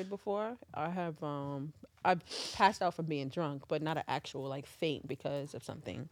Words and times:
fainted 0.00 0.10
before. 0.10 0.56
I 0.74 0.90
have 0.90 1.22
um 1.22 1.72
I've 2.04 2.22
passed 2.54 2.82
out 2.82 2.94
from 2.94 3.06
being 3.06 3.28
drunk, 3.28 3.64
but 3.68 3.82
not 3.82 3.96
an 3.98 4.04
actual 4.08 4.42
like 4.48 4.66
faint 4.66 5.06
because 5.08 5.54
of 5.54 5.62
something. 5.64 6.08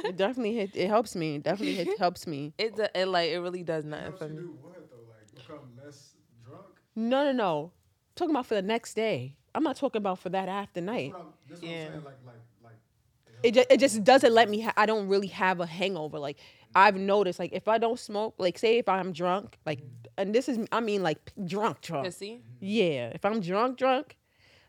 It 0.03 0.17
definitely 0.17 0.53
hit. 0.55 0.71
It 0.75 0.87
helps 0.87 1.15
me. 1.15 1.37
Definitely 1.39 1.75
hit, 1.85 1.97
helps 1.97 2.27
me. 2.27 2.53
It, 2.57 2.75
do- 2.75 2.87
it 2.93 3.07
like 3.07 3.31
it 3.31 3.39
really 3.39 3.63
does 3.63 3.85
It 3.85 3.89
nothing 3.89 4.13
for 4.13 4.27
me. 4.29 4.35
do 4.41 4.57
what 4.61 4.89
though? 4.91 4.97
Like 5.09 5.31
become 5.35 5.71
less 5.83 6.15
drunk? 6.45 6.65
No, 6.95 7.23
no, 7.25 7.31
no. 7.31 7.71
talking 8.15 8.31
about 8.31 8.45
for 8.45 8.55
the 8.55 8.61
next 8.61 8.93
day. 8.93 9.35
I'm 9.55 9.63
not 9.63 9.75
talking 9.75 9.99
about 9.99 10.19
for 10.19 10.29
that 10.29 10.49
after 10.49 10.81
That's 10.81 10.85
night. 10.85 11.11
what 11.11 11.21
I'm, 11.21 11.25
what 11.49 11.63
Yeah. 11.63 11.69
I'm 11.69 11.91
saying. 11.91 12.03
Like, 12.03 12.17
like, 12.25 12.35
like. 12.63 12.73
It 13.43 13.53
just, 13.53 13.71
it 13.71 13.79
just 13.79 14.03
doesn't 14.03 14.33
let 14.33 14.49
me. 14.49 14.61
Ha- 14.61 14.73
I 14.77 14.85
don't 14.85 15.07
really 15.07 15.27
have 15.27 15.59
a 15.59 15.65
hangover. 15.65 16.17
Like 16.19 16.37
I've 16.75 16.95
noticed, 16.95 17.39
like 17.39 17.53
if 17.53 17.67
I 17.67 17.77
don't 17.77 17.99
smoke, 17.99 18.35
like 18.37 18.57
say 18.57 18.77
if 18.77 18.87
I'm 18.89 19.11
drunk, 19.11 19.57
like, 19.65 19.79
mm-hmm. 19.79 19.87
and 20.17 20.33
this 20.35 20.47
is 20.49 20.59
I 20.71 20.79
mean 20.79 21.03
like 21.03 21.25
p- 21.25 21.43
drunk, 21.45 21.81
drunk. 21.81 22.07
Pissy? 22.07 22.37
Mm-hmm. 22.37 22.41
Yeah, 22.61 23.11
if 23.13 23.25
I'm 23.25 23.41
drunk, 23.41 23.77
drunk, 23.77 24.17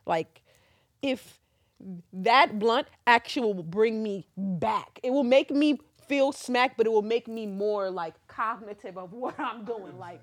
like 0.07 0.43
if 1.03 1.41
that 2.13 2.59
blunt 2.59 2.89
actually 3.07 3.53
will 3.53 3.63
bring 3.63 4.03
me 4.03 4.27
back. 4.37 4.99
It 5.03 5.11
will 5.11 5.25
make 5.25 5.51
me 5.51 5.79
feel 6.09 6.33
smack, 6.33 6.77
but 6.77 6.87
it 6.87 6.91
will 6.91 7.03
make 7.03 7.29
me 7.29 7.47
more 7.47 7.91
like 7.91 8.15
cognitive 8.27 8.99
of 8.99 9.13
what 9.23 9.39
I'm 9.39 9.65
doing. 9.65 9.99
Like 9.99 10.21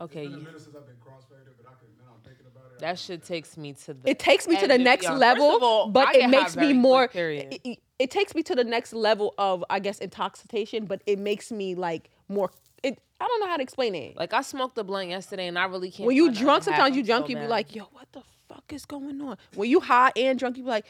Okay, 0.00 0.24
It's 0.24 0.30
been 0.34 0.40
a 0.40 0.44
minute 0.44 0.60
since 0.62 0.74
I've 0.76 0.86
been 0.86 0.96
crossfaded, 0.96 1.52
but 1.58 1.66
I 1.66 1.74
can 1.78 1.88
now 1.98 2.12
I'm 2.14 2.20
thinking 2.22 2.46
about 2.46 2.64
it. 2.72 2.76
I 2.76 2.80
that 2.80 2.86
can 2.88 2.96
shit 2.96 3.10
understand. 3.14 3.22
takes 3.44 3.56
me 3.58 3.72
to 3.74 3.94
the. 3.94 4.10
it 4.10 4.18
takes 4.18 4.48
me 4.48 4.54
to 4.56 4.62
edge 4.62 4.68
the 4.68 4.74
of 4.76 4.80
next 4.80 5.02
beyond. 5.04 5.18
level, 5.20 5.48
First 5.50 5.56
of 5.56 5.62
all, 5.62 5.88
but 5.90 6.08
I 6.08 6.10
it 6.10 6.14
get 6.14 6.22
high 6.22 6.30
makes 6.30 6.56
me 6.56 6.62
very 6.62 6.72
more. 6.74 7.08
quick. 7.08 7.52
It, 7.52 7.60
it- 7.64 7.78
it 8.00 8.10
takes 8.10 8.34
me 8.34 8.42
to 8.44 8.54
the 8.54 8.64
next 8.64 8.94
level 8.94 9.34
of 9.36 9.62
I 9.68 9.78
guess 9.78 9.98
intoxication, 9.98 10.86
but 10.86 11.02
it 11.04 11.18
makes 11.18 11.52
me 11.52 11.74
like 11.74 12.08
more. 12.28 12.50
It 12.82 12.98
I 13.20 13.26
don't 13.26 13.40
know 13.40 13.46
how 13.48 13.58
to 13.58 13.62
explain 13.62 13.94
it. 13.94 14.16
Like 14.16 14.32
I 14.32 14.40
smoked 14.40 14.78
a 14.78 14.84
blunt 14.84 15.10
yesterday, 15.10 15.48
and 15.48 15.58
I 15.58 15.66
really 15.66 15.90
can't. 15.90 16.06
when 16.06 16.16
you 16.16 16.24
find 16.28 16.36
the 16.36 16.40
drunk, 16.40 16.62
other 16.62 16.70
half. 16.72 16.78
sometimes 16.78 16.96
you 16.96 17.02
I'm 17.02 17.06
drunk, 17.06 17.24
so 17.26 17.28
you 17.28 17.36
be 17.36 17.40
mad. 17.42 17.50
like, 17.50 17.74
yo, 17.76 17.84
what 17.92 18.10
the 18.12 18.22
fuck 18.48 18.64
is 18.72 18.86
going 18.86 19.20
on? 19.20 19.36
When 19.54 19.68
you 19.68 19.80
high 19.80 20.12
and 20.16 20.38
drunk, 20.38 20.56
you 20.56 20.62
be 20.62 20.70
like, 20.70 20.86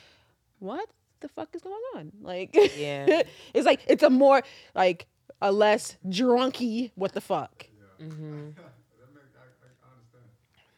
what 0.61 0.89
the 1.19 1.29
fuck 1.29 1.49
is 1.57 1.63
going 1.63 1.83
on? 1.97 2.13
Like, 2.23 2.55
Yeah. 2.77 3.23
it's 3.55 3.67
like 3.67 3.81
it's 3.89 4.05
a 4.05 4.11
more 4.11 4.45
like 4.77 5.09
a 5.43 5.51
less 5.51 5.97
drunky. 6.07 6.93
What 6.95 7.13
the 7.13 7.21
fuck? 7.21 7.67
Mm-hmm. 8.01 8.51
that 8.51 9.15
make, 9.15 9.25
I, 9.35 9.43
I, 9.43 9.67
I 9.83 9.93
understand. 9.97 10.25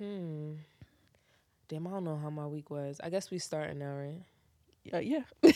Hmm. 0.03 0.55
Damn, 1.69 1.86
I 1.86 1.91
don't 1.91 2.03
know 2.03 2.19
how 2.20 2.28
my 2.28 2.48
week 2.48 2.70
was. 2.70 3.00
I 3.05 3.08
guess 3.08 3.31
we 3.31 3.39
starting 3.39 3.78
now, 3.78 3.95
right? 3.95 4.20
Uh, 4.92 4.98
yeah. 4.98 5.22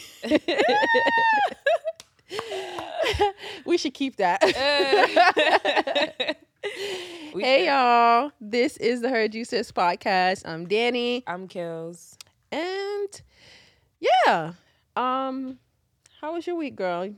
we 3.67 3.77
should 3.77 3.95
keep 3.95 4.17
that. 4.17 4.43
Hey 7.35 7.59
should- 7.61 7.67
y'all, 7.67 8.33
this 8.41 8.77
is 8.79 9.01
the 9.03 9.29
You 9.33 9.45
Sis 9.45 9.71
podcast. 9.73 10.43
I'm 10.47 10.67
Danny, 10.67 11.23
I'm 11.27 11.49
Kills. 11.49 12.17
and 12.51 13.21
yeah, 14.01 14.53
um, 14.97 15.59
how 16.21 16.33
was 16.35 16.47
your 16.47 16.57
week, 16.57 16.77
girl? 16.77 17.11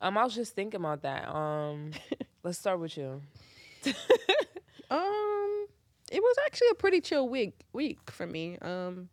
Um, 0.00 0.18
I 0.18 0.24
was 0.24 0.34
just 0.34 0.54
thinking 0.54 0.80
about 0.80 1.02
that. 1.02 1.28
Um, 1.34 1.92
let's 2.42 2.58
start 2.58 2.78
with 2.78 2.96
you. 2.96 3.22
Um, 4.90 5.61
it 6.12 6.22
was 6.22 6.36
actually 6.46 6.68
a 6.70 6.74
pretty 6.74 7.00
chill 7.00 7.28
week 7.28 7.54
week 7.72 8.10
for 8.10 8.26
me. 8.26 8.58
Um, 8.60 9.08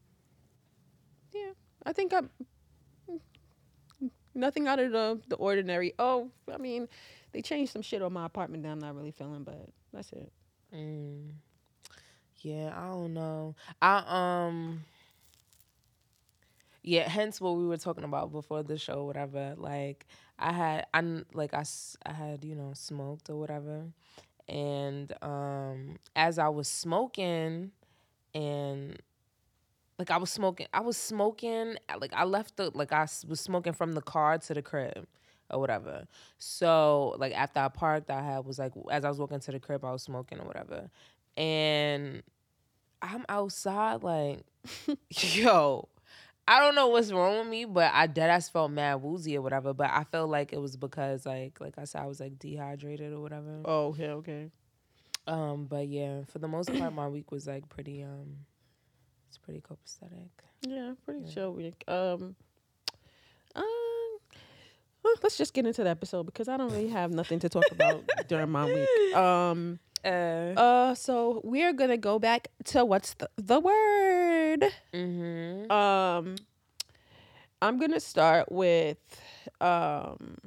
yeah, 1.33 1.51
I 1.85 1.93
think 1.93 2.13
I'm 2.13 2.29
nothing 4.35 4.67
out 4.67 4.79
of 4.79 4.91
the 4.91 5.19
the 5.27 5.35
ordinary. 5.35 5.93
Oh, 5.97 6.29
I 6.53 6.57
mean, 6.57 6.87
they 7.31 7.41
changed 7.41 7.71
some 7.71 7.81
shit 7.81 8.01
on 8.01 8.13
my 8.13 8.25
apartment 8.25 8.63
that 8.63 8.69
I'm 8.69 8.79
not 8.79 8.95
really 8.95 9.11
feeling, 9.11 9.43
but 9.43 9.69
that's 9.93 10.11
it. 10.11 10.31
Mm. 10.75 11.31
Yeah, 12.41 12.73
I 12.75 12.87
don't 12.87 13.13
know. 13.13 13.55
I 13.81 14.03
um. 14.07 14.83
Yeah, 16.81 17.09
hence 17.09 17.41
what 17.41 17.57
we 17.57 17.67
were 17.67 17.77
talking 17.77 18.05
about 18.05 18.31
before 18.31 18.63
the 18.63 18.77
show, 18.77 19.03
whatever. 19.05 19.53
Like 19.57 20.07
I 20.37 20.53
had, 20.53 20.87
I 20.93 21.01
like 21.33 21.53
I 21.53 21.63
had 22.05 22.43
you 22.45 22.55
know 22.55 22.71
smoked 22.73 23.29
or 23.29 23.35
whatever, 23.35 23.83
and 24.49 25.13
um 25.21 25.97
as 26.15 26.39
I 26.39 26.49
was 26.49 26.67
smoking, 26.67 27.71
and 28.33 29.01
like 29.97 30.11
I 30.11 30.17
was 30.17 30.31
smoking, 30.31 30.67
I 30.73 30.81
was 30.81 30.97
smoking. 30.97 31.75
Like 31.99 32.13
I 32.13 32.23
left 32.23 32.57
the 32.57 32.71
like 32.73 32.91
I 32.91 33.07
was 33.27 33.39
smoking 33.39 33.73
from 33.73 33.93
the 33.93 34.01
car 34.01 34.37
to 34.37 34.53
the 34.53 34.61
crib 34.61 35.07
or 35.51 35.59
whatever. 35.59 36.07
So 36.37 37.15
like 37.19 37.33
after 37.33 37.59
I 37.59 37.67
parked, 37.69 38.09
I 38.09 38.21
had 38.21 38.45
was 38.45 38.59
like 38.59 38.73
as 38.91 39.05
I 39.05 39.09
was 39.09 39.19
walking 39.19 39.39
to 39.39 39.51
the 39.51 39.59
crib, 39.59 39.85
I 39.85 39.91
was 39.91 40.03
smoking 40.03 40.39
or 40.39 40.45
whatever, 40.45 40.89
and 41.37 42.23
I'm 43.01 43.25
outside 43.29 44.03
like, 44.03 44.39
yo. 45.09 45.87
I 46.49 46.59
don't 46.59 46.73
know 46.73 46.87
what's 46.87 47.11
wrong 47.11 47.37
with 47.37 47.47
me, 47.47 47.65
but 47.65 47.91
I 47.93 48.07
dead 48.07 48.31
ass 48.31 48.49
felt 48.49 48.71
mad 48.71 48.95
woozy 49.03 49.37
or 49.37 49.41
whatever. 49.43 49.71
But 49.71 49.91
I 49.91 50.03
felt 50.03 50.29
like 50.31 50.51
it 50.51 50.59
was 50.59 50.75
because 50.75 51.25
like 51.25 51.61
like 51.61 51.75
I 51.77 51.83
said, 51.83 52.01
I 52.01 52.07
was 52.07 52.19
like 52.19 52.39
dehydrated 52.39 53.13
or 53.13 53.19
whatever. 53.21 53.61
Oh, 53.65 53.87
okay, 53.89 54.09
okay. 54.09 54.51
Um, 55.27 55.65
but 55.65 55.87
yeah, 55.87 56.23
for 56.25 56.39
the 56.39 56.47
most 56.47 56.73
part, 56.75 56.91
my 56.91 57.07
week 57.07 57.31
was 57.31 57.45
like 57.45 57.69
pretty 57.69 58.01
um, 58.01 58.37
it's 59.27 59.37
pretty 59.37 59.61
copacetic. 59.61 60.29
Yeah, 60.67 60.93
pretty 61.05 61.21
Yeah. 61.25 61.31
chill 61.31 61.53
week. 61.53 61.83
Um, 61.87 62.35
um, 63.55 63.63
well, 65.03 65.13
let's 65.21 65.37
just 65.37 65.53
get 65.53 65.67
into 65.67 65.83
the 65.83 65.89
episode 65.91 66.23
because 66.25 66.47
I 66.47 66.57
don't 66.57 66.71
really 66.71 66.89
have 66.89 67.11
nothing 67.11 67.37
to 67.41 67.49
talk 67.49 67.65
about 67.71 68.03
during 68.27 68.49
my 68.49 68.65
week. 68.65 69.15
Um, 69.15 69.79
Uh, 70.03 70.07
uh, 70.57 70.95
so 70.95 71.41
we're 71.43 71.73
gonna 71.73 71.97
go 71.97 72.17
back 72.19 72.47
to 72.63 72.85
what's 72.85 73.13
the, 73.15 73.29
the 73.37 73.59
word. 73.59 74.08
Mm-hmm. 74.93 75.71
Um, 75.71 76.35
I'm 77.61 77.77
gonna 77.79 77.99
start 77.99 78.51
with 78.51 78.97
um, 79.59 80.37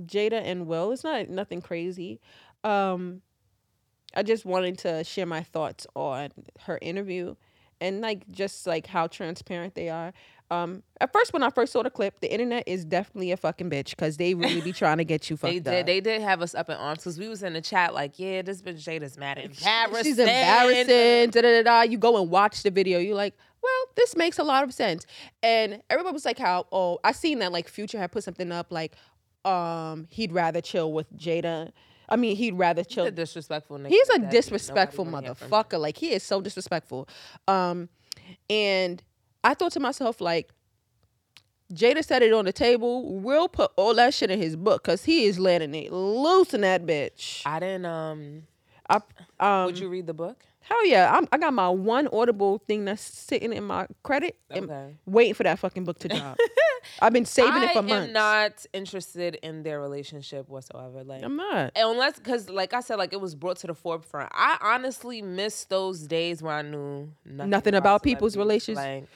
Jada 0.00 0.42
and 0.42 0.66
Will. 0.66 0.92
It's 0.92 1.04
not 1.04 1.28
nothing 1.28 1.60
crazy. 1.60 2.20
Um, 2.64 3.22
I 4.14 4.22
just 4.22 4.44
wanted 4.44 4.78
to 4.78 5.04
share 5.04 5.26
my 5.26 5.42
thoughts 5.42 5.86
on 5.94 6.30
her 6.62 6.78
interview 6.80 7.34
and 7.80 8.00
like 8.00 8.28
just 8.30 8.66
like 8.66 8.86
how 8.86 9.06
transparent 9.06 9.74
they 9.74 9.88
are. 9.88 10.12
Um, 10.48 10.84
at 11.00 11.12
first, 11.12 11.32
when 11.32 11.42
I 11.42 11.50
first 11.50 11.72
saw 11.72 11.82
the 11.82 11.90
clip, 11.90 12.20
the 12.20 12.32
internet 12.32 12.62
is 12.68 12.84
definitely 12.84 13.32
a 13.32 13.36
fucking 13.36 13.68
bitch 13.68 13.90
because 13.90 14.16
they 14.16 14.32
really 14.34 14.60
be 14.60 14.72
trying 14.72 14.98
to 14.98 15.04
get 15.04 15.28
you 15.28 15.36
fucked 15.38 15.52
They 15.52 15.58
up. 15.58 15.64
did. 15.64 15.86
They 15.86 16.00
did 16.00 16.22
have 16.22 16.40
us 16.40 16.54
up 16.54 16.68
in 16.70 16.76
arms 16.76 17.00
because 17.00 17.18
we 17.18 17.26
was 17.26 17.42
in 17.42 17.52
the 17.54 17.60
chat 17.60 17.94
like, 17.94 18.18
yeah, 18.18 18.42
this 18.42 18.62
bitch 18.62 18.76
Jada's 18.76 19.18
mad 19.18 19.38
embarrassing. 19.38 20.04
She's 20.04 20.18
embarrassing. 20.20 21.30
Da, 21.30 21.40
da, 21.42 21.42
da, 21.42 21.62
da. 21.62 21.82
You 21.82 21.98
go 21.98 22.20
and 22.20 22.30
watch 22.30 22.62
the 22.62 22.70
video. 22.70 23.00
You're 23.00 23.16
like, 23.16 23.34
well, 23.60 23.72
this 23.96 24.14
makes 24.14 24.38
a 24.38 24.44
lot 24.44 24.62
of 24.62 24.72
sense. 24.72 25.04
And 25.42 25.82
everybody 25.90 26.12
was 26.12 26.24
like, 26.24 26.38
how? 26.38 26.66
Oh, 26.70 27.00
I 27.02 27.10
seen 27.10 27.40
that 27.40 27.50
like 27.50 27.68
Future 27.68 27.98
had 27.98 28.12
put 28.12 28.22
something 28.22 28.52
up 28.52 28.70
like, 28.70 28.94
um, 29.44 30.06
he'd 30.10 30.32
rather 30.32 30.60
chill 30.60 30.92
with 30.92 31.12
Jada. 31.16 31.72
I 32.08 32.16
mean, 32.16 32.36
he'd 32.36 32.54
rather 32.54 32.82
He's 32.82 32.94
chill. 32.94 33.06
a 33.06 33.10
disrespectful 33.10 33.78
nigga. 33.78 33.88
He's 33.88 34.08
a 34.10 34.18
disrespectful 34.18 35.04
wanna 35.04 35.26
hear 35.26 35.34
from 35.34 35.46
him. 35.46 35.50
motherfucker. 35.52 35.80
Like 35.80 35.96
he 35.96 36.12
is 36.12 36.22
so 36.22 36.40
disrespectful. 36.40 37.08
Um, 37.48 37.88
and 38.48 39.02
I 39.44 39.54
thought 39.54 39.72
to 39.72 39.80
myself 39.80 40.20
like. 40.20 40.50
Jada 41.74 42.04
said 42.04 42.22
it 42.22 42.32
on 42.32 42.44
the 42.44 42.52
table. 42.52 43.12
We'll 43.18 43.48
put 43.48 43.72
all 43.74 43.92
that 43.94 44.14
shit 44.14 44.30
in 44.30 44.40
his 44.40 44.54
book 44.54 44.84
because 44.84 45.04
he 45.04 45.24
is 45.24 45.36
letting 45.40 45.74
it 45.74 45.92
loose 45.92 46.54
in 46.54 46.60
that 46.60 46.86
bitch. 46.86 47.42
I 47.44 47.58
didn't. 47.58 47.84
Um, 47.86 48.42
I, 48.88 49.00
um, 49.40 49.66
would 49.66 49.76
you 49.76 49.88
read 49.88 50.06
the 50.06 50.14
book? 50.14 50.44
Hell 50.68 50.86
yeah. 50.86 51.12
I'm, 51.16 51.28
I 51.32 51.38
got 51.38 51.52
my 51.54 51.68
one 51.68 52.08
Audible 52.12 52.58
thing 52.66 52.84
that's 52.86 53.00
sitting 53.02 53.52
in 53.52 53.64
my 53.64 53.86
credit 54.02 54.36
and 54.50 54.96
waiting 55.06 55.34
for 55.34 55.44
that 55.44 55.58
fucking 55.60 55.84
book 55.84 55.98
to 56.00 56.08
drop. 56.08 56.36
I've 57.00 57.12
been 57.12 57.24
saving 57.26 57.62
it 57.62 57.70
for 57.72 57.82
months. 57.82 57.92
I 57.92 58.06
am 58.06 58.12
not 58.12 58.66
interested 58.72 59.36
in 59.42 59.62
their 59.62 59.80
relationship 59.80 60.48
whatsoever. 60.48 61.04
Like, 61.04 61.22
I'm 61.22 61.36
not. 61.36 61.72
unless 61.76 62.18
because 62.18 62.48
like 62.48 62.74
i 62.74 62.80
said 62.80 62.96
like 62.96 63.12
it 63.12 63.20
was 63.20 63.34
brought 63.34 63.56
to 63.58 63.66
the 63.66 63.74
forefront 63.74 64.30
i 64.32 64.56
honestly 64.60 65.20
miss 65.22 65.64
those 65.64 66.00
days 66.06 66.42
where 66.42 66.54
i 66.54 66.62
knew 66.62 67.08
nothing, 67.24 67.50
Nothing 67.50 67.74
about 67.74 68.02
people's 68.02 68.36
relationships. 68.36 68.78
relations- 68.84 69.08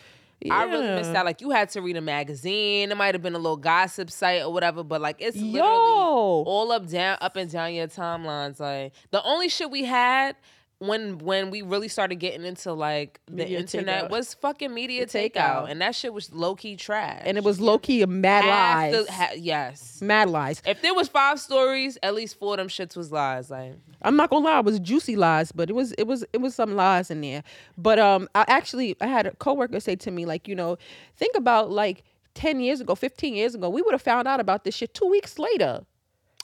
like 0.43 0.53
i 0.53 0.65
really 0.65 0.87
miss 0.89 1.07
Yeah. 1.09 1.13
that 1.15 1.25
like 1.27 1.41
you 1.41 1.51
had 1.51 1.69
to 1.71 1.83
read 1.83 1.97
a 1.97 2.01
magazine 2.01 2.91
it 2.91 2.97
might 2.97 3.15
have 3.15 3.23
been 3.23 3.35
a 3.35 3.39
little 3.39 3.57
gossip 3.57 4.11
site 4.11 4.43
or 4.43 4.53
whatever 4.53 4.83
but 4.83 5.01
like 5.01 5.17
it's 5.21 5.37
literally 5.37 5.59
Yo. 5.59 6.45
all 6.47 6.73
up 6.73 6.89
down 6.89 7.19
up 7.21 7.37
and 7.37 7.51
down 7.51 7.75
your 7.75 7.89
timelines 7.89 8.59
like 8.61 8.93
the 9.11 9.23
only 9.23 9.49
shit 9.49 9.71
we 9.71 9.85
had 9.85 10.35
when 10.81 11.19
when 11.19 11.51
we 11.51 11.61
really 11.61 11.89
started 11.89 12.17
getting 12.17 12.43
into 12.45 12.73
like 12.73 13.21
the 13.27 13.45
Media 13.45 13.59
internet 13.61 14.05
takeout. 14.07 14.11
was 14.11 14.33
fucking 14.35 14.73
media 14.73 15.07
takeout. 15.07 15.33
takeout. 15.35 15.71
and 15.71 15.81
that 15.83 15.95
shit 15.95 16.13
was 16.13 16.33
low 16.33 16.55
key 16.55 16.75
trash. 16.75 17.21
and 17.25 17.37
it 17.37 17.45
was 17.45 17.61
low 17.61 17.79
key 17.79 18.05
mad 18.07 18.47
lies. 18.47 19.09
ha- 19.09 19.33
yes. 19.37 20.01
mad 20.01 20.31
lies. 20.31 20.63
If 20.67 20.81
there 20.81 20.95
was 20.95 21.07
five 21.09 21.39
stories, 21.39 21.99
at 22.03 22.15
least 22.15 22.39
four 22.39 22.55
of 22.55 22.59
them 22.59 22.69
shits 22.69 22.97
was 22.97 23.13
lies. 23.13 23.51
Like 23.51 23.75
I'm 24.01 24.17
not 24.17 24.31
gonna 24.31 24.45
lie, 24.45 24.59
it 24.59 24.65
was 24.65 24.81
juicy 24.81 25.17
lies, 25.17 25.53
but 25.53 25.69
it 25.69 25.75
was 25.75 25.93
it 25.93 26.07
was 26.07 26.25
it 26.33 26.39
was 26.41 26.55
some 26.55 26.75
lies 26.75 27.11
in 27.11 27.21
there. 27.21 27.43
But 27.77 27.99
um, 27.99 28.27
I 28.35 28.47
actually 28.49 28.97
I 29.03 29.07
had 29.07 29.27
a 29.27 29.33
coworker 29.33 29.81
say 29.81 29.97
to 29.97 30.11
me 30.11 30.25
like, 30.25 30.49
you 30.49 30.55
know, 30.55 30.79
think 31.15 31.37
about 31.37 31.71
like 31.71 32.05
ten 32.33 32.59
years 32.59 32.81
ago, 32.81 32.95
fifteen 32.95 33.35
years 33.35 33.55
ago, 33.55 33.69
we 33.69 33.83
would 33.83 33.93
have 33.93 34.01
found 34.03 34.27
out 34.27 34.41
about 34.41 34.65
this 34.65 34.75
shit 34.77 34.95
two 34.95 35.07
weeks 35.07 35.39
later. 35.39 35.85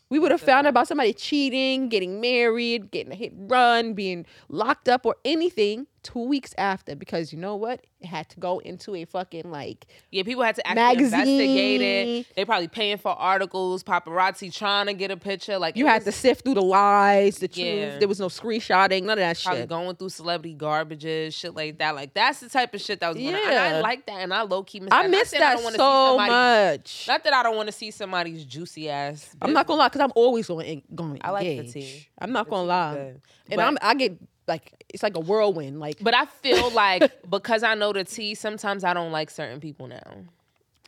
We 0.08 0.18
would 0.18 0.30
have 0.30 0.40
found 0.40 0.66
out 0.66 0.70
about 0.70 0.88
somebody 0.88 1.12
cheating, 1.12 1.88
getting 1.88 2.20
married, 2.20 2.90
getting 2.92 3.12
a 3.12 3.16
hit 3.16 3.32
run, 3.36 3.94
being 3.94 4.24
locked 4.48 4.88
up, 4.88 5.04
or 5.04 5.16
anything 5.24 5.86
two 6.06 6.26
weeks 6.26 6.54
after 6.56 6.94
because 6.94 7.32
you 7.32 7.38
know 7.38 7.56
what? 7.56 7.80
It 8.00 8.06
had 8.06 8.28
to 8.30 8.38
go 8.40 8.58
into 8.60 8.94
a 8.94 9.04
fucking 9.06 9.50
like 9.50 9.86
yeah, 10.12 10.22
people 10.22 10.42
had 10.44 10.54
to 10.56 10.66
actually 10.66 11.04
investigate 11.04 11.80
it. 11.80 12.26
They 12.36 12.44
probably 12.44 12.68
paying 12.68 12.98
for 12.98 13.10
articles, 13.12 13.82
paparazzi 13.82 14.52
trying 14.54 14.86
to 14.86 14.94
get 14.94 15.10
a 15.10 15.16
picture. 15.16 15.58
Like 15.58 15.76
you 15.76 15.86
had 15.86 16.04
to 16.04 16.12
sift 16.12 16.44
through 16.44 16.54
the 16.54 16.62
lies, 16.62 17.38
the 17.38 17.48
truth. 17.48 17.98
There 17.98 18.06
was 18.08 18.20
no 18.20 18.28
screenshotting, 18.28 19.02
none 19.04 19.10
of 19.12 19.16
that 19.18 19.40
probably 19.42 19.62
shit. 19.62 19.68
going 19.68 19.96
through 19.96 20.10
celebrity 20.10 20.54
garbages, 20.54 21.32
shit 21.34 21.54
like 21.54 21.78
that. 21.78 21.94
Like 21.94 22.14
that's 22.14 22.40
the 22.40 22.48
type 22.48 22.74
of 22.74 22.80
shit 22.80 23.00
that 23.00 23.08
was 23.08 23.16
going 23.16 23.34
on. 23.34 23.40
And 23.42 23.50
Yeah. 23.52 23.76
I 23.78 23.80
like 23.80 24.06
that, 24.06 24.20
and 24.20 24.32
I 24.32 24.42
low 24.42 24.62
key 24.62 24.80
miss 24.80 24.90
I 24.92 25.02
that. 25.02 25.10
miss 25.10 25.32
Not 25.32 25.42
I 25.42 25.54
don't 25.56 25.72
so 25.72 25.76
somebody- 25.78 26.30
much. 26.30 27.04
Not 27.08 27.24
that 27.24 27.32
I 27.32 27.42
don't 27.42 27.56
want 27.56 27.68
to 27.68 27.72
see 27.72 27.90
somebody's 27.90 28.44
juicy 28.44 28.88
ass. 28.90 29.34
I'm 29.42 29.52
not 29.52 29.66
gonna 29.66 29.78
lie, 29.80 29.88
cause 29.88 30.02
I'm 30.02 30.12
always 30.14 30.46
going 30.46 30.82
going. 30.94 31.18
I 31.24 31.30
like 31.30 31.44
the 31.46 31.64
tea. 31.72 32.06
I'm 32.18 32.30
not 32.32 32.44
The 32.46 32.50
gonna 32.50 32.62
tea 32.64 32.68
lie, 32.68 32.96
and 32.98 33.20
But- 33.56 33.60
I'm 33.60 33.78
I 33.80 33.94
get 33.94 34.18
like 34.46 34.84
it's 34.88 35.02
like 35.02 35.16
a 35.16 35.20
whirlwind. 35.20 35.80
Like 35.80 35.98
But 36.00 36.14
I 36.14 36.26
feel 36.26 36.70
like 36.70 37.12
because 37.30 37.62
I 37.62 37.74
know 37.74 37.92
the 37.92 38.04
tea, 38.04 38.34
sometimes 38.34 38.84
I 38.84 38.94
don't 38.94 39.12
like 39.12 39.30
certain 39.30 39.60
people 39.60 39.86
now. 39.86 40.24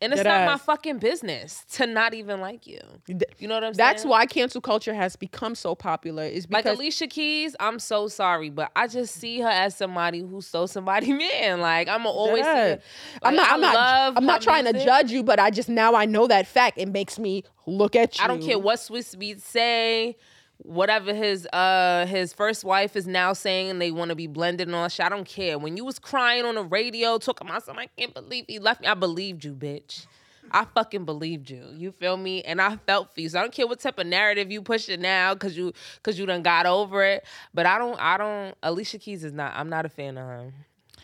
And 0.01 0.13
it's 0.13 0.23
not 0.23 0.47
my 0.47 0.57
fucking 0.57 0.99
business 0.99 1.65
to 1.73 1.87
not 1.87 2.15
even 2.15 2.41
like 2.41 2.67
you. 2.69 2.79
You 3.07 3.49
know 3.49 3.55
what 3.55 3.65
I'm 3.65 3.75
saying? 3.75 3.77
that's 3.77 4.05
why 4.05 4.27
cancel 4.27 4.61
culture 4.61 4.95
has 4.95 5.17
become 5.17 5.57
so 5.57 5.75
popular. 5.75 6.23
Is 6.23 6.49
Like 6.49 6.65
because 6.65 6.79
Alicia 6.79 7.09
Keys, 7.09 7.57
I'm 7.59 7.81
so 7.81 8.07
sorry, 8.07 8.49
but 8.49 8.71
I 8.77 8.87
just 8.87 9.17
see 9.17 9.41
her 9.41 9.49
as 9.49 9.77
somebody 9.77 10.21
who 10.21 10.41
stole 10.41 10.69
somebody 10.69 11.13
man. 11.43 11.61
Like 11.61 11.89
I'm 11.89 12.07
always. 12.07 12.45
Dead. 12.45 12.83
I'm 13.23 13.35
not. 13.35 13.51
I'm 13.51 13.61
not. 13.61 13.75
love 13.75 14.15
I'm 14.17 14.27
not 14.27 14.41
trying 14.41 14.67
to 14.67 14.85
judge 14.85 15.11
you, 15.11 15.25
but 15.25 15.41
I 15.41 15.51
just 15.51 15.69
now 15.69 15.95
I 15.95 16.05
know 16.05 16.29
that 16.29 16.47
fact. 16.47 16.79
It 16.79 16.89
makes 16.89 17.19
me 17.19 17.43
look 17.67 17.97
at 17.97 18.19
you. 18.19 18.25
I 18.25 18.29
don't 18.29 18.43
care 18.43 18.59
what 18.59 18.79
Swizz 18.79 19.17
Beatz 19.17 19.41
say, 19.41 20.17
whatever 20.59 21.15
his 21.15 21.47
uh 21.53 22.07
his 22.07 22.33
first 22.33 22.65
wife 22.65 22.97
is 22.97 23.07
now 23.07 23.33
saying, 23.33 23.71
and 23.71 23.81
they 23.81 23.91
want 23.91 24.11
to 24.11 24.15
be 24.15 24.27
blended 24.27 24.69
and 24.69 24.75
all 24.75 24.89
shit. 24.89 25.07
I 25.07 25.09
don't 25.09 25.27
care. 25.27 25.59
When 25.59 25.77
you 25.77 25.85
was 25.85 25.99
crying 25.99 26.45
on 26.45 26.57
the 26.57 26.65
radio, 26.65 27.19
talking 27.19 27.49
about 27.49 27.65
something, 27.65 27.85
I 27.85 28.01
can't 28.01 28.15
believe 28.15 28.45
he 28.49 28.59
left 28.59 28.81
me. 28.81 28.87
I 28.87 28.95
believed 28.95 29.45
you, 29.45 29.55
bitch. 29.55 30.07
I 30.51 30.65
fucking 30.65 31.05
believed 31.05 31.51
you. 31.51 31.65
You 31.77 31.93
feel 31.93 32.17
me? 32.17 32.43
And 32.43 32.61
I 32.61 32.77
felt 32.77 33.15
for 33.15 33.21
you. 33.21 33.29
So 33.29 33.39
I 33.39 33.43
don't 33.43 33.53
care 33.53 33.67
what 33.67 33.81
type 33.81 33.99
of 33.99 34.07
narrative 34.07 34.51
you 34.51 34.63
push 34.63 34.89
it 34.89 35.01
now, 35.01 35.35
cause 35.35 35.57
you 35.57 35.73
cause 36.03 36.19
you 36.19 36.27
done 36.27 36.43
got 36.43 36.67
over 36.67 37.05
it. 37.05 37.25
But 37.53 37.67
I 37.67 37.79
don't 37.79 38.01
I 38.01 38.17
don't 38.17 38.55
Alicia 38.63 38.99
Keys 38.99 39.25
is 39.25 39.33
not 39.33 39.53
I'm 39.55 39.69
not 39.69 39.85
a 39.87 39.89
fan 39.89 40.17
of 40.17 40.25
her. 40.25 40.53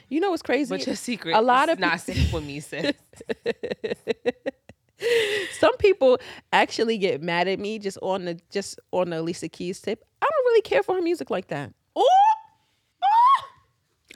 You 0.09 0.21
know 0.21 0.31
what's 0.31 0.43
crazy? 0.43 0.69
But 0.69 0.87
your 0.87 0.97
secret 0.97 1.35
A 1.35 1.43
lot 1.43 1.69
is 1.69 1.75
of 1.75 1.79
not 1.79 2.01
safe 2.01 2.33
with 2.33 2.45
me, 2.45 2.61
sis. 2.61 2.93
Some 5.59 5.77
people 5.79 6.19
actually 6.53 6.99
get 6.99 7.23
mad 7.23 7.49
at 7.49 7.59
me 7.59 7.79
just 7.79 7.99
on 8.03 8.25
the 8.25 8.41
just 8.51 8.79
on 8.93 9.11
the 9.11 9.21
Alicia 9.21 9.49
Keys 9.49 9.81
tip. 9.81 10.05
I 10.23 10.27
don't 10.27 10.45
really 10.47 10.63
care 10.63 10.83
for 10.83 10.95
her 10.95 11.03
music 11.03 11.31
like 11.31 11.49
that. 11.49 11.73
Ooh! 11.99 12.07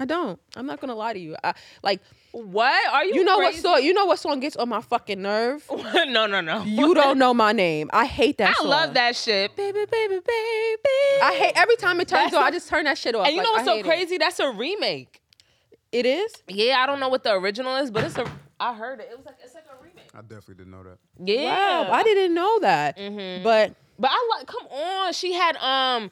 I 0.01 0.05
don't. 0.05 0.39
I'm 0.55 0.65
not 0.65 0.81
gonna 0.81 0.95
lie 0.95 1.13
to 1.13 1.19
you. 1.19 1.35
I, 1.43 1.55
like 1.83 2.01
What? 2.31 2.89
Are 2.93 3.05
you 3.05 3.17
you 3.17 3.25
know 3.25 3.39
what 3.39 3.53
song? 3.55 3.83
You 3.83 3.93
know 3.93 4.07
what 4.07 4.21
song 4.21 4.39
gets 4.39 4.55
on 4.55 4.69
my 4.69 4.81
fucking 4.81 5.21
nerve? 5.21 5.65
no, 6.07 6.27
no, 6.27 6.41
no. 6.41 6.63
You 6.63 6.95
don't 6.95 7.19
know 7.19 7.35
my 7.35 7.51
name. 7.51 7.91
I 7.93 8.05
hate 8.07 8.39
that 8.39 8.51
I 8.51 8.53
song. 8.63 8.69
love 8.69 8.95
that 8.95 9.17
shit. 9.17 9.57
Baby, 9.57 9.87
baby, 9.91 10.21
baby. 10.25 10.89
I 11.21 11.35
hate 11.37 11.53
every 11.57 11.75
time 11.77 12.01
it 12.01 12.07
turns 12.07 12.27
That's 12.31 12.35
on. 12.37 12.43
a- 12.43 12.47
I 12.47 12.51
just 12.53 12.69
turn 12.69 12.85
that 12.85 12.97
shit 12.97 13.17
off. 13.17 13.27
And 13.27 13.35
you 13.35 13.43
Like, 13.43 13.47
know 13.49 13.53
what's 13.55 13.65
so 13.65 13.75
hate 13.75 13.81
it. 13.81 13.89
crazy? 13.89 14.19
That's 14.19 14.39
a 14.39 14.51
remake. 14.53 15.21
It 15.91 16.07
is. 16.07 16.33
Yeah, 16.47 16.77
I 16.81 16.87
don't 16.87 17.01
know 17.01 17.09
what 17.09 17.25
the 17.25 17.33
original 17.33 17.75
is, 17.77 17.91
but 17.91 18.05
it's 18.05 18.19
a. 18.19 18.31
I 18.61 18.75
heard 18.75 19.01
it. 19.01 19.09
It 19.11 19.17
was 19.17 19.27
like 19.27 19.37
it's 19.43 19.55
like. 19.55 19.65
I 20.19 20.23
definitely 20.23 20.55
didn't 20.57 20.73
know 20.73 20.83
that. 20.83 20.99
Yeah, 21.25 21.83
Wow, 21.89 21.93
I 21.93 22.03
didn't 22.03 22.35
know 22.35 22.59
that. 22.61 22.97
Mhm. 22.97 23.43
But 23.45 23.75
But 23.99 24.11
I 24.13 24.29
like. 24.39 24.47
Come 24.47 24.67
on, 24.67 25.13
she 25.13 25.33
had 25.33 25.57
um, 25.59 26.11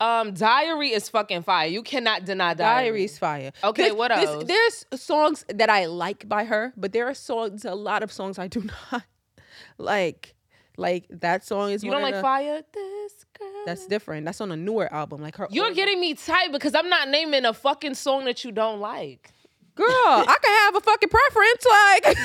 um, 0.00 0.34
Diary 0.34 0.92
is 0.92 1.08
fucking 1.08 1.42
fire. 1.42 1.66
You 1.68 1.82
cannot 1.82 2.24
deny 2.24 2.54
Diary. 2.54 2.84
Diary's 2.88 3.18
fire. 3.18 3.52
Okay, 3.64 3.82
There's- 3.84 3.96
what 3.96 4.08
there's- 4.08 4.26
else? 4.28 4.44
There's 4.44 4.84
songs 5.00 5.44
that 5.48 5.70
I 5.70 5.86
like 5.86 6.28
by 6.28 6.44
her, 6.44 6.72
but 6.76 6.92
there 6.92 7.06
are 7.08 7.14
songs, 7.14 7.64
a 7.64 7.74
lot 7.74 8.02
of 8.02 8.10
songs 8.12 8.38
I 8.38 8.48
do 8.48 8.62
not 8.92 9.04
like. 9.78 10.34
Like 10.78 11.04
that 11.10 11.44
song 11.44 11.70
is 11.70 11.84
You 11.84 11.90
one 11.90 12.00
don't 12.00 12.08
of 12.08 12.14
like 12.14 12.14
the- 12.16 12.22
Fire? 12.22 12.62
This 12.72 13.26
girl. 13.38 13.62
That's 13.66 13.86
different. 13.86 14.24
That's 14.24 14.40
on 14.40 14.50
a 14.50 14.56
newer 14.56 14.92
album. 14.92 15.20
Like 15.20 15.36
her. 15.36 15.46
You're 15.50 15.66
old- 15.66 15.74
getting 15.76 16.00
me 16.00 16.14
tight 16.14 16.50
because 16.50 16.74
I'm 16.74 16.88
not 16.88 17.08
naming 17.10 17.44
a 17.44 17.52
fucking 17.52 17.92
song 17.94 18.24
that 18.24 18.42
you 18.42 18.52
don't 18.52 18.80
like. 18.80 19.31
Girl. 19.74 19.86
I 19.88 20.36
can 20.42 20.52
have 20.64 20.76
a 20.76 20.80
fucking 20.80 21.08
preference. 21.08 21.66
Like, 21.68 22.16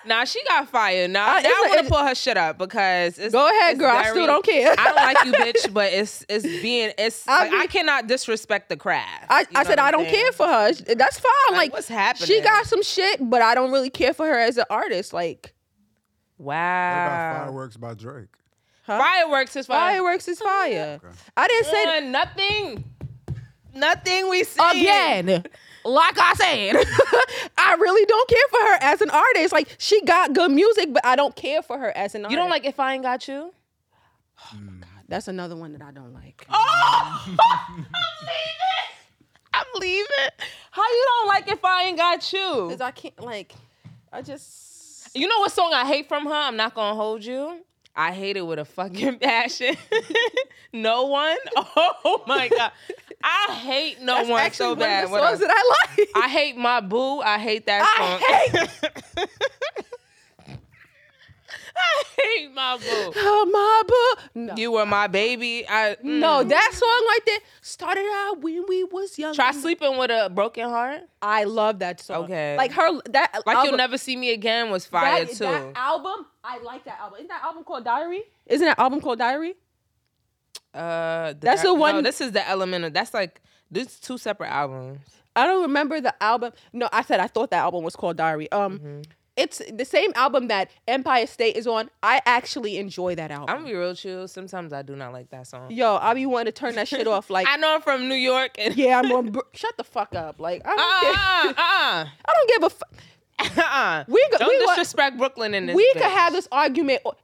Nah, 0.06 0.24
she 0.24 0.42
got 0.48 0.68
fired. 0.68 1.10
Nah, 1.10 1.20
Uh, 1.20 1.26
now 1.34 1.38
it's 1.40 1.46
I 1.46 1.66
a- 1.66 1.68
want 1.68 1.80
to 1.86 1.92
pull 1.92 2.04
her 2.06 2.14
shit 2.14 2.36
up 2.36 2.58
because 2.58 3.18
it's 3.18 3.32
go 3.32 3.46
ahead, 3.48 3.72
it's 3.72 3.80
girl. 3.80 3.90
I 3.90 4.10
still 4.10 4.26
don't 4.26 4.44
care. 4.44 4.74
I 4.78 4.84
don't 4.84 4.96
like 4.96 5.24
you, 5.24 5.32
bitch, 5.68 5.72
but 5.74 5.92
it's 5.92 6.24
it's 6.28 6.44
being 6.44 6.92
it's 6.98 7.26
I 7.28 7.42
like, 7.42 7.50
be- 7.50 7.56
I 7.58 7.66
cannot 7.66 8.06
disrespect 8.06 8.68
the 8.70 8.76
craft. 8.76 9.26
I, 9.28 9.46
I 9.54 9.64
said 9.64 9.78
I 9.78 9.90
don't 9.90 10.04
saying? 10.04 10.14
care 10.14 10.32
for 10.32 10.46
her. 10.46 10.72
That's 10.72 11.18
fine. 11.20 11.30
Like, 11.50 11.56
Like, 11.58 11.72
what's 11.74 11.88
happening? 11.88 12.26
She 12.28 12.40
got 12.40 12.66
some 12.66 12.82
shit, 12.82 13.18
but 13.28 13.42
I 13.42 13.54
don't 13.54 13.70
really 13.72 13.90
care 13.90 14.14
for 14.14 14.26
her 14.26 14.38
as 14.38 14.56
an 14.56 14.64
artist. 14.70 15.12
Like, 15.12 15.52
What 16.38 16.54
about 16.54 17.34
Wow. 17.36 17.44
Fireworks 17.44 17.76
by 17.76 17.94
Drake? 17.94 18.28
huh? 18.86 18.98
Fireworks 18.98 19.54
is 19.56 19.66
fire. 19.66 19.92
Fireworks 19.92 20.26
is 20.28 20.40
fire. 20.40 21.00
Okay. 21.04 21.14
I 21.36 21.46
didn't 21.46 21.66
say 21.66 21.84
that. 21.84 22.02
Uh, 22.02 22.06
nothing. 22.08 22.84
Nothing 23.74 24.28
we 24.30 24.44
see. 24.44 24.60
again. 24.80 25.44
Like 25.84 26.18
I 26.18 26.34
said, 26.34 26.76
I 27.58 27.74
really 27.74 28.04
don't 28.06 28.28
care 28.28 28.48
for 28.50 28.58
her 28.58 28.78
as 28.82 29.00
an 29.00 29.10
artist. 29.10 29.52
Like 29.52 29.74
she 29.78 30.02
got 30.02 30.32
good 30.34 30.50
music, 30.50 30.92
but 30.92 31.04
I 31.06 31.16
don't 31.16 31.34
care 31.34 31.62
for 31.62 31.78
her 31.78 31.96
as 31.96 32.14
an 32.14 32.24
artist. 32.24 32.32
You 32.32 32.36
don't 32.36 32.50
like 32.50 32.64
if 32.66 32.78
I 32.78 32.94
ain't 32.94 33.02
got 33.02 33.26
you? 33.26 33.52
Oh 34.52 34.58
my 34.60 34.72
god, 34.80 35.04
that's 35.08 35.28
another 35.28 35.56
one 35.56 35.72
that 35.72 35.82
I 35.82 35.90
don't 35.90 36.12
like. 36.12 36.46
Oh, 36.50 37.36
I'm 37.40 37.86
leaving. 38.22 38.66
I'm 39.52 39.66
leaving. 39.80 40.30
How 40.70 40.82
you 40.82 41.06
don't 41.08 41.28
like 41.28 41.48
if 41.50 41.64
I 41.64 41.84
ain't 41.84 41.98
got 41.98 42.32
you? 42.32 42.68
Cause 42.70 42.80
I 42.80 42.90
can't 42.90 43.18
like. 43.20 43.54
I 44.12 44.22
just. 44.22 45.16
You 45.16 45.26
know 45.26 45.38
what 45.40 45.50
song 45.50 45.72
I 45.74 45.86
hate 45.86 46.08
from 46.08 46.26
her? 46.26 46.32
I'm 46.32 46.56
not 46.56 46.74
gonna 46.74 46.94
hold 46.94 47.24
you. 47.24 47.64
I 47.96 48.12
hate 48.12 48.36
it 48.36 48.42
with 48.46 48.58
a 48.58 48.64
fucking 48.64 49.18
passion. 49.20 49.76
no 50.72 51.06
one. 51.06 51.36
Oh 52.02 52.22
my 52.26 52.48
god. 52.48 52.72
I 53.22 53.52
hate 53.54 54.00
no 54.00 54.14
That's 54.14 54.28
one 54.28 54.52
so 54.52 54.68
one 54.70 54.78
bad. 54.78 55.04
of 55.04 55.10
the 55.10 55.12
What 55.16 55.22
songs 55.38 55.42
else? 55.42 55.52
that 55.52 55.64
I 55.96 55.98
like. 55.98 56.08
I 56.16 56.28
hate 56.28 56.56
my 56.56 56.80
boo. 56.80 57.20
I 57.20 57.38
hate 57.38 57.66
that 57.66 57.82
I 57.84 58.64
song. 58.66 59.26
I 61.76 62.04
hate 62.22 62.54
my 62.54 62.76
boo. 62.76 63.12
oh 63.16 63.46
my 63.50 63.82
boo. 63.88 64.40
No. 64.46 64.54
You 64.56 64.72
were 64.72 64.86
my 64.86 65.06
baby. 65.06 65.64
I 65.68 65.96
mm. 66.02 66.04
no, 66.18 66.42
that 66.42 66.70
song 66.72 67.04
like 67.08 67.24
that 67.26 67.40
started 67.60 68.04
out 68.12 68.40
when 68.40 68.64
we 68.68 68.84
was 68.84 69.18
young. 69.18 69.34
Try 69.34 69.52
sleeping 69.52 69.96
with 69.98 70.10
a 70.10 70.30
broken 70.30 70.68
heart. 70.68 71.02
I 71.22 71.44
love 71.44 71.78
that 71.80 72.00
song. 72.00 72.24
Okay. 72.24 72.56
Like 72.56 72.72
her 72.72 73.00
that 73.10 73.42
Like 73.46 73.56
album, 73.56 73.70
you'll 73.70 73.76
never 73.78 73.98
see 73.98 74.16
me 74.16 74.32
again 74.32 74.70
was 74.70 74.86
fire 74.86 75.24
that, 75.24 75.34
too. 75.34 75.44
that 75.44 75.72
album, 75.76 76.26
I 76.44 76.58
like 76.58 76.84
that 76.84 76.98
album. 77.00 77.16
Isn't 77.18 77.28
that 77.28 77.42
album 77.44 77.64
called 77.64 77.84
Diary? 77.84 78.22
Isn't 78.46 78.66
that 78.66 78.78
album 78.78 79.00
called 79.00 79.18
Diary? 79.18 79.54
uh, 80.74 81.34
That's 81.40 81.62
the 81.62 81.68
No, 81.68 81.74
one- 81.74 82.02
this 82.02 82.20
is 82.20 82.32
the 82.32 82.46
element 82.48 82.84
of. 82.84 82.92
That's 82.92 83.14
like 83.14 83.40
this 83.70 83.98
two 84.00 84.18
separate 84.18 84.50
albums. 84.50 85.00
I 85.36 85.46
don't 85.46 85.62
remember 85.62 86.00
the 86.00 86.20
album. 86.22 86.52
No, 86.72 86.88
I 86.92 87.02
said 87.02 87.20
I 87.20 87.28
thought 87.28 87.50
that 87.50 87.58
album 87.58 87.84
was 87.84 87.94
called 87.96 88.16
Diary. 88.16 88.50
Um, 88.52 88.78
Mm-hmm. 88.78 89.00
It's 89.36 89.62
the 89.72 89.84
same 89.84 90.12
album 90.16 90.48
that 90.48 90.70
Empire 90.88 91.26
State 91.26 91.56
is 91.56 91.66
on. 91.66 91.88
I 92.02 92.20
actually 92.26 92.76
enjoy 92.78 93.14
that 93.14 93.30
album. 93.30 93.48
I'm 93.48 93.56
gonna 93.62 93.68
be 93.68 93.74
real 93.74 93.94
chill. 93.94 94.28
Sometimes 94.28 94.72
I 94.72 94.82
do 94.82 94.96
not 94.96 95.12
like 95.12 95.30
that 95.30 95.46
song. 95.46 95.70
Yo, 95.70 95.96
I 95.96 96.14
be 96.14 96.26
wanting 96.26 96.52
to 96.52 96.58
turn 96.58 96.74
that 96.74 96.88
shit 96.88 97.06
off. 97.06 97.30
Like, 97.30 97.46
I 97.50 97.56
know 97.56 97.74
I'm 97.74 97.82
from 97.82 98.08
New 98.08 98.14
York. 98.14 98.52
And 98.58 98.76
yeah, 98.76 98.98
I'm 98.98 99.10
on. 99.12 99.30
Br- 99.30 99.40
Shut 99.54 99.76
the 99.76 99.84
fuck 99.84 100.14
up. 100.14 100.40
Like, 100.40 100.62
I 100.64 100.76
don't, 100.76 101.02
care. 101.02 101.14
uh, 101.14 101.48
uh, 101.50 102.08
I 102.26 102.32
don't 102.36 102.48
give 102.48 102.62
a. 102.64 102.70
Fuck. 102.70 102.92
Uh, 103.40 103.60
uh. 103.60 104.04
We 104.08 104.24
don't 104.38 104.48
we 104.48 104.66
disrespect 104.66 105.18
Brooklyn 105.18 105.54
in 105.54 105.66
this. 105.66 105.76
We 105.76 105.88
bitch. 105.94 106.02
could 106.02 106.10
have 106.10 106.32
this 106.32 106.48
argument. 106.52 107.00
Y'all 107.04 107.14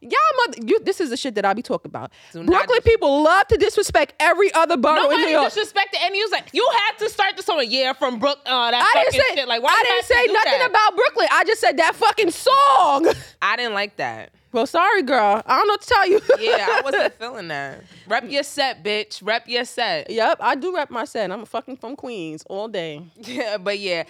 mother, 0.47 0.59
you, 0.67 0.81
this 0.81 1.01
is 1.01 1.11
the 1.11 1.17
shit 1.17 1.35
that 1.37 1.45
I 1.45 1.55
be 1.55 1.63
talking 1.63 1.91
about. 1.91 2.13
Do 2.33 2.45
Brooklyn 2.45 2.81
dis- 2.83 2.93
people 2.93 3.23
love 3.23 3.47
to 3.49 3.57
disrespect 3.57 4.15
every 4.21 4.53
other 4.55 4.77
borough 4.77 5.05
in 5.05 5.11
New 5.11 5.17
Nobody 5.17 5.33
York. 5.33 5.53
disrespected, 5.53 5.97
he 6.13 6.23
was 6.23 6.31
like, 6.33 6.49
"You 6.53 6.69
had 6.73 6.99
to 6.99 7.09
start 7.11 7.37
this 7.37 7.47
song." 7.47 7.65
Yeah, 7.67 7.93
from 7.93 8.19
Brook. 8.19 8.39
Uh, 8.47 8.71
that 8.71 8.83
I 8.83 8.99
fucking 8.99 9.13
didn't 9.13 9.27
say 9.27 9.35
shit. 9.41 9.49
Like, 9.49 9.63
why 9.63 9.71
I 9.71 9.83
didn't 9.85 10.05
say 10.05 10.33
nothing 10.33 10.59
that? 10.59 10.71
about 10.71 10.97
Brooklyn. 10.97 11.29
I 11.31 11.45
just 11.45 11.61
said 11.61 11.77
that 11.79 11.95
fucking 11.95 12.31
song. 12.31 13.09
I 13.43 13.57
didn't 13.57 13.75
like 13.75 13.97
that. 13.97 14.31
Well, 14.57 14.67
sorry, 14.67 15.03
girl. 15.03 15.43
I 15.45 15.59
don't 15.59 15.67
know 15.67 15.73
what 15.75 15.83
to 15.83 15.87
tell 15.87 16.09
you. 16.09 16.21
yeah, 16.41 16.67
I 16.71 16.81
wasn't 16.85 17.13
feeling 17.19 17.49
that. 17.49 17.85
Rep 18.09 18.31
your 18.31 18.43
set, 18.43 18.83
bitch. 18.83 19.21
Rep 19.23 19.47
your 19.47 19.67
set. 19.67 20.09
Yep, 20.09 20.39
I 20.41 20.55
do 20.55 20.75
rep 20.75 20.91
my 20.91 21.05
set. 21.05 21.31
I'm 21.31 21.45
fucking 21.45 21.77
from 21.77 21.95
Queens 21.95 22.43
all 22.49 22.67
day. 22.67 23.03
Yeah, 23.27 23.59
but 23.59 23.79
yeah. 23.79 24.05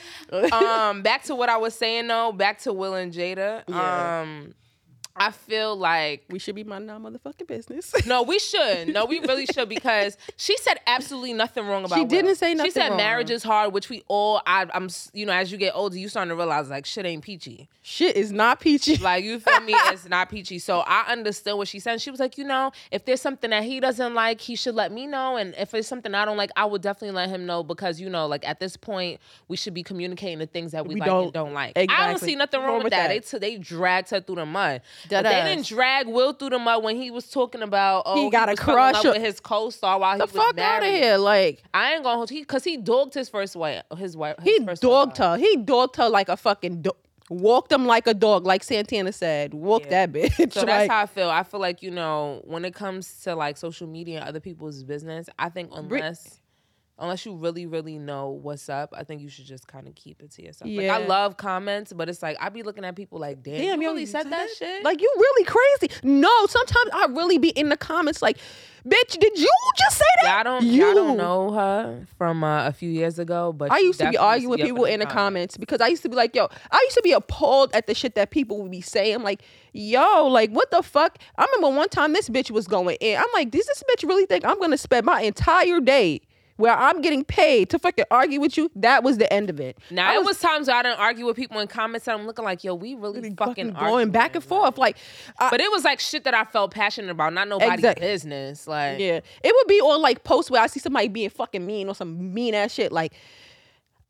Um, 0.52 1.02
back 1.02 1.24
to 1.24 1.34
what 1.34 1.48
I 1.48 1.56
was 1.56 1.74
saying 1.74 2.06
though. 2.06 2.30
Back 2.30 2.60
to 2.60 2.72
Will 2.72 2.94
and 2.94 3.12
Jada. 3.12 3.64
Yeah. 3.68 4.20
Um, 4.20 4.54
I 5.18 5.30
feel 5.30 5.76
like 5.76 6.24
We 6.30 6.38
should 6.38 6.54
be 6.54 6.64
minding 6.64 6.90
our 6.90 6.98
motherfucking 6.98 7.46
business. 7.46 7.92
no, 8.06 8.22
we 8.22 8.38
should. 8.38 8.88
No, 8.88 9.04
we 9.06 9.20
really 9.20 9.46
should 9.46 9.68
because 9.76 10.16
she 10.36 10.56
said 10.58 10.78
absolutely 10.86 11.32
nothing 11.32 11.66
wrong 11.66 11.84
about. 11.84 11.98
It. 11.98 12.02
She 12.02 12.06
didn't 12.06 12.36
say 12.36 12.54
nothing. 12.54 12.70
She 12.70 12.74
said 12.74 12.88
wrong. 12.88 12.96
marriage 12.98 13.30
is 13.30 13.42
hard, 13.42 13.72
which 13.72 13.88
we 13.88 14.02
all. 14.08 14.42
I, 14.46 14.66
I'm. 14.74 14.88
You 15.12 15.26
know, 15.26 15.32
as 15.32 15.50
you 15.50 15.58
get 15.58 15.72
older, 15.74 15.96
you 15.96 16.08
starting 16.08 16.30
to 16.30 16.36
realize 16.36 16.68
like 16.68 16.86
shit 16.86 17.06
ain't 17.06 17.22
peachy. 17.22 17.68
Shit 17.82 18.16
is 18.16 18.32
not 18.32 18.60
peachy. 18.60 18.96
Like 18.96 19.24
you 19.24 19.40
feel 19.40 19.60
me? 19.60 19.74
It's 19.86 20.08
not 20.08 20.28
peachy. 20.28 20.58
So 20.58 20.80
I 20.80 21.04
understood 21.10 21.56
what 21.56 21.68
she 21.68 21.78
said. 21.78 22.00
She 22.00 22.10
was 22.10 22.18
like, 22.20 22.36
you 22.38 22.44
know, 22.44 22.72
if 22.90 23.04
there's 23.04 23.20
something 23.20 23.50
that 23.50 23.62
he 23.62 23.78
doesn't 23.80 24.14
like, 24.14 24.40
he 24.40 24.56
should 24.56 24.74
let 24.74 24.90
me 24.90 25.06
know. 25.06 25.36
And 25.36 25.54
if 25.56 25.72
it's 25.74 25.86
something 25.86 26.12
I 26.14 26.24
don't 26.24 26.36
like, 26.36 26.50
I 26.56 26.64
would 26.64 26.82
definitely 26.82 27.14
let 27.16 27.28
him 27.28 27.46
know 27.46 27.62
because 27.62 28.00
you 28.00 28.10
know, 28.10 28.26
like 28.26 28.46
at 28.46 28.58
this 28.60 28.76
point, 28.76 29.20
we 29.48 29.56
should 29.56 29.74
be 29.74 29.82
communicating 29.82 30.38
the 30.38 30.46
things 30.46 30.72
that 30.72 30.86
we, 30.86 30.94
We 30.94 31.00
like 31.00 31.06
don't- 31.08 31.24
and 31.24 31.32
don't 31.32 31.52
like. 31.54 31.72
I 31.76 32.08
don't 32.08 32.18
see 32.18 32.34
nothing 32.34 32.60
wrong, 32.60 32.68
Wrong 32.68 32.76
with 32.78 32.84
with 32.84 32.90
that. 32.92 33.08
that. 33.08 33.40
They 33.40 33.56
they 33.56 33.58
dragged 33.58 34.10
her 34.10 34.20
through 34.20 34.36
the 34.36 34.46
mud. 34.46 34.82
They 35.08 35.22
didn't 35.22 35.66
drag 35.66 36.06
Will 36.06 36.32
through 36.32 36.50
the 36.50 36.58
mud 36.58 36.82
when 36.82 36.96
he 36.96 37.10
was 37.10 37.28
talking 37.28 37.62
about 37.62 38.02
oh 38.06 38.24
he 38.24 38.30
got 38.30 38.48
a 38.48 38.52
was 38.52 38.60
falling 38.60 38.94
crush 38.94 39.04
with 39.04 39.22
his 39.22 39.40
co-star 39.40 39.98
while 39.98 40.12
he 40.12 40.18
the 40.18 40.24
was 40.24 40.32
fuck 40.32 40.58
out 40.58 40.82
of 40.82 40.88
here. 40.88 41.16
Like 41.18 41.62
I 41.72 41.94
ain't 41.94 42.02
gonna 42.02 42.16
hold 42.16 42.30
he 42.30 42.40
because 42.40 42.64
he 42.64 42.76
dogged 42.76 43.14
his 43.14 43.28
first 43.28 43.56
wife. 43.56 43.82
His 43.96 44.16
wife. 44.16 44.36
he 44.42 44.54
his 44.54 44.64
first 44.64 44.82
dogged 44.82 45.18
wife. 45.18 45.40
her. 45.40 45.46
He 45.46 45.56
dogged 45.56 45.96
her 45.96 46.08
like 46.08 46.28
a 46.28 46.36
fucking 46.36 46.82
dog. 46.82 46.96
Walked 47.28 47.72
him 47.72 47.86
like 47.86 48.06
a 48.06 48.14
dog, 48.14 48.46
like 48.46 48.62
Santana 48.62 49.10
said. 49.10 49.52
Walk 49.52 49.82
Yeah. 49.86 50.06
that 50.06 50.12
bitch. 50.12 50.52
So 50.52 50.60
that's 50.60 50.66
like, 50.66 50.90
how 50.90 51.02
I 51.02 51.06
feel. 51.06 51.28
I 51.28 51.42
feel 51.42 51.58
like 51.58 51.82
you 51.82 51.90
know 51.90 52.40
when 52.44 52.64
it 52.64 52.72
comes 52.74 53.22
to 53.22 53.34
like 53.34 53.56
social 53.56 53.88
media 53.88 54.20
and 54.20 54.28
other 54.28 54.38
people's 54.38 54.84
business, 54.84 55.28
I 55.38 55.48
think 55.48 55.70
unless 55.74 56.40
unless 56.98 57.26
you 57.26 57.34
really 57.34 57.66
really 57.66 57.98
know 57.98 58.30
what's 58.30 58.68
up, 58.68 58.94
I 58.96 59.04
think 59.04 59.20
you 59.20 59.28
should 59.28 59.46
just 59.46 59.66
kind 59.68 59.86
of 59.86 59.94
keep 59.94 60.22
it 60.22 60.30
to 60.32 60.42
yourself. 60.42 60.70
Like 60.70 60.88
I 60.88 61.06
love 61.06 61.36
comments, 61.36 61.92
but 61.92 62.08
it's 62.08 62.22
like 62.22 62.36
I'd 62.40 62.52
be 62.54 62.62
looking 62.62 62.84
at 62.84 62.96
people 62.96 63.18
like, 63.18 63.42
damn, 63.42 63.58
Damn, 63.58 63.80
you 63.80 63.88
yo, 63.88 63.92
really 63.92 64.06
said 64.06 64.30
that 64.30 64.48
shit. 64.56 64.84
Like 64.84 65.00
you 65.00 65.12
really 65.16 65.44
crazy. 65.44 66.00
No, 66.02 66.30
sometimes 66.46 66.90
I 66.92 67.06
really 67.10 67.38
be 67.38 67.50
in 67.50 67.68
the 67.68 67.76
comments 67.76 68.22
like, 68.22 68.38
bitch, 68.86 69.18
did 69.18 69.38
you 69.38 69.50
just 69.78 69.98
say 69.98 70.04
that? 70.22 70.44
y'all 70.44 70.44
don't 70.44 70.66
you 70.66 70.84
y'all 70.84 70.94
don't 70.94 71.16
know 71.16 71.50
her 71.52 72.06
from 72.16 72.42
uh, 72.42 72.66
a 72.66 72.72
few 72.72 72.90
years 72.90 73.18
ago, 73.18 73.52
but 73.52 73.70
I 73.70 73.78
used 73.78 74.00
to 74.00 74.10
be 74.10 74.16
arguing 74.16 74.50
with 74.50 74.60
people 74.60 74.84
in 74.84 75.00
the 75.00 75.06
comments. 75.06 75.14
comments 75.16 75.56
because 75.56 75.80
I 75.80 75.88
used 75.88 76.02
to 76.02 76.08
be 76.08 76.16
like, 76.16 76.34
yo, 76.34 76.48
I 76.70 76.80
used 76.84 76.96
to 76.96 77.02
be 77.02 77.12
appalled 77.12 77.74
at 77.74 77.86
the 77.86 77.94
shit 77.94 78.14
that 78.14 78.30
people 78.30 78.62
would 78.62 78.70
be 78.70 78.80
saying. 78.80 79.22
Like, 79.22 79.42
yo, 79.72 80.26
like, 80.26 80.50
what 80.50 80.70
the 80.70 80.82
fuck? 80.82 81.18
I 81.36 81.44
remember 81.44 81.76
one 81.76 81.88
time 81.88 82.12
this 82.12 82.28
bitch 82.28 82.50
was 82.50 82.66
going 82.66 82.96
in. 83.00 83.18
I'm 83.18 83.26
like, 83.34 83.50
does 83.50 83.66
this 83.66 83.82
bitch 83.82 84.08
really 84.08 84.26
think 84.26 84.44
I'm 84.44 84.58
gonna 84.60 84.78
spend 84.78 85.04
my 85.04 85.22
entire 85.22 85.80
day 85.80 86.22
where 86.56 86.76
I'm 86.76 87.00
getting 87.02 87.24
paid 87.24 87.70
to 87.70 87.78
fucking 87.78 88.06
argue 88.10 88.40
with 88.40 88.56
you? 88.56 88.70
That 88.76 89.02
was 89.02 89.18
the 89.18 89.30
end 89.32 89.50
of 89.50 89.60
it. 89.60 89.78
Now 89.90 90.10
I 90.10 90.16
it 90.16 90.24
was 90.24 90.38
times 90.38 90.68
where 90.68 90.76
I 90.76 90.82
didn't 90.82 90.98
argue 90.98 91.26
with 91.26 91.36
people 91.36 91.60
in 91.60 91.68
comments, 91.68 92.06
and 92.08 92.20
I'm 92.20 92.26
looking 92.26 92.44
like, 92.44 92.64
yo, 92.64 92.74
we 92.74 92.94
really, 92.94 93.20
really 93.20 93.34
fucking, 93.36 93.72
going 93.72 94.10
back 94.10 94.34
and 94.34 94.44
forth. 94.44 94.78
Like, 94.78 94.96
I, 95.38 95.50
But 95.50 95.60
it 95.60 95.70
was 95.70 95.84
like 95.84 96.00
shit 96.00 96.24
that 96.24 96.34
I 96.34 96.44
felt 96.44 96.70
passionate 96.70 97.10
about, 97.10 97.32
not 97.32 97.48
nobody's 97.48 97.74
Exact- 97.74 98.00
business. 98.00 98.66
Like, 98.66 98.98
Yeah, 98.98 99.20
it 99.42 99.54
would 99.54 99.66
be 99.68 99.80
on 99.80 100.00
like 100.02 100.24
posts 100.24 100.50
where 100.50 100.62
I 100.62 100.66
see 100.66 100.80
somebody 100.80 101.08
being 101.08 101.30
fucking 101.30 101.64
mean 101.64 101.88
or 101.88 101.94
some 101.94 102.32
mean 102.34 102.54
ass 102.54 102.72
shit. 102.72 102.92
Like, 102.92 103.12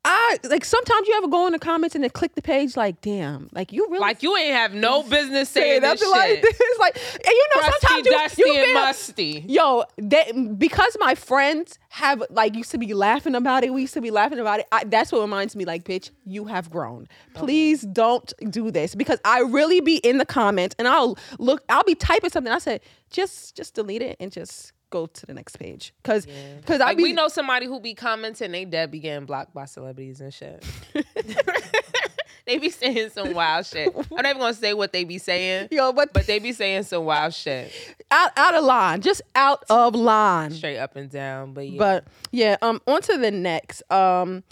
I 0.09 0.39
like 0.45 0.65
sometimes 0.65 1.09
you 1.09 1.15
ever 1.15 1.27
go 1.27 1.47
in 1.47 1.53
the 1.53 1.59
comments 1.59 1.97
and 1.97 2.05
then 2.05 2.11
click 2.11 2.37
the 2.37 2.43
page 2.43 2.77
like, 2.77 3.01
damn, 3.01 3.49
like 3.53 3.73
you 3.73 3.87
really 3.87 3.99
like 3.99 4.23
you 4.23 4.37
ain't 4.37 4.55
have 4.55 4.73
no 4.73 5.03
business 5.09 5.49
say 5.49 5.61
saying 5.61 5.81
this 5.81 6.01
nothing 6.01 6.11
like 6.13 6.29
shit. 6.29 6.43
this. 6.43 6.61
Like, 6.79 6.97
and 7.15 7.27
you 7.27 7.47
know 7.55 7.63
Crusty, 7.63 7.87
sometimes 7.87 8.07
you, 8.07 8.13
dusty, 8.13 8.43
you 8.47 8.55
and 8.55 8.65
feel, 8.65 8.75
musty. 8.75 9.45
Yo, 9.49 9.85
that 9.97 10.59
because 10.59 10.97
my 11.01 11.17
friends 11.17 11.79
have 11.89 12.23
like 12.31 12.55
used 12.55 12.71
to 12.71 12.79
be 12.79 12.95
laughing 12.95 13.35
about 13.35 13.65
it. 13.65 13.75
We 13.75 13.81
used 13.81 13.95
to 13.95 14.01
be 14.01 14.13
laughing 14.13 14.39
about 14.39 14.61
it. 14.61 14.67
I, 14.71 14.85
that's 14.85 15.11
what 15.11 15.23
reminds 15.23 15.57
me, 15.57 15.65
like, 15.65 15.85
bitch, 15.85 16.11
you 16.25 16.45
have 16.45 16.71
grown. 16.71 17.09
Oh, 17.35 17.41
Please 17.41 17.81
don't 17.83 18.33
do 18.51 18.71
this 18.71 18.95
because 18.95 19.19
I 19.25 19.41
really 19.41 19.81
be 19.81 19.97
in 19.97 20.19
the 20.19 20.27
comments 20.27 20.77
and 20.79 20.87
I'll 20.87 21.19
look. 21.41 21.65
I'll 21.69 21.83
be 21.83 21.97
typing 21.97 22.31
something. 22.31 22.53
I 22.53 22.59
said, 22.59 22.81
just 23.11 23.57
just 23.57 23.75
delete 23.75 24.03
it 24.03 24.17
and 24.21 24.31
just 24.31 24.73
go 24.97 25.07
to 25.07 25.27
the 25.27 25.35
next 25.35 25.59
page 25.59 25.93
because 26.03 26.27
because 26.61 26.81
I 26.81 26.87
Like 26.87 26.97
be 26.97 27.03
we 27.05 27.13
know 27.13 27.29
somebody 27.29 27.67
who 27.67 27.81
be 27.81 27.95
commenting, 27.95 28.53
they 28.53 28.65
dead 28.65 28.91
be 28.91 28.99
getting 29.01 29.27
blocked 29.27 29.53
by 29.53 29.67
celebrities 29.67 30.21
and 30.21 30.33
shit. 30.33 30.65
they 32.47 32.59
be 32.59 32.71
saying 32.71 33.11
some 33.11 33.35
wild 33.35 33.67
shit. 33.67 33.95
I'm 33.95 34.05
not 34.11 34.27
even 34.27 34.39
gonna 34.39 34.55
say 34.55 34.73
what 34.73 34.93
they 34.93 35.05
be 35.05 35.19
saying, 35.19 35.69
yo, 35.71 35.93
but 35.93 36.13
but 36.13 36.27
they 36.27 36.39
be 36.39 36.53
saying 36.53 36.85
some 36.85 37.05
wild 37.05 37.35
shit, 37.35 37.71
out 38.11 38.31
out 38.37 38.55
of 38.55 38.65
line, 38.65 39.03
just 39.03 39.21
out 39.35 39.65
of 39.69 39.95
line. 39.95 40.53
straight 40.53 40.79
up 40.79 40.97
and 40.97 41.11
down. 41.11 41.53
But 41.53 41.69
yeah, 41.69 41.79
But 41.79 42.05
yeah, 42.31 42.57
um, 42.63 42.81
on 42.87 43.03
to 43.03 43.19
the 43.19 43.31
next. 43.31 43.83
Um, 43.93 44.45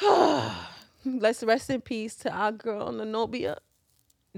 let's 1.04 1.42
rest 1.42 1.70
in 1.70 1.80
peace 1.80 2.14
to 2.16 2.30
our 2.30 2.52
girl 2.52 2.92
Nanobia. 2.92 3.58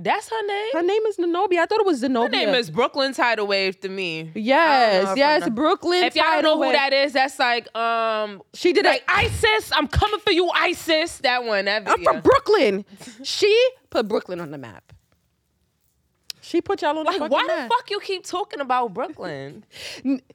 That's 0.03 0.29
her 0.29 0.47
name. 0.47 0.69
Her 0.73 0.83
name 0.83 1.03
is 1.07 1.17
Nanobia. 1.17 1.59
I 1.59 1.67
thought 1.67 1.81
it 1.81 1.87
was 1.87 1.99
Zenobia. 1.99 2.41
Her 2.41 2.47
name 2.47 2.55
is 2.55 2.71
Brooklyn 2.71 3.13
Tidal 3.13 3.47
Wave 3.47 3.79
to 3.81 3.89
me. 3.89 4.21
I 4.21 4.25
don't 4.25 4.35
know 4.35 4.41
yes, 4.41 5.17
yes. 5.17 5.49
Brooklyn. 5.51 6.05
If 6.05 6.17
y'all 6.17 6.25
don't 6.25 6.43
know 6.43 6.63
who 6.63 6.73
that 6.73 6.93
is, 6.93 7.13
that's 7.13 7.39
like 7.39 7.75
um 7.77 8.43
she 8.55 8.73
did 8.73 8.85
like 8.85 9.03
it. 9.03 9.05
ISIS. 9.09 9.71
I'm 9.75 9.89
coming 9.89 10.21
for 10.21 10.33
you, 10.33 10.49
ISIS. 10.51 11.19
That 11.19 11.45
one. 11.45 11.67
That 11.67 11.89
I'm 11.89 11.99
video. 11.99 12.13
from 12.13 12.21
Brooklyn. 12.23 12.85
she 13.23 13.69
put 13.91 14.09
Brooklyn 14.09 14.41
on 14.41 14.51
the 14.51 14.59
map. 14.59 14.93
She 16.51 16.61
put 16.61 16.83
y'all 16.83 16.99
on 16.99 17.05
the 17.05 17.13
like, 17.13 17.31
why 17.31 17.43
the 17.43 17.47
map. 17.47 17.69
fuck 17.69 17.89
you 17.93 18.01
keep 18.01 18.25
talking 18.25 18.59
about 18.61 18.93
Brooklyn? 18.93 19.63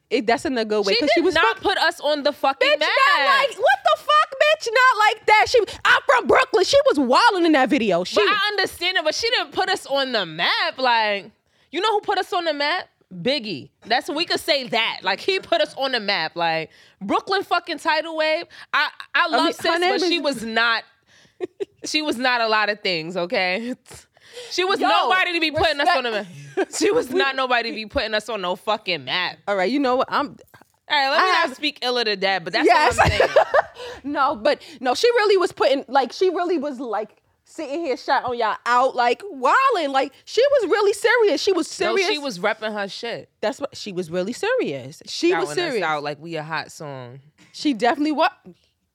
It, 0.09 0.25
that's 0.25 0.45
in 0.45 0.57
a 0.57 0.63
good 0.63 0.85
way 0.85 0.93
She 0.93 0.99
because 1.01 1.09
did 1.09 1.13
she 1.15 1.21
was 1.21 1.33
not 1.35 1.55
fuck- 1.57 1.61
put 1.63 1.77
us 1.77 1.99
on 1.99 2.23
the 2.23 2.31
fucking 2.31 2.65
Bitch, 2.65 2.79
map. 2.79 2.89
not 3.17 3.25
like 3.49 3.57
what 3.59 3.79
the 3.83 3.97
fuck, 4.01 4.33
bitch, 4.41 4.67
not 4.71 4.97
like 5.09 5.25
that. 5.25 5.45
She, 5.49 5.59
I'm 5.83 6.01
from 6.05 6.27
Brooklyn. 6.27 6.63
She 6.63 6.77
was 6.85 6.99
wilding 6.99 7.45
in 7.45 7.51
that 7.51 7.69
video. 7.69 8.05
She, 8.05 8.15
But 8.15 8.29
I 8.29 8.39
understand 8.51 8.95
it, 8.97 9.03
but 9.03 9.13
she 9.13 9.29
didn't 9.29 9.51
put 9.51 9.67
us 9.67 9.85
on 9.87 10.13
the 10.13 10.25
map. 10.25 10.77
Like, 10.77 11.31
you 11.73 11.81
know 11.81 11.91
who 11.91 11.99
put 11.99 12.17
us 12.17 12.31
on 12.31 12.45
the 12.45 12.53
map? 12.53 12.87
Biggie. 13.13 13.69
That's 13.85 14.09
we 14.09 14.23
could 14.23 14.39
say 14.39 14.69
that. 14.69 14.99
Like 15.03 15.19
he 15.19 15.39
put 15.41 15.59
us 15.59 15.75
on 15.77 15.91
the 15.91 15.99
map. 15.99 16.37
Like 16.37 16.69
Brooklyn 17.01 17.43
fucking 17.43 17.79
tidal 17.79 18.15
wave. 18.15 18.45
I 18.73 18.89
I 19.13 19.25
oh, 19.27 19.31
love 19.31 19.43
mean, 19.43 19.47
her 19.47 19.79
sis, 19.79 20.01
but 20.01 20.07
she 20.07 20.19
was 20.19 20.43
not. 20.43 20.83
she 21.83 22.01
was 22.01 22.15
not 22.17 22.39
a 22.39 22.47
lot 22.47 22.69
of 22.69 22.79
things. 22.79 23.17
Okay. 23.17 23.75
She 24.51 24.63
was 24.63 24.79
Yo, 24.79 24.87
nobody 24.87 25.33
to 25.33 25.39
be 25.39 25.51
putting 25.51 25.79
us 25.81 25.89
on 25.95 26.03
the 26.03 26.11
map. 26.11 26.27
She 26.77 26.91
was 26.91 27.09
not 27.11 27.35
nobody 27.35 27.69
to 27.71 27.75
be 27.75 27.85
putting 27.85 28.13
us 28.13 28.29
on 28.29 28.41
no 28.41 28.55
fucking 28.55 29.03
map. 29.05 29.37
all 29.47 29.55
right, 29.55 29.69
you 29.71 29.79
know 29.79 29.97
what? 29.97 30.07
I'm 30.11 30.27
All 30.27 30.35
right, 30.97 31.09
let 31.09 31.17
me 31.17 31.23
I 31.23 31.31
not 31.31 31.47
have- 31.47 31.55
speak 31.55 31.79
ill 31.81 31.97
of 31.97 32.05
the 32.05 32.15
dad, 32.15 32.43
but 32.43 32.53
that's 32.53 32.65
Yes. 32.65 32.97
what 32.97 33.11
I'm 33.11 33.17
saying. 33.17 33.29
no, 34.03 34.35
but 34.35 34.61
no, 34.79 34.93
she 34.95 35.07
really 35.09 35.37
was 35.37 35.51
putting 35.51 35.83
like 35.87 36.11
she 36.13 36.29
really 36.29 36.57
was 36.57 36.79
like 36.79 37.21
sitting 37.47 37.81
here 37.85 37.95
shot 37.97 38.23
on 38.25 38.37
y'all 38.37 38.55
out 38.65 38.95
like 38.95 39.21
wilding. 39.29 39.91
Like 39.91 40.13
she 40.25 40.41
was 40.61 40.69
really 40.71 40.93
serious. 40.93 41.41
She 41.41 41.51
was 41.51 41.67
No, 41.79 41.95
serious. 41.95 42.07
she 42.09 42.17
was 42.17 42.39
repping 42.39 42.73
her 42.73 42.87
shit. 42.87 43.29
That's 43.41 43.59
what 43.59 43.75
she 43.75 43.91
was 43.91 44.09
really 44.09 44.33
serious. 44.33 45.01
She 45.07 45.33
was 45.33 45.49
Shouting 45.49 45.49
us 45.49 45.55
serious. 45.55 45.83
out 45.83 46.03
like 46.03 46.19
we 46.21 46.35
a 46.35 46.43
hot 46.43 46.71
song. 46.71 47.19
She 47.51 47.73
definitely 47.73 48.11
was. 48.13 48.29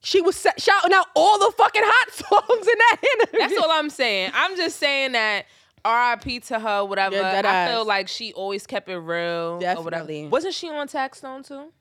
She 0.03 0.21
was 0.23 0.47
shouting 0.57 0.93
out 0.93 1.07
all 1.15 1.39
the 1.39 1.53
fucking 1.57 1.83
hot 1.85 2.13
songs 2.13 2.67
in 2.67 2.79
that 2.79 2.97
interview. 3.15 3.39
That's 3.41 3.59
all 3.59 3.71
I'm 3.71 3.91
saying. 3.91 4.31
I'm 4.35 4.57
just 4.57 4.79
saying 4.79 5.13
that 5.13 5.47
RIP 5.85 6.43
to 6.45 6.59
her, 6.59 6.85
whatever. 6.85 7.17
Yeah, 7.17 7.43
I 7.45 7.73
feel 7.73 7.85
like 7.85 8.09
she 8.09 8.33
always 8.33 8.67
kept 8.67 8.89
it 8.89 8.97
real. 8.99 9.25
Or 9.27 9.57
whatever. 9.59 9.91
Definitely. 9.91 10.29
Wasn't 10.29 10.55
she 10.55 10.71
on 10.71 10.89
Taxstone 10.89 11.47
too? 11.47 11.73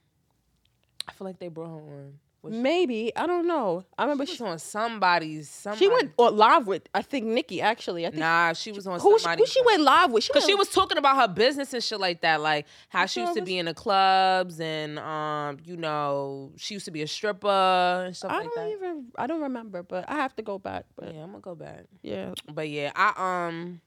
I 1.08 1.12
feel 1.14 1.26
like 1.26 1.40
they 1.40 1.48
brought 1.48 1.70
her 1.70 1.76
on. 1.76 2.20
Was 2.42 2.54
she, 2.54 2.60
Maybe 2.62 3.12
I 3.18 3.28
don't 3.28 3.48
know. 3.48 3.84
I 3.98 4.04
remember 4.04 4.26
she 4.26 4.36
she, 4.38 4.44
was 4.44 4.52
on 4.54 4.60
somebody's. 4.60 5.50
Somebody. 5.50 5.80
she 5.86 5.90
went 5.90 6.14
on 6.18 6.38
live 6.38 6.68
with 6.68 6.84
I 6.94 7.02
think 7.02 7.26
Nikki 7.26 7.62
actually. 7.62 8.06
I 8.06 8.12
think 8.12 8.20
Nah, 8.22 8.54
she 8.54 8.72
was 8.72 8.88
on 8.88 9.00
who, 9.00 9.20
she, 9.20 9.28
who 9.30 9.46
she 9.46 9.62
went 9.64 9.82
live 9.84 10.12
with? 10.12 10.24
She 10.24 10.32
Cause 10.32 10.46
she 10.46 10.54
went- 10.54 10.60
was 10.60 10.70
talking 10.70 10.98
about 10.98 11.18
her 11.18 11.28
business 11.28 11.74
and 11.74 11.84
shit 11.84 12.00
like 12.00 12.22
that, 12.22 12.40
like 12.40 12.66
how 12.88 13.06
she 13.08 13.20
used 13.20 13.34
to 13.36 13.42
be 13.42 13.58
in 13.58 13.66
the 13.66 13.74
clubs 13.74 14.60
and 14.62 14.98
um, 15.00 15.58
you 15.66 15.76
know, 15.76 16.52
she 16.56 16.76
used 16.76 16.86
to 16.86 16.92
be 16.92 17.02
a 17.02 17.08
stripper 17.08 18.04
and 18.06 18.16
stuff 18.16 18.32
I 18.32 18.40
like 18.40 18.50
don't 18.56 18.72
even. 18.72 19.06
I 19.18 19.28
don't 19.28 19.42
remember, 19.42 19.84
but 19.84 20.10
I 20.10 20.16
have 20.16 20.34
to 20.38 20.42
go 20.42 20.58
back. 20.58 20.86
But 20.96 21.14
Yeah, 21.14 21.24
I'm 21.24 21.32
gonna 21.32 21.42
go 21.42 21.56
back. 21.56 21.86
yeah, 22.04 22.34
But 22.54 22.70
yeah, 22.70 22.92
I 22.96 23.48
um 23.48 23.82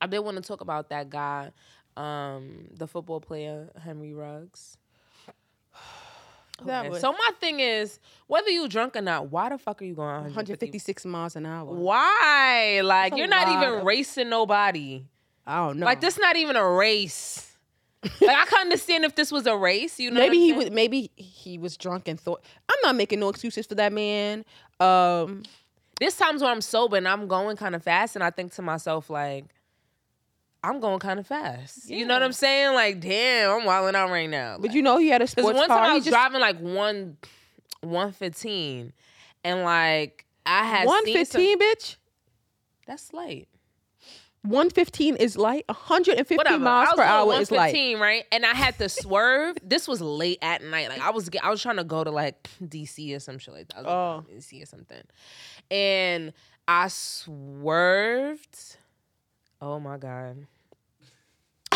I 0.00 0.06
did 0.06 0.20
want 0.20 0.36
to 0.36 0.42
talk 0.42 0.60
about 0.60 0.90
that 0.90 1.10
guy, 1.10 1.50
um, 1.96 2.68
the 2.76 2.86
football 2.86 3.20
player 3.20 3.70
Henry 3.82 4.12
Ruggs. 4.12 4.76
That 6.64 6.80
Okay, 6.80 6.88
was- 6.90 7.00
So 7.00 7.12
my 7.12 7.30
thing 7.40 7.60
is, 7.60 7.98
whether 8.26 8.48
you 8.50 8.68
drunk 8.68 8.96
or 8.96 9.02
not, 9.02 9.30
why 9.30 9.48
the 9.50 9.58
fuck 9.58 9.82
are 9.82 9.84
you 9.84 9.94
going 9.94 10.24
156 10.24 11.04
miles 11.04 11.36
an 11.36 11.44
hour. 11.46 11.66
Why? 11.74 12.80
Like 12.82 13.12
That's 13.12 13.18
you're 13.18 13.28
not 13.28 13.48
even 13.48 13.80
of- 13.80 13.84
racing 13.84 14.28
nobody. 14.30 15.04
I 15.46 15.56
don't 15.66 15.78
know. 15.78 15.86
Like 15.86 16.00
this 16.00 16.18
not 16.18 16.36
even 16.36 16.56
a 16.56 16.68
race. 16.68 17.52
like 18.02 18.36
I 18.36 18.44
can't 18.46 18.62
understand 18.62 19.04
if 19.04 19.14
this 19.14 19.30
was 19.32 19.46
a 19.46 19.56
race, 19.56 19.98
you 20.00 20.10
know. 20.10 20.20
maybe 20.20 20.38
he 20.38 20.52
was. 20.52 20.70
Maybe 20.70 21.10
he 21.16 21.58
was 21.58 21.76
drunk 21.76 22.08
and 22.08 22.18
thought. 22.18 22.42
I'm 22.68 22.76
not 22.82 22.94
making 22.96 23.20
no 23.20 23.28
excuses 23.28 23.66
for 23.66 23.74
that 23.76 23.92
man. 23.92 24.44
Um, 24.80 25.42
There's 26.00 26.16
times 26.16 26.42
when 26.42 26.50
I'm 26.50 26.60
sober 26.60 26.96
and 26.96 27.08
I'm 27.08 27.26
going 27.26 27.56
kind 27.56 27.74
of 27.74 27.82
fast, 27.82 28.14
and 28.16 28.22
I 28.24 28.30
think 28.30 28.52
to 28.54 28.62
myself 28.62 29.08
like, 29.10 29.46
I'm 30.68 30.80
going 30.80 30.98
kind 30.98 31.20
of 31.20 31.26
fast. 31.26 31.88
You 31.88 32.04
know 32.06 32.14
what 32.14 32.22
I'm 32.22 32.32
saying? 32.32 32.74
Like, 32.74 33.00
damn, 33.00 33.50
I'm 33.60 33.64
wilding 33.64 33.94
out 33.94 34.10
right 34.10 34.28
now. 34.28 34.56
But 34.58 34.72
you 34.72 34.82
know 34.82 34.98
he 34.98 35.08
had 35.08 35.22
a 35.22 35.24
Because 35.26 35.44
sports 35.44 35.56
one 35.58 35.68
car. 35.68 35.78
time 35.78 35.86
I 35.86 35.88
he 35.90 35.94
was 35.96 36.04
just 36.04 36.12
driving 36.14 36.40
like 36.40 36.58
one, 36.58 37.16
one 37.82 38.12
fifteen, 38.12 38.92
and 39.44 39.62
like 39.62 40.24
I 40.44 40.64
had 40.64 40.86
one 40.86 41.04
seen 41.04 41.24
some- 41.24 41.40
bitch. 41.42 41.96
That's 42.86 43.12
light. 43.12 43.48
One 44.42 44.70
fifteen 44.70 45.16
is 45.16 45.36
light. 45.36 45.64
hundred 45.68 46.18
and 46.18 46.26
fifty 46.26 46.56
miles 46.56 46.94
per 46.94 47.02
hour 47.02 47.32
is 47.40 47.50
light. 47.50 47.74
115, 47.74 47.98
right? 47.98 48.24
And 48.30 48.46
I 48.46 48.54
had 48.54 48.78
to 48.78 48.88
swerve. 48.88 49.56
this 49.62 49.88
was 49.88 50.00
late 50.00 50.38
at 50.40 50.62
night. 50.62 50.88
Like 50.88 51.00
I 51.00 51.10
was, 51.10 51.28
I 51.42 51.50
was 51.50 51.60
trying 51.60 51.76
to 51.78 51.84
go 51.84 52.04
to 52.04 52.12
like 52.12 52.48
DC 52.62 53.14
or 53.16 53.18
some 53.18 53.38
shit 53.38 53.52
like 53.54 53.68
that. 53.68 53.78
I 53.78 53.82
was 53.82 54.24
Oh. 54.28 54.32
DC 54.32 54.62
or 54.62 54.66
something, 54.66 55.02
and 55.70 56.32
I 56.68 56.86
swerved. 56.88 58.76
Oh 59.60 59.80
my 59.80 59.96
god. 59.96 60.46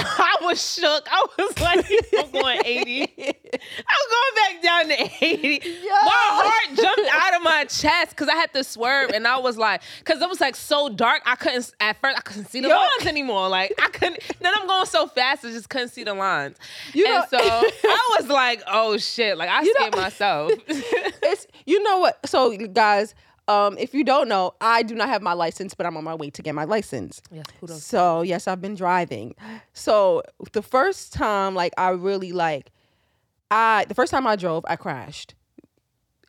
I 0.19 0.37
was 0.43 0.75
shook. 0.75 1.07
I 1.11 1.27
was 1.39 1.61
like, 1.61 1.87
I'm 2.19 2.31
going 2.31 2.61
80. 2.65 3.03
I'm 3.03 4.07
going 4.11 4.35
back 4.37 4.63
down 4.63 4.89
to 4.89 5.25
80. 5.25 5.61
My 5.91 6.11
heart 6.13 6.77
jumped 6.77 7.11
out 7.13 7.37
of 7.37 7.43
my 7.43 7.65
chest 7.65 8.11
because 8.11 8.29
I 8.29 8.35
had 8.37 8.53
to 8.55 8.65
swerve. 8.65 9.11
And 9.11 9.27
I 9.27 9.39
was 9.39 9.57
like, 9.57 9.83
because 9.99 10.21
it 10.23 10.29
was 10.29 10.41
like 10.41 10.57
so 10.57 10.89
dark, 10.89 11.23
I 11.27 11.37
couldn't, 11.37 11.73
at 11.81 12.01
first, 12.01 12.17
I 12.19 12.21
couldn't 12.21 12.47
see 12.51 12.61
the 12.61 12.69
Yo. 12.69 12.75
lines 12.77 13.07
anymore. 13.07 13.49
Like, 13.49 13.75
I 13.83 13.89
couldn't, 13.89 14.19
then 14.41 14.53
I'm 14.57 14.67
going 14.67 14.87
so 14.87 15.07
fast, 15.07 15.45
I 15.45 15.51
just 15.51 15.69
couldn't 15.69 15.89
see 15.91 16.05
the 16.05 16.15
lines. 16.15 16.57
You 16.95 17.07
and 17.07 17.15
know- 17.33 17.39
so 17.39 17.39
I 17.85 18.17
was 18.21 18.29
like, 18.29 18.63
oh 18.67 18.97
shit. 18.99 19.37
Like, 19.37 19.49
I 19.51 19.63
You 19.63 19.69
know- 19.79 19.87
scared 19.87 19.97
myself. 19.97 20.53
it's 20.69 21.47
you 21.67 21.83
know 21.83 21.99
what? 21.99 22.19
So 22.29 22.57
guys, 22.57 23.15
um, 23.51 23.77
if 23.79 23.95
you 23.95 24.05
don't 24.05 24.29
know, 24.29 24.55
I 24.61 24.85
do 24.85 24.95
not 24.95 25.09
have 25.09 25.23
my 25.23 25.33
license, 25.33 25.75
but 25.75 25.85
I'm 25.85 25.97
on 25.97 26.05
my 26.05 26.15
way 26.15 26.31
to 26.31 26.41
get 26.41 26.55
my 26.55 26.65
license. 26.65 27.21
yes, 27.33 27.45
kudos. 27.59 27.83
So 27.83 28.23
yes, 28.23 28.47
I've 28.47 28.61
been 28.61 28.77
driving. 28.77 29.35
So 29.73 30.23
the 30.53 30.63
first 30.63 31.13
time, 31.13 31.57
like 31.57 31.73
I 31.77 31.91
really 31.91 32.31
like, 32.31 32.71
I 33.51 33.87
the 33.89 33.95
first 33.95 34.13
time 34.13 34.25
I 34.27 34.37
drove, 34.37 34.65
I 34.69 34.77
crashed. 34.77 35.35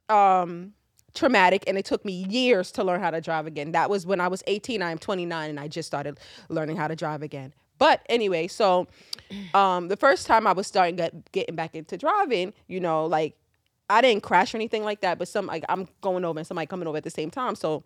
Um, 0.10 0.74
traumatic, 1.14 1.64
and 1.68 1.78
it 1.78 1.86
took 1.86 2.04
me 2.04 2.26
years 2.28 2.72
to 2.72 2.84
learn 2.84 3.02
how 3.02 3.12
to 3.12 3.22
drive 3.22 3.46
again. 3.46 3.74
That 3.74 3.90
was 3.90 4.06
when 4.06 4.20
I 4.20 4.28
was 4.28 4.42
18. 4.48 4.82
I 4.82 4.92
am 4.92 4.98
29, 4.98 5.50
and 5.50 5.60
I 5.60 5.68
just 5.68 5.88
started 5.88 6.20
learning 6.50 6.78
how 6.78 6.88
to 6.88 6.96
drive 6.96 7.22
again. 7.22 7.54
But 7.78 8.02
anyway, 8.10 8.48
so 8.48 8.88
um, 9.54 9.88
the 9.90 9.98
first 9.98 10.28
time 10.28 10.48
I 10.48 10.54
was 10.54 10.68
starting 10.68 10.96
get, 10.96 11.32
getting 11.32 11.56
back 11.56 11.76
into 11.76 11.98
driving, 11.98 12.54
you 12.68 12.80
know, 12.80 13.06
like 13.06 13.36
I 13.92 14.02
didn't 14.02 14.24
crash 14.24 14.54
or 14.54 14.58
anything 14.58 14.84
like 14.84 15.02
that, 15.02 15.18
but 15.20 15.28
some 15.28 15.46
like 15.48 15.64
I'm 15.70 15.88
going 16.02 16.26
over 16.26 16.40
and 16.40 16.48
somebody 16.48 16.66
coming 16.68 16.88
over 16.88 16.98
at 16.98 17.04
the 17.04 17.10
same 17.10 17.30
time, 17.32 17.56
so 17.56 17.84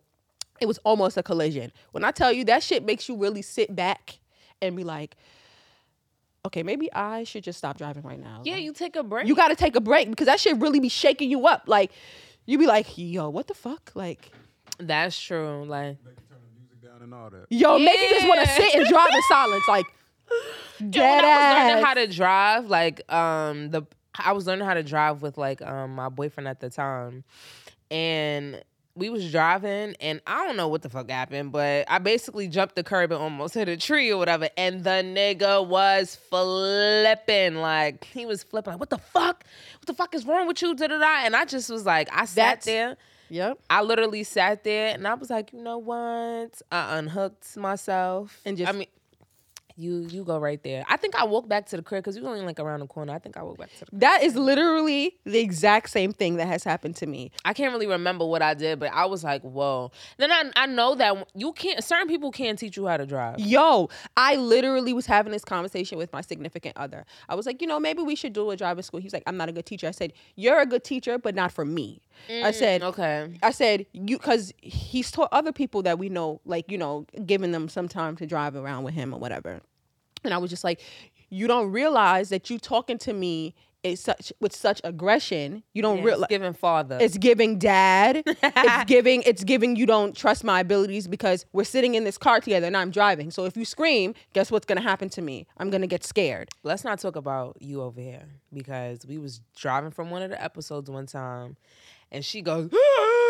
it 0.62 0.68
was 0.68 0.78
almost 0.86 1.18
a 1.18 1.24
collision. 1.24 1.72
When 1.92 2.04
I 2.04 2.12
tell 2.12 2.32
you 2.32 2.46
that 2.46 2.64
shit 2.64 2.86
makes 2.86 3.10
you 3.10 3.16
really 3.18 3.42
sit 3.42 3.76
back 3.76 4.20
and 4.62 4.76
be 4.76 4.84
like, 4.84 5.16
okay, 6.46 6.64
maybe 6.64 6.92
I 6.94 7.24
should 7.24 7.44
just 7.44 7.58
stop 7.58 7.78
driving 7.78 8.04
right 8.04 8.20
now. 8.20 8.42
Yeah, 8.46 8.54
Like, 8.54 8.64
you 8.64 8.74
take 8.74 8.96
a 8.96 9.04
break. 9.04 9.28
you 9.28 9.36
got 9.36 9.48
to 9.50 9.56
take 9.56 9.76
a 9.76 9.82
break 9.82 10.10
because 10.10 10.28
that 10.28 10.40
shit 10.40 10.58
really 10.58 10.80
be 10.80 10.90
shaking 10.90 11.30
you 11.32 11.48
up. 11.48 11.64
Like 11.68 11.92
you 12.46 12.58
be 12.58 12.68
like, 12.68 12.88
yo, 12.98 13.30
what 13.30 13.48
the 13.48 13.54
fuck? 13.56 13.92
Like, 13.96 14.32
That's 14.80 15.20
true. 15.20 15.66
Like, 15.66 15.98
Make 16.06 16.16
you 16.18 16.24
turn 16.30 16.38
the 16.42 16.60
music 16.60 16.82
down 16.84 17.02
and 17.02 17.14
all 17.14 17.30
that. 17.32 17.48
yo, 17.50 17.80
make 17.80 18.00
you 18.00 18.10
just 18.12 18.28
want 18.28 18.42
to 18.42 18.48
sit 18.48 18.76
and 18.76 18.86
drive 18.88 19.10
in 19.12 19.22
silence. 19.30 19.64
Like, 19.68 19.86
Yeah, 20.80 20.88
dead 20.90 21.16
when 21.24 21.26
I 21.26 21.38
was 21.38 21.58
learning 21.58 21.78
ass. 21.78 21.86
how 21.86 21.94
to 21.96 22.08
drive, 22.08 22.66
like 22.68 23.12
um 23.12 23.72
the 23.72 23.84
I 24.20 24.32
was 24.34 24.48
learning 24.48 24.66
how 24.66 24.74
to 24.74 24.84
drive 24.84 25.22
with 25.22 25.38
like 25.38 25.62
um 25.62 25.96
my 25.96 26.10
boyfriend 26.10 26.48
at 26.48 26.60
the 26.60 26.70
time, 26.70 27.24
and 27.92 28.64
we 28.98 29.10
was 29.10 29.30
driving, 29.30 29.94
and 30.00 30.22
I 30.26 30.46
don't 30.46 30.56
know 30.56 30.70
what 30.70 30.82
the 30.82 30.88
fuck 30.90 31.10
happened, 31.10 31.52
but 31.52 31.86
I 31.90 31.98
basically 32.00 32.48
jumped 32.48 32.76
the 32.76 32.84
curb 32.84 33.12
and 33.12 33.22
almost 33.22 33.54
hit 33.56 33.68
a 33.68 33.76
tree 33.78 34.10
or 34.12 34.18
whatever, 34.18 34.50
and 34.58 34.84
the 34.84 34.90
nigga 35.04 35.66
was 35.68 36.16
flipping 36.16 37.56
like 37.56 38.06
he 38.06 38.26
was 38.26 38.44
flipping 38.44 38.72
like 38.74 38.80
what 38.80 38.90
the 38.90 38.98
fuck, 38.98 39.44
what 39.80 39.86
the 39.86 39.94
fuck 39.94 40.16
is 40.16 40.26
wrong 40.26 40.48
with 40.48 40.62
you, 40.62 40.74
da 40.76 40.88
da 40.88 40.98
da, 40.98 41.26
and 41.26 41.36
I 41.36 41.46
just 41.46 41.70
was 41.70 41.86
like 41.86 42.08
I 42.12 42.26
sat 42.26 42.36
That's- 42.62 42.66
there. 42.66 42.98
Yep. 43.30 43.58
I 43.72 43.82
literally 43.82 44.24
sat 44.24 44.64
there 44.64 44.94
and 44.94 45.08
I 45.08 45.16
was 45.16 45.32
like, 45.32 45.52
you 45.52 45.60
know 45.60 45.80
what? 45.80 46.62
I 46.72 47.00
unhooked 47.00 47.58
myself 47.58 48.40
And 48.46 48.56
just- 48.56 48.70
I 48.72 48.78
mean, 48.78 48.86
you 49.78 50.08
you 50.10 50.24
go 50.24 50.38
right 50.38 50.62
there. 50.64 50.86
I 50.88 50.98
think 50.98 51.16
I 51.16 51.26
walked 51.26 51.50
back 51.50 51.66
to 51.68 51.78
the 51.78 51.84
crib 51.84 52.04
because 52.04 52.16
we 52.16 52.22
were 52.22 52.30
only 52.30 52.46
like 52.46 52.60
around 52.60 52.80
the 52.80 52.88
corner. 52.88 53.14
I 53.14 53.20
think 53.20 53.38
I 53.38 53.44
walked 53.44 53.60
back 53.60 53.72
to 53.74 53.80
the. 53.80 53.86
crib. 53.88 54.00
That 54.00 54.24
is 54.24 54.36
literally 54.36 55.18
the 55.26 55.40
exact 55.40 55.90
same 55.90 56.12
thing 56.12 56.38
that 56.38 56.48
has 56.48 56.64
happened 56.64 56.96
to 56.98 57.06
me. 57.06 57.32
I 57.44 57.54
can't 57.54 57.72
really 57.74 57.88
remember 57.88 58.26
what 58.26 58.42
I 58.42 58.54
did, 58.54 58.80
but 58.80 58.92
I 58.94 59.06
was 59.06 59.24
like, 59.24 59.42
whoa. 59.42 59.92
Then 60.18 60.32
I 60.32 60.52
I 60.56 60.66
know 60.66 60.96
that 60.96 61.28
you 61.36 61.54
can't. 61.54 61.84
Certain 61.84 62.08
people 62.08 62.32
can't 62.32 62.58
teach 62.58 62.78
you 62.78 62.88
how 62.88 62.98
to 62.98 63.06
drive. 63.06 63.40
Yo, 63.40 63.90
I 64.16 64.36
literally 64.36 64.94
was 64.94 65.06
having 65.06 65.32
this 65.32 65.46
conversation 65.46 65.98
with 65.98 66.12
my 66.14 66.22
significant 66.22 66.78
other. 66.78 67.06
I 67.28 67.36
was 67.36 67.46
like, 67.46 67.62
you 67.62 67.68
know, 67.68 67.80
maybe 67.80 68.02
we 68.02 68.16
should 68.16 68.34
do 68.34 68.50
a 68.52 68.58
driving 68.58 68.84
school. 68.84 69.00
He 69.00 69.06
was 69.06 69.14
like, 69.14 69.24
I'm 69.28 69.38
not 69.38 69.50
a 69.50 69.52
good 69.52 69.66
teacher. 69.66 69.88
I 69.88 69.92
said, 69.92 70.14
you're 70.36 70.60
a 70.60 70.66
good 70.66 70.84
teacher, 70.84 71.18
but 71.18 71.36
not 71.36 71.52
for 71.52 71.66
me. 71.66 72.02
I 72.30 72.32
mm, 72.32 72.54
said, 72.54 72.82
Okay. 72.84 73.38
I 73.44 73.52
said, 73.52 73.86
you, 73.94 74.18
because 74.18 74.54
he's 74.62 75.12
taught 75.12 75.30
other 75.32 75.52
people 75.52 75.82
that 75.84 76.00
we 76.00 76.10
know, 76.10 76.42
like, 76.46 76.72
you 76.72 76.78
know, 76.78 77.06
giving 77.26 77.52
them 77.52 77.68
some 77.68 77.88
time 77.88 78.16
to 78.18 78.26
drive 78.26 78.56
around 78.56 78.84
with 78.84 78.94
him 78.94 79.14
or 79.14 79.20
whatever. 79.20 79.62
And 80.26 80.34
I 80.34 80.38
was 80.38 80.50
just 80.50 80.64
like, 80.64 80.82
you 81.30 81.48
don't 81.48 81.72
realize 81.72 82.30
that 82.30 82.50
you 82.50 82.60
talking 82.60 82.98
to 83.00 83.14
me 83.14 83.56
is 83.84 84.00
such 84.00 84.34
with 84.40 84.56
such 84.56 84.82
aggression. 84.84 85.62
You 85.74 85.84
don't 85.84 86.00
Yeah, 86.00 86.04
realize 86.06 86.24
it's 86.24 86.30
giving 86.30 86.54
father. 86.54 86.98
it's 87.00 87.18
giving 87.20 87.60
dad. 87.60 88.24
it's 88.26 88.84
giving 88.88 89.22
it's 89.28 89.44
giving 89.44 89.76
you 89.76 89.86
don't 89.86 90.16
trust 90.18 90.44
my 90.44 90.60
abilities 90.60 91.08
because 91.08 91.46
we're 91.54 91.66
sitting 91.66 91.94
in 91.94 92.04
this 92.04 92.18
car 92.18 92.40
together 92.40 92.66
and 92.66 92.76
I'm 92.76 92.90
driving. 92.90 93.30
So 93.30 93.46
if 93.46 93.56
you 93.56 93.64
scream, 93.64 94.16
guess 94.34 94.50
what's 94.50 94.66
gonna 94.66 94.82
happen 94.82 95.10
to 95.10 95.22
me? 95.22 95.46
I'm 95.58 95.70
gonna 95.70 95.86
get 95.86 96.04
scared. 96.04 96.50
Let's 96.64 96.84
not 96.84 97.00
talk 97.00 97.16
about 97.16 97.58
you 97.62 97.84
over 97.84 98.02
here 98.02 98.26
because 98.52 99.06
we 99.06 99.20
was 99.20 99.42
driving 99.56 99.92
from 99.92 100.10
one 100.10 100.24
of 100.24 100.32
the 100.32 100.44
episodes 100.44 100.90
one 100.90 101.06
time, 101.06 101.56
and 102.12 102.26
she 102.26 102.42
goes. 102.42 102.72
Ah, 102.98 103.25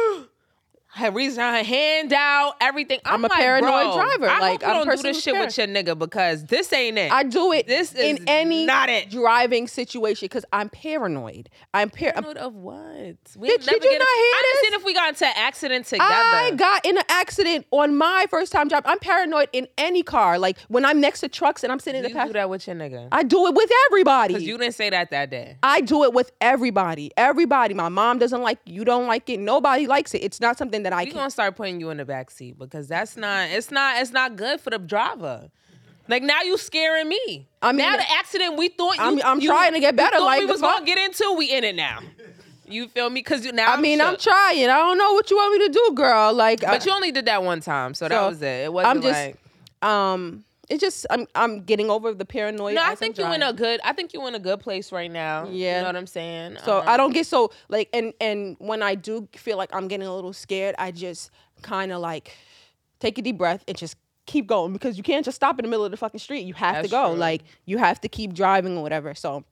Had 0.96 1.14
reached 1.14 1.36
her 1.36 1.64
hand 1.64 2.14
out, 2.14 2.54
everything. 2.62 3.00
I'm, 3.04 3.16
I'm 3.16 3.26
a 3.26 3.28
like, 3.28 3.38
paranoid 3.40 3.70
bro, 3.70 3.96
driver. 3.96 4.30
I 4.30 4.40
Like, 4.40 4.52
hope 4.52 4.62
you 4.62 4.68
I'm 4.80 4.86
don't 4.88 4.96
do 4.96 5.04
this 5.04 5.22
shit 5.22 5.34
with 5.34 5.58
your 5.58 5.68
nigga 5.68 6.00
because 6.00 6.46
this 6.46 6.72
ain't 6.72 6.98
it. 6.98 7.12
I 7.12 7.24
do 7.24 7.52
it 7.52 7.68
This 7.68 7.94
in 7.94 8.24
any 8.28 8.66
not 8.66 8.88
it. 8.88 9.10
driving 9.10 9.68
situation 9.68 10.26
because 10.26 10.46
I'm 10.54 10.70
paranoid. 10.70 11.50
I'm 11.74 11.90
par- 11.90 12.14
Paranoid 12.14 12.38
of 12.38 12.56
what? 12.56 12.78
We 13.36 13.50
Bitch, 13.50 13.66
did 13.66 13.72
you 13.72 13.80
get 13.82 14.00
not 14.00 14.08
hear 14.08 14.08
I 14.08 14.42
this? 14.42 14.58
understand 14.58 14.74
if 14.80 14.86
we 14.86 14.94
got 14.94 15.10
into 15.10 15.26
an 15.28 15.34
accident 15.36 15.86
together. 15.86 16.06
I 16.08 16.52
got 16.56 16.86
in 16.86 16.98
an 16.98 17.04
accident 17.10 17.66
on 17.72 17.98
my 17.98 18.26
first 18.30 18.54
time 18.54 18.70
job. 18.70 18.84
I'm 18.86 19.00
paranoid 19.00 19.50
in 19.52 19.68
any 19.78 20.02
car. 20.02 20.40
Like 20.40 20.58
when 20.70 20.86
I'm 20.86 21.02
next 21.02 21.20
to 21.20 21.28
trucks 21.28 21.64
and 21.64 21.74
I'm 21.74 21.80
sitting 21.80 22.00
you 22.04 22.06
in 22.06 22.12
the 22.12 22.14
do 22.14 22.20
passenger. 22.20 22.34
that 22.40 22.50
with 22.50 22.68
your 22.68 22.76
nigga 22.78 23.10
I 23.12 23.24
do 23.24 23.48
it 23.48 23.54
with 23.54 23.70
everybody. 23.88 24.34
because 24.36 24.48
you 24.48 24.58
didn't 24.58 24.76
say 24.76 24.90
that 24.92 25.12
that 25.12 25.30
day. 25.30 25.58
I 25.62 25.82
do 25.82 26.04
it 26.06 26.14
with 26.14 26.32
everybody. 26.40 27.12
Everybody. 27.18 27.74
My 27.74 27.90
mom 27.90 28.18
doesn't 28.18 28.42
like. 28.42 28.60
You 28.66 28.86
don't 28.86 29.08
like 29.08 29.30
it. 29.30 29.42
Nobody 29.42 29.88
likes 29.88 30.14
it. 30.14 30.20
It's 30.20 30.40
not 30.40 30.58
something 30.58 30.84
that 30.86 30.94
I 30.94 31.02
We 31.04 31.08
can. 31.08 31.16
gonna 31.16 31.32
start 31.32 31.56
putting 31.56 31.80
you 31.80 31.90
in 31.90 31.98
the 31.98 32.06
back 32.06 32.30
seat 32.32 32.58
because 32.58 32.88
that's 32.88 33.18
not. 33.18 33.50
It's 33.50 33.72
not. 33.72 34.00
It's 34.02 34.12
not 34.12 34.36
good 34.36 34.62
for 34.62 34.70
the 34.70 34.78
driver. 34.80 35.50
Like 36.08 36.22
now 36.22 36.42
you 36.44 36.58
scaring 36.58 37.10
me. 37.10 37.48
I 37.64 37.72
mean, 37.72 37.78
now 37.80 37.98
the 37.98 38.12
accident 38.12 38.58
we 38.58 38.70
thought 38.70 38.96
you, 38.98 39.04
I'm- 39.04 39.20
I'm 39.26 39.40
you- 39.42 39.50
trying 39.50 39.74
to 39.74 39.80
get 39.80 39.96
better, 39.96 40.20
like, 40.20 40.42
we 40.42 40.46
was 40.46 40.62
fuck? 40.62 40.76
gonna 40.76 40.86
get 40.86 41.00
into. 41.00 41.34
We 41.36 41.52
in 41.52 41.64
it 41.64 41.76
now. 41.76 42.00
You 42.68 42.88
feel 42.90 43.10
me? 43.10 43.22
Because 43.22 43.44
you, 43.46 43.52
now 43.52 43.74
I 43.74 43.82
mean, 43.82 44.00
I'm 44.02 44.14
shook. 44.14 44.22
trying. 44.22 44.64
I 44.70 44.78
don't 44.78 44.98
know 45.00 45.14
what 45.14 45.30
you 45.32 45.38
want 45.38 45.60
me 45.60 45.68
to 45.68 45.74
do, 45.74 45.92
girl. 45.96 46.32
Like, 46.34 46.62
But 46.62 46.82
I, 46.82 46.86
you 46.86 46.92
only 46.96 47.12
did 47.12 47.26
that 47.26 47.44
one 47.44 47.60
time, 47.62 47.94
so, 47.96 48.08
that 48.08 48.22
was 48.28 48.42
it. 48.42 48.46
It 48.66 48.74
wasn't 48.74 48.96
I'm 48.98 49.02
just, 49.04 49.20
like. 49.20 49.38
um, 49.92 50.44
it's 50.70 50.82
just 50.82 51.06
I'm 51.10 51.28
I'm 51.36 51.62
getting 51.62 51.90
over 51.90 52.14
the 52.14 52.26
paranoia. 52.26 52.74
No, 52.74 52.82
I 52.84 52.96
think 52.96 53.18
you're 53.18 53.34
in 53.34 53.44
a 53.44 53.54
good. 53.54 53.80
I 53.84 53.94
think 53.94 54.14
you're 54.14 54.28
in 54.28 54.36
a 54.36 54.40
good 54.40 54.60
place 54.60 54.92
right 54.92 55.12
now. 55.12 55.48
Yeah. 55.50 55.76
you 55.78 55.82
know 55.82 55.88
what 55.90 55.96
I'm 55.96 56.08
saying. 56.08 56.58
So 56.64 56.80
Um, 56.80 56.88
I 56.88 56.98
don't 56.98 57.14
get 57.14 57.26
so 57.28 57.52
like 57.70 57.90
and 57.94 58.14
and 58.20 58.56
when 58.60 58.82
I 58.82 58.96
do 58.96 59.28
feel 59.36 59.58
like 59.58 59.70
I'm 59.74 59.88
getting 59.88 60.08
a 60.08 60.14
little 60.16 60.34
scared, 60.34 60.76
I 60.78 60.92
just 60.92 61.32
kind 61.62 61.92
of 61.92 62.02
like 62.02 62.36
take 63.00 63.18
a 63.18 63.22
deep 63.22 63.38
breath 63.38 63.64
and 63.68 63.78
just 63.78 63.96
keep 64.26 64.48
going 64.48 64.74
because 64.74 64.98
you 64.98 65.04
can't 65.04 65.24
just 65.24 65.36
stop 65.36 65.60
in 65.60 65.64
the 65.66 65.70
middle 65.70 65.86
of 65.86 65.92
the 65.92 65.98
fucking 65.98 66.20
street. 66.20 66.46
You 66.46 66.56
have 66.56 66.84
to 66.84 66.90
go. 66.90 67.10
true. 67.12 67.20
Like 67.20 67.44
you 67.66 67.78
have 67.78 68.02
to 68.02 68.08
keep 68.08 68.34
driving 68.34 68.76
or 68.78 68.82
whatever. 68.82 69.14
So, 69.14 69.44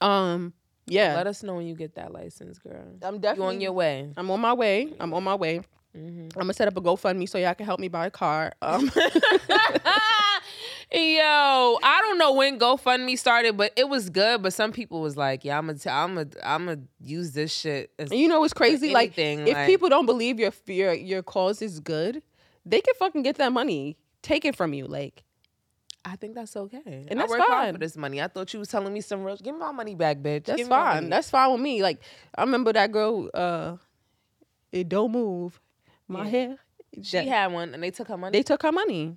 um, 0.00 0.52
yeah, 0.86 1.14
Let 1.14 1.26
us 1.26 1.42
know 1.42 1.54
when 1.56 1.66
you 1.66 1.74
get 1.74 1.96
that 1.96 2.12
license, 2.12 2.58
girl. 2.58 2.82
I'm 3.02 3.14
You 3.16 3.20
definitely 3.20 3.56
on 3.56 3.60
your 3.60 3.72
way. 3.72 4.10
I'm 4.16 4.30
on 4.30 4.40
my 4.40 4.54
way. 4.54 4.94
I'm 4.98 5.12
on 5.12 5.22
my 5.22 5.34
way. 5.34 5.60
Mm-hmm. 5.96 6.22
I'm 6.34 6.42
gonna 6.42 6.52
set 6.52 6.68
up 6.68 6.76
a 6.76 6.80
GoFundMe 6.80 7.28
so 7.28 7.38
y'all 7.38 7.54
can 7.54 7.66
help 7.66 7.80
me 7.80 7.88
buy 7.88 8.06
a 8.06 8.10
car. 8.10 8.52
Um, 8.62 8.90
Yo, 10.90 11.78
I 11.82 11.98
don't 12.00 12.16
know 12.16 12.32
when 12.32 12.58
GoFundMe 12.58 13.18
started, 13.18 13.56
but 13.58 13.72
it 13.76 13.88
was 13.88 14.08
good. 14.08 14.42
But 14.42 14.54
some 14.54 14.72
people 14.72 15.02
was 15.02 15.16
like, 15.18 15.44
"Yeah, 15.44 15.58
I'm 15.58 15.66
gonna, 15.66 15.78
t- 15.78 15.90
I'm 15.90 16.14
gonna, 16.14 16.28
I'm 16.42 16.64
gonna 16.64 16.80
use 17.00 17.32
this 17.32 17.52
shit." 17.52 17.90
You 18.10 18.26
know 18.28 18.40
what's 18.40 18.54
crazy? 18.54 18.92
Like 18.92 19.12
if 19.18 19.54
like- 19.54 19.66
people 19.66 19.88
don't 19.90 20.06
believe 20.06 20.38
your 20.40 20.52
your 20.66 20.94
your 20.94 21.22
cause 21.22 21.60
is 21.60 21.80
good, 21.80 22.22
they 22.64 22.80
can 22.80 22.94
fucking 22.94 23.22
get 23.22 23.36
that 23.36 23.52
money 23.52 23.98
taken 24.22 24.54
from 24.54 24.72
you. 24.72 24.86
Like 24.86 25.24
I 26.06 26.16
think 26.16 26.34
that's 26.34 26.56
okay. 26.56 27.06
And 27.08 27.18
I 27.18 27.22
that's 27.22 27.30
work 27.30 27.40
hard 27.40 27.50
fine. 27.50 27.74
for 27.74 27.78
this 27.80 27.96
money. 27.96 28.22
I 28.22 28.28
thought 28.28 28.52
you 28.54 28.58
was 28.60 28.68
telling 28.68 28.92
me 28.94 29.02
some 29.02 29.24
real. 29.24 29.36
Give 29.36 29.54
me 29.54 29.60
my 29.60 29.72
money 29.72 29.94
back, 29.94 30.18
bitch. 30.18 30.44
That's 30.44 30.56
Give 30.56 30.68
me 30.68 30.70
my 30.70 30.94
fine. 30.94 31.10
That's 31.10 31.28
fine 31.28 31.52
with 31.52 31.60
me. 31.60 31.82
Like 31.82 32.00
I 32.34 32.42
remember 32.42 32.72
that 32.72 32.92
girl. 32.92 33.28
uh 33.34 33.76
It 34.72 34.88
don't 34.88 35.12
move. 35.12 35.60
My 36.08 36.24
Yeah. 36.24 36.30
hair. 36.30 36.56
she 37.02 37.18
that- 37.18 37.26
had 37.28 37.52
one, 37.52 37.74
and 37.74 37.82
they 37.82 37.90
took 37.90 38.08
her 38.08 38.16
money. 38.16 38.36
They 38.38 38.42
took 38.42 38.62
her 38.62 38.72
money. 38.72 39.16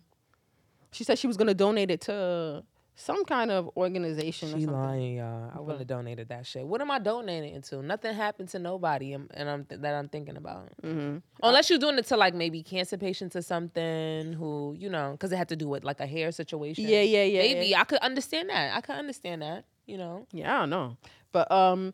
She 0.91 1.03
said 1.05 1.17
she 1.17 1.27
was 1.27 1.37
gonna 1.37 1.53
donate 1.53 1.89
it 1.89 2.01
to 2.01 2.63
some 2.95 3.23
kind 3.23 3.49
of 3.49 3.69
organization. 3.77 4.49
or 4.49 4.57
She 4.59 4.65
something. 4.65 4.73
lying, 4.73 5.15
y'all. 5.15 5.51
I 5.55 5.59
wouldn't 5.59 5.79
have 5.79 5.87
donated 5.87 6.27
that 6.29 6.45
shit. 6.45 6.67
What 6.67 6.81
am 6.81 6.91
I 6.91 6.99
donating 6.99 7.55
it 7.55 7.63
to? 7.65 7.81
Nothing 7.81 8.13
happened 8.13 8.49
to 8.49 8.59
nobody, 8.59 9.13
and, 9.13 9.31
and 9.33 9.49
I'm 9.49 9.65
that 9.69 9.95
I'm 9.95 10.09
thinking 10.09 10.35
about. 10.35 10.67
Mm-hmm. 10.83 11.19
Unless 11.41 11.69
you're 11.69 11.79
doing 11.79 11.97
it 11.97 12.05
to 12.07 12.17
like 12.17 12.33
maybe 12.35 12.61
cancer 12.61 12.97
patients 12.97 13.35
or 13.37 13.41
something 13.41 14.33
who 14.33 14.75
you 14.77 14.89
know, 14.89 15.11
because 15.13 15.31
it 15.31 15.37
had 15.37 15.47
to 15.49 15.55
do 15.55 15.69
with 15.69 15.85
like 15.85 16.01
a 16.01 16.05
hair 16.05 16.31
situation. 16.33 16.83
Yeah, 16.87 17.01
yeah, 17.01 17.23
yeah. 17.23 17.39
Maybe 17.39 17.67
yeah. 17.67 17.81
I 17.81 17.85
could 17.85 17.99
understand 17.99 18.49
that. 18.49 18.75
I 18.75 18.81
could 18.81 18.95
understand 18.95 19.41
that. 19.43 19.63
You 19.85 19.97
know. 19.97 20.27
Yeah, 20.33 20.55
I 20.55 20.59
don't 20.59 20.69
know. 20.69 20.97
But 21.31 21.49
um 21.51 21.93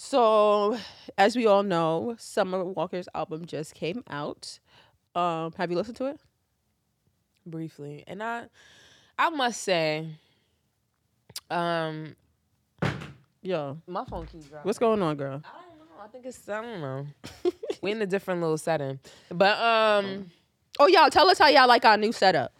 so 0.00 0.78
as 1.18 1.34
we 1.34 1.46
all 1.46 1.64
know, 1.64 2.14
Summer 2.18 2.64
Walker's 2.64 3.08
album 3.16 3.44
just 3.46 3.74
came 3.74 4.04
out. 4.08 4.60
Um 5.16 5.52
have 5.58 5.70
you 5.70 5.76
listened 5.76 5.96
to 5.96 6.06
it? 6.06 6.20
briefly 7.46 8.04
and 8.06 8.22
i 8.22 8.44
i 9.18 9.30
must 9.30 9.62
say 9.62 10.06
um 11.50 12.14
Yo. 13.40 13.78
my 13.86 14.04
phone 14.04 14.26
keeps 14.26 14.44
dropping 14.46 14.66
What's 14.68 14.78
going 14.78 15.00
on, 15.00 15.16
girl? 15.16 15.40
i 15.44 15.48
don't 15.66 15.78
know 15.78 16.04
i 16.04 16.08
think 16.08 16.26
it's 16.26 16.46
i 16.46 16.60
don't 16.60 16.80
know 16.82 17.06
we 17.80 17.90
in 17.92 18.02
a 18.02 18.06
different 18.06 18.42
little 18.42 18.58
setting 18.58 18.98
but 19.30 19.58
um 19.58 20.30
Oh 20.78 20.86
y'all, 20.88 21.08
tell 21.08 21.28
us 21.30 21.38
how 21.38 21.48
y'all 21.48 21.66
like 21.66 21.86
our 21.86 21.96
new 21.96 22.12
setup. 22.12 22.52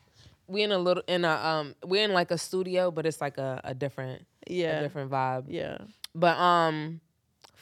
we 0.46 0.62
in 0.62 0.72
a 0.72 0.79
little 0.79 1.03
in 1.07 1.27
a 1.27 1.31
um 1.35 1.74
we're 1.85 2.03
in 2.05 2.14
like 2.14 2.31
a 2.31 2.38
studio 2.38 2.90
but 2.90 3.05
it's 3.05 3.20
like 3.20 3.37
a, 3.37 3.61
a 3.62 3.74
different 3.74 4.22
a 4.48 4.53
Yeah. 4.55 4.81
different 4.81 5.11
vibe 5.11 5.44
Yeah. 5.48 5.77
but 6.14 6.38
um 6.38 7.03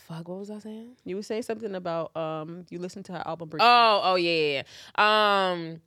fuck 0.07 0.29
what 0.29 0.39
was 0.39 0.51
i 0.51 0.59
saying 0.59 0.97
You 1.05 1.17
were 1.17 1.23
saying 1.23 1.43
something 1.43 1.75
about 1.75 2.17
um 2.17 2.65
you 2.71 2.79
listened 2.79 3.05
to 3.07 3.13
her 3.13 3.23
album. 3.27 3.51
Oh, 3.61 4.01
oh 4.05 4.15
yeah, 4.15 4.31
yeah. 4.31 4.63
yeah. 4.99 5.51
Um, 5.53 5.81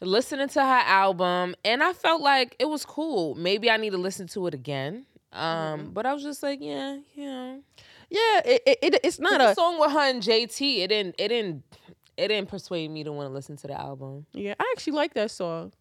listening 0.00 0.48
to 0.48 0.60
her 0.60 0.82
album, 0.86 1.54
and 1.64 1.82
I 1.82 1.92
felt 1.92 2.22
like 2.22 2.56
it 2.58 2.66
was 2.66 2.84
cool. 2.84 3.34
Maybe 3.34 3.70
I 3.70 3.76
need 3.76 3.90
to 3.90 3.98
listen 3.98 4.26
to 4.28 4.46
it 4.46 4.54
again. 4.54 5.06
Um, 5.32 5.90
but 5.92 6.06
I 6.06 6.14
was 6.14 6.22
just 6.22 6.42
like, 6.42 6.60
yeah, 6.62 6.98
you 7.14 7.24
know, 7.26 7.60
yeah, 8.08 8.40
it, 8.44 8.62
it, 8.66 8.78
it 8.82 9.00
it's 9.04 9.18
not 9.18 9.40
a 9.40 9.54
song 9.54 9.78
with 9.78 9.92
her 9.92 10.00
and 10.00 10.22
JT. 10.22 10.78
It 10.78 10.88
didn't, 10.88 11.14
it 11.18 11.28
didn't, 11.28 11.62
it 12.16 12.28
didn't 12.28 12.48
persuade 12.48 12.90
me 12.90 13.04
to 13.04 13.12
want 13.12 13.28
to 13.28 13.32
listen 13.34 13.56
to 13.56 13.66
the 13.66 13.78
album. 13.78 14.26
Yeah, 14.32 14.54
I 14.58 14.72
actually 14.74 14.94
like 14.94 15.14
that 15.14 15.30
song. 15.30 15.72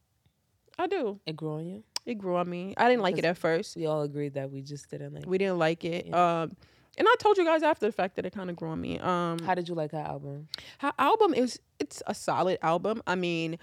I 0.77 0.87
do. 0.87 1.19
It 1.25 1.37
grew 1.37 1.53
on 1.53 1.65
you. 1.65 1.83
It 2.05 2.15
grew 2.15 2.35
on 2.35 2.49
me. 2.49 2.73
I 2.77 2.89
didn't 2.89 3.01
like 3.01 3.17
it 3.17 3.25
at 3.25 3.37
first. 3.37 3.77
We 3.77 3.85
all 3.85 4.01
agreed 4.01 4.33
that 4.33 4.51
we 4.51 4.61
just 4.61 4.89
didn't 4.89 5.13
like. 5.13 5.25
We 5.25 5.37
didn't 5.37 5.57
like 5.57 5.85
it. 5.85 6.13
Um 6.13 6.55
and 6.97 7.07
I 7.07 7.15
told 7.19 7.37
you 7.37 7.45
guys 7.45 7.63
after 7.63 7.85
the 7.85 7.91
fact 7.91 8.15
that 8.15 8.25
it 8.25 8.33
kind 8.33 8.49
of 8.49 8.55
grew 8.55 8.69
on 8.69 8.81
me. 8.81 8.99
Um 8.99 9.39
How 9.39 9.55
did 9.55 9.67
you 9.69 9.75
like 9.75 9.91
her 9.91 9.97
album? 9.97 10.47
her 10.79 10.93
album 10.99 11.33
is 11.33 11.59
it's 11.79 12.01
a 12.07 12.13
solid 12.15 12.57
album. 12.61 13.01
I 13.07 13.15
mean, 13.15 13.53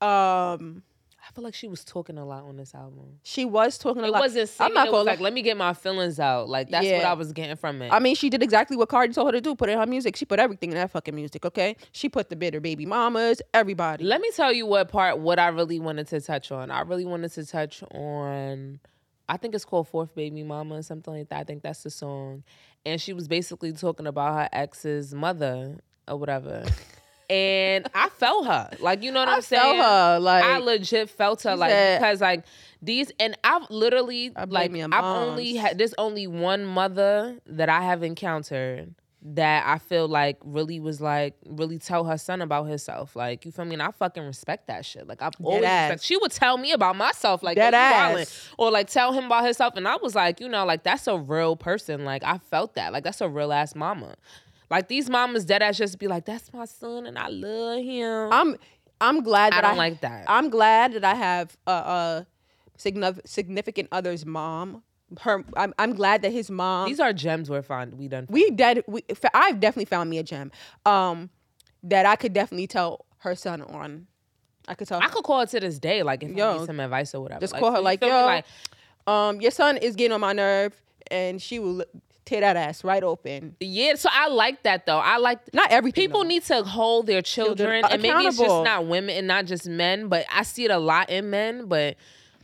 um 0.00 0.82
I 1.20 1.30
feel 1.34 1.44
like 1.44 1.52
she 1.54 1.68
was 1.68 1.84
talking 1.84 2.16
a 2.16 2.24
lot 2.24 2.44
on 2.44 2.56
this 2.56 2.74
album. 2.74 3.18
she 3.22 3.44
was 3.44 3.76
talking 3.76 4.02
a 4.02 4.06
It 4.06 4.12
lot. 4.12 4.20
wasn't. 4.20 4.48
Singing, 4.48 4.70
I'm 4.70 4.74
not 4.74 4.86
it 4.88 4.90
gonna 4.92 4.98
was 4.98 5.06
like, 5.06 5.20
let 5.20 5.34
me 5.34 5.42
get 5.42 5.58
my 5.58 5.74
feelings 5.74 6.18
out. 6.18 6.48
Like 6.48 6.70
that's 6.70 6.86
what 6.86 6.90
Yeah. 7.02 7.10
I 7.10 7.12
was 7.14 7.32
getting 7.34 7.56
from 7.56 7.82
it. 7.82 7.92
I 7.92 7.98
mean, 7.98 8.14
she 8.14 8.30
did 8.30 8.42
exactly 8.42 8.78
what 8.78 8.88
Cardi 8.88 9.12
told 9.12 9.26
her 9.28 9.32
to 9.32 9.40
do. 9.40 9.54
Put 9.54 9.68
in 9.68 9.76
her 9.78 9.84
music. 9.86 10.16
She 10.16 10.24
put 10.24 10.38
everything 10.38 10.70
in 10.70 10.76
that 10.76 10.90
fucking 10.90 11.14
music. 11.14 11.44
Okay, 11.44 11.76
she 11.92 12.08
put 12.08 12.30
the 12.30 12.36
bitter 12.36 12.60
baby 12.60 12.86
mamas, 12.86 13.42
everybody. 13.52 14.04
Let 14.04 14.22
me 14.22 14.30
tell 14.34 14.52
you 14.52 14.64
what 14.64 14.88
part 14.88 15.18
what 15.18 15.38
I 15.38 15.48
really 15.48 15.78
wanted 15.80 16.06
to 16.08 16.20
touch 16.22 16.50
on. 16.50 16.70
I 16.70 16.80
really 16.82 17.04
wanted 17.04 17.32
to 17.32 17.44
touch 17.44 17.82
on 17.92 18.80
I 19.28 19.36
think 19.36 19.54
it's 19.54 19.64
called 19.64 19.88
Fourth 19.88 20.14
Baby 20.14 20.42
Mama 20.42 20.76
or 20.76 20.82
something 20.82 21.12
like 21.12 21.28
that. 21.28 21.40
I 21.40 21.44
think 21.44 21.62
that's 21.62 21.82
the 21.82 21.90
song. 21.90 22.44
And 22.86 23.00
she 23.00 23.12
was 23.12 23.28
basically 23.28 23.72
talking 23.72 24.06
about 24.06 24.34
her 24.34 24.48
ex's 24.52 25.14
mother 25.14 25.78
or 26.06 26.16
whatever. 26.16 26.64
and 27.30 27.86
I 27.94 28.08
felt 28.08 28.46
her. 28.46 28.70
Like 28.80 29.02
you 29.02 29.12
know 29.12 29.20
what 29.20 29.28
I 29.28 29.36
am 29.36 29.42
saying? 29.42 29.62
felt 29.62 29.76
her 29.86 30.18
like 30.20 30.44
I 30.44 30.58
legit 30.58 31.10
felt 31.10 31.42
her 31.42 31.56
like 31.56 31.70
said- 31.70 31.98
because 32.00 32.20
like 32.20 32.44
these 32.80 33.12
and 33.20 33.36
I've 33.44 33.68
literally 33.70 34.32
I 34.34 34.44
like 34.44 34.72
I've 34.74 35.04
only 35.04 35.56
had 35.56 35.76
there's 35.78 35.94
only 35.98 36.26
one 36.26 36.64
mother 36.64 37.38
that 37.46 37.68
I 37.68 37.82
have 37.82 38.02
encountered 38.02 38.94
that 39.34 39.66
I 39.66 39.78
feel 39.78 40.08
like 40.08 40.38
really 40.44 40.80
was 40.80 41.00
like 41.00 41.34
really 41.46 41.78
tell 41.78 42.04
her 42.04 42.16
son 42.16 42.40
about 42.40 42.64
himself. 42.64 43.14
Like 43.14 43.44
you 43.44 43.52
feel 43.52 43.64
me? 43.64 43.74
And 43.74 43.82
I 43.82 43.90
fucking 43.90 44.22
respect 44.24 44.68
that 44.68 44.84
shit. 44.84 45.06
Like 45.06 45.22
I've 45.22 45.34
always 45.42 45.62
respect. 45.62 46.02
She 46.02 46.16
would 46.16 46.32
tell 46.32 46.56
me 46.56 46.72
about 46.72 46.96
myself 46.96 47.42
like 47.42 47.56
Dead 47.56 47.72
"Yeah, 47.72 48.12
you 48.12 48.18
ass. 48.18 48.48
or 48.56 48.70
like 48.70 48.88
tell 48.88 49.12
him 49.12 49.26
about 49.26 49.44
himself, 49.44 49.74
and 49.76 49.86
I 49.86 49.96
was 49.96 50.14
like, 50.14 50.40
you 50.40 50.48
know, 50.48 50.64
like 50.64 50.82
that's 50.82 51.06
a 51.06 51.18
real 51.18 51.56
person. 51.56 52.04
Like 52.04 52.24
I 52.24 52.38
felt 52.38 52.74
that. 52.74 52.92
Like 52.92 53.04
that's 53.04 53.20
a 53.20 53.28
real 53.28 53.52
ass 53.52 53.74
mama. 53.74 54.14
Like 54.70 54.88
these 54.88 55.08
mamas 55.08 55.44
dead 55.44 55.62
ass 55.62 55.78
just 55.78 55.98
be 55.98 56.08
like, 56.08 56.24
that's 56.24 56.52
my 56.52 56.64
son 56.66 57.06
and 57.06 57.18
I 57.18 57.28
love 57.28 57.82
him. 57.82 58.32
I'm 58.32 58.56
I'm 59.00 59.22
glad 59.22 59.52
I 59.52 59.56
that 59.56 59.62
don't 59.62 59.74
I, 59.74 59.76
like 59.76 60.00
that. 60.00 60.24
I'm 60.28 60.50
glad 60.50 60.92
that 60.92 61.04
I 61.04 61.14
have 61.14 61.56
a, 61.66 61.70
a 61.70 62.26
significant 63.24 63.88
other's 63.92 64.26
mom. 64.26 64.82
Her, 65.20 65.42
I'm 65.56 65.72
I'm 65.78 65.94
glad 65.94 66.22
that 66.22 66.32
his 66.32 66.50
mom. 66.50 66.88
These 66.88 67.00
are 67.00 67.12
gems 67.12 67.48
we're 67.48 67.62
find 67.62 67.94
we 67.94 68.08
done. 68.08 68.26
we 68.28 68.50
dead. 68.50 68.82
We, 68.86 69.02
I've 69.32 69.58
definitely 69.58 69.86
found 69.86 70.10
me 70.10 70.18
a 70.18 70.22
gem. 70.22 70.52
Um, 70.84 71.30
that 71.82 72.04
I 72.06 72.16
could 72.16 72.32
definitely 72.32 72.66
tell 72.66 73.06
her 73.18 73.34
son 73.34 73.62
on. 73.62 74.06
I 74.66 74.74
could 74.74 74.86
tell. 74.86 75.00
I 75.00 75.08
could 75.08 75.24
call 75.24 75.40
her 75.40 75.46
to 75.46 75.60
this 75.60 75.78
day, 75.78 76.02
like 76.02 76.22
if 76.22 76.30
I 76.30 76.32
need 76.58 76.66
some 76.66 76.80
advice 76.80 77.14
or 77.14 77.22
whatever. 77.22 77.40
just 77.40 77.54
call 77.54 77.72
her 77.72 77.80
like, 77.80 78.02
yo, 78.02 78.08
like 78.08 78.44
um, 79.06 79.40
your 79.40 79.50
son 79.50 79.78
is 79.78 79.96
getting 79.96 80.12
on 80.12 80.20
my 80.20 80.34
nerve, 80.34 80.74
and 81.10 81.40
she 81.40 81.58
will 81.58 81.84
tear 82.26 82.40
that 82.42 82.56
ass 82.56 82.84
right 82.84 83.02
open. 83.02 83.56
yeah. 83.60 83.94
So 83.94 84.10
I 84.12 84.28
like 84.28 84.64
that 84.64 84.84
though. 84.84 84.98
I 84.98 85.16
like 85.16 85.38
Not 85.54 85.70
everything. 85.70 86.04
people 86.04 86.22
though. 86.22 86.28
need 86.28 86.44
to 86.44 86.62
hold 86.62 87.06
their 87.06 87.22
children, 87.22 87.82
and 87.90 88.02
maybe 88.02 88.26
it's 88.26 88.36
just 88.36 88.64
not 88.64 88.86
women 88.86 89.16
and 89.16 89.26
not 89.26 89.46
just 89.46 89.66
men, 89.66 90.08
but 90.08 90.26
I 90.30 90.42
see 90.42 90.66
it 90.66 90.70
a 90.70 90.78
lot 90.78 91.08
in 91.08 91.30
men. 91.30 91.66
But 91.66 91.96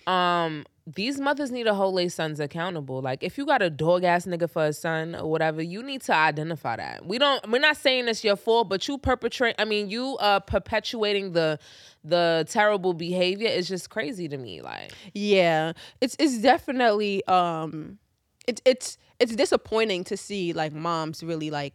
um, 0.06 0.64
these 0.86 1.18
mothers 1.18 1.50
need 1.50 1.64
to 1.64 1.72
hold 1.72 1.96
their 1.96 2.10
sons 2.10 2.40
accountable. 2.40 3.00
Like 3.00 3.22
if 3.22 3.38
you 3.38 3.46
got 3.46 3.62
a 3.62 3.70
dog 3.70 4.04
ass 4.04 4.26
nigga 4.26 4.50
for 4.50 4.66
a 4.66 4.72
son 4.72 5.14
or 5.14 5.30
whatever, 5.30 5.62
you 5.62 5.82
need 5.82 6.02
to 6.02 6.14
identify 6.14 6.76
that. 6.76 7.06
We 7.06 7.18
don't. 7.18 7.50
We're 7.50 7.58
not 7.58 7.78
saying 7.78 8.08
it's 8.08 8.22
your 8.22 8.36
fault, 8.36 8.68
but 8.68 8.86
you 8.86 8.98
perpetrate. 8.98 9.54
I 9.58 9.64
mean, 9.64 9.88
you 9.88 10.16
uh 10.18 10.40
perpetuating 10.40 11.32
the 11.32 11.58
the 12.04 12.46
terrible 12.50 12.92
behavior 12.92 13.48
is 13.48 13.66
just 13.66 13.88
crazy 13.88 14.28
to 14.28 14.36
me. 14.36 14.60
Like 14.60 14.92
Yeah, 15.14 15.72
it's 16.02 16.16
it's 16.18 16.38
definitely 16.38 17.24
um, 17.26 17.98
it's 18.46 18.60
it's 18.66 18.98
it's 19.18 19.34
disappointing 19.34 20.04
to 20.04 20.16
see 20.18 20.52
like 20.52 20.74
moms 20.74 21.22
really 21.22 21.50
like 21.50 21.74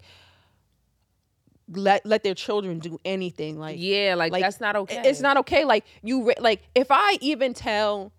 let 1.72 2.06
let 2.06 2.24
their 2.24 2.36
children 2.36 2.80
do 2.80 3.00
anything 3.06 3.60
like 3.60 3.78
yeah, 3.80 4.16
like, 4.16 4.32
like, 4.32 4.44
that's 4.44 4.60
not 4.60 4.76
okay. 4.76 5.02
It's 5.04 5.22
not 5.22 5.38
okay. 5.38 5.66
Like 5.66 5.86
you, 6.04 6.34
like 6.40 6.62
if 6.76 6.88
I 6.92 7.18
even 7.22 7.54
tell, 7.54 8.12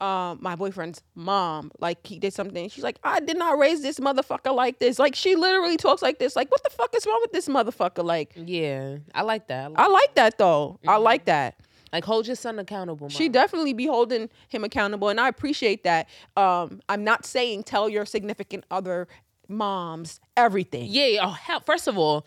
um, 0.00 0.38
my 0.40 0.54
boyfriend's 0.54 1.02
mom 1.14 1.70
like 1.80 2.06
he 2.06 2.18
did 2.18 2.32
something, 2.32 2.68
she's 2.68 2.84
like, 2.84 2.98
I 3.02 3.20
did 3.20 3.36
not 3.36 3.58
raise 3.58 3.82
this 3.82 3.98
motherfucker 3.98 4.54
like 4.54 4.78
this. 4.78 4.98
Like 4.98 5.14
she 5.14 5.34
literally 5.34 5.76
talks 5.76 6.02
like 6.02 6.18
this. 6.18 6.36
Like 6.36 6.50
what 6.50 6.62
the 6.62 6.70
fuck 6.70 6.94
is 6.94 7.04
wrong 7.06 7.18
with 7.22 7.32
this 7.32 7.48
motherfucker? 7.48 8.04
Like 8.04 8.32
Yeah, 8.36 8.98
I 9.14 9.22
like 9.22 9.48
that. 9.48 9.72
I 9.76 9.88
like 9.88 10.14
that 10.14 10.38
though. 10.38 10.78
I 10.86 10.92
Mm-hmm. 10.94 11.02
like 11.04 11.24
that. 11.24 11.56
Like 11.92 12.04
hold 12.04 12.26
your 12.26 12.36
son 12.36 12.58
accountable. 12.58 13.08
She 13.08 13.28
definitely 13.30 13.72
be 13.72 13.86
holding 13.86 14.28
him 14.48 14.62
accountable, 14.62 15.08
and 15.08 15.18
I 15.18 15.26
appreciate 15.28 15.84
that. 15.84 16.06
Um, 16.36 16.80
I'm 16.88 17.02
not 17.02 17.24
saying 17.24 17.62
tell 17.64 17.88
your 17.88 18.04
significant 18.04 18.64
other 18.70 19.08
moms 19.48 20.20
everything. 20.36 20.86
Yeah, 20.90 21.06
yeah. 21.06 21.26
Oh, 21.26 21.30
hell, 21.30 21.60
first 21.64 21.88
of 21.88 21.96
all, 21.98 22.26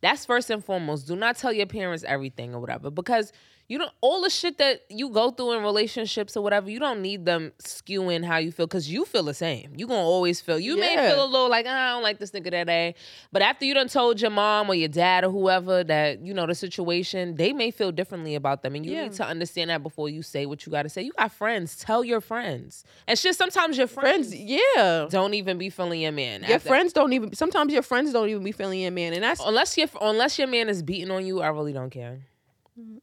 that's 0.00 0.24
first 0.24 0.50
and 0.50 0.64
foremost. 0.64 1.06
Do 1.06 1.14
not 1.14 1.36
tell 1.36 1.52
your 1.52 1.66
parents 1.66 2.04
everything 2.04 2.54
or 2.54 2.60
whatever 2.60 2.90
because 2.90 3.32
you 3.68 3.78
don't 3.78 3.92
all 4.00 4.20
the 4.22 4.28
shit 4.30 4.58
that 4.58 4.82
you 4.90 5.08
go 5.10 5.30
through 5.30 5.52
in 5.52 5.62
relationships 5.62 6.36
or 6.36 6.42
whatever. 6.42 6.68
You 6.70 6.78
don't 6.78 7.00
need 7.00 7.24
them 7.24 7.52
skewing 7.62 8.24
how 8.24 8.36
you 8.38 8.52
feel 8.52 8.66
because 8.66 8.90
you 8.90 9.04
feel 9.04 9.22
the 9.22 9.32
same. 9.34 9.72
You 9.76 9.86
gonna 9.86 10.00
always 10.00 10.40
feel. 10.40 10.58
You 10.58 10.76
may 10.76 10.94
feel 10.96 11.24
a 11.24 11.26
little 11.26 11.48
like 11.48 11.64
"Ah, 11.68 11.90
I 11.90 11.92
don't 11.94 12.02
like 12.02 12.18
this 12.18 12.32
nigga 12.32 12.50
that 12.50 12.66
day 12.66 12.94
but 13.30 13.40
after 13.42 13.64
you 13.64 13.72
done 13.74 13.88
told 13.88 14.20
your 14.20 14.30
mom 14.30 14.68
or 14.68 14.74
your 14.74 14.88
dad 14.88 15.24
or 15.24 15.30
whoever 15.30 15.82
that 15.84 16.20
you 16.24 16.34
know 16.34 16.46
the 16.46 16.54
situation, 16.54 17.36
they 17.36 17.52
may 17.52 17.70
feel 17.70 17.92
differently 17.92 18.34
about 18.34 18.62
them, 18.62 18.74
and 18.74 18.84
you 18.84 18.92
Yeah. 18.92 19.02
need 19.04 19.12
to 19.14 19.24
understand 19.26 19.70
that 19.70 19.82
before 19.82 20.08
you 20.08 20.22
say 20.22 20.44
what 20.46 20.66
you 20.66 20.72
got 20.72 20.82
to 20.82 20.88
say. 20.88 21.02
You 21.02 21.12
got 21.16 21.32
friends. 21.32 21.76
Tell 21.76 22.04
your 22.04 22.20
friends. 22.20 22.84
And 23.06 23.18
shit, 23.18 23.36
sometimes 23.36 23.78
your 23.78 23.86
friends. 23.86 24.28
Friends, 24.28 24.34
yeah. 24.36 25.06
don't 25.10 25.34
even 25.34 25.56
be 25.58 25.70
feeling 25.70 26.00
your 26.02 26.12
man. 26.12 26.42
Your 26.42 26.56
after- 26.56 26.68
friends 26.68 26.92
don't 26.92 27.12
even. 27.12 27.32
Sometimes 27.34 27.72
your 27.72 27.82
friends 27.82 28.12
don't 28.12 28.28
even 28.28 28.42
be 28.44 28.52
feeling 28.52 28.80
your 28.80 28.90
man, 28.90 29.12
and 29.14 29.22
that's 29.22 29.40
unless 29.40 29.78
your 29.78 29.88
unless 30.00 30.38
your 30.38 30.48
man 30.48 30.68
is 30.68 30.82
beating 30.82 31.10
on 31.10 31.24
you, 31.24 31.40
I 31.40 31.48
really 31.48 31.72
don't 31.72 31.90
care. 31.90 32.20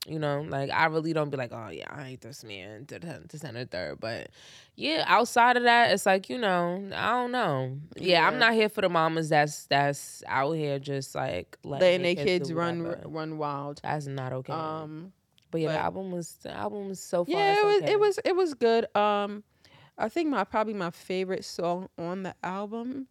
You 0.08 0.18
know, 0.18 0.46
like 0.48 0.72
I 0.72 0.86
really 0.86 1.14
don't 1.14 1.30
be 1.30 1.38
like, 1.38 1.52
oh 1.54 1.70
yeah, 1.70 1.86
I 1.92 2.04
hate 2.04 2.22
this 2.22 2.44
man, 2.44 2.86
to 2.88 2.96
and 2.96 3.56
the 3.56 3.68
third. 3.70 4.00
But 4.00 4.30
yeah, 4.76 5.04
outside 5.06 5.58
of 5.58 5.64
that, 5.64 5.92
it's 5.92 6.08
like 6.08 6.28
you 6.28 6.40
know, 6.40 6.90
I 6.94 7.12
don't 7.12 7.32
know. 7.32 7.78
Yeah, 7.96 8.28
I'm 8.28 8.40
not 8.40 8.54
here 8.54 8.70
for 8.70 8.82
the 8.82 8.90
mamas 8.90 9.30
that's 9.30 9.68
that's 9.68 10.24
out 10.28 10.54
here 10.54 10.80
just 10.80 11.14
like 11.14 11.56
letting 11.64 12.02
their 12.02 12.16
their 12.16 12.26
kids 12.26 12.50
do 12.50 12.56
run 12.56 12.96
run 13.06 13.38
wild. 13.38 13.80
That's 13.84 14.08
not 14.08 14.34
okay. 14.34 14.54
Um, 14.54 15.14
but 15.52 15.62
yeah, 15.62 15.68
but- 15.68 15.74
the 15.74 15.80
album 15.80 16.12
was 16.12 16.32
the 16.42 16.52
album 16.52 16.88
was 16.90 17.00
so 17.00 17.26
far. 17.26 17.36
yeah, 17.36 17.60
it 17.60 17.66
was 17.66 17.82
okay. 17.84 17.92
it 17.92 18.00
was 18.00 18.20
it 18.26 18.36
was 18.36 18.54
good. 18.56 18.96
Um, 18.96 19.44
I 20.00 20.10
think 20.10 20.30
my 20.30 20.46
probably 20.46 20.74
my 20.74 20.90
favorite 20.90 21.46
song 21.46 21.90
on 21.96 22.24
the 22.24 22.34
album 22.44 23.08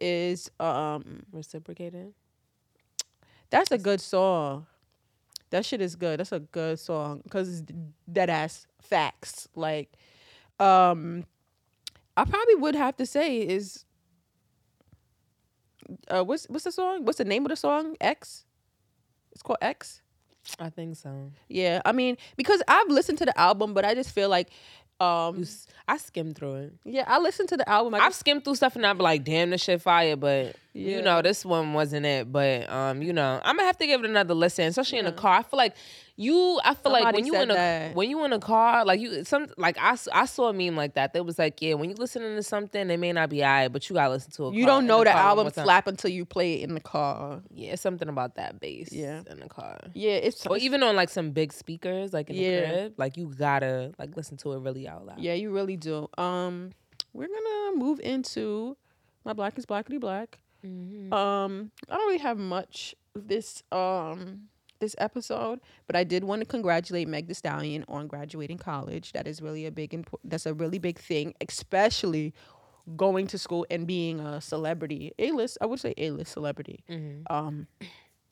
is 0.00 0.50
um 0.58 1.24
reciprocated. 1.32 2.14
that's 3.50 3.70
a 3.70 3.78
good 3.78 4.00
song. 4.00 4.66
That 5.52 5.66
shit 5.66 5.82
is 5.82 5.96
good. 5.96 6.18
That's 6.18 6.32
a 6.32 6.40
good 6.40 6.80
song 6.80 7.20
because 7.24 7.62
dead 8.10 8.30
ass 8.30 8.66
facts. 8.80 9.48
Like, 9.54 9.92
um, 10.58 11.26
I 12.16 12.24
probably 12.24 12.54
would 12.54 12.74
have 12.74 12.96
to 12.96 13.04
say 13.06 13.36
is, 13.38 13.84
uh, 16.08 16.24
what's 16.24 16.46
what's 16.46 16.64
the 16.64 16.72
song? 16.72 17.04
What's 17.04 17.18
the 17.18 17.24
name 17.24 17.44
of 17.44 17.50
the 17.50 17.56
song? 17.56 17.96
X. 18.00 18.46
It's 19.32 19.42
called 19.42 19.58
X. 19.60 20.00
I 20.58 20.70
think 20.70 20.96
so. 20.96 21.30
Yeah, 21.48 21.82
I 21.84 21.92
mean 21.92 22.16
because 22.36 22.62
I've 22.66 22.88
listened 22.88 23.18
to 23.18 23.26
the 23.26 23.38
album, 23.38 23.74
but 23.74 23.84
I 23.84 23.94
just 23.94 24.10
feel 24.10 24.30
like, 24.30 24.50
um, 25.02 25.44
I 25.88 25.96
skimmed 25.96 26.36
through 26.36 26.54
it. 26.54 26.72
yeah, 26.84 27.04
I 27.06 27.18
listened 27.18 27.48
to 27.50 27.56
the 27.56 27.68
album. 27.68 27.94
I 27.94 27.98
I've 27.98 28.08
just, 28.10 28.20
skimmed 28.20 28.44
through 28.44 28.54
stuff 28.54 28.76
and 28.76 28.86
I'm 28.86 28.98
like, 28.98 29.24
damn, 29.24 29.50
this 29.50 29.62
shit 29.62 29.82
fire. 29.82 30.16
But 30.16 30.56
Yeah. 30.72 30.96
you 30.96 31.02
know, 31.02 31.20
this 31.22 31.44
one 31.44 31.72
wasn't 31.74 32.06
it. 32.06 32.30
But 32.32 32.70
um, 32.70 33.02
you 33.02 33.12
know, 33.12 33.40
I'm 33.44 33.56
gonna 33.56 33.66
have 33.66 33.78
to 33.78 33.86
give 33.86 34.02
it 34.04 34.08
another 34.10 34.34
listen, 34.34 34.64
especially 34.66 34.98
in 34.98 35.04
the 35.04 35.12
car. 35.12 35.38
I 35.38 35.42
feel 35.42 35.58
like 35.58 35.74
you. 36.22 36.60
I 36.64 36.74
feel 36.74 36.92
like 36.92 37.14
when 37.14 37.26
you 37.26 37.34
in 37.34 37.50
a 37.50 37.54
that. 37.54 37.94
when 37.94 38.08
you 38.08 38.24
in 38.24 38.32
a 38.32 38.38
car, 38.38 38.84
like 38.84 39.00
you 39.00 39.24
some 39.24 39.46
like 39.56 39.76
I, 39.78 39.96
I 40.12 40.26
saw 40.26 40.48
a 40.48 40.52
meme 40.52 40.76
like 40.76 40.94
that. 40.94 41.12
That 41.12 41.24
was 41.26 41.38
like, 41.38 41.60
yeah, 41.60 41.74
when 41.74 41.90
you 41.90 41.96
listening 41.96 42.34
to 42.36 42.42
something, 42.42 42.88
it 42.90 42.98
may 42.98 43.12
not 43.12 43.28
be 43.30 43.42
alright, 43.42 43.72
but 43.72 43.88
you 43.88 43.94
gotta 43.94 44.10
listen 44.12 44.30
to 44.32 44.48
it. 44.48 44.54
you 44.54 44.64
don't 44.66 44.86
know 44.86 45.04
the 45.04 45.10
album 45.10 45.50
slap 45.52 45.86
until 45.86 46.10
you 46.10 46.24
play 46.24 46.54
it 46.60 46.68
in 46.68 46.74
the 46.74 46.80
car. 46.80 47.42
Yeah, 47.52 47.72
it's 47.72 47.82
something 47.82 48.08
about 48.08 48.36
that 48.36 48.60
bass. 48.60 48.90
Yeah. 48.92 49.22
in 49.30 49.40
the 49.40 49.48
car. 49.48 49.78
Yeah, 49.94 50.12
it's 50.12 50.46
Or 50.46 50.56
even 50.56 50.82
on 50.82 50.96
like 50.96 51.08
some 51.10 51.30
big 51.32 51.52
speakers, 51.52 52.12
like 52.12 52.30
in 52.30 52.36
Yeah. 52.36 52.60
the 52.60 52.66
crib, 52.66 52.94
like 52.98 53.16
you 53.16 53.26
gotta 53.36 53.92
like 53.98 54.16
listen 54.16 54.36
to 54.38 54.52
it 54.52 54.58
really 54.60 54.88
out 54.88 55.04
loud. 55.06 55.18
Yeah, 55.18 55.34
you 55.34 55.50
really 55.50 55.76
do. 55.76 56.08
Um, 56.18 56.70
we're 57.12 57.28
gonna 57.28 57.76
move 57.76 58.00
into 58.00 58.76
my 59.24 59.32
black 59.32 59.58
is 59.58 59.66
blackity 59.66 60.00
black. 60.00 60.38
Mhm. 60.64 61.12
Um, 61.12 61.70
I 61.90 61.96
don't 61.96 62.06
really 62.06 62.18
have 62.18 62.38
much 62.38 62.94
this 63.14 63.62
um 63.72 64.48
this 64.82 64.94
episode, 64.98 65.60
but 65.86 65.96
I 65.96 66.04
did 66.04 66.24
want 66.24 66.40
to 66.40 66.46
congratulate 66.46 67.08
Meg 67.08 67.28
The 67.28 67.34
Stallion 67.34 67.84
on 67.88 68.06
graduating 68.06 68.58
college. 68.58 69.12
That 69.12 69.26
is 69.26 69.40
really 69.40 69.64
a 69.64 69.70
big 69.70 69.92
impo- 69.92 70.18
that's 70.24 70.44
a 70.44 70.52
really 70.52 70.78
big 70.78 70.98
thing, 70.98 71.34
especially 71.40 72.34
going 72.96 73.28
to 73.28 73.38
school 73.38 73.64
and 73.70 73.86
being 73.86 74.20
a 74.20 74.40
celebrity, 74.40 75.12
A 75.18 75.30
list. 75.32 75.56
I 75.60 75.66
would 75.66 75.80
say 75.80 75.94
A 75.96 76.10
list 76.10 76.32
celebrity. 76.32 76.84
Mhm. 76.90 77.22
Um, 77.30 77.66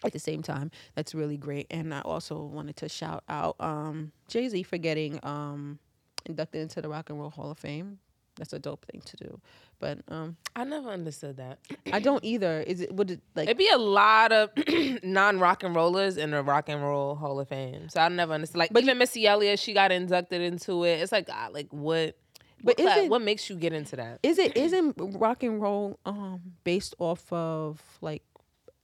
at 0.04 0.12
the 0.12 0.18
same 0.18 0.42
time, 0.42 0.70
that's 0.94 1.14
really 1.14 1.36
great. 1.36 1.66
And 1.70 1.94
I 1.94 2.00
also 2.00 2.42
wanted 2.44 2.76
to 2.76 2.88
shout 2.88 3.22
out 3.28 3.54
um 3.60 4.12
Jay 4.28 4.48
Z 4.48 4.62
for 4.64 4.78
getting 4.78 5.20
um 5.22 5.78
inducted 6.26 6.62
into 6.62 6.82
the 6.82 6.88
Rock 6.88 7.10
and 7.10 7.18
Roll 7.18 7.30
Hall 7.30 7.50
of 7.50 7.58
Fame. 7.58 7.98
That's 8.40 8.52
a 8.52 8.58
dope 8.58 8.84
thing 8.90 9.00
to 9.04 9.16
do. 9.18 9.40
But 9.78 9.98
um, 10.08 10.36
I 10.56 10.64
never 10.64 10.88
understood 10.90 11.36
that. 11.36 11.58
I 11.92 12.00
don't 12.00 12.24
either. 12.24 12.62
Is 12.66 12.80
it 12.80 12.92
would 12.94 13.10
it 13.12 13.20
like 13.36 13.44
It'd 13.48 13.56
be 13.58 13.68
a 13.68 13.78
lot 13.78 14.32
of 14.32 14.50
non 15.04 15.38
rock 15.38 15.62
and 15.62 15.74
rollers 15.76 16.16
in 16.16 16.30
the 16.32 16.42
Rock 16.42 16.68
and 16.68 16.82
Roll 16.82 17.14
Hall 17.14 17.38
of 17.38 17.48
Fame. 17.48 17.88
So 17.90 18.00
I 18.00 18.08
never 18.08 18.32
understood. 18.32 18.58
Like, 18.58 18.72
But 18.72 18.82
even 18.82 18.98
Missy 18.98 19.26
Elliott, 19.26 19.58
she 19.60 19.72
got 19.74 19.92
inducted 19.92 20.40
into 20.42 20.84
it. 20.84 21.00
It's 21.00 21.12
like, 21.12 21.28
ah, 21.30 21.48
like 21.52 21.68
what? 21.70 22.16
But 22.64 22.78
what, 22.78 22.98
it- 22.98 23.10
what 23.10 23.22
makes 23.22 23.48
you 23.48 23.56
get 23.56 23.72
into 23.72 23.96
that? 23.96 24.18
is 24.22 24.38
it 24.38 24.56
isn't 24.56 24.94
rock 24.98 25.42
and 25.42 25.62
roll 25.62 25.98
um 26.04 26.40
based 26.64 26.94
off 26.98 27.32
of 27.32 27.80
like 28.02 28.22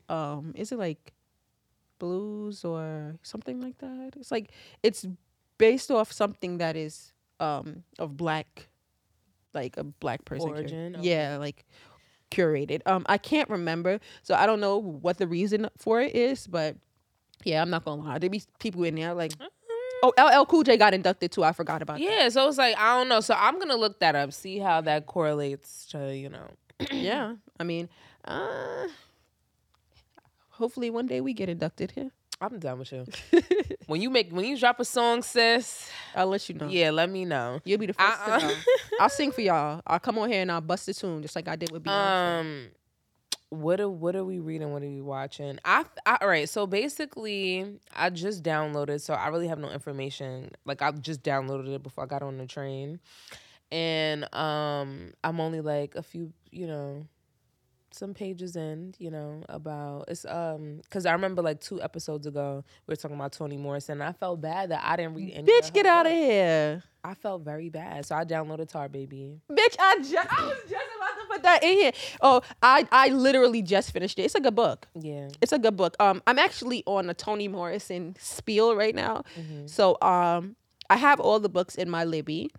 um 0.09 0.53
is 0.55 0.71
it 0.73 0.79
like 0.79 1.13
blues 1.99 2.65
or 2.65 3.17
something 3.23 3.61
like 3.61 3.79
that 3.79 4.13
it's 4.17 4.31
like 4.31 4.51
it's 4.83 5.07
based 5.59 5.91
off 5.91 6.13
something 6.13 6.59
that 6.59 6.77
is 6.77 7.13
um 7.41 7.83
of 7.99 8.17
black 8.17 8.69
like 9.57 9.77
a 9.77 9.83
black 9.85 10.25
person 10.25 10.51
cur- 10.53 10.61
okay. 10.61 10.95
yeah 11.01 11.37
like 11.39 11.65
curated 12.31 12.81
um 12.87 13.05
i 13.09 13.19
can't 13.19 13.49
remember 13.51 13.99
so 14.23 14.35
i 14.35 14.47
don't 14.47 14.61
know 14.61 14.77
what 14.79 15.17
the 15.19 15.27
reason 15.27 15.69
for 15.79 16.01
it 16.01 16.15
is 16.15 16.47
but 16.47 16.77
yeah 17.45 17.61
i'm 17.63 17.71
not 17.71 17.85
gonna 17.85 18.03
lie 18.03 18.19
there 18.19 18.31
be 18.31 18.43
people 18.61 18.85
in 18.85 18.95
there 18.97 19.15
like 19.15 19.33
oh 20.03 20.13
ll 20.19 20.45
cool 20.47 20.63
j 20.63 20.77
got 20.77 20.93
inducted 20.95 21.31
too 21.33 21.43
i 21.45 21.53
forgot 21.53 21.83
about 21.83 21.99
that 21.99 22.03
Yeah, 22.05 22.29
so 22.29 22.47
it's 22.49 22.59
like 22.59 22.77
I 22.77 22.99
don't 22.99 23.09
know. 23.09 23.21
So 23.21 23.35
I'm 23.35 23.59
gonna 23.59 23.77
look 23.77 23.99
that 24.01 24.15
up, 24.15 24.33
see 24.33 24.59
how 24.59 24.81
that 24.83 25.07
correlates 25.07 25.87
to 25.93 26.15
you 26.15 26.29
know. 26.29 26.51
yeah 26.93 27.35
i 27.59 27.65
mean 27.65 27.89
uh 28.27 28.87
hopefully 30.51 30.91
one 30.91 31.07
day 31.07 31.21
we 31.21 31.33
get 31.33 31.49
inducted 31.49 31.93
here 31.93 32.11
I'm 32.41 32.59
done 32.59 32.79
with 32.81 32.93
you. 32.93 33.07
when 33.87 34.01
you 34.03 34.11
make 34.11 34.31
when 34.33 34.45
you 34.45 34.59
drop 34.59 34.79
a 34.81 34.85
song, 34.85 35.23
sis, 35.23 35.89
i'll 36.15 36.27
let 36.27 36.49
you 36.49 36.55
know 36.55 36.69
yeah, 36.69 36.91
let 36.91 37.09
me 37.09 37.25
know. 37.25 37.61
you'll 37.65 37.79
be 37.79 37.87
the 37.87 37.95
first 37.95 38.21
Uh-uh. 38.21 38.41
to 38.41 38.47
know 38.47 38.55
i'll 39.01 39.09
sing 39.09 39.33
for 39.33 39.41
y'all 39.41 39.81
i'll 39.87 39.99
come 39.99 40.19
on 40.19 40.29
here 40.31 40.43
and 40.43 40.51
i'll 40.53 40.61
bust 40.61 40.89
a 40.89 40.95
tune 40.95 41.23
just 41.23 41.35
like 41.37 41.49
i 41.49 41.57
did 41.57 41.71
with 41.71 41.83
beyonce 41.85 42.41
Um, 42.41 42.67
what 43.51 43.81
are 43.81 43.89
what 43.89 44.17
are 44.17 44.25
we 44.25 44.41
reading? 44.41 44.73
What 44.73 44.83
are 44.83 44.87
we 44.89 45.01
watching? 45.01 45.59
I, 45.65 45.85
I 46.05 46.19
all 46.21 46.27
right. 46.29 46.49
So 46.49 46.67
basically, 46.67 47.79
I 47.95 48.11
just 48.11 48.43
downloaded. 48.43 49.01
So 49.01 49.15
I 49.15 49.29
really 49.29 49.47
have 49.47 49.61
no 49.61 49.71
information. 49.71 50.51
Like 50.65 50.83
I 50.83 50.91
just 50.91 51.23
downloaded 51.23 51.73
it 51.73 51.81
before 51.83 52.03
I 52.05 52.07
got 52.09 52.23
on 52.23 52.39
the 52.39 52.47
train, 52.47 52.99
and 53.71 54.25
um, 54.35 55.13
I'm 55.23 55.39
only 55.41 55.61
like 55.61 55.95
a 55.95 56.03
few, 56.03 56.33
you 56.51 56.67
know, 56.67 57.07
some 57.97 58.15
pages 58.15 58.57
in, 58.57 58.95
you 58.99 59.11
know, 59.11 59.43
about 59.49 60.05
it's 60.09 60.25
um 60.25 60.81
because 60.83 61.07
I 61.07 61.13
remember 61.13 61.43
like 61.43 61.61
two 61.61 61.83
episodes 61.83 62.27
ago 62.27 62.65
we 62.87 62.93
were 62.93 62.97
talking 62.97 63.17
about 63.17 63.33
Toni 63.33 63.57
Morrison. 63.57 64.01
And 64.01 64.03
I 64.09 64.13
felt 64.13 64.41
bad 64.41 64.71
that 64.71 64.83
I 64.85 64.97
didn't 64.97 65.15
read 65.15 65.33
any. 65.35 65.47
bitch 65.49 65.73
get 65.73 65.87
out 65.87 66.07
of 66.07 66.13
here 66.13 66.83
I 67.05 67.15
felt 67.15 67.43
very 67.43 67.69
bad, 67.69 68.05
so 68.05 68.17
I 68.17 68.25
downloaded 68.25 68.69
Tar 68.69 68.89
Baby. 68.89 69.41
bitch 69.51 69.77
I, 69.79 69.99
ju- 70.03 70.17
I 70.19 70.45
was 70.45 70.57
just 70.69 70.73
about 70.97 71.21
to 71.21 71.27
put 71.33 71.43
that 71.45 71.63
in 71.63 71.73
here 71.73 71.93
oh 72.23 72.41
i 72.63 72.87
i 72.91 73.09
literally 73.09 73.63
just 73.63 73.93
finished 73.93 74.19
it 74.19 74.23
it's 74.23 74.35
a 74.35 74.41
good 74.41 74.55
book 74.55 74.87
Yeah. 74.95 75.29
it's 75.41 75.53
a 75.53 75.59
good 75.59 75.77
book 75.77 75.95
um 76.01 76.23
i'm 76.27 76.39
actually 76.39 76.83
on 76.87 77.09
a 77.11 77.15
toni 77.15 77.47
morrison 77.49 78.17
spiel 78.19 78.75
right 78.75 78.95
now 78.95 79.23
Mhm. 79.39 79.69
so 79.69 79.97
um 80.03 80.57
i 80.91 80.97
have 80.97 81.21
all 81.21 81.41
the 81.41 81.49
books 81.49 81.75
in 81.75 81.89
my 81.91 82.05
libby 82.05 82.51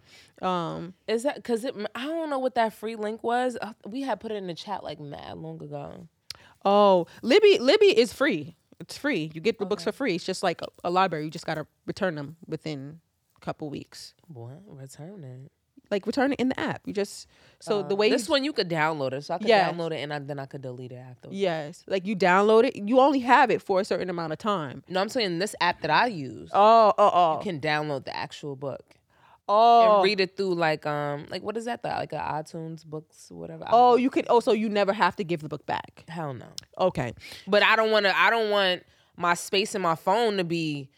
um 0.41 0.93
Is 1.07 1.23
that 1.23 1.35
because 1.35 1.63
it? 1.63 1.75
I 1.95 2.05
don't 2.05 2.29
know 2.29 2.39
what 2.39 2.55
that 2.55 2.73
free 2.73 2.95
link 2.95 3.23
was. 3.23 3.57
We 3.85 4.01
had 4.01 4.19
put 4.19 4.31
it 4.31 4.35
in 4.35 4.47
the 4.47 4.53
chat 4.53 4.83
like 4.83 4.99
mad 4.99 5.37
long 5.37 5.61
ago. 5.63 6.07
Oh, 6.65 7.07
Libby, 7.21 7.57
Libby 7.59 7.97
is 7.97 8.13
free. 8.13 8.55
It's 8.79 8.97
free. 8.97 9.31
You 9.33 9.41
get 9.41 9.57
the 9.57 9.65
books 9.65 9.83
for 9.83 9.91
free. 9.91 10.15
It's 10.15 10.25
just 10.25 10.43
like 10.43 10.61
a, 10.61 10.67
a 10.83 10.89
library. 10.91 11.25
You 11.25 11.31
just 11.31 11.45
gotta 11.45 11.65
return 11.87 12.15
them 12.15 12.35
within 12.47 12.99
a 13.35 13.39
couple 13.39 13.69
weeks. 13.69 14.13
What? 14.27 14.61
Return 14.67 15.23
it. 15.23 15.51
Like 15.89 16.05
return 16.05 16.33
it 16.33 16.39
in 16.39 16.49
the 16.49 16.59
app. 16.59 16.81
You 16.85 16.93
just 16.93 17.27
so 17.59 17.81
the 17.83 17.95
way 17.95 18.07
Uh, 18.07 18.11
this 18.11 18.27
you, 18.27 18.31
one 18.31 18.43
you 18.43 18.53
could 18.53 18.69
download 18.69 19.13
it, 19.13 19.23
so 19.23 19.33
I 19.35 19.37
could 19.37 19.47
Yes. 19.47 19.73
download 19.73 19.91
it 19.91 20.01
and 20.01 20.13
I, 20.13 20.19
then 20.19 20.37
I 20.39 20.45
could 20.45 20.61
delete 20.61 20.91
it 20.91 20.95
after. 20.95 21.29
yes, 21.31 21.83
like 21.87 22.05
you 22.05 22.15
download 22.15 22.65
it. 22.65 22.75
You 22.75 22.99
only 22.99 23.19
have 23.19 23.49
it 23.51 23.61
for 23.61 23.79
a 23.79 23.85
certain 23.85 24.09
amount 24.09 24.33
of 24.33 24.39
time. 24.39 24.83
No, 24.89 25.01
I'm 25.01 25.09
saying 25.09 25.39
this 25.39 25.55
app 25.61 25.81
that 25.81 25.89
I 25.91 26.07
use, 26.07 26.49
Oh, 26.53 26.93
oh, 26.97 27.11
oh, 27.13 27.33
you 27.37 27.43
can 27.43 27.59
download 27.59 28.05
the 28.05 28.15
actual 28.15 28.55
book 28.55 28.95
oh, 29.49 29.95
and 29.95 30.03
read 30.03 30.19
it 30.19 30.35
through 30.37 30.55
like 30.55 30.85
um 30.85 31.25
like 31.29 31.41
what 31.41 31.57
is 31.57 31.65
that? 31.65 31.83
The, 31.83 31.89
like 31.89 32.13
a 32.13 32.17
iTunes 32.17 32.85
books 32.85 33.27
whatever. 33.31 33.65
oh. 33.69 33.95
You 33.95 34.09
could. 34.09 34.25
Oh, 34.29 34.41
you 34.51 34.69
never 34.69 34.93
have 34.93 35.15
to 35.17 35.23
give 35.23 35.41
the 35.41 35.49
book 35.49 35.65
back. 35.65 36.03
hell 36.07 36.33
no. 36.33 36.47
Okay. 36.77 37.13
But 37.47 37.63
I 37.63 37.75
don't 37.75 37.91
want 37.91 38.05
to. 38.05 38.17
I 38.17 38.29
don't 38.29 38.49
want 38.49 38.83
my 39.15 39.33
space 39.33 39.73
in 39.73 39.81
my 39.81 39.95
phone 39.95 40.37
to 40.37 40.43
be 40.43 40.89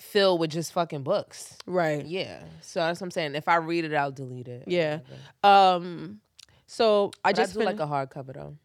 filled 0.00 0.40
with 0.40 0.50
just 0.50 0.72
fucking 0.72 1.02
books. 1.02 1.56
Right. 1.66 2.04
Yeah. 2.04 2.42
So 2.60 2.80
that's 2.80 3.00
what 3.00 3.06
I'm 3.06 3.10
saying. 3.10 3.34
If 3.34 3.48
I 3.48 3.56
read 3.56 3.84
it, 3.84 3.94
I'll 3.94 4.12
delete 4.12 4.48
it. 4.48 4.64
Yeah. 4.66 5.00
Um. 5.44 6.20
So 6.66 7.10
I 7.24 7.32
But 7.32 7.38
I 7.38 7.42
just 7.42 7.52
do 7.54 7.60
fin- 7.60 7.66
like 7.66 7.80
a 7.80 7.86
hardcover 7.86 8.34
though. 8.34 8.56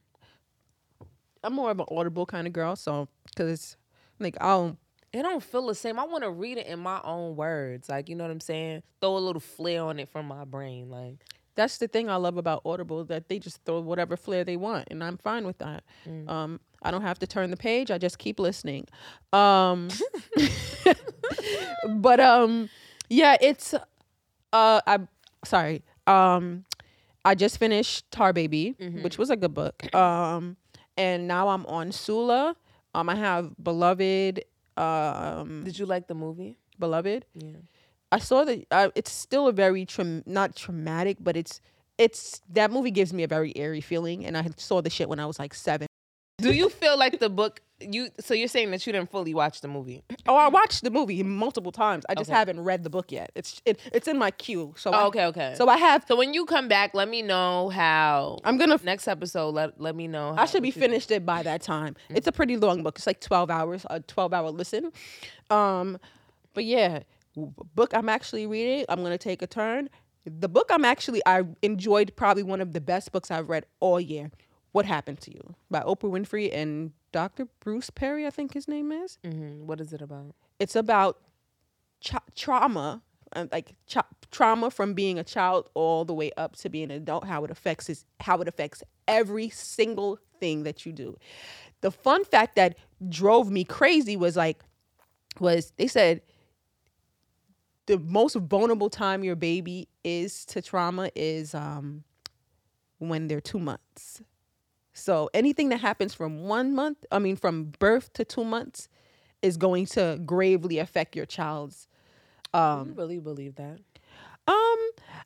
I'm 1.43 1.53
more 1.53 1.71
of 1.71 1.79
an 1.79 1.85
audible 1.91 2.25
kind 2.25 2.47
of 2.47 2.53
girl. 2.53 2.75
So 2.75 3.07
because 3.25 3.77
like 4.19 4.37
I 4.41 4.47
don't. 4.47 4.77
It 5.13 5.21
don't 5.21 5.41
feel 5.41 5.67
the 5.67 5.75
same. 5.75 5.97
I 5.97 6.03
want 6.03 6.25
to 6.25 6.29
read 6.29 6.57
it 6.57 6.67
in 6.67 6.79
my 6.79 6.99
own 7.01 7.37
words. 7.37 7.87
Like, 7.87 8.09
you 8.09 8.15
know 8.15 8.25
what 8.25 8.31
I'm 8.31 8.41
saying? 8.41 8.83
Throw 8.99 9.15
a 9.15 9.19
little 9.19 9.39
flair 9.39 9.81
on 9.81 9.97
it 9.97 10.09
from 10.09 10.25
my 10.25 10.43
brain. 10.43 10.89
Like, 10.89 11.23
that's 11.55 11.77
the 11.77 11.87
thing 11.87 12.09
I 12.09 12.17
love 12.17 12.35
about 12.35 12.63
Audible 12.65 13.05
that 13.05 13.29
they 13.29 13.39
just 13.39 13.63
throw 13.63 13.79
whatever 13.79 14.17
flair 14.17 14.43
they 14.43 14.57
want, 14.57 14.89
and 14.91 15.01
I'm 15.01 15.17
fine 15.17 15.45
with 15.45 15.57
that. 15.59 15.85
Mm. 16.05 16.29
Um, 16.29 16.59
I 16.85 16.91
don't 16.91 17.01
have 17.01 17.19
to 17.19 17.27
turn 17.27 17.51
the 17.51 17.57
page; 17.57 17.91
I 17.91 17.97
just 17.97 18.17
keep 18.19 18.39
listening. 18.39 18.87
Um, 19.33 19.89
but 21.87 22.19
um, 22.19 22.69
yeah, 23.09 23.35
it's 23.41 23.73
uh, 23.73 23.79
I 24.87 24.99
sorry. 25.43 25.83
Um, 26.07 26.65
I 27.23 27.33
just 27.35 27.57
finished 27.57 28.09
Tar 28.11 28.33
Baby, 28.33 28.75
Mm-hmm. 28.79 29.01
which 29.03 29.17
was 29.17 29.29
a 29.29 29.35
good 29.35 29.53
book. 29.53 29.93
Um, 29.95 30.57
and 30.97 31.27
now 31.27 31.49
I'm 31.49 31.65
on 31.65 31.91
Sula. 31.91 32.55
Um, 32.93 33.09
I 33.09 33.15
have 33.15 33.51
Beloved. 33.61 34.43
Um, 34.77 35.63
did 35.65 35.79
you 35.79 35.85
like 35.85 36.07
the 36.07 36.13
movie? 36.15 36.57
Beloved. 36.79 37.25
Yeah. 37.33 37.49
I 38.11 38.19
saw 38.19 38.43
that 38.45 38.65
uh, 38.71 38.89
it's 38.95 39.11
still 39.11 39.47
a 39.47 39.51
very 39.51 39.85
tra- 39.85 40.21
not 40.25 40.55
traumatic, 40.55 41.17
but 41.19 41.35
it's 41.35 41.59
it's 41.97 42.41
that 42.53 42.71
movie 42.71 42.91
gives 42.91 43.11
me 43.13 43.23
a 43.23 43.27
very 43.27 43.51
eerie 43.55 43.81
feeling, 43.81 44.25
and 44.25 44.37
I 44.37 44.47
saw 44.57 44.81
the 44.81 44.89
shit 44.89 45.09
when 45.09 45.19
I 45.19 45.25
was 45.25 45.39
like 45.39 45.53
seven. 45.53 45.87
Do 46.37 46.51
you 46.53 46.69
feel 46.69 46.97
like 46.97 47.19
the 47.19 47.29
book 47.29 47.61
you 47.81 48.07
so 48.21 48.33
you're 48.33 48.47
saying 48.47 48.71
that 48.71 48.87
you 48.87 48.93
didn't 48.93 49.11
fully 49.11 49.33
watch 49.33 49.59
the 49.59 49.67
movie. 49.67 50.01
Oh, 50.27 50.35
I 50.37 50.47
watched 50.47 50.83
the 50.83 50.89
movie 50.89 51.21
multiple 51.23 51.73
times. 51.73 52.05
I 52.07 52.15
just 52.15 52.29
Okay. 52.29 52.37
haven't 52.37 52.61
read 52.61 52.83
the 52.83 52.89
book 52.89 53.11
yet. 53.11 53.31
It's 53.35 53.61
it, 53.65 53.79
it's 53.91 54.07
in 54.07 54.17
my 54.17 54.31
queue. 54.31 54.73
So 54.77 54.91
I- 54.91 55.03
Oh, 55.03 55.07
okay, 55.07 55.25
okay. 55.25 55.55
So 55.57 55.67
I 55.67 55.75
have. 55.77 56.05
So 56.07 56.15
when 56.15 56.33
you 56.33 56.45
come 56.45 56.69
back, 56.69 56.93
let 56.93 57.09
me 57.09 57.21
know 57.21 57.69
how. 57.69 58.39
I'm 58.45 58.57
gonna. 58.57 58.79
next 58.83 59.07
episode, 59.09 59.49
let 59.55 59.79
let 59.79 59.93
me 59.95 60.07
know. 60.07 60.33
I 60.37 60.45
should 60.45 60.61
be 60.63 60.69
what 60.69 60.75
you 60.75 60.81
think. 60.81 60.91
finished 60.91 61.11
it 61.11 61.25
by 61.25 61.43
that 61.43 61.61
time. 61.61 61.95
It's 62.09 62.27
a 62.27 62.31
pretty 62.31 62.55
long 62.55 62.81
book. 62.81 62.97
It's 62.97 63.07
like 63.07 63.19
12 63.19 63.49
hours, 63.51 63.85
a 63.89 63.99
12 63.99 64.33
hour 64.33 64.49
listen. 64.51 64.91
Um, 65.49 65.99
but 66.53 66.63
yeah, 66.63 66.99
book 67.35 67.93
I'm 67.93 68.07
actually 68.07 68.47
reading. 68.47 68.85
I'm 68.87 69.03
gonna 69.03 69.17
take 69.17 69.41
a 69.41 69.47
turn. 69.47 69.89
The 70.25 70.47
book 70.47 70.69
I'm 70.71 70.85
actually 70.85 71.21
I 71.25 71.43
enjoyed 71.61 72.13
probably 72.15 72.43
one 72.43 72.61
of 72.61 72.71
the 72.71 72.81
best 72.81 73.11
books 73.11 73.31
I've 73.31 73.49
read 73.49 73.65
all 73.81 73.99
year. 73.99 74.31
What 74.75 74.85
happened 74.85 75.21
to 75.21 75.31
you 75.33 75.55
by 75.71 75.79
Oprah 75.79 76.11
Winfrey 76.11 76.53
and 76.53 76.91
Dr. 77.13 77.47
Bruce 77.61 77.89
Perry, 77.89 78.27
I 78.27 78.29
think 78.29 78.53
his 78.53 78.67
name 78.67 78.91
is. 78.91 79.17
Mhm. 79.23 79.59
What 79.59 79.79
is 79.79 79.93
it 79.93 80.01
about? 80.01 80.35
It's 80.59 80.75
about 80.75 81.17
tra- 82.01 82.21
trauma, 82.35 83.01
uh, 83.31 83.45
like 83.53 83.73
trauma 84.31 84.69
from 84.69 84.93
being 84.93 85.17
a 85.17 85.23
child 85.23 85.69
all 85.75 86.03
the 86.03 86.13
way 86.13 86.33
up 86.35 86.57
to 86.57 86.67
being 86.67 86.91
an 86.91 86.97
adult. 86.97 87.23
How 87.23 87.45
it 87.45 87.51
affects 87.51 87.89
is 87.89 88.05
how 88.19 88.41
it 88.41 88.49
affects 88.49 88.83
every 89.07 89.49
single 89.49 90.19
thing 90.41 90.63
that 90.63 90.85
you 90.85 90.91
do. 90.91 91.17
The 91.79 91.89
fun 91.89 92.25
fact 92.25 92.57
that 92.57 92.77
drove 93.07 93.49
me 93.49 93.63
crazy 93.63 94.17
was 94.17 94.35
like, 94.35 94.61
was 95.39 95.71
they 95.77 95.87
said 95.87 96.21
the 97.85 97.97
most 97.97 98.35
vulnerable 98.35 98.89
time 98.89 99.23
your 99.23 99.37
baby 99.37 99.87
is 100.03 100.43
to 100.47 100.61
trauma 100.61 101.11
is 101.15 101.55
um 101.55 102.03
when 102.97 103.29
they're 103.29 103.39
two 103.39 103.59
months. 103.59 104.21
So 104.97 105.29
anything 105.33 105.69
that 105.69 105.81
happens 105.81 106.13
from 106.13 106.47
one 106.47 106.73
month, 106.73 107.05
I 107.11 107.19
mean 107.19 107.35
from 107.35 107.65
birth 107.79 108.13
to 108.13 108.23
two 108.25 108.45
months, 108.45 108.87
is 109.41 109.57
going 109.57 109.85
to 109.87 110.19
gravely 110.25 110.79
affect 110.79 111.15
your 111.15 111.25
child's 111.25 111.87
Um, 112.53 112.87
you 112.89 112.93
really 112.93 113.19
believe 113.19 113.55
that? 113.55 113.79
um 114.47 114.77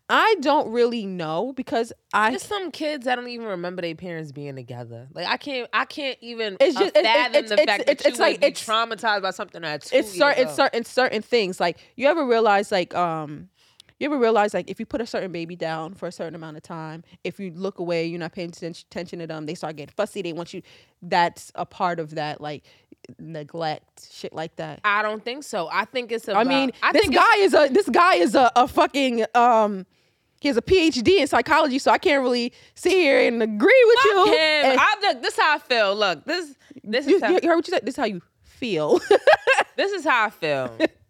I 0.10 0.36
don't 0.40 0.72
really 0.72 1.06
know 1.06 1.54
because 1.54 1.92
I 2.14 2.32
There's 2.32 2.42
some 2.42 2.72
kids 2.72 3.06
that 3.06 3.16
don't 3.16 3.28
even 3.28 3.46
remember 3.48 3.82
their 3.82 3.94
parents 3.94 4.32
being 4.32 4.56
together. 4.56 5.08
Like 5.14 5.28
I 5.28 5.36
can't, 5.38 5.70
I 5.74 5.86
can't 5.86 6.18
even 6.22 6.58
It's 6.60 6.76
just- 6.80 6.96
it- 6.96 7.00
it- 7.00 7.04
fathom 7.06 7.36
it's- 7.36 7.50
the 7.50 7.62
it's- 7.62 7.68
fact 7.68 7.82
it's- 7.82 8.04
that 8.04 8.10
it's 8.10 8.18
you 8.18 8.24
like- 8.24 8.36
it's- 8.44 8.66
traumatized 8.66 9.22
by 9.22 9.32
something 9.32 9.62
that's 9.62 9.92
it's 9.94 10.12
certain 10.18 10.44
it's 10.48 10.56
certain 10.56 10.84
certain 10.86 11.22
things 11.22 11.60
like 11.60 11.78
you 11.96 12.08
ever 12.08 12.26
realize 12.26 12.72
like 12.72 12.96
um 12.96 13.50
you 14.00 14.06
ever 14.06 14.18
realize 14.18 14.54
like 14.54 14.70
if 14.70 14.80
you 14.80 14.86
put 14.86 15.02
a 15.02 15.06
certain 15.06 15.32
baby 15.32 15.56
down 15.56 15.94
for 15.94 16.08
a 16.08 16.12
certain 16.12 16.36
amount 16.36 16.58
of 16.58 16.64
time 16.64 17.04
if 17.24 17.40
you 17.40 17.52
look 17.52 17.80
away 17.80 18.06
you're 18.06 18.20
not 18.20 18.32
paying 18.32 18.50
attention 18.50 19.20
to 19.20 19.28
them 19.28 19.46
they 19.46 19.56
start 19.56 19.76
getting 19.76 19.94
fussy 19.96 20.22
they 20.22 20.34
want 20.34 20.54
you 20.54 20.62
that's 21.02 21.52
a 21.56 21.66
part 21.66 22.00
of 22.00 22.16
that 22.16 22.42
like 22.42 22.64
neglect 23.18 24.08
shit 24.12 24.34
like 24.34 24.56
that 24.58 24.80
I 24.84 25.02
don't 25.02 25.24
think 25.24 25.44
so. 25.44 25.70
I 25.72 25.86
think 25.86 26.12
it's 26.12 26.28
i 26.28 26.34
about. 26.34 26.48
mean 26.48 26.72
I 26.84 26.92
this 26.92 27.10
guy 27.10 27.36
is 27.38 27.54
a 27.54 27.68
this 27.70 27.90
guy 27.90 28.16
is 28.16 28.36
a, 28.36 28.52
a 28.56 28.68
fucking 28.68 29.26
um 29.36 29.86
he 30.42 30.48
has 30.48 30.58
a 30.58 30.62
phd 30.62 31.08
in 31.08 31.28
psychology 31.28 31.80
so 31.80 31.92
i 31.92 31.98
can't 31.98 32.22
really 32.22 32.54
sit 32.76 32.94
here 32.94 33.28
and 33.28 33.42
agree 33.42 33.84
with 33.88 34.00
you 34.06 34.16
Fuck 34.26 34.28
him. 34.28 34.66
And 34.66 34.80
I 34.80 34.96
look, 35.02 35.22
this 35.22 35.34
is 35.34 35.40
how 35.40 35.56
I 35.56 35.60
feel. 35.60 35.96
Look, 35.96 36.26
this 36.26 36.56
this 36.84 37.08
you, 37.08 37.16
is 37.18 37.22
how, 37.22 37.30
you 37.30 37.40
heard 37.44 37.56
what 37.56 37.68
you 37.68 37.74
said 37.74 37.86
this 37.86 37.94
is 37.94 37.98
how 37.98 38.06
you 38.06 38.22
feel 38.44 39.00
this 39.76 39.92
is 39.92 40.04
how 40.04 40.26
I 40.26 40.30
feel. 40.30 40.78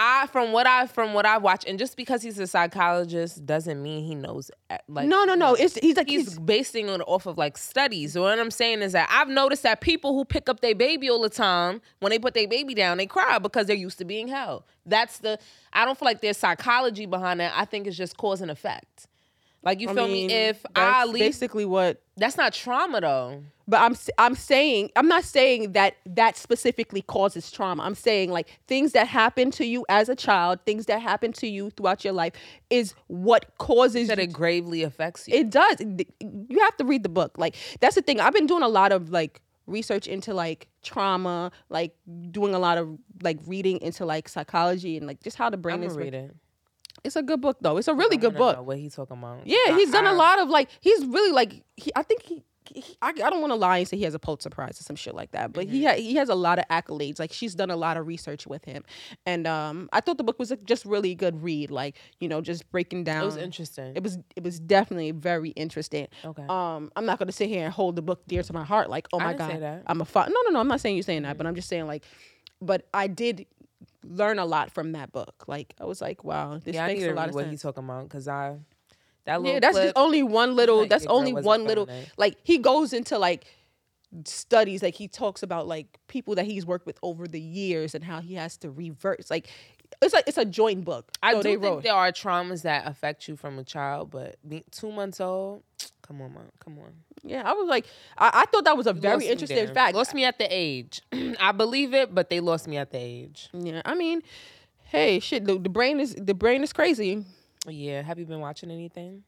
I 0.00 0.28
from 0.28 0.52
what 0.52 0.64
I 0.64 0.86
from 0.86 1.12
what 1.12 1.26
I 1.26 1.38
watch, 1.38 1.64
and 1.66 1.76
just 1.76 1.96
because 1.96 2.22
he's 2.22 2.38
a 2.38 2.46
psychologist 2.46 3.44
doesn't 3.44 3.82
mean 3.82 4.04
he 4.04 4.14
knows. 4.14 4.48
uh, 4.70 4.78
Like 4.86 5.08
no 5.08 5.24
no 5.24 5.34
no 5.34 5.54
it's 5.54 5.76
he's 5.76 5.96
like 5.96 6.08
he's, 6.08 6.28
he's 6.28 6.38
basing 6.38 6.88
it 6.88 7.00
off 7.06 7.26
of 7.26 7.36
like 7.36 7.58
studies. 7.58 8.12
So 8.12 8.22
what 8.22 8.38
I'm 8.38 8.52
saying 8.52 8.82
is 8.82 8.92
that 8.92 9.08
I've 9.10 9.28
noticed 9.28 9.64
that 9.64 9.80
people 9.80 10.14
who 10.14 10.24
pick 10.24 10.48
up 10.48 10.60
their 10.60 10.76
baby 10.76 11.10
all 11.10 11.20
the 11.20 11.28
time, 11.28 11.82
when 11.98 12.10
they 12.10 12.18
put 12.20 12.34
their 12.34 12.46
baby 12.46 12.74
down, 12.74 12.98
they 12.98 13.06
cry 13.06 13.38
because 13.38 13.66
they're 13.66 13.74
used 13.74 13.98
to 13.98 14.04
being 14.04 14.28
held. 14.28 14.62
That's 14.86 15.18
the. 15.18 15.36
I 15.72 15.84
don't 15.84 15.98
feel 15.98 16.06
like 16.06 16.20
there's 16.20 16.36
psychology 16.36 17.06
behind 17.06 17.40
that. 17.40 17.52
I 17.56 17.64
think 17.64 17.88
it's 17.88 17.96
just 17.96 18.16
cause 18.16 18.40
and 18.40 18.52
effect. 18.52 19.08
Like 19.64 19.80
you 19.80 19.90
I 19.90 19.94
feel 19.94 20.06
mean, 20.06 20.28
me? 20.28 20.32
If 20.32 20.64
I 20.76 21.06
leave, 21.06 21.18
basically 21.18 21.64
what 21.64 22.00
that's 22.16 22.36
not 22.36 22.52
trauma 22.52 23.00
though. 23.00 23.42
But 23.68 23.82
I'm 23.82 23.94
I'm 24.16 24.34
saying 24.34 24.90
I'm 24.96 25.06
not 25.08 25.24
saying 25.24 25.72
that 25.72 25.96
that 26.06 26.38
specifically 26.38 27.02
causes 27.02 27.50
trauma. 27.50 27.82
I'm 27.82 27.94
saying 27.94 28.32
like 28.32 28.48
things 28.66 28.92
that 28.92 29.06
happen 29.06 29.50
to 29.52 29.66
you 29.66 29.84
as 29.90 30.08
a 30.08 30.16
child, 30.16 30.60
things 30.64 30.86
that 30.86 31.02
happen 31.02 31.34
to 31.34 31.46
you 31.46 31.68
throughout 31.70 32.02
your 32.02 32.14
life 32.14 32.32
is 32.70 32.94
what 33.08 33.56
causes 33.58 34.08
That 34.08 34.18
it 34.18 34.32
gravely 34.32 34.82
affects 34.82 35.28
you. 35.28 35.34
it 35.34 35.50
does. 35.50 35.76
You 35.80 36.58
have 36.60 36.76
to 36.78 36.84
read 36.86 37.02
the 37.02 37.10
book. 37.10 37.36
Like 37.36 37.56
that's 37.80 37.94
the 37.94 38.02
thing. 38.02 38.20
I've 38.20 38.32
been 38.32 38.46
doing 38.46 38.62
a 38.62 38.68
lot 38.68 38.90
of 38.90 39.10
like 39.10 39.42
research 39.66 40.06
into 40.06 40.32
like 40.32 40.66
trauma, 40.82 41.52
like 41.68 41.94
doing 42.30 42.54
a 42.54 42.58
lot 42.58 42.78
of 42.78 42.98
like 43.22 43.38
reading 43.46 43.78
into 43.82 44.06
like 44.06 44.30
psychology 44.30 44.96
and 44.96 45.06
like 45.06 45.22
just 45.22 45.36
how 45.36 45.50
the 45.50 45.58
brain 45.58 45.82
I'm 45.82 45.90
is. 45.90 45.94
read 45.96 46.14
it. 46.14 46.34
It's 47.04 47.16
a 47.16 47.22
good 47.22 47.40
book 47.42 47.58
though. 47.60 47.76
It's 47.76 47.86
a 47.88 47.94
really 47.94 48.16
I 48.16 48.20
good 48.20 48.36
book. 48.36 48.66
What 48.66 48.78
he 48.78 48.88
talking 48.88 49.18
about? 49.18 49.46
Yeah, 49.46 49.76
he's 49.76 49.90
done 49.90 50.06
a 50.06 50.14
lot 50.14 50.40
of 50.40 50.48
like 50.48 50.70
he's 50.80 51.04
really 51.04 51.32
like 51.32 51.62
he, 51.76 51.92
I 51.94 52.02
think 52.02 52.22
he, 52.22 52.42
he 52.74 52.96
I, 53.02 53.08
I 53.08 53.12
don't 53.12 53.40
want 53.40 53.50
to 53.52 53.56
lie 53.56 53.78
and 53.78 53.88
say 53.88 53.96
he 53.96 54.04
has 54.04 54.14
a 54.14 54.18
Pulitzer 54.18 54.50
Prize 54.50 54.80
or 54.80 54.84
some 54.84 54.96
shit 54.96 55.14
like 55.14 55.30
that, 55.32 55.52
but 55.52 55.66
he 55.66 55.78
Mm-hmm. 55.80 55.86
ha- 55.88 55.94
he 56.02 56.14
has 56.16 56.28
a 56.28 56.34
lot 56.34 56.58
of 56.58 56.64
accolades. 56.68 57.18
Like 57.18 57.32
she's 57.32 57.54
done 57.54 57.70
a 57.70 57.76
lot 57.76 57.96
of 57.96 58.06
research 58.06 58.46
with 58.46 58.64
him, 58.64 58.84
and 59.26 59.46
um 59.46 59.88
I 59.92 60.00
thought 60.00 60.18
the 60.18 60.24
book 60.24 60.38
was 60.38 60.50
a 60.50 60.56
just 60.56 60.84
really 60.84 61.14
good 61.14 61.42
read. 61.42 61.70
Like 61.70 61.96
you 62.20 62.28
know 62.28 62.40
just 62.40 62.70
breaking 62.70 63.04
down. 63.04 63.22
It 63.22 63.26
was 63.26 63.36
interesting. 63.36 63.92
It 63.96 64.02
was 64.02 64.18
it 64.36 64.42
was 64.42 64.58
definitely 64.60 65.10
very 65.12 65.50
interesting. 65.50 66.08
Okay. 66.24 66.44
Um, 66.48 66.90
I'm 66.96 67.06
not 67.06 67.18
gonna 67.18 67.32
sit 67.32 67.48
here 67.48 67.64
and 67.64 67.72
hold 67.72 67.96
the 67.96 68.02
book 68.02 68.22
dear 68.26 68.42
to 68.42 68.52
my 68.52 68.64
heart. 68.64 68.90
Like 68.90 69.08
oh 69.12 69.18
my 69.18 69.34
god. 69.34 69.82
I'm 69.86 70.00
a 70.00 70.04
fa- 70.04 70.28
no 70.28 70.40
no 70.46 70.50
no. 70.50 70.60
I'm 70.60 70.68
not 70.68 70.80
saying 70.80 70.96
you're 70.96 71.02
saying 71.02 71.22
that, 71.22 71.38
but 71.38 71.46
I'm 71.46 71.54
just 71.54 71.68
saying 71.68 71.86
like, 71.86 72.04
but 72.60 72.86
I 72.92 73.06
did 73.06 73.46
learn 74.04 74.38
a 74.38 74.44
lot 74.46 74.70
from 74.70 74.92
that 74.92 75.12
book. 75.12 75.44
Like 75.46 75.74
I 75.80 75.84
was 75.84 76.00
like 76.00 76.24
wow, 76.24 76.58
this 76.62 76.74
yeah, 76.74 76.86
makes 76.86 77.02
a 77.04 77.12
lot 77.12 77.28
of 77.28 77.34
what 77.34 77.42
sense. 77.42 77.52
he's 77.52 77.62
talking 77.62 77.84
about 77.84 78.04
because 78.04 78.28
I 78.28 78.56
that 79.24 79.40
little 79.40 79.54
Yeah, 79.54 79.60
that's 79.60 79.74
clip, 79.74 79.84
just 79.86 79.96
only 79.98 80.22
one 80.22 80.56
little. 80.56 80.86
That's 80.86 81.06
only 81.06 81.32
one 81.34 81.64
little. 81.64 81.88
Like 82.16 82.36
he 82.44 82.58
goes 82.58 82.92
into 82.92 83.18
like 83.18 83.46
studies. 84.24 84.82
Like 84.82 84.94
he 84.94 85.08
talks 85.08 85.42
about 85.42 85.66
like 85.66 85.98
people 86.08 86.34
that 86.36 86.46
he's 86.46 86.64
worked 86.66 86.86
with 86.86 86.98
over 87.02 87.26
the 87.26 87.40
years 87.40 87.94
and 87.94 88.02
how 88.04 88.20
he 88.20 88.34
has 88.34 88.56
to 88.58 88.70
reverse. 88.70 89.30
Like 89.30 89.48
it's 90.02 90.14
like 90.14 90.24
it's 90.26 90.38
a 90.38 90.44
joint 90.44 90.84
book. 90.84 91.10
I 91.22 91.32
So 91.32 91.38
do 91.38 91.42
they 91.42 91.50
think 91.56 91.62
wrote. 91.64 91.82
there 91.82 91.94
are 91.94 92.12
traumas 92.12 92.62
that 92.62 92.86
affect 92.86 93.28
you 93.28 93.36
from 93.36 93.58
a 93.58 93.64
child, 93.64 94.10
but 94.10 94.36
two 94.70 94.92
months 94.92 95.20
old, 95.20 95.62
come 96.02 96.20
on, 96.22 96.34
man, 96.34 96.44
come 96.60 96.78
on. 96.78 96.92
Yeah, 97.24 97.42
I 97.44 97.52
was 97.52 97.68
like, 97.68 97.86
I, 98.16 98.30
I 98.32 98.44
thought 98.46 98.64
that 98.64 98.76
was 98.76 98.86
a 98.86 98.92
You 98.94 99.00
very 99.00 99.26
interesting 99.26 99.66
fact. 99.74 99.94
Lost 99.96 100.14
me 100.14 100.24
at 100.24 100.38
the 100.38 100.46
age. 100.48 101.02
I 101.40 101.52
believe 101.52 101.92
it, 101.94 102.14
but 102.14 102.30
they 102.30 102.40
lost 102.40 102.68
me 102.68 102.76
at 102.76 102.90
the 102.92 102.98
age. 102.98 103.48
Yeah, 103.52 103.82
I 103.84 103.94
mean, 103.94 104.22
hey, 104.84 105.18
shit, 105.20 105.44
the, 105.44 105.58
the 105.58 105.68
brain 105.68 106.00
is 106.00 106.14
the 106.14 106.34
brain 106.34 106.62
is 106.62 106.72
crazy. 106.72 107.24
Yeah. 107.70 108.02
Have 108.02 108.18
you 108.18 108.26
been 108.26 108.40
watching 108.40 108.70
anything? 108.70 109.24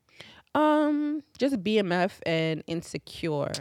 Um, 0.54 1.22
just 1.38 1.62
BMF 1.62 2.12
and 2.26 2.62
Insecure. 2.66 3.52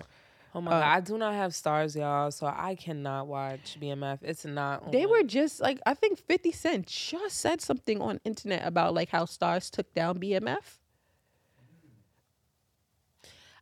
Oh 0.55 0.61
my 0.61 0.71
Uh, 0.71 0.79
god, 0.79 0.83
I 0.83 0.99
do 1.01 1.17
not 1.17 1.33
have 1.35 1.51
Starz, 1.51 1.95
y'all, 1.95 2.31
so 2.31 2.47
I 2.47 2.73
cannot 2.73 3.27
watch 3.27 3.77
BMF. 3.79 4.19
It's 4.23 4.45
not. 4.45 4.91
They 4.91 5.05
were 5.05 5.21
just 5.23 5.59
like 5.61 5.79
I 5.85 5.93
think 5.93 6.17
Fifty 6.17 6.51
Cent 6.51 6.87
just 6.87 7.37
said 7.37 7.61
something 7.61 8.01
on 8.01 8.19
internet 8.23 8.65
about 8.65 8.95
like 8.95 9.09
how 9.09 9.25
Starz 9.25 9.69
took 9.69 9.93
down 9.93 10.19
BMF. 10.19 10.79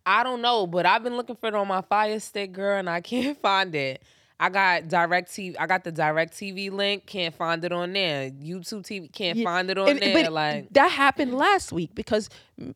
I 0.05 0.23
don't 0.23 0.41
know, 0.41 0.65
but 0.65 0.85
I've 0.85 1.03
been 1.03 1.17
looking 1.17 1.35
for 1.35 1.47
it 1.47 1.55
on 1.55 1.67
my 1.67 1.81
Fire 1.81 2.19
Stick, 2.21 2.53
girl, 2.53 2.79
and 2.79 2.89
I 2.89 3.01
can't 3.01 3.37
find 3.41 3.75
it. 3.75 4.01
I 4.39 4.49
got 4.49 4.83
DirecTV. 4.83 5.55
I 5.59 5.65
got 5.65 5.83
the 5.83 5.91
DirecTV 5.91 6.71
link. 6.71 7.05
Can't 7.07 7.33
find 7.33 7.63
it 7.65 7.71
on 7.71 7.93
there. 7.93 8.29
YouTube 8.29 8.83
TV 8.83 9.11
can't 9.11 9.37
Yeah, 9.39 9.43
find 9.45 9.69
it 9.71 9.77
on 9.77 9.89
And- 9.89 9.99
there. 9.99 10.29
like 10.29 10.67
that 10.73 10.91
happened 10.91 11.33
last 11.35 11.71
week 11.71 11.95
because 11.95 12.29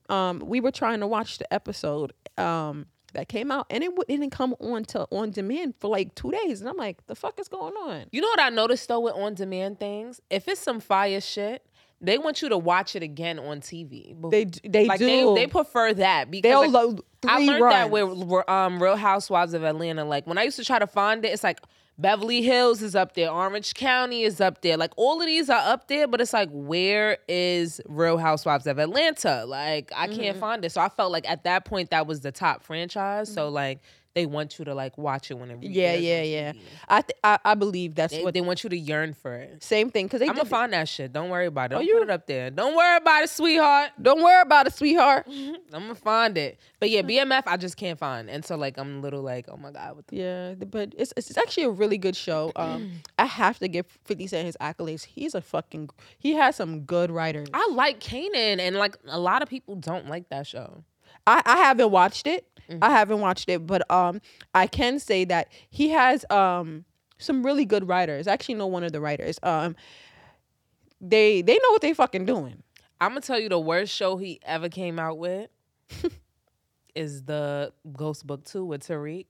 um 0.10 0.40
we 0.46 0.60
were 0.60 0.72
trying 0.72 1.00
to 1.02 1.08
watch 1.08 1.38
the 1.38 1.52
episode 1.54 2.14
um 2.38 2.88
that 3.14 3.28
came 3.28 3.52
out 3.52 3.66
and 3.70 3.84
it, 3.84 3.88
w- 3.88 4.06
it 4.08 4.18
didn't 4.18 4.32
come 4.32 4.56
on 4.62 4.86
to 4.86 5.06
on 5.12 5.32
demand 5.32 5.74
for 5.80 5.90
like 5.90 6.16
two 6.16 6.32
days 6.32 6.62
and 6.62 6.70
I'm 6.70 6.78
like 6.78 7.06
the 7.08 7.16
fuck 7.16 7.40
is 7.40 7.48
going 7.50 7.74
on? 7.74 8.06
You 8.12 8.22
know 8.22 8.28
what 8.30 8.40
I 8.40 8.50
noticed 8.50 8.88
though 8.88 9.02
with 9.02 9.14
on 9.16 9.34
demand 9.36 9.80
things? 9.80 10.22
If 10.30 10.48
it's 10.48 10.62
some 10.62 10.80
fire 10.80 11.20
shit, 11.22 11.66
they 12.02 12.18
want 12.18 12.42
you 12.42 12.50
to 12.50 12.58
watch 12.58 12.96
it 12.96 13.04
again 13.04 13.38
on 13.40 13.62
TV. 13.62 14.16
They 14.32 14.46
they 14.68 14.86
like 14.88 15.00
do. 15.00 15.06
They, 15.36 15.42
they 15.42 15.48
prefer 15.48 15.94
that 15.94 16.32
because 16.32 16.50
They'll 16.50 16.62
like, 16.72 16.72
load 16.72 17.02
I 17.28 17.38
learned 17.46 17.64
that 17.72 17.92
runs. 17.92 18.18
with 18.20 18.28
with, 18.28 18.50
um, 18.50 18.82
Real 18.82 18.96
Housewives 18.96 19.54
of 19.54 19.64
Atlanta. 19.64 20.04
Like 20.04 20.26
when 20.28 20.38
I 20.38 20.44
used 20.44 20.58
to 20.58 20.66
try 20.66 20.80
to 20.80 20.88
find 20.88 21.24
it, 21.24 21.30
it's 21.30 21.44
like 21.44 21.60
Beverly 21.98 22.42
Hills 22.42 22.82
is 22.82 22.96
up 22.96 23.14
there, 23.14 23.30
Orange 23.30 23.76
County 23.76 24.24
is 24.24 24.42
up 24.42 24.62
there. 24.64 24.76
Like 24.78 24.92
all 24.98 25.22
of 25.22 25.28
these 25.28 25.50
are 25.52 25.62
up 25.72 25.88
there, 25.88 26.08
but 26.08 26.20
it's 26.20 26.34
like 26.34 26.50
where 26.52 27.20
is 27.28 27.80
Real 27.88 28.18
Housewives 28.18 28.66
of 28.66 28.80
Atlanta? 28.80 29.46
Like 29.46 29.92
I 29.96 30.08
can't 30.08 30.20
Mm-hmm. 30.22 30.40
find 30.40 30.66
it. 30.66 30.72
So 30.72 30.82
I 30.82 30.90
felt 30.90 31.12
like 31.12 31.30
at 31.30 31.44
that 31.44 31.66
point 31.66 31.92
that 31.92 32.08
was 32.08 32.22
the 32.22 32.32
top 32.32 32.64
franchise. 32.64 33.32
So 33.32 33.50
like 33.50 33.82
they 34.14 34.26
want 34.26 34.60
you 34.60 34.66
to 34.66 34.76
like 34.76 34.98
watch 34.98 35.32
it 35.32 35.36
whenever. 35.36 35.62
Yeah, 35.64 35.94
yeah, 35.94 36.22
yeah. 36.24 36.54
I 36.90 37.02
th- 37.02 37.18
I, 37.24 37.40
I 37.46 37.56
believe 37.56 37.96
that's 37.96 38.14
They, 38.14 38.24
what 38.24 38.34
they 38.34 38.42
want 38.42 38.64
you 38.64 38.70
to 38.70 38.78
yearn 38.78 39.14
for 39.14 39.34
it. 39.36 39.64
same 39.64 39.90
thing 39.90 40.06
because 40.08 40.20
they 40.20 40.28
I'm 40.28 40.36
gonna 40.36 40.50
find 40.50 40.74
that 40.74 40.90
shit. 40.90 41.14
Don't 41.14 41.30
worry 41.30 41.46
about 41.46 41.72
it. 41.72 41.76
Oh, 41.76 41.78
Don't 41.78 41.88
you- 41.88 41.94
put 42.00 42.04
it 42.04 42.10
up 42.10 42.28
there. 42.28 42.50
Don't 42.50 42.76
worry 42.76 42.98
about 42.98 43.24
it, 43.24 43.30
sweetheart. 43.30 43.92
Don't 44.02 44.22
worry 44.22 44.42
about 44.42 44.68
it, 44.68 44.74
sweetheart. 44.74 45.28
I'm 45.30 45.56
gonna 45.72 45.96
find 45.96 46.38
it. 46.38 46.60
But 46.80 46.90
yeah, 46.90 47.02
BMF 47.04 47.44
I 47.46 47.58
just 47.58 47.78
can't 47.78 47.98
find, 47.98 48.30
and 48.30 48.44
so 48.44 48.56
like 48.58 48.78
I'm 48.78 48.98
a 48.98 49.00
little 49.02 49.22
like, 49.22 49.46
oh 49.50 49.58
my 49.58 49.72
god, 49.72 49.96
what 49.96 50.08
the 50.08 50.16
Yeah, 50.18 50.54
but 50.56 50.94
it's 50.98 51.14
it's 51.16 51.38
actually 51.38 51.64
a 51.64 51.70
really 51.70 51.98
good 51.98 52.16
show. 52.16 52.52
Um, 52.62 52.92
I 53.18 53.26
have 53.26 53.58
to 53.60 53.68
give 53.68 53.86
Fifty 54.04 54.28
Cent 54.28 54.46
his 54.46 54.58
accolades. 54.62 55.04
He's 55.06 55.34
a 55.36 55.42
fucking 55.42 55.90
he 56.20 56.34
has 56.34 56.56
some 56.58 56.82
good 56.82 57.10
writers. 57.12 57.48
I 57.54 57.70
like 57.74 58.00
Kanan, 58.00 58.60
and 58.60 58.76
like 58.76 58.98
a 59.08 59.20
lot 59.20 59.42
of 59.42 59.50
people 59.50 59.76
don't 59.76 60.08
like 60.08 60.30
that 60.30 60.46
show. 60.48 60.84
I, 61.28 61.42
I 61.46 61.58
haven't 61.58 61.92
watched 61.92 62.28
it. 62.28 62.46
Mm-hmm. 62.70 62.84
I 62.84 62.90
haven't 62.90 63.20
watched 63.20 63.50
it, 63.50 63.66
but 63.66 63.90
um, 63.92 64.22
I 64.54 64.68
can 64.68 65.00
say 65.00 65.26
that 65.26 65.50
he 65.70 65.90
has 65.90 66.26
um 66.30 66.86
some 67.18 67.46
really 67.46 67.66
good 67.66 67.88
writers. 67.88 68.28
I 68.28 68.34
actually 68.34 68.56
know 68.56 68.68
one 68.68 68.84
of 68.84 68.92
the 68.92 69.02
writers. 69.02 69.40
Um, 69.44 69.76
they 71.00 71.42
they 71.42 71.54
know 71.54 71.72
what 71.72 71.82
they 71.82 71.94
fucking 71.94 72.26
doing. 72.26 72.64
I'm 73.00 73.12
gonna 73.12 73.22
tell 73.22 73.40
you 73.40 73.50
the 73.50 73.60
worst 73.60 73.94
show 73.94 74.18
he 74.18 74.40
ever 74.44 74.70
came 74.70 75.00
out 75.00 75.18
with 75.18 75.50
is 76.96 77.24
the 77.24 77.74
Ghost 77.94 78.26
Book 78.28 78.44
Two 78.46 78.66
with 78.66 78.88
Tariq. 78.88 79.26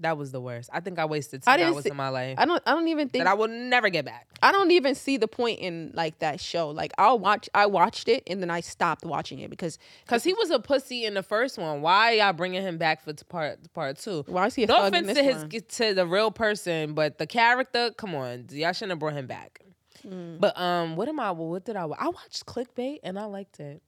That 0.00 0.16
was 0.18 0.32
the 0.32 0.40
worst. 0.40 0.70
I 0.72 0.80
think 0.80 0.98
I 0.98 1.04
wasted 1.04 1.42
two 1.42 1.50
I 1.50 1.56
didn't 1.56 1.74
hours 1.74 1.84
see- 1.84 1.90
of 1.90 1.96
my 1.96 2.08
life 2.08 2.36
I 2.38 2.44
don't 2.46 2.62
I 2.66 2.72
don't 2.72 2.88
even 2.88 3.08
think 3.10 3.24
that 3.24 3.30
I 3.30 3.34
will 3.34 3.48
never 3.48 3.88
get 3.90 4.04
back. 4.04 4.26
I 4.42 4.50
don't 4.50 4.70
even 4.70 4.94
see 4.94 5.16
the 5.18 5.28
point 5.28 5.60
in 5.60 5.92
like 5.94 6.18
that 6.20 6.40
show. 6.40 6.70
Like 6.70 6.92
I'll 6.98 7.18
watch 7.18 7.48
I 7.54 7.66
watched 7.66 8.08
it 8.08 8.22
and 8.26 8.40
then 8.42 8.50
I 8.50 8.60
stopped 8.60 9.04
watching 9.04 9.38
it 9.40 9.50
because 9.50 9.78
Cause 10.06 10.24
he 10.24 10.32
was 10.32 10.50
a 10.50 10.58
pussy 10.58 11.04
in 11.04 11.14
the 11.14 11.22
first 11.22 11.58
one. 11.58 11.82
Why 11.82 12.12
y'all 12.12 12.32
bringing 12.32 12.62
him 12.62 12.78
back 12.78 13.02
for 13.04 13.12
part 13.28 13.58
part 13.74 13.98
two? 13.98 14.24
why 14.26 14.46
is 14.46 14.54
he 14.54 14.64
a 14.64 14.66
No 14.66 14.86
offense 14.86 15.12
to 15.12 15.22
his 15.22 15.36
one? 15.36 15.50
to 15.50 15.94
the 15.94 16.06
real 16.06 16.30
person, 16.30 16.94
but 16.94 17.18
the 17.18 17.26
character, 17.26 17.90
come 17.96 18.14
on, 18.14 18.46
y'all 18.50 18.72
shouldn't 18.72 18.90
have 18.92 18.98
brought 18.98 19.12
him 19.14 19.26
back. 19.26 19.60
Mm. 20.06 20.40
But 20.40 20.58
um, 20.58 20.96
what 20.96 21.08
am 21.08 21.20
I? 21.20 21.30
What 21.32 21.64
did 21.66 21.76
I? 21.76 21.82
I 21.82 22.08
watched 22.08 22.46
Clickbait 22.46 23.00
and 23.02 23.18
I 23.18 23.24
liked 23.26 23.60
it. 23.60 23.82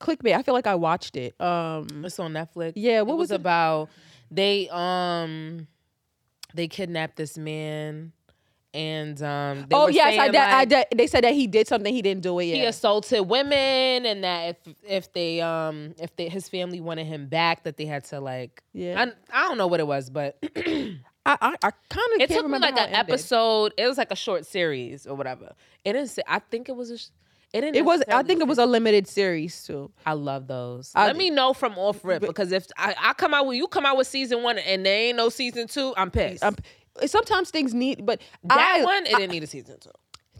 Clickbait. 0.00 0.34
I 0.36 0.42
feel 0.42 0.54
like 0.54 0.66
I 0.66 0.74
watched 0.74 1.16
it. 1.16 1.40
Um, 1.40 2.04
It's 2.04 2.18
on 2.18 2.32
Netflix. 2.32 2.72
Yeah, 2.76 2.98
it 2.98 3.06
what 3.06 3.16
was 3.16 3.24
was 3.24 3.30
it? 3.32 3.36
about? 3.36 3.88
They 4.34 4.68
um, 4.70 5.68
they 6.54 6.66
kidnapped 6.66 7.16
this 7.16 7.38
man, 7.38 8.12
and 8.72 9.22
um, 9.22 9.66
they 9.68 9.76
oh 9.76 9.84
were 9.84 9.90
yes, 9.90 10.18
I 10.18 10.26
did, 10.26 10.36
I 10.36 10.58
like, 10.58 10.68
did. 10.68 10.86
They 10.98 11.06
said 11.06 11.22
that 11.22 11.32
he 11.32 11.46
did 11.46 11.68
something. 11.68 11.94
He 11.94 12.02
didn't 12.02 12.22
do 12.22 12.40
it 12.40 12.46
He 12.46 12.64
assaulted 12.64 13.28
women, 13.28 14.04
and 14.04 14.24
that 14.24 14.56
if 14.66 14.74
if 14.82 15.12
they 15.12 15.40
um 15.40 15.94
if 15.98 16.14
they, 16.16 16.28
his 16.28 16.48
family 16.48 16.80
wanted 16.80 17.06
him 17.06 17.28
back, 17.28 17.62
that 17.62 17.76
they 17.76 17.86
had 17.86 18.04
to 18.06 18.20
like 18.20 18.62
Yeah. 18.72 19.00
I, 19.32 19.42
I 19.44 19.48
don't 19.48 19.56
know 19.56 19.68
what 19.68 19.78
it 19.78 19.86
was, 19.86 20.10
but 20.10 20.38
I 20.56 20.98
I, 21.24 21.56
I 21.62 21.70
kind 21.88 22.10
of 22.14 22.20
it 22.20 22.30
took 22.30 22.48
me 22.48 22.58
like 22.58 22.76
an 22.76 22.90
it 22.90 22.98
episode. 22.98 23.72
It 23.78 23.86
was 23.86 23.98
like 23.98 24.10
a 24.10 24.16
short 24.16 24.46
series 24.46 25.06
or 25.06 25.14
whatever. 25.14 25.52
It 25.84 25.92
didn't 25.92 26.10
say. 26.10 26.22
I 26.26 26.40
think 26.40 26.68
it 26.68 26.74
was 26.74 26.90
a. 26.90 26.98
sh- 27.54 27.56
It 27.56 27.60
didn't. 27.62 27.76
It 27.76 27.84
was. 27.84 28.02
I 28.08 28.22
think 28.22 28.40
it 28.40 28.46
was 28.48 28.58
a 28.58 28.66
limited 28.66 29.06
series 29.06 29.64
too. 29.64 29.90
I 30.04 30.12
love 30.14 30.46
those. 30.46 30.92
I- 30.94 31.06
Let 31.06 31.16
me 31.16 31.30
know 31.30 31.52
from 31.54 31.78
off 31.78 32.04
rip 32.04 32.20
But- 32.20 32.28
because 32.28 32.52
if 32.52 32.66
I, 32.76 32.94
I 33.00 33.12
come 33.14 33.34
out 33.34 33.46
with 33.46 33.56
you 33.56 33.66
come 33.68 33.86
out 33.86 33.96
with 33.96 34.06
season 34.06 34.42
one 34.42 34.58
and 34.58 34.84
there 34.84 35.08
ain't 35.08 35.16
no 35.16 35.28
season 35.28 35.66
two, 35.68 35.94
I'm 35.96 36.10
pissed. 36.10 36.42
Um, 36.42 36.56
sometimes 37.06 37.50
things 37.50 37.74
need, 37.74 38.04
but 38.06 38.20
that 38.44 38.76
I, 38.80 38.84
one 38.84 39.06
it 39.06 39.14
I- 39.14 39.18
didn't 39.18 39.32
need 39.32 39.42
a 39.42 39.46
season 39.46 39.78
two. 39.80 39.90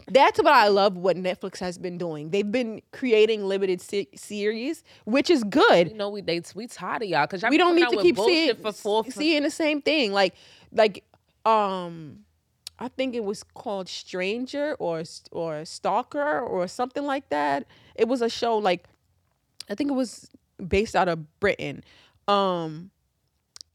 that's 0.09 0.37
what 0.39 0.53
I 0.53 0.67
love. 0.67 0.97
What 0.97 1.15
Netflix 1.17 1.57
has 1.59 1.77
been 1.77 1.97
doing. 1.97 2.29
They've 2.29 2.51
been 2.51 2.81
creating 2.91 3.43
limited 3.45 3.81
se- 3.81 4.09
series, 4.15 4.83
which 5.05 5.29
is 5.29 5.43
good. 5.43 5.89
You 5.89 5.95
know 5.95 6.09
we 6.09 6.21
they 6.21 6.41
we 6.53 6.67
tired 6.67 7.01
of 7.03 7.09
y'all 7.09 7.25
because 7.27 7.43
we 7.49 7.57
don't 7.57 7.75
need 7.75 7.89
to 7.89 7.97
keep 8.01 8.17
seeing 8.17 8.55
for 8.57 8.71
four. 8.71 9.05
seeing 9.09 9.43
the 9.43 9.51
same 9.51 9.81
thing. 9.81 10.11
Like 10.11 10.35
like 10.71 11.03
um 11.45 12.24
I 12.77 12.89
think 12.89 13.15
it 13.15 13.23
was 13.23 13.43
called 13.43 13.87
Stranger 13.87 14.75
or 14.79 15.03
or 15.31 15.63
Stalker 15.65 16.39
or 16.39 16.67
something 16.67 17.05
like 17.05 17.29
that. 17.29 17.65
It 17.95 18.07
was 18.07 18.21
a 18.21 18.29
show 18.29 18.57
like 18.57 18.85
I 19.69 19.75
think 19.75 19.89
it 19.89 19.93
was 19.93 20.29
based 20.65 20.95
out 20.95 21.07
of 21.07 21.39
Britain. 21.39 21.83
Um 22.27 22.91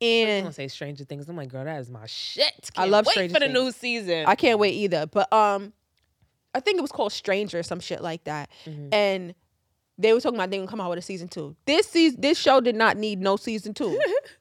I'm 0.03 0.07
and 0.07 0.45
gonna 0.45 0.53
say 0.55 0.69
Stranger 0.69 1.05
Things. 1.05 1.29
I'm 1.29 1.37
like, 1.37 1.51
girl, 1.51 1.65
that 1.65 1.79
is 1.81 1.91
my 1.91 2.07
shit. 2.07 2.71
I 2.77 2.83
Can't 2.83 2.91
love 2.91 3.07
wait 3.07 3.13
Stranger 3.13 3.35
for 3.35 3.41
the 3.41 3.47
Things. 3.47 3.55
new 3.55 3.73
season. 3.73 4.25
I 4.27 4.35
can't 4.35 4.59
wait 4.59 4.75
either. 4.75 5.07
But 5.07 5.33
um 5.33 5.73
I 6.55 6.61
think 6.61 6.79
it 6.79 6.83
was 6.83 6.93
called 6.93 7.13
Stranger 7.13 7.59
or 7.59 7.63
some 7.63 7.81
shit 7.81 8.03
like 8.03 8.25
that. 8.25 8.51
Mm-hmm. 8.67 8.89
And 8.93 9.35
they 9.99 10.13
were 10.15 10.21
talking 10.21 10.37
about 10.39 10.51
they 10.51 10.57
gonna 10.57 10.69
come 10.69 10.81
out 10.81 10.89
with 10.91 10.99
a 10.99 11.03
season 11.03 11.29
two. 11.29 11.55
This 11.67 11.87
season 11.87 12.21
this 12.21 12.39
show 12.39 12.61
did 12.61 12.75
not 12.77 12.97
need 12.97 13.21
no 13.21 13.37
season 13.37 13.75
two. 13.75 14.01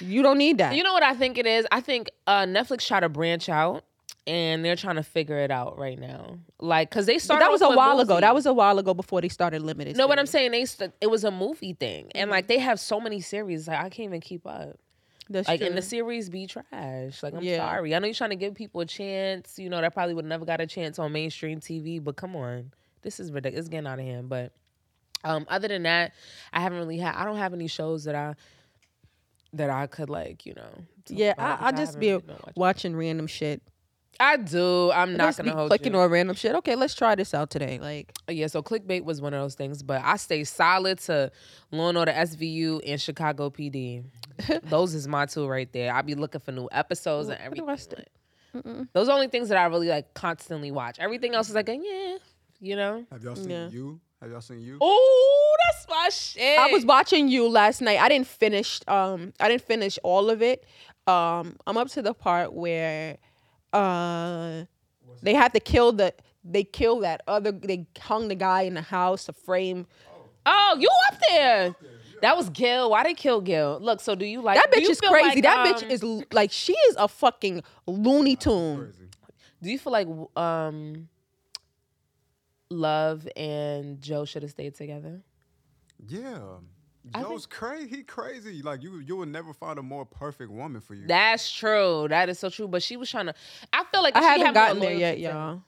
you 0.00 0.22
don't 0.22 0.38
need 0.38 0.58
that. 0.58 0.74
You 0.74 0.82
know 0.82 0.92
what 0.92 1.02
I 1.02 1.14
think 1.14 1.38
it 1.38 1.46
is? 1.46 1.66
I 1.72 1.80
think 1.80 2.10
uh, 2.26 2.42
Netflix 2.44 2.86
tried 2.86 3.00
to 3.00 3.08
branch 3.08 3.48
out 3.48 3.84
and 4.26 4.64
they're 4.64 4.76
trying 4.76 4.96
to 4.96 5.02
figure 5.02 5.38
it 5.38 5.50
out 5.50 5.78
right 5.78 5.98
now. 5.98 6.38
Like, 6.58 6.90
cause 6.90 7.06
they 7.06 7.14
But 7.14 7.22
started. 7.22 7.44
that 7.44 7.50
was 7.52 7.62
a 7.62 7.70
while 7.70 8.00
ago. 8.00 8.20
That 8.20 8.34
was 8.34 8.46
a 8.46 8.52
while 8.52 8.78
ago 8.78 8.92
before 8.94 9.20
they 9.20 9.28
started 9.28 9.62
limited. 9.62 9.96
No, 9.96 10.06
what 10.06 10.18
I'm 10.18 10.26
saying, 10.26 10.50
they 10.50 10.64
st- 10.64 10.92
it 11.00 11.06
was 11.08 11.22
a 11.24 11.30
movie 11.30 11.74
thing, 11.74 12.10
and 12.14 12.24
Mm-hmm. 12.24 12.30
like 12.32 12.48
they 12.48 12.58
have 12.58 12.80
so 12.80 13.00
many 13.00 13.20
series, 13.20 13.68
like 13.68 13.78
I 13.78 13.88
can't 13.88 14.08
even 14.08 14.20
keep 14.20 14.46
up. 14.46 14.78
That's 15.28 15.48
Like, 15.48 15.58
true. 15.60 15.68
and 15.68 15.76
the 15.76 15.82
series 15.82 16.28
be 16.30 16.46
trash. 16.46 17.22
Like, 17.22 17.34
I'm 17.34 17.42
Yeah. 17.42 17.56
sorry. 17.58 17.94
I 17.94 17.98
know 17.98 18.06
you're 18.06 18.14
trying 18.14 18.30
to 18.30 18.36
give 18.36 18.54
people 18.54 18.80
a 18.80 18.86
chance. 18.86 19.58
You 19.58 19.68
know, 19.68 19.80
that 19.80 19.92
probably 19.92 20.14
would 20.14 20.24
never 20.24 20.44
got 20.44 20.60
a 20.60 20.66
chance 20.68 20.98
on 21.00 21.10
mainstream 21.12 21.58
TV. 21.60 21.98
But 22.02 22.14
come 22.16 22.36
on, 22.36 22.72
this 23.02 23.18
is 23.18 23.32
ridiculous. 23.32 23.66
It's 23.66 23.68
getting 23.68 23.88
out 23.88 23.98
of 23.98 24.04
hand. 24.04 24.28
But 24.28 24.52
um, 25.24 25.44
other 25.48 25.66
than 25.66 25.82
that, 25.82 26.12
I 26.52 26.60
haven't 26.60 26.78
really 26.78 26.98
had. 26.98 27.14
I 27.16 27.24
don't 27.24 27.38
have 27.38 27.52
any 27.54 27.66
shows 27.66 28.04
that 28.04 28.14
I 28.14 28.34
that 29.52 29.70
I 29.70 29.86
could 29.86 30.10
like, 30.10 30.44
you 30.46 30.54
know. 30.54 30.68
yeah, 31.08 31.34
I, 31.38 31.68
I 31.68 31.70
just 31.72 31.94
haven't 31.94 32.00
be 32.00 32.08
really 32.08 32.20
been 32.22 32.36
watching. 32.36 32.52
watching 32.56 32.96
random 32.96 33.26
shit. 33.26 33.62
I 34.18 34.38
do. 34.38 34.90
I'm 34.92 35.10
I 35.10 35.16
not 35.16 35.36
gonna 35.36 35.50
be 35.50 35.54
hold 35.54 35.68
clicking 35.68 35.92
you. 35.92 35.98
on 36.00 36.10
random 36.10 36.34
shit. 36.36 36.54
Okay, 36.56 36.74
let's 36.74 36.94
try 36.94 37.14
this 37.14 37.34
out 37.34 37.50
today. 37.50 37.78
Like, 37.78 38.12
uh, 38.28 38.32
Yeah, 38.32 38.46
so 38.46 38.62
clickbait 38.62 39.04
was 39.04 39.20
one 39.20 39.34
of 39.34 39.40
those 39.42 39.54
things, 39.54 39.82
but 39.82 40.00
I 40.02 40.16
stay 40.16 40.42
solid 40.44 40.98
to 41.00 41.30
Law 41.70 41.90
and 41.90 41.98
Order 41.98 42.12
SVU 42.12 42.80
and 42.86 42.98
Chicago 43.00 43.50
PD. 43.50 44.04
those 44.64 44.94
is 44.94 45.06
my 45.06 45.26
two 45.26 45.46
right 45.46 45.70
there. 45.72 45.92
I'll 45.94 46.02
be 46.02 46.14
looking 46.14 46.40
for 46.40 46.52
new 46.52 46.66
episodes 46.72 47.28
and 47.28 47.38
What 47.40 47.54
do 47.56 47.62
everything. 47.68 48.04
st- 48.54 48.88
Those 48.94 49.08
are 49.10 49.12
only 49.12 49.28
things 49.28 49.50
that 49.50 49.58
I 49.58 49.66
really 49.66 49.88
like 49.88 50.14
constantly 50.14 50.70
watch. 50.70 50.98
Everything 50.98 51.34
else 51.34 51.50
is 51.50 51.54
like, 51.54 51.68
a, 51.68 51.76
yeah, 51.76 52.16
you 52.58 52.74
know. 52.74 53.04
Have 53.12 53.22
y'all 53.22 53.36
seen 53.36 53.50
Yeah. 53.50 53.68
you? 53.68 54.00
Have 54.22 54.30
y'all 54.30 54.40
seen 54.40 54.62
you? 54.62 54.78
Oh, 54.80 55.45
that's 55.70 55.86
my 55.88 56.08
shit. 56.10 56.58
I 56.58 56.70
was 56.72 56.84
watching 56.84 57.28
you 57.28 57.48
last 57.48 57.80
night. 57.80 57.98
I 58.00 58.08
didn't 58.08 58.26
finish. 58.26 58.80
Um, 58.88 59.32
I 59.40 59.48
didn't 59.48 59.62
finish 59.62 59.98
all 60.02 60.30
of 60.30 60.42
it. 60.42 60.64
Um, 61.06 61.56
I'm 61.66 61.76
up 61.76 61.88
to 61.90 62.02
the 62.02 62.14
part 62.14 62.52
where, 62.52 63.16
uh, 63.72 64.64
they 65.22 65.34
had 65.34 65.52
to 65.54 65.60
kill 65.60 65.92
the. 65.92 66.14
They 66.44 66.62
killed 66.64 67.02
that 67.02 67.22
other. 67.26 67.52
They 67.52 67.86
hung 67.98 68.28
the 68.28 68.34
guy 68.34 68.62
in 68.62 68.74
the 68.74 68.82
house 68.82 69.24
to 69.26 69.32
frame. 69.32 69.86
Oh, 70.44 70.76
you 70.78 70.88
up 71.10 71.18
there? 71.28 71.74
That 72.22 72.36
was 72.36 72.48
Gil. 72.50 72.90
Why 72.90 73.02
they 73.02 73.14
kill 73.14 73.40
Gil? 73.40 73.78
Look, 73.80 74.00
so 74.00 74.14
do 74.14 74.24
you 74.24 74.40
like 74.40 74.56
That 74.56 74.72
bitch 74.72 74.88
is 74.88 75.00
crazy. 75.00 75.28
like, 75.28 75.42
that 75.42 75.58
um, 75.58 75.74
bitch 75.74 75.90
is 75.90 76.02
l- 76.02 76.22
like 76.32 76.50
she 76.52 76.72
is 76.72 76.96
a 76.98 77.08
fucking 77.08 77.62
Looney 77.86 78.36
Tune. 78.36 78.92
Do 79.62 79.70
you 79.70 79.78
feel 79.78 79.92
like 79.92 80.08
um, 80.36 81.08
Love 82.70 83.28
and 83.36 84.00
Joe 84.00 84.24
should 84.24 84.42
have 84.42 84.50
stayed 84.50 84.74
together? 84.74 85.20
Yeah. 86.08 86.38
I 87.14 87.22
Joe's 87.22 87.46
crazy. 87.46 87.88
He 87.88 88.02
crazy. 88.02 88.62
Like 88.62 88.82
you, 88.82 88.98
you 88.98 89.16
would 89.16 89.28
never 89.28 89.52
find 89.52 89.78
a 89.78 89.82
more 89.82 90.04
perfect 90.04 90.50
woman 90.50 90.80
for 90.80 90.94
you. 90.94 91.06
That's 91.06 91.52
true. 91.52 92.06
That 92.08 92.28
is 92.28 92.38
so 92.40 92.50
true. 92.50 92.66
But 92.66 92.82
she 92.82 92.96
was 92.96 93.08
trying 93.10 93.26
to. 93.26 93.34
I 93.72 93.84
feel 93.92 94.02
like 94.02 94.16
I 94.16 94.20
she 94.20 94.26
haven't 94.26 94.46
had 94.46 94.54
gotten 94.54 94.80
there 94.80 94.92
yet, 94.92 95.18
loyalty 95.18 95.22
to 95.22 95.28
him. 95.28 95.36
y'all. 95.36 95.62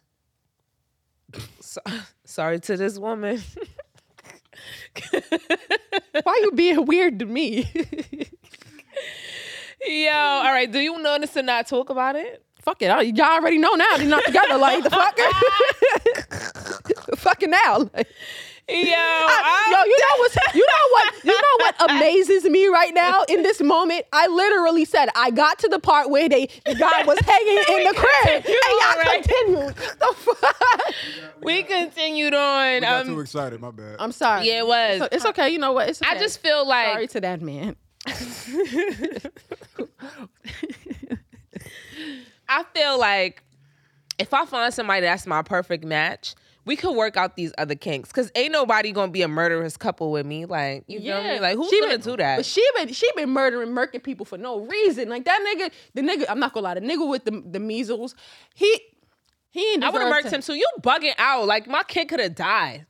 So, 1.61 1.81
sorry 2.25 2.59
to 2.61 2.77
this 2.77 2.99
woman. 2.99 3.41
Why 6.23 6.41
you 6.43 6.53
being 6.53 6.85
weird 6.87 7.19
to 7.21 7.27
me? 7.27 7.69
Yo, 9.87 10.11
all 10.13 10.53
right. 10.53 10.71
Do 10.71 10.79
you 10.81 10.99
notice 11.01 11.33
to 11.35 11.43
not 11.43 11.67
talk 11.67 11.91
about 11.91 12.17
it? 12.17 12.43
Fuck 12.63 12.83
it. 12.83 12.87
I- 12.91 13.03
Y'all 13.03 13.27
already 13.27 13.59
know 13.59 13.75
now. 13.75 13.97
They're 13.99 14.09
not 14.09 14.25
together. 14.25 14.57
Like 14.59 14.83
the 14.85 14.91
fuck. 14.91 15.19
Fucking 17.19 17.51
now. 17.51 17.91
Like, 17.95 18.09
Yo, 18.71 18.77
Yo, 18.77 18.85
you 18.85 19.99
know 19.99 20.15
what's 20.19 20.37
you 20.55 20.67
know 20.67 20.89
what 20.91 21.25
you 21.25 21.33
know 21.33 21.57
what 21.59 21.75
amazes 21.91 22.45
me 22.45 22.67
right 22.67 22.93
now 22.93 23.23
in 23.29 23.43
this 23.43 23.63
moment? 23.63 24.05
I 24.13 24.27
literally 24.27 24.85
said 24.85 25.09
I 25.17 25.31
got 25.31 25.59
to 25.61 25.69
the 25.69 25.79
part 25.79 26.11
where 26.11 26.29
they 26.29 26.49
the 26.67 26.75
guy 26.75 27.03
was 27.05 27.19
hanging 27.21 27.57
in 27.57 27.85
the 27.85 27.95
crib. 27.97 28.45
And 28.45 28.45
y'all 28.47 28.91
alright. 28.91 29.23
continued. 29.25 29.75
The 29.75 30.15
fuck? 30.17 30.95
we 31.43 31.63
continued 31.63 32.33
we 32.35 32.39
on. 32.39 32.81
got 32.83 33.07
too 33.07 33.15
Um, 33.15 33.21
excited. 33.21 33.59
My 33.61 33.71
bad. 33.71 33.97
I'm 33.99 34.13
sorry. 34.13 34.47
yeah, 34.47 34.59
it 34.61 34.67
was. 34.67 34.99
So 34.99 35.09
it's 35.13 35.25
okay. 35.27 35.49
You 35.49 35.59
know 35.59 35.73
what? 35.73 35.89
It's 35.89 36.03
okay. 36.03 36.11
I 36.15 36.19
just 36.19 36.41
feel 36.41 36.67
like 36.69 36.93
sorry 36.93 37.07
to 37.09 37.21
that 37.23 37.41
man. 37.41 37.75
I 42.49 42.65
feel 42.75 42.99
like 42.99 43.43
if 44.19 44.33
I 44.35 44.45
find 44.47 44.73
somebody 44.73 45.03
that's 45.03 45.27
my 45.27 45.43
perfect 45.43 45.85
match, 45.85 46.35
we 46.69 46.77
could 46.77 46.93
work 46.95 47.17
out 47.17 47.35
these 47.35 47.53
other 47.59 47.75
kinks 47.75 48.11
because 48.11 48.31
ain't 48.37 48.53
nobody 48.53 48.93
gonna 48.93 49.11
be 49.11 49.23
a 49.23 49.29
murderous 49.29 49.77
couple 49.77 50.13
with 50.13 50.25
me. 50.27 50.45
Like 50.47 50.85
you 50.87 51.01
feel 51.01 51.23
me? 51.23 51.41
Like 51.41 51.57
who's 51.57 51.69
She 51.71 51.81
gonna 51.81 51.95
been- 51.95 52.01
do 52.03 52.17
that? 52.19 52.37
But 52.37 52.47
she 52.47 52.65
been 52.77 52.93
she 52.93 53.11
been 53.17 53.31
murdering, 53.31 53.71
murking 53.71 54.03
people 54.03 54.25
for 54.25 54.39
no 54.39 54.61
reason. 54.61 55.09
Like 55.09 55.25
that 55.25 55.41
nigga, 55.45 55.73
the 55.95 56.03
nigga. 56.03 56.27
I'm 56.29 56.39
not 56.39 56.53
gonna 56.53 56.65
lie, 56.65 56.75
the 56.75 56.81
nigga 56.83 57.09
with 57.09 57.25
the 57.25 57.43
the 57.45 57.59
measles. 57.59 58.15
He 58.55 58.81
he 59.51 59.73
ain't. 59.73 59.83
I 59.83 59.91
would 59.91 60.01
have 60.03 60.11
deserve 60.11 60.25
murked 60.25 60.29
to- 60.31 60.35
him 60.37 60.43
too. 60.43 60.55
You 60.55 60.69
bugging 60.81 61.15
out? 61.19 61.47
Like 61.47 61.67
my 61.67 61.83
kid 61.83 62.07
could 62.09 62.21
have 62.21 62.37
died. 62.37 62.87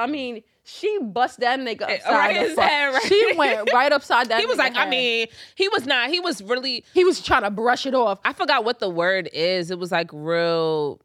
I 0.00 0.08
mean, 0.08 0.42
she 0.64 0.98
bust 1.00 1.38
that 1.38 1.60
nigga 1.60 1.82
Eh, 1.82 1.94
upside 1.94 2.12
right 2.12 2.36
his 2.36 2.58
head, 2.58 2.86
right? 2.92 3.02
She 3.04 3.32
went 3.36 3.72
right 3.72 3.92
upside 3.92 4.30
that. 4.30 4.40
He 4.40 4.46
was 4.46 4.56
nigga 4.56 4.58
like, 4.58 4.76
I 4.76 4.88
mean, 4.90 5.28
he 5.54 5.68
was 5.68 5.86
not. 5.86 6.10
He 6.10 6.18
was 6.18 6.42
really. 6.42 6.84
he 6.92 7.04
was 7.04 7.22
trying 7.22 7.42
to 7.42 7.50
brush 7.50 7.86
it 7.86 7.94
off. 7.94 8.18
I 8.24 8.32
forgot 8.32 8.64
what 8.64 8.80
the 8.80 8.88
word 8.88 9.28
is. 9.32 9.70
It 9.70 9.78
was 9.78 9.92
like 9.92 10.10
real. 10.12 11.00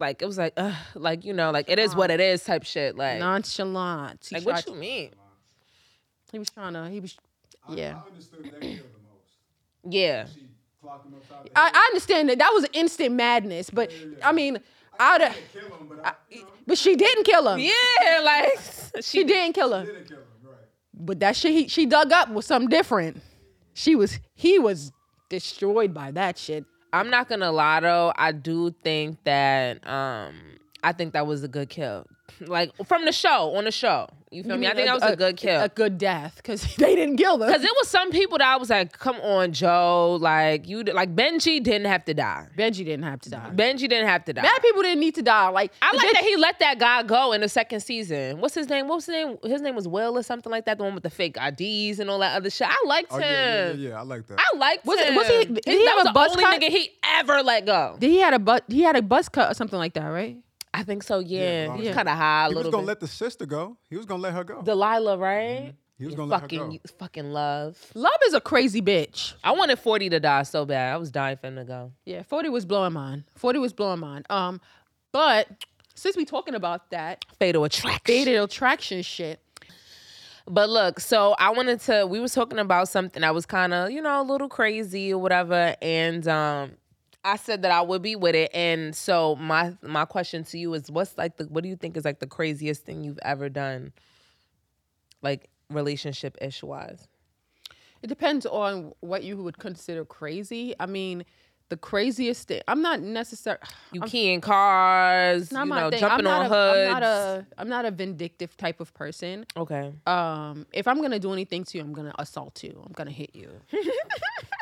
Like 0.00 0.22
it 0.22 0.26
was 0.26 0.38
like, 0.38 0.52
ugh, 0.56 0.74
like 0.94 1.24
you 1.24 1.32
know, 1.32 1.50
like 1.50 1.68
it 1.68 1.78
is 1.78 1.94
what 1.96 2.10
it 2.10 2.20
is 2.20 2.44
type 2.44 2.64
shit. 2.64 2.96
Like, 2.96 3.18
Nonchalant. 3.18 4.26
He 4.28 4.36
like 4.36 4.44
tried 4.44 4.52
what 4.52 4.64
to- 4.66 4.70
you 4.72 4.76
mean? 4.76 5.10
He 6.30 6.38
was 6.38 6.50
trying 6.50 6.74
to. 6.74 6.88
He 6.88 7.00
was. 7.00 7.16
Yeah. 7.68 8.00
I 8.04 8.08
understood 8.08 8.44
they 8.44 8.50
the 8.50 8.66
most. 8.68 8.82
Yeah. 9.88 10.26
She 10.26 10.46
clocked 10.80 11.06
him 11.06 11.14
upside 11.14 11.46
the 11.46 11.58
I. 11.58 11.70
I 11.74 11.86
understand 11.90 12.28
that 12.30 12.38
that 12.38 12.50
was 12.54 12.66
instant 12.72 13.14
madness, 13.14 13.70
but 13.70 13.90
I 14.22 14.32
mean, 14.32 14.58
I'd 15.00 15.20
have, 15.20 15.36
Kill 15.52 15.62
him, 15.62 15.86
but 15.88 16.06
I, 16.06 16.12
you 16.30 16.42
know, 16.42 16.48
but 16.66 16.78
she 16.78 16.96
didn't 16.96 17.24
kill 17.24 17.48
him. 17.48 17.58
Yeah, 17.58 18.20
like 18.22 18.58
She 19.02 19.24
didn't 19.24 19.54
kill 19.54 19.74
him. 19.74 19.86
didn't 19.86 20.08
kill 20.08 20.18
him, 20.18 20.24
right? 20.44 20.54
But 20.94 21.20
that 21.20 21.36
shit 21.36 21.52
he, 21.52 21.68
she 21.68 21.86
dug 21.86 22.12
up 22.12 22.30
was 22.30 22.46
something 22.46 22.68
different. 22.68 23.20
She 23.74 23.94
was 23.94 24.18
he 24.34 24.58
was 24.58 24.92
destroyed 25.28 25.92
by 25.94 26.10
that 26.12 26.38
shit. 26.38 26.64
I'm 26.92 27.10
not 27.10 27.28
gonna 27.28 27.52
lie 27.52 27.80
though. 27.80 28.12
I 28.16 28.32
do 28.32 28.70
think 28.82 29.22
that 29.24 29.86
um 29.86 30.34
I 30.82 30.92
think 30.92 31.12
that 31.12 31.26
was 31.26 31.42
a 31.44 31.48
good 31.48 31.68
kill. 31.68 32.06
Like 32.40 32.70
from 32.86 33.04
the 33.04 33.12
show, 33.12 33.56
on 33.56 33.64
the 33.64 33.70
show. 33.72 34.06
You 34.30 34.42
feel 34.44 34.58
me? 34.58 34.66
I 34.66 34.74
think 34.74 34.86
that 34.86 34.92
was 34.94 35.02
a, 35.10 35.16
good 35.16 35.38
kill. 35.38 35.58
a 35.62 35.70
good 35.70 35.96
death 35.96 36.36
because 36.36 36.60
they 36.76 36.94
didn't 36.94 37.16
kill 37.16 37.38
them. 37.38 37.50
Cause 37.50 37.64
it 37.64 37.70
was 37.78 37.88
some 37.88 38.10
people 38.10 38.36
that 38.36 38.46
I 38.46 38.56
was 38.56 38.68
like, 38.68 38.92
"Come 38.92 39.16
on, 39.22 39.52
Joe! 39.54 40.18
Like 40.20 40.68
you, 40.68 40.82
like 40.82 41.16
Benji 41.16 41.62
didn't 41.62 41.86
have 41.86 42.04
to 42.04 42.12
die. 42.12 42.46
Benji 42.54 42.84
didn't 42.84 43.04
have 43.04 43.22
to 43.22 43.30
die. 43.30 43.50
Benji 43.54 43.88
didn't 43.88 44.06
have 44.06 44.26
to 44.26 44.34
die. 44.34 44.42
Bad 44.42 44.60
people 44.60 44.82
didn't 44.82 45.00
need 45.00 45.14
to 45.14 45.22
die. 45.22 45.48
Like 45.48 45.72
I 45.80 45.96
like 45.96 46.06
bitch- 46.08 46.12
that 46.12 46.24
he 46.24 46.36
let 46.36 46.58
that 46.58 46.78
guy 46.78 47.04
go 47.04 47.32
in 47.32 47.40
the 47.40 47.48
second 47.48 47.80
season. 47.80 48.38
What's 48.42 48.54
his 48.54 48.68
name? 48.68 48.86
What 48.86 48.96
was 48.96 49.06
his 49.06 49.14
name? 49.14 49.38
His 49.42 49.62
name 49.62 49.74
was 49.74 49.88
Will 49.88 50.18
or 50.18 50.22
something 50.22 50.52
like 50.52 50.66
that. 50.66 50.76
The 50.76 50.84
one 50.84 50.92
with 50.94 51.04
the 51.04 51.10
fake 51.10 51.38
IDs 51.40 51.98
and 51.98 52.10
all 52.10 52.18
that 52.18 52.36
other 52.36 52.50
shit. 52.50 52.68
I 52.70 52.76
liked 52.86 53.08
Oh 53.12 53.16
him. 53.16 53.22
yeah, 53.22 53.66
yeah, 53.68 53.72
yeah, 53.72 53.88
yeah. 53.88 53.98
I 53.98 54.02
like 54.02 54.26
that. 54.26 54.38
I 54.38 54.56
liked 54.58 54.84
Was 54.84 55.00
it- 55.00 55.08
him. 55.08 55.14
was 55.14 55.26
he- 55.26 55.44
did 55.46 55.64
he 55.64 55.84
that 55.84 55.88
have 55.88 55.96
was 55.96 56.06
a 56.06 56.12
the 56.12 56.42
only 56.42 56.44
cut? 56.44 56.60
nigga 56.60 56.68
he 56.68 56.90
ever 57.02 57.42
let 57.42 57.64
go. 57.64 57.96
Did 57.98 58.10
he 58.10 58.18
had 58.18 58.34
a 58.34 58.38
butt? 58.38 58.64
He 58.68 58.82
had 58.82 58.94
a 58.94 59.00
buzz 59.02 59.30
cut 59.30 59.50
or 59.50 59.54
something 59.54 59.78
like 59.78 59.94
that, 59.94 60.04
right? 60.08 60.36
I 60.74 60.82
think 60.82 61.02
so. 61.02 61.18
Yeah, 61.18 61.40
Yeah, 61.40 61.72
he 61.72 61.78
was 61.78 61.86
yeah. 61.88 61.94
kind 61.94 62.08
of 62.08 62.16
high 62.16 62.46
a 62.46 62.48
he 62.50 62.54
was 62.54 62.64
gonna 62.64 62.78
bit. 62.78 62.86
let 62.86 63.00
the 63.00 63.06
sister 63.08 63.46
go. 63.46 63.76
He 63.90 63.96
was 63.96 64.06
gonna 64.06 64.22
let 64.22 64.34
her 64.34 64.44
go. 64.44 64.62
Delilah, 64.62 65.18
right? 65.18 65.74
he 65.98 66.04
was 66.04 66.12
You 66.12 66.16
gonna 66.16 66.30
let 66.30 66.40
her 66.42 66.44
fucking, 66.44 66.70
go. 66.70 66.78
fucking 66.98 67.30
love. 67.32 67.76
Love 67.94 68.12
is 68.26 68.34
a 68.34 68.40
crazy 68.40 68.80
bitch. 68.82 69.34
I 69.42 69.50
wanted 69.52 69.78
Forty 69.78 70.08
to 70.10 70.20
die 70.20 70.42
so 70.44 70.64
bad. 70.64 70.92
I 70.94 70.96
was 70.96 71.10
dying 71.10 71.36
for 71.38 71.48
him 71.48 71.56
to 71.56 71.64
go. 71.64 71.92
Yeah, 72.04 72.22
40 72.22 72.48
was 72.50 72.64
blowing 72.66 72.92
mine. 72.92 73.24
40 73.36 73.58
was 73.58 73.72
blowing 73.72 73.98
mine. 74.00 74.22
Um, 74.30 74.60
but 75.12 75.48
since 75.94 76.16
we 76.16 76.24
talking 76.24 76.54
about 76.54 76.90
that 76.90 77.24
Fatal 77.40 77.64
attraction. 77.64 78.00
fatal 78.04 78.44
attraction 78.44 79.02
shit, 79.02 79.40
But 80.46 80.70
look, 80.70 81.00
so 81.00 81.34
I 81.38 81.50
wanted 81.50 81.80
to. 81.82 82.06
We 82.06 82.20
was 82.20 82.32
talking 82.32 82.58
about 82.58 82.88
something 82.88 83.20
that 83.22 83.34
was 83.34 83.44
kind 83.44 83.74
of, 83.74 83.90
you 83.90 84.00
know, 84.00 84.20
a 84.20 84.22
little 84.22 84.48
crazy 84.48 85.12
or 85.12 85.18
whatever, 85.20 85.74
and 85.82 86.26
um, 86.28 86.72
I 87.28 87.36
said 87.36 87.62
that 87.62 87.70
I 87.70 87.82
would 87.82 88.02
be 88.02 88.16
with 88.16 88.34
it. 88.34 88.50
And 88.54 88.94
so 88.96 89.36
my 89.36 89.74
my 89.82 90.04
question 90.04 90.44
to 90.44 90.58
you 90.58 90.72
is, 90.74 90.90
what's 90.90 91.16
like 91.18 91.36
the 91.36 91.44
what 91.44 91.62
do 91.62 91.68
you 91.68 91.76
think 91.76 91.96
is 91.96 92.04
like 92.04 92.20
the 92.20 92.26
craziest 92.26 92.84
thing 92.84 93.04
you've 93.04 93.18
ever 93.22 93.48
done, 93.48 93.92
like 95.22 95.48
relationship 95.70 96.36
ish 96.40 96.62
wise? 96.62 97.06
it 98.00 98.06
depends 98.06 98.46
on 98.46 98.92
what 99.00 99.24
you 99.24 99.36
would 99.36 99.58
consider 99.58 100.04
crazy. 100.04 100.72
I 100.78 100.86
mean, 100.86 101.24
the 101.68 101.76
craziest 101.76 102.46
thing. 102.48 102.62
I'm 102.68 102.80
not 102.80 103.00
necessarily. 103.00 103.60
You 103.92 104.02
keying 104.02 104.40
cars, 104.40 105.50
Not 105.50 105.66
you 105.66 105.74
know, 105.74 105.90
thing. 105.90 106.00
jumping 106.00 106.26
I'm 106.26 106.32
on 106.32 106.46
a, 106.46 106.48
hoods. 106.48 106.88
I'm 106.88 106.92
not 106.92 107.02
a. 107.02 107.46
I'm 107.58 107.68
not 107.68 107.84
a 107.86 107.90
vindictive 107.90 108.56
type 108.56 108.80
of 108.80 108.94
person. 108.94 109.46
okay. 109.56 109.92
Um, 110.06 110.66
if 110.72 110.86
I'm 110.86 111.00
gonna 111.02 111.18
do 111.18 111.32
anything 111.32 111.64
to 111.64 111.78
you, 111.78 111.84
I'm 111.84 111.92
gonna 111.92 112.14
assault 112.18 112.62
you. 112.62 112.80
I'm 112.86 112.92
gonna 112.92 113.10
hit 113.10 113.34
you. 113.34 113.50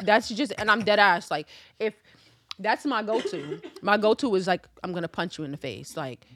that's 0.02 0.28
just, 0.28 0.52
and 0.58 0.70
I'm 0.70 0.82
dead 0.82 0.98
ass. 0.98 1.30
Like, 1.30 1.48
if 1.78 1.94
that's 2.58 2.84
my 2.84 3.02
go-to, 3.02 3.60
my 3.82 3.96
go-to 3.96 4.34
is 4.34 4.46
like, 4.46 4.66
I'm 4.82 4.92
gonna 4.92 5.08
punch 5.08 5.38
you 5.38 5.44
in 5.44 5.50
the 5.50 5.56
face. 5.56 5.96
Like, 5.96 6.26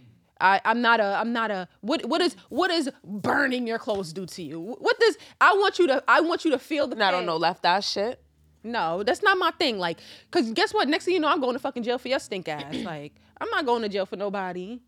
I, 0.41 0.61
I'm 0.65 0.81
not 0.81 1.01
a, 1.01 1.05
I'm 1.05 1.33
not 1.33 1.51
a. 1.51 1.69
What, 1.83 2.07
what 2.07 2.21
is, 2.21 2.35
what 2.49 2.71
is 2.71 2.91
burning 3.05 3.67
your 3.67 3.79
clothes 3.79 4.13
do 4.13 4.27
to 4.27 4.43
you? 4.43 4.77
What 4.79 4.99
does? 4.99 5.19
I 5.41 5.53
want 5.53 5.79
you 5.79 5.87
to, 5.89 6.03
I 6.09 6.21
want 6.21 6.45
you 6.45 6.51
to 6.53 6.59
feel 6.59 6.87
the. 6.87 7.03
I 7.05 7.11
don't 7.11 7.27
know 7.27 7.37
left 7.37 7.65
eye 7.67 7.81
shit. 7.81 8.23
No, 8.63 9.03
that's 9.03 9.23
not 9.23 9.39
my 9.39 9.51
thing. 9.53 9.79
Like, 9.79 9.99
cause 10.31 10.51
guess 10.53 10.75
what? 10.75 10.89
Next 10.89 11.05
thing 11.07 11.15
you 11.15 11.21
know, 11.21 11.29
I'm 11.29 11.41
going 11.41 11.55
to 11.55 11.59
fucking 11.59 11.83
jail 11.83 11.99
for 11.99 12.09
your 12.09 12.19
stink 12.19 12.49
ass. 12.49 12.75
like, 12.75 13.15
I'm 13.41 13.49
not 13.51 13.65
going 13.65 13.83
to 13.83 13.89
jail 13.89 14.07
for 14.07 14.17
nobody. 14.17 14.81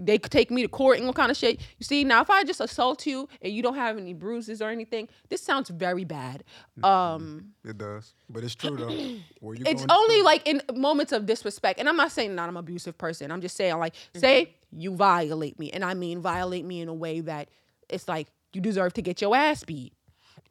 They 0.00 0.16
could 0.18 0.30
take 0.30 0.50
me 0.50 0.62
to 0.62 0.68
court 0.68 0.98
and 0.98 1.06
all 1.06 1.12
kind 1.12 1.30
of 1.30 1.36
shit. 1.36 1.60
You 1.78 1.84
see, 1.84 2.04
now 2.04 2.22
if 2.22 2.30
I 2.30 2.44
just 2.44 2.60
assault 2.60 3.04
you 3.04 3.28
and 3.42 3.52
you 3.52 3.62
don't 3.62 3.74
have 3.74 3.98
any 3.98 4.14
bruises 4.14 4.62
or 4.62 4.70
anything, 4.70 5.08
this 5.28 5.42
sounds 5.42 5.68
very 5.70 6.04
bad. 6.04 6.44
Um, 6.84 7.52
It 7.64 7.76
does, 7.78 8.14
but 8.30 8.44
it's 8.44 8.54
true 8.54 8.76
though. 8.76 8.88
It's 9.66 9.82
only 9.90 10.22
like 10.22 10.46
in 10.46 10.62
moments 10.74 11.12
of 11.12 11.26
disrespect, 11.26 11.80
and 11.80 11.88
I'm 11.88 11.96
not 11.96 12.12
saying 12.12 12.36
that 12.36 12.42
I'm 12.42 12.56
an 12.56 12.60
abusive 12.60 12.96
person. 12.96 13.30
I'm 13.32 13.40
just 13.40 13.56
saying 13.56 13.76
like, 13.78 13.94
say 14.14 14.54
you 14.70 14.94
violate 14.94 15.58
me, 15.58 15.70
and 15.72 15.84
I 15.84 15.94
mean 15.94 16.20
violate 16.20 16.64
me 16.64 16.80
in 16.80 16.88
a 16.88 16.94
way 16.94 17.20
that 17.20 17.48
it's 17.88 18.06
like 18.06 18.28
you 18.52 18.60
deserve 18.60 18.92
to 18.94 19.02
get 19.02 19.20
your 19.20 19.34
ass 19.36 19.64
beat. 19.64 19.92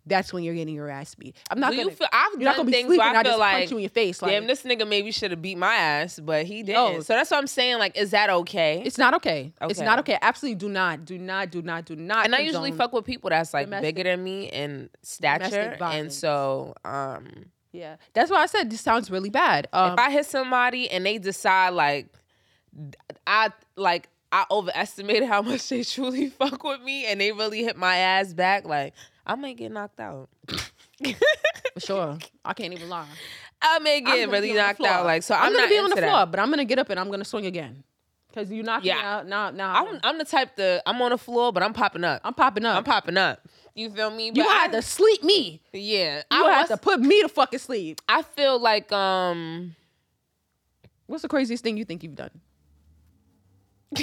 That's 0.07 0.31
when 0.31 0.43
you're 0.43 0.55
getting 0.55 0.73
your 0.73 0.89
ass 0.89 1.13
beat. 1.15 1.35
I'm 1.51 1.59
not 1.59 1.71
Do 1.71 1.77
gonna. 1.77 1.89
you 1.89 1.95
feel? 1.95 2.07
I've 2.13 2.33
not 2.33 2.43
done 2.43 2.55
gonna 2.57 2.65
be 2.65 2.71
things 2.71 2.89
where 2.89 3.01
I 3.01 3.09
I 3.09 3.13
feel 3.13 3.23
just 3.23 3.39
like 3.39 3.57
punch 3.57 3.71
you 3.71 3.77
in 3.77 3.83
your 3.83 3.89
face. 3.89 4.21
Like, 4.21 4.31
Damn, 4.31 4.47
this 4.47 4.63
nigga 4.63 4.87
maybe 4.87 5.11
should 5.11 5.31
have 5.31 5.41
beat 5.41 5.57
my 5.57 5.75
ass, 5.75 6.19
but 6.19 6.45
he 6.45 6.63
didn't. 6.63 6.93
Yo. 6.93 6.99
so 7.01 7.13
that's 7.13 7.29
what 7.29 7.37
I'm 7.37 7.47
saying. 7.47 7.77
Like, 7.79 7.97
is 7.97 8.11
that 8.11 8.29
okay? 8.29 8.81
It's 8.85 8.97
not 8.97 9.13
okay. 9.15 9.51
It's 9.63 9.79
not 9.79 9.99
okay. 9.99 10.17
Absolutely 10.21 10.55
do 10.55 10.69
not, 10.69 11.05
do 11.05 11.17
not, 11.17 11.51
do 11.51 11.61
not, 11.61 11.85
do 11.85 11.95
not. 11.95 12.25
and 12.25 12.33
I 12.33 12.39
usually 12.39 12.71
fuck 12.71 12.93
with 12.93 13.05
people 13.05 13.29
that's 13.29 13.53
like 13.53 13.65
domestic- 13.67 13.95
bigger 13.95 14.09
than 14.09 14.23
me 14.23 14.45
in 14.45 14.89
stature, 15.03 15.77
and 15.81 16.11
so 16.11 16.73
um, 16.85 17.27
Yeah, 17.73 17.97
that's 18.13 18.31
why 18.31 18.37
I 18.43 18.45
said 18.45 18.69
this 18.69 18.81
sounds 18.81 19.11
really 19.11 19.29
bad. 19.29 19.67
Um, 19.73 19.93
if 19.93 19.99
I 19.99 20.09
hit 20.11 20.25
somebody 20.25 20.89
and 20.89 21.05
they 21.05 21.17
decide 21.17 21.69
like 21.69 22.07
I 23.25 23.51
like 23.75 24.09
I 24.31 24.45
overestimated 24.51 25.27
how 25.27 25.41
much 25.41 25.67
they 25.69 25.83
truly 25.85 26.27
fuck 26.29 26.63
with 26.63 26.81
me, 26.81 27.05
and 27.05 27.19
they 27.19 27.31
really 27.31 27.63
hit 27.63 27.77
my 27.77 27.97
ass 27.97 28.33
back, 28.33 28.65
like 28.65 28.93
I 29.27 29.35
may 29.35 29.53
get 29.53 29.71
knocked 29.71 29.99
out. 29.99 30.29
for 30.47 31.79
sure, 31.79 32.17
I 32.43 32.53
can't 32.53 32.73
even 32.73 32.89
lie. 32.89 33.05
I 33.61 33.79
may 33.79 34.01
get 34.01 34.29
really 34.29 34.47
be 34.47 34.51
on 34.51 34.55
the 34.57 34.61
knocked 34.63 34.81
out. 34.81 35.05
Like 35.05 35.21
so, 35.23 35.35
I'm, 35.35 35.43
I'm, 35.47 35.53
gonna 35.53 35.67
be 35.67 35.77
on 35.77 35.89
the 35.89 35.95
that. 35.97 36.09
floor, 36.09 36.25
but 36.25 36.39
I'm 36.39 36.49
gonna 36.49 36.65
get 36.65 36.79
up 36.79 36.89
and 36.89 36.99
I'm 36.99 37.11
gonna 37.11 37.25
swing 37.25 37.45
again. 37.45 37.83
Cause 38.33 38.51
you 38.51 38.61
knocked 38.63 38.83
me 38.85 38.91
out. 38.91 39.25
Now, 39.27 39.49
now 39.49 39.73
I'm 39.85 39.99
I'm 40.03 40.17
the 40.17 40.25
type 40.25 40.55
that 40.57 40.83
I'm 40.85 41.01
on 41.01 41.09
the 41.11 41.17
floor, 41.17 41.51
but 41.51 41.63
I'm 41.63 41.73
popping 41.73 42.03
up. 42.03 42.21
I'm 42.23 42.33
popping 42.33 42.65
up. 42.65 42.77
I'm 42.77 42.83
popping 42.83 43.17
up. 43.17 43.41
You 43.73 43.89
feel 43.89 44.09
me? 44.11 44.27
you 44.27 44.33
But 44.33 44.43
gonna 44.45 44.71
to 44.73 44.81
sleep 44.81 45.23
me. 45.23 45.61
Yeah, 45.73 46.17
You 46.17 46.23
I 46.45 46.59
was- 46.61 46.69
to 46.69 46.77
put 46.77 46.99
me 46.99 47.21
to 47.23 47.29
fucking 47.29 47.59
sleep. 47.59 47.99
I 48.07 48.21
feel 48.21 48.59
like 48.59 48.91
um 48.91 49.75
What's 51.07 51.21
the 51.23 51.29
craziest 51.29 51.63
thing 51.63 51.77
you 51.77 51.85
think 51.85 52.03
you've 52.03 52.15
done? 52.15 52.31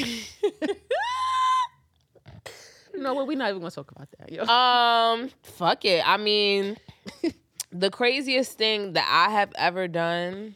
you 2.94 3.02
know 3.02 3.14
what? 3.14 3.26
We're 3.26 3.36
not 3.36 3.50
even 3.50 3.60
gonna 3.60 3.70
talk 3.70 3.90
about 3.90 4.08
that. 4.18 4.32
Yo. 4.32 4.44
um 4.48 5.30
fuck 5.42 5.84
it. 5.84 6.06
I 6.06 6.16
mean, 6.16 6.76
the 7.72 7.90
craziest 7.90 8.56
thing 8.56 8.92
that 8.94 9.08
I 9.10 9.32
have 9.32 9.52
ever 9.56 9.88
done, 9.88 10.54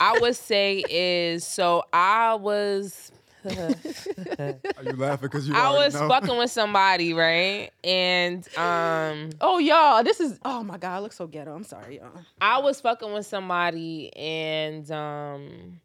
I 0.00 0.18
would 0.20 0.36
say 0.36 0.84
is 0.88 1.44
so 1.44 1.82
I 1.92 2.34
was 2.34 3.12
Are 3.46 4.82
you 4.82 4.96
laughing 4.96 5.28
because 5.28 5.46
you? 5.48 5.54
I 5.54 5.70
was 5.70 5.94
know? 5.94 6.08
fucking 6.08 6.36
with 6.36 6.50
somebody, 6.50 7.12
right? 7.12 7.70
And 7.84 8.46
um 8.56 9.30
oh 9.40 9.58
y'all, 9.58 10.02
this 10.02 10.20
is. 10.20 10.38
Oh 10.44 10.62
my 10.64 10.78
god, 10.78 10.96
I 10.96 10.98
look 10.98 11.12
so 11.12 11.26
ghetto. 11.26 11.54
I'm 11.54 11.64
sorry, 11.64 11.98
y'all. 11.98 12.22
I 12.40 12.58
was 12.58 12.80
fucking 12.80 13.12
with 13.12 13.26
somebody 13.26 14.14
and 14.16 14.90
um 14.90 15.80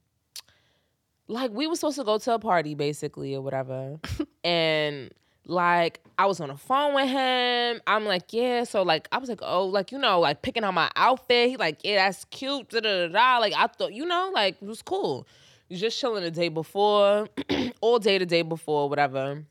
like 1.27 1.51
we 1.51 1.67
were 1.67 1.75
supposed 1.75 1.97
to 1.97 2.03
go 2.03 2.17
to 2.17 2.33
a 2.33 2.39
party 2.39 2.73
basically 2.73 3.35
or 3.35 3.41
whatever. 3.41 3.99
and 4.43 5.11
like 5.51 5.99
I 6.17 6.25
was 6.25 6.39
on 6.39 6.49
the 6.49 6.57
phone 6.57 6.95
with 6.95 7.09
him. 7.09 7.81
I'm 7.85 8.05
like, 8.05 8.33
yeah. 8.33 8.63
So 8.63 8.83
like 8.83 9.07
I 9.11 9.17
was 9.17 9.29
like, 9.29 9.41
oh, 9.41 9.65
like, 9.65 9.91
you 9.91 9.97
know, 9.97 10.19
like 10.19 10.41
picking 10.41 10.63
out 10.63 10.73
my 10.73 10.89
outfit. 10.95 11.49
He 11.49 11.57
like, 11.57 11.81
yeah, 11.83 12.05
that's 12.05 12.25
cute. 12.25 12.69
Da, 12.69 12.79
da, 12.79 13.07
da, 13.07 13.13
da. 13.13 13.37
Like 13.39 13.53
I 13.53 13.67
thought, 13.67 13.93
you 13.93 14.05
know, 14.05 14.31
like 14.33 14.57
it 14.61 14.67
was 14.67 14.81
cool. 14.81 15.27
Was 15.69 15.79
just 15.79 15.99
chilling 15.99 16.23
the 16.23 16.31
day 16.31 16.49
before, 16.49 17.27
all 17.81 17.99
day 17.99 18.17
the 18.17 18.25
day 18.25 18.41
before, 18.41 18.89
whatever. 18.89 19.43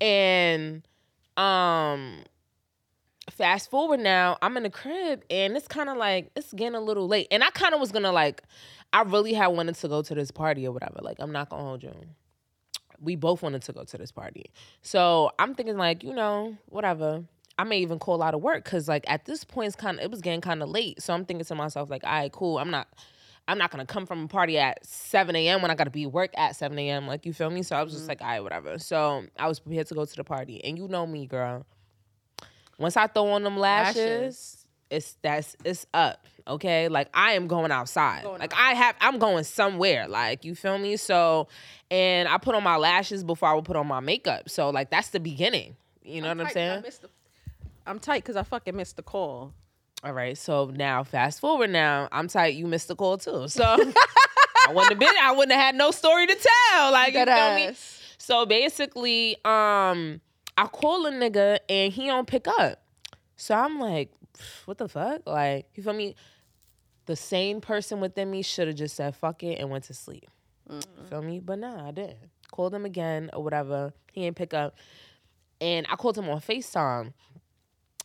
And 0.00 0.86
um 1.36 2.24
fast 3.30 3.70
forward 3.70 4.00
now, 4.00 4.36
I'm 4.42 4.56
in 4.56 4.62
the 4.64 4.70
crib 4.70 5.24
and 5.30 5.56
it's 5.56 5.68
kind 5.68 5.88
of 5.88 5.96
like 5.96 6.30
it's 6.36 6.52
getting 6.52 6.74
a 6.74 6.80
little 6.80 7.08
late. 7.08 7.28
And 7.30 7.42
I 7.42 7.50
kind 7.50 7.74
of 7.74 7.80
was 7.80 7.90
gonna 7.92 8.12
like, 8.12 8.42
I 8.92 9.02
really 9.02 9.32
had 9.32 9.48
wanted 9.48 9.74
to 9.76 9.88
go 9.88 10.02
to 10.02 10.14
this 10.14 10.30
party 10.30 10.66
or 10.66 10.72
whatever. 10.72 11.00
Like, 11.02 11.16
I'm 11.18 11.32
not 11.32 11.48
gonna 11.48 11.62
hold 11.62 11.82
you. 11.82 11.94
We 13.04 13.16
both 13.16 13.42
wanted 13.42 13.62
to 13.62 13.72
go 13.72 13.84
to 13.84 13.98
this 13.98 14.12
party. 14.12 14.50
So 14.82 15.30
I'm 15.38 15.54
thinking 15.54 15.76
like, 15.76 16.02
you 16.02 16.14
know, 16.14 16.56
whatever. 16.66 17.24
I 17.56 17.62
may 17.62 17.78
even 17.78 18.00
call 18.00 18.20
out 18.22 18.34
of 18.34 18.40
work 18.40 18.64
because 18.64 18.88
like 18.88 19.04
at 19.06 19.26
this 19.26 19.44
point 19.44 19.68
it's 19.68 19.76
kind 19.76 19.98
of 19.98 20.04
it 20.04 20.10
was 20.10 20.20
getting 20.20 20.40
kind 20.40 20.62
of 20.62 20.68
late. 20.68 21.00
So 21.00 21.14
I'm 21.14 21.24
thinking 21.24 21.44
to 21.44 21.54
myself 21.54 21.88
like, 21.90 22.02
all 22.04 22.10
right, 22.10 22.32
cool. 22.32 22.58
I'm 22.58 22.70
not 22.70 22.88
I'm 23.46 23.58
not 23.58 23.70
gonna 23.70 23.86
come 23.86 24.06
from 24.06 24.24
a 24.24 24.28
party 24.28 24.58
at 24.58 24.84
7 24.84 25.36
a.m. 25.36 25.62
when 25.62 25.70
I 25.70 25.74
gotta 25.74 25.90
be 25.90 26.06
work 26.06 26.30
at 26.36 26.56
7 26.56 26.76
a.m. 26.78 27.06
Like 27.06 27.26
you 27.26 27.32
feel 27.32 27.50
me? 27.50 27.62
So 27.62 27.76
I 27.76 27.82
was 27.82 27.92
just 27.92 28.04
mm-hmm. 28.04 28.10
like, 28.10 28.22
all 28.22 28.28
right, 28.28 28.42
whatever. 28.42 28.78
So 28.78 29.24
I 29.38 29.46
was 29.46 29.60
prepared 29.60 29.86
to 29.88 29.94
go 29.94 30.04
to 30.04 30.16
the 30.16 30.24
party, 30.24 30.64
and 30.64 30.78
you 30.78 30.88
know 30.88 31.06
me, 31.06 31.26
girl. 31.26 31.66
Once 32.78 32.96
I 32.96 33.06
throw 33.06 33.28
on 33.28 33.44
them 33.44 33.56
lashes, 33.56 33.96
lashes. 33.96 34.66
it's 34.90 35.16
that's 35.22 35.56
it's 35.64 35.86
up. 35.94 36.26
Okay, 36.46 36.88
like 36.88 37.08
I 37.14 37.32
am 37.32 37.46
going 37.46 37.70
outside. 37.70 38.24
Going 38.24 38.40
like 38.40 38.54
I 38.54 38.74
have, 38.74 38.94
I'm 39.00 39.18
going 39.18 39.44
somewhere. 39.44 40.06
Like 40.08 40.44
you 40.44 40.54
feel 40.54 40.76
me? 40.78 40.96
So, 40.96 41.48
and 41.90 42.28
I 42.28 42.36
put 42.36 42.54
on 42.54 42.62
my 42.62 42.76
lashes 42.76 43.24
before 43.24 43.48
I 43.48 43.54
would 43.54 43.64
put 43.64 43.76
on 43.76 43.86
my 43.86 44.00
makeup. 44.00 44.50
So 44.50 44.68
like 44.70 44.90
that's 44.90 45.08
the 45.08 45.20
beginning. 45.20 45.76
You 46.02 46.20
know 46.20 46.30
I'm 46.30 46.38
what 46.38 46.48
I'm 46.48 46.52
saying? 46.52 46.82
The, 46.82 47.08
I'm 47.86 47.98
tight 47.98 48.22
because 48.22 48.36
I 48.36 48.42
fucking 48.42 48.76
missed 48.76 48.96
the 48.96 49.02
call. 49.02 49.54
All 50.02 50.12
right, 50.12 50.36
so 50.36 50.66
now 50.66 51.02
fast 51.02 51.40
forward. 51.40 51.70
Now 51.70 52.08
I'm 52.12 52.28
tight. 52.28 52.56
You 52.56 52.66
missed 52.66 52.88
the 52.88 52.96
call 52.96 53.16
too. 53.16 53.48
So 53.48 53.64
I 53.64 54.68
wouldn't 54.68 54.90
have 54.90 54.98
been. 54.98 55.14
I 55.22 55.32
wouldn't 55.32 55.52
have 55.52 55.62
had 55.62 55.74
no 55.74 55.92
story 55.92 56.26
to 56.26 56.34
tell. 56.34 56.92
Like 56.92 57.14
you 57.14 57.24
feel 57.24 57.54
me? 57.54 57.70
So 58.18 58.44
basically, 58.44 59.36
um, 59.46 60.20
I 60.56 60.66
call 60.66 61.06
a 61.06 61.10
nigga 61.10 61.58
and 61.68 61.92
he 61.92 62.06
don't 62.06 62.26
pick 62.26 62.46
up. 62.46 62.82
So 63.36 63.54
I'm 63.54 63.78
like, 63.78 64.12
what 64.64 64.78
the 64.78 64.88
fuck? 64.88 65.22
Like, 65.26 65.66
you 65.74 65.82
feel 65.82 65.92
me? 65.92 66.14
The 67.06 67.16
sane 67.16 67.60
person 67.60 68.00
within 68.00 68.30
me 68.30 68.42
should 68.42 68.68
have 68.68 68.76
just 68.76 68.96
said 68.96 69.14
fuck 69.14 69.42
it 69.42 69.58
and 69.58 69.70
went 69.70 69.84
to 69.84 69.94
sleep. 69.94 70.28
Mm-hmm. 70.70 71.06
Feel 71.08 71.22
me? 71.22 71.40
But 71.40 71.58
nah, 71.58 71.88
I 71.88 71.90
didn't. 71.90 72.18
Called 72.50 72.74
him 72.74 72.84
again 72.84 73.30
or 73.32 73.42
whatever. 73.42 73.92
He 74.12 74.22
didn't 74.22 74.36
pick 74.36 74.54
up. 74.54 74.76
And 75.60 75.86
I 75.90 75.96
called 75.96 76.16
him 76.16 76.28
on 76.28 76.40
FaceTime. 76.40 77.12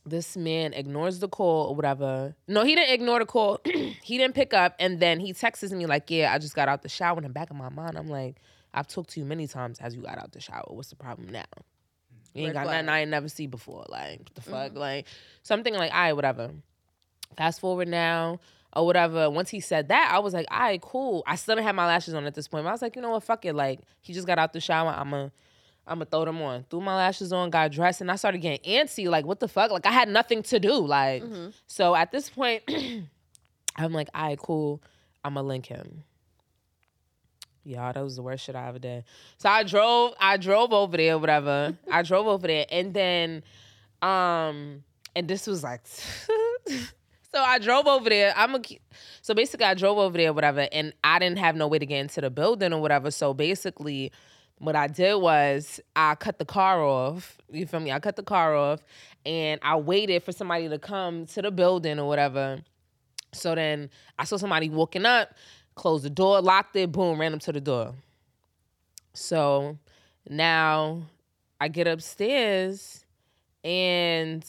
This 0.05 0.35
man 0.35 0.73
ignores 0.73 1.19
the 1.19 1.27
call 1.27 1.67
or 1.67 1.75
whatever. 1.75 2.35
No, 2.47 2.63
he 2.63 2.73
didn't 2.75 2.93
ignore 2.93 3.19
the 3.19 3.25
call. 3.25 3.59
he 3.65 4.17
didn't 4.17 4.33
pick 4.33 4.53
up. 4.53 4.75
And 4.79 4.99
then 4.99 5.19
he 5.19 5.33
texts 5.33 5.71
me 5.71 5.85
like, 5.85 6.09
yeah, 6.09 6.33
I 6.33 6.39
just 6.39 6.55
got 6.55 6.67
out 6.67 6.81
the 6.81 6.89
shower. 6.89 7.17
In 7.17 7.23
the 7.23 7.29
back 7.29 7.49
of 7.49 7.55
my 7.55 7.69
mind, 7.69 7.97
I'm 7.97 8.07
like, 8.07 8.37
I've 8.73 8.87
talked 8.87 9.11
to 9.11 9.19
you 9.19 9.25
many 9.25 9.47
times 9.47 9.79
as 9.79 9.95
you 9.95 10.01
got 10.01 10.17
out 10.17 10.31
the 10.31 10.41
shower. 10.41 10.65
What's 10.67 10.89
the 10.89 10.95
problem 10.95 11.29
now? 11.29 11.43
You 12.33 12.45
ain't 12.45 12.53
got 12.53 12.65
flag. 12.65 12.85
nothing 12.85 12.89
I 12.89 12.99
ain't 13.01 13.11
never 13.11 13.29
see 13.29 13.47
before. 13.47 13.85
Like, 13.89 14.19
what 14.19 14.35
the 14.35 14.41
fuck? 14.41 14.71
Mm-hmm. 14.71 14.77
Like, 14.77 15.07
something 15.43 15.73
like, 15.73 15.91
all 15.91 15.99
right, 15.99 16.13
whatever. 16.13 16.51
Fast 17.37 17.59
forward 17.59 17.87
now 17.87 18.39
or 18.75 18.85
whatever. 18.85 19.29
Once 19.29 19.49
he 19.49 19.59
said 19.59 19.89
that, 19.89 20.11
I 20.13 20.19
was 20.19 20.33
like, 20.33 20.47
all 20.51 20.59
right, 20.59 20.81
cool. 20.81 21.23
I 21.25 21.35
still 21.35 21.55
didn't 21.55 21.67
have 21.67 21.75
my 21.75 21.87
lashes 21.87 22.13
on 22.13 22.25
at 22.25 22.33
this 22.33 22.47
point. 22.47 22.63
But 22.63 22.69
I 22.69 22.73
was 22.73 22.81
like, 22.81 22.95
you 22.95 23.01
know 23.01 23.11
what? 23.11 23.23
Fuck 23.23 23.45
it. 23.45 23.53
Like, 23.53 23.79
he 24.01 24.13
just 24.13 24.27
got 24.27 24.37
out 24.39 24.53
the 24.53 24.61
shower. 24.61 24.89
I'm 24.89 25.09
going 25.09 25.29
to. 25.29 25.35
I'm 25.87 25.95
gonna 25.95 26.05
throw 26.05 26.23
them 26.23 26.39
on. 26.43 26.65
Threw 26.69 26.81
my 26.81 26.95
lashes 26.95 27.33
on, 27.33 27.49
got 27.49 27.71
dressed, 27.71 27.99
and 28.01 28.11
I 28.11 28.15
started 28.15 28.37
getting 28.39 28.59
antsy. 28.59 29.09
Like, 29.09 29.25
what 29.25 29.39
the 29.39 29.47
fuck? 29.47 29.71
Like, 29.71 29.87
I 29.87 29.91
had 29.91 30.07
nothing 30.07 30.43
to 30.43 30.59
do. 30.59 30.73
Like, 30.73 31.23
mm-hmm. 31.23 31.49
so 31.65 31.95
at 31.95 32.11
this 32.11 32.29
point, 32.29 32.61
I'm 33.75 33.91
like, 33.91 34.07
all 34.13 34.27
right, 34.27 34.37
cool. 34.37 34.83
I'm 35.23 35.33
gonna 35.33 35.47
link 35.47 35.65
him. 35.65 36.03
Y'all, 37.63 37.91
that 37.91 38.03
was 38.03 38.15
the 38.15 38.21
worst 38.21 38.45
shit 38.45 38.55
I 38.55 38.67
ever 38.67 38.79
did. 38.79 39.03
So 39.37 39.49
I 39.49 39.63
drove, 39.63 40.13
I 40.19 40.37
drove 40.37 40.73
over 40.73 40.95
there, 40.95 41.17
whatever. 41.17 41.75
I 41.91 42.03
drove 42.03 42.27
over 42.27 42.47
there, 42.47 42.65
and 42.71 42.93
then, 42.93 43.43
um, 44.01 44.83
and 45.15 45.27
this 45.27 45.47
was 45.47 45.63
like, 45.63 45.81
so 47.33 47.41
I 47.41 47.59
drove 47.59 47.87
over 47.87 48.09
there. 48.09 48.33
I'm 48.35 48.55
a, 48.55 48.61
so 49.21 49.33
basically 49.33 49.65
I 49.65 49.73
drove 49.73 49.97
over 49.97 50.17
there, 50.17 50.33
whatever, 50.33 50.67
and 50.71 50.93
I 51.03 51.19
didn't 51.19 51.39
have 51.39 51.55
no 51.55 51.67
way 51.67 51.79
to 51.79 51.85
get 51.85 51.99
into 51.99 52.21
the 52.21 52.29
building 52.29 52.73
or 52.73 52.81
whatever. 52.81 53.11
So 53.11 53.33
basically, 53.33 54.11
what 54.57 54.75
I 54.75 54.87
did 54.87 55.15
was 55.15 55.79
I 55.95 56.15
cut 56.15 56.39
the 56.39 56.45
car 56.45 56.83
off. 56.83 57.37
You 57.51 57.65
feel 57.65 57.79
me? 57.79 57.91
I 57.91 57.99
cut 57.99 58.15
the 58.15 58.23
car 58.23 58.55
off, 58.55 58.81
and 59.25 59.59
I 59.63 59.75
waited 59.77 60.23
for 60.23 60.31
somebody 60.31 60.69
to 60.69 60.79
come 60.79 61.25
to 61.27 61.41
the 61.41 61.51
building 61.51 61.99
or 61.99 62.07
whatever. 62.07 62.61
So 63.31 63.53
then 63.53 63.89
I 64.17 64.23
saw 64.23 64.37
somebody 64.37 64.69
walking 64.69 65.05
up 65.05 65.29
closed 65.79 66.03
the 66.03 66.09
door, 66.09 66.41
locked 66.41 66.75
it, 66.75 66.91
boom, 66.91 67.19
ran 67.19 67.33
up 67.33 67.39
to 67.39 67.53
the 67.53 67.61
door. 67.61 67.95
So 69.13 69.77
now 70.29 71.03
I 71.59 71.69
get 71.69 71.87
upstairs 71.87 73.05
and 73.63 74.45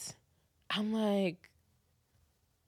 I'm 0.69 0.93
like, 0.93 1.49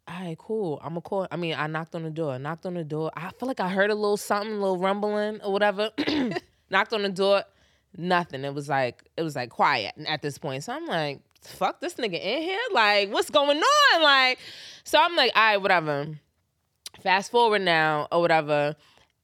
all 0.08 0.20
right, 0.20 0.38
cool. 0.38 0.80
I'm 0.84 0.90
gonna 0.90 1.02
call. 1.02 1.28
I 1.32 1.38
mean, 1.38 1.56
I 1.58 1.68
knocked 1.68 1.96
on 1.96 2.04
the 2.04 2.10
door. 2.10 2.38
Knocked 2.38 2.66
on 2.66 2.74
the 2.74 2.84
door. 2.84 3.12
I 3.16 3.30
feel 3.32 3.48
like 3.48 3.60
I 3.60 3.70
heard 3.70 3.90
a 3.90 3.96
little 3.96 4.18
something, 4.18 4.52
a 4.52 4.60
little 4.60 4.78
rumbling 4.78 5.42
or 5.42 5.52
whatever. 5.52 5.92
knocked 6.70 6.94
on 6.94 7.04
the 7.04 7.10
door. 7.10 7.44
Nothing. 7.96 8.44
It 8.44 8.54
was 8.54 8.68
like 8.68 9.10
it 9.16 9.22
was 9.22 9.36
like 9.36 9.50
quiet 9.50 9.94
at 10.08 10.22
this 10.22 10.38
point. 10.38 10.64
So 10.64 10.74
I'm 10.74 10.86
like, 10.86 11.22
fuck 11.42 11.80
this 11.80 11.96
nigga 11.96 12.22
in 12.22 12.42
here. 12.42 12.60
Like, 12.74 13.12
what's 13.12 13.30
going 13.30 13.58
on? 13.58 14.02
Like, 14.02 14.40
so 14.84 15.00
I'm 15.00 15.16
like, 15.16 15.32
all 15.36 15.42
right, 15.42 15.58
whatever. 15.58 16.08
Fast 17.02 17.32
forward 17.32 17.62
now 17.62 18.08
or 18.12 18.22
whatever. 18.22 18.76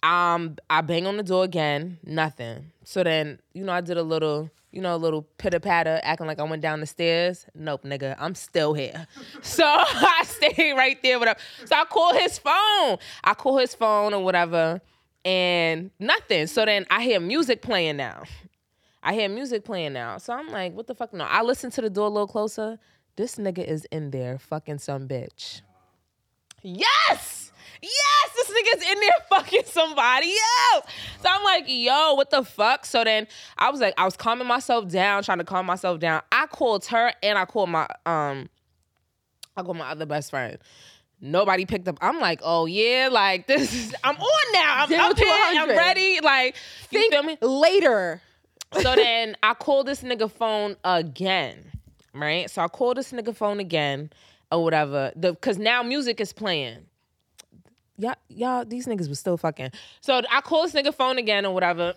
Um, 0.01 0.55
I 0.69 0.81
bang 0.81 1.05
on 1.07 1.17
the 1.17 1.23
door 1.23 1.43
again, 1.43 1.97
nothing. 2.03 2.71
So 2.85 3.03
then, 3.03 3.39
you 3.53 3.63
know, 3.63 3.73
I 3.73 3.81
did 3.81 3.97
a 3.97 4.03
little, 4.03 4.49
you 4.71 4.81
know, 4.81 4.95
a 4.95 4.97
little 4.97 5.23
pitter 5.37 5.59
patter, 5.59 5.99
acting 6.03 6.27
like 6.27 6.39
I 6.39 6.43
went 6.43 6.61
down 6.61 6.79
the 6.79 6.85
stairs. 6.85 7.45
Nope, 7.55 7.83
nigga, 7.83 8.15
I'm 8.19 8.35
still 8.35 8.73
here. 8.73 9.07
so 9.41 9.63
I 9.67 10.23
stayed 10.25 10.73
right 10.73 11.01
there, 11.01 11.19
whatever. 11.19 11.39
So 11.65 11.75
I 11.75 11.85
call 11.85 12.13
his 12.13 12.37
phone. 12.37 12.97
I 13.23 13.33
call 13.35 13.57
his 13.57 13.73
phone 13.73 14.13
or 14.13 14.23
whatever, 14.23 14.81
and 15.25 15.91
nothing. 15.99 16.47
So 16.47 16.65
then 16.65 16.85
I 16.89 17.03
hear 17.03 17.19
music 17.19 17.61
playing 17.61 17.97
now. 17.97 18.23
I 19.01 19.13
hear 19.13 19.29
music 19.29 19.63
playing 19.63 19.93
now. 19.93 20.17
So 20.17 20.33
I'm 20.33 20.49
like, 20.49 20.73
what 20.73 20.87
the 20.87 20.95
fuck? 20.95 21.13
No, 21.13 21.23
I 21.23 21.41
listen 21.41 21.71
to 21.71 21.81
the 21.81 21.89
door 21.89 22.07
a 22.07 22.09
little 22.09 22.27
closer. 22.27 22.77
This 23.15 23.35
nigga 23.35 23.65
is 23.65 23.85
in 23.91 24.11
there 24.11 24.37
fucking 24.37 24.79
some 24.79 25.07
bitch. 25.07 25.61
Yes! 26.61 27.51
Yes, 27.81 28.31
this 28.35 28.49
nigga's 28.49 28.91
in 28.91 28.99
there 28.99 29.11
fucking 29.29 29.63
somebody 29.65 30.33
else. 30.73 30.85
So 31.21 31.29
I'm 31.29 31.43
like, 31.43 31.65
yo, 31.67 32.13
what 32.13 32.29
the 32.29 32.43
fuck? 32.43 32.85
So 32.85 33.03
then 33.03 33.27
I 33.57 33.69
was 33.69 33.81
like, 33.81 33.93
I 33.97 34.05
was 34.05 34.15
calming 34.15 34.47
myself 34.47 34.87
down, 34.87 35.23
trying 35.23 35.39
to 35.39 35.43
calm 35.43 35.65
myself 35.65 35.99
down. 35.99 36.21
I 36.31 36.47
called 36.47 36.85
her 36.85 37.13
and 37.21 37.37
I 37.37 37.45
called 37.45 37.69
my 37.69 37.87
um, 38.05 38.49
I 39.55 39.63
called 39.63 39.77
my 39.77 39.89
other 39.89 40.05
best 40.05 40.29
friend. 40.29 40.57
Nobody 41.21 41.65
picked 41.65 41.87
up. 41.87 41.97
I'm 42.01 42.19
like, 42.19 42.39
oh 42.43 42.65
yeah, 42.65 43.09
like 43.11 43.47
this 43.47 43.73
is 43.73 43.95
I'm 44.03 44.15
on 44.15 44.53
now. 44.53 44.85
I'm 44.85 45.11
up 45.11 45.17
here. 45.17 45.27
I'm 45.29 45.69
ready. 45.69 46.19
Like, 46.21 46.55
you 46.91 46.99
Think 46.99 47.13
feel 47.13 47.23
me? 47.23 47.37
Later. 47.41 48.21
So 48.73 48.95
then 48.95 49.35
I 49.41 49.55
called 49.55 49.87
this 49.87 50.01
nigga 50.01 50.31
phone 50.31 50.75
again. 50.83 51.65
Right? 52.13 52.49
So 52.49 52.61
I 52.61 52.67
called 52.67 52.97
this 52.97 53.11
nigga 53.11 53.35
phone 53.35 53.59
again 53.59 54.11
or 54.51 54.63
whatever. 54.63 55.11
The 55.15 55.35
cause 55.35 55.57
now 55.57 55.83
music 55.83 56.19
is 56.19 56.33
playing 56.33 56.85
y'all, 57.99 58.15
y'all, 58.29 58.65
these 58.65 58.87
niggas 58.87 59.09
was 59.09 59.19
still 59.19 59.37
fucking. 59.37 59.71
So 60.01 60.21
I 60.31 60.41
call 60.41 60.63
this 60.63 60.73
nigga 60.73 60.93
phone 60.93 61.17
again 61.17 61.45
or 61.45 61.53
whatever. 61.53 61.93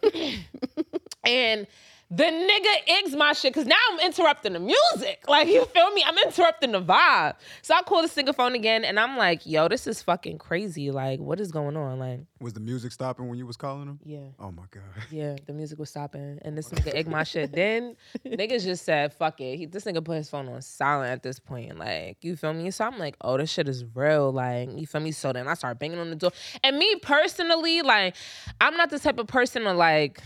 and 1.24 1.66
the 2.14 2.24
nigga 2.24 2.98
eggs 2.98 3.16
my 3.16 3.32
shit 3.32 3.54
because 3.54 3.66
now 3.66 3.76
I'm 3.90 4.00
interrupting 4.00 4.52
the 4.52 4.60
music. 4.60 5.24
Like, 5.26 5.48
you 5.48 5.64
feel 5.64 5.90
me? 5.92 6.04
I'm 6.06 6.18
interrupting 6.18 6.72
the 6.72 6.82
vibe. 6.82 7.36
So 7.62 7.74
I 7.74 7.80
call 7.80 8.02
the 8.02 8.08
nigga 8.08 8.34
phone 8.34 8.54
again 8.54 8.84
and 8.84 9.00
I'm 9.00 9.16
like, 9.16 9.46
yo, 9.46 9.66
this 9.66 9.86
is 9.86 10.02
fucking 10.02 10.36
crazy. 10.36 10.90
Like, 10.90 11.20
what 11.20 11.40
is 11.40 11.50
going 11.50 11.74
on? 11.74 11.98
Like, 11.98 12.20
was 12.38 12.52
the 12.52 12.60
music 12.60 12.92
stopping 12.92 13.28
when 13.28 13.38
you 13.38 13.46
was 13.46 13.56
calling 13.56 13.88
him? 13.88 13.98
Yeah. 14.04 14.26
Oh 14.38 14.50
my 14.50 14.64
God. 14.70 14.82
Yeah, 15.10 15.36
the 15.46 15.54
music 15.54 15.78
was 15.78 15.88
stopping. 15.88 16.38
And 16.42 16.56
this 16.58 16.68
nigga 16.70 16.94
egg 16.94 17.08
my 17.08 17.22
shit. 17.22 17.50
Then 17.50 17.96
niggas 18.26 18.64
just 18.64 18.84
said, 18.84 19.14
fuck 19.14 19.40
it. 19.40 19.56
He, 19.56 19.64
this 19.64 19.84
nigga 19.84 20.04
put 20.04 20.16
his 20.16 20.28
phone 20.28 20.48
on 20.48 20.60
silent 20.60 21.12
at 21.12 21.22
this 21.22 21.38
point. 21.38 21.78
Like, 21.78 22.18
you 22.20 22.36
feel 22.36 22.52
me? 22.52 22.70
So 22.72 22.84
I'm 22.84 22.98
like, 22.98 23.16
oh, 23.22 23.38
this 23.38 23.50
shit 23.50 23.68
is 23.68 23.86
real. 23.94 24.30
Like, 24.30 24.68
you 24.78 24.86
feel 24.86 25.00
me? 25.00 25.12
So 25.12 25.32
then 25.32 25.48
I 25.48 25.54
start 25.54 25.78
banging 25.78 25.98
on 25.98 26.10
the 26.10 26.16
door. 26.16 26.32
And 26.62 26.76
me 26.76 26.94
personally, 26.96 27.80
like, 27.80 28.16
I'm 28.60 28.76
not 28.76 28.90
the 28.90 28.98
type 28.98 29.18
of 29.18 29.28
person 29.28 29.62
to 29.62 29.72
like, 29.72 30.20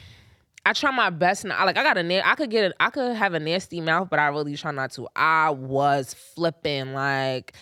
I 0.66 0.72
try 0.72 0.90
my 0.90 1.10
best 1.10 1.44
and 1.44 1.52
I 1.52 1.62
like 1.62 1.76
I 1.76 1.84
got 1.84 1.96
a 1.96 2.02
na- 2.02 2.22
I 2.24 2.34
could 2.34 2.50
get 2.50 2.64
it 2.64 2.72
I 2.80 2.90
could 2.90 3.14
have 3.14 3.34
a 3.34 3.38
nasty 3.40 3.80
mouth, 3.80 4.10
but 4.10 4.18
I 4.18 4.26
really 4.26 4.56
try 4.56 4.72
not 4.72 4.90
to. 4.92 5.06
I 5.14 5.50
was 5.50 6.12
flipping 6.12 6.92
like 6.92 7.54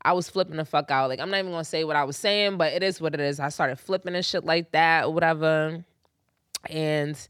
I 0.00 0.14
was 0.14 0.30
flipping 0.30 0.56
the 0.56 0.64
fuck 0.64 0.90
out. 0.90 1.10
Like 1.10 1.20
I'm 1.20 1.30
not 1.30 1.38
even 1.38 1.50
gonna 1.50 1.64
say 1.64 1.84
what 1.84 1.96
I 1.96 2.04
was 2.04 2.16
saying, 2.16 2.56
but 2.56 2.72
it 2.72 2.82
is 2.82 2.98
what 2.98 3.12
it 3.12 3.20
is. 3.20 3.40
I 3.40 3.50
started 3.50 3.76
flipping 3.76 4.14
and 4.14 4.24
shit 4.24 4.46
like 4.46 4.72
that 4.72 5.04
or 5.04 5.12
whatever. 5.12 5.84
And 6.70 7.28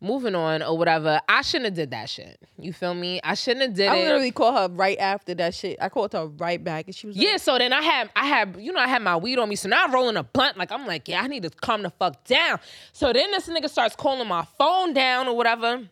moving 0.00 0.34
on 0.34 0.62
or 0.62 0.76
whatever. 0.76 1.20
I 1.28 1.42
shouldn't 1.42 1.66
have 1.66 1.74
did 1.74 1.90
that 1.90 2.08
shit. 2.08 2.40
You 2.58 2.72
feel 2.72 2.94
me? 2.94 3.20
I 3.22 3.34
shouldn't 3.34 3.62
have 3.62 3.74
did 3.74 3.88
I 3.88 3.96
it. 3.96 4.00
I 4.00 4.04
literally 4.04 4.30
called 4.30 4.56
her 4.56 4.74
right 4.74 4.98
after 4.98 5.34
that 5.34 5.54
shit. 5.54 5.78
I 5.80 5.88
called 5.88 6.12
her 6.12 6.26
right 6.26 6.62
back, 6.62 6.86
and 6.86 6.94
she 6.94 7.06
was 7.06 7.16
like, 7.16 7.26
yeah. 7.26 7.36
So 7.36 7.58
then 7.58 7.72
I 7.72 7.82
had 7.82 8.10
I 8.16 8.26
had 8.26 8.56
you 8.58 8.72
know 8.72 8.80
I 8.80 8.88
had 8.88 9.02
my 9.02 9.16
weed 9.16 9.38
on 9.38 9.48
me, 9.48 9.56
so 9.56 9.68
now 9.68 9.84
I'm 9.84 9.92
rolling 9.92 10.16
a 10.16 10.22
blunt. 10.22 10.56
Like 10.56 10.72
I'm 10.72 10.86
like 10.86 11.08
yeah, 11.08 11.22
I 11.22 11.26
need 11.26 11.42
to 11.42 11.50
calm 11.50 11.82
the 11.82 11.90
fuck 11.90 12.24
down. 12.24 12.58
So 12.92 13.12
then 13.12 13.30
this 13.30 13.48
nigga 13.48 13.68
starts 13.68 13.96
calling 13.96 14.28
my 14.28 14.46
phone 14.58 14.92
down 14.92 15.28
or 15.28 15.36
whatever. 15.36 15.82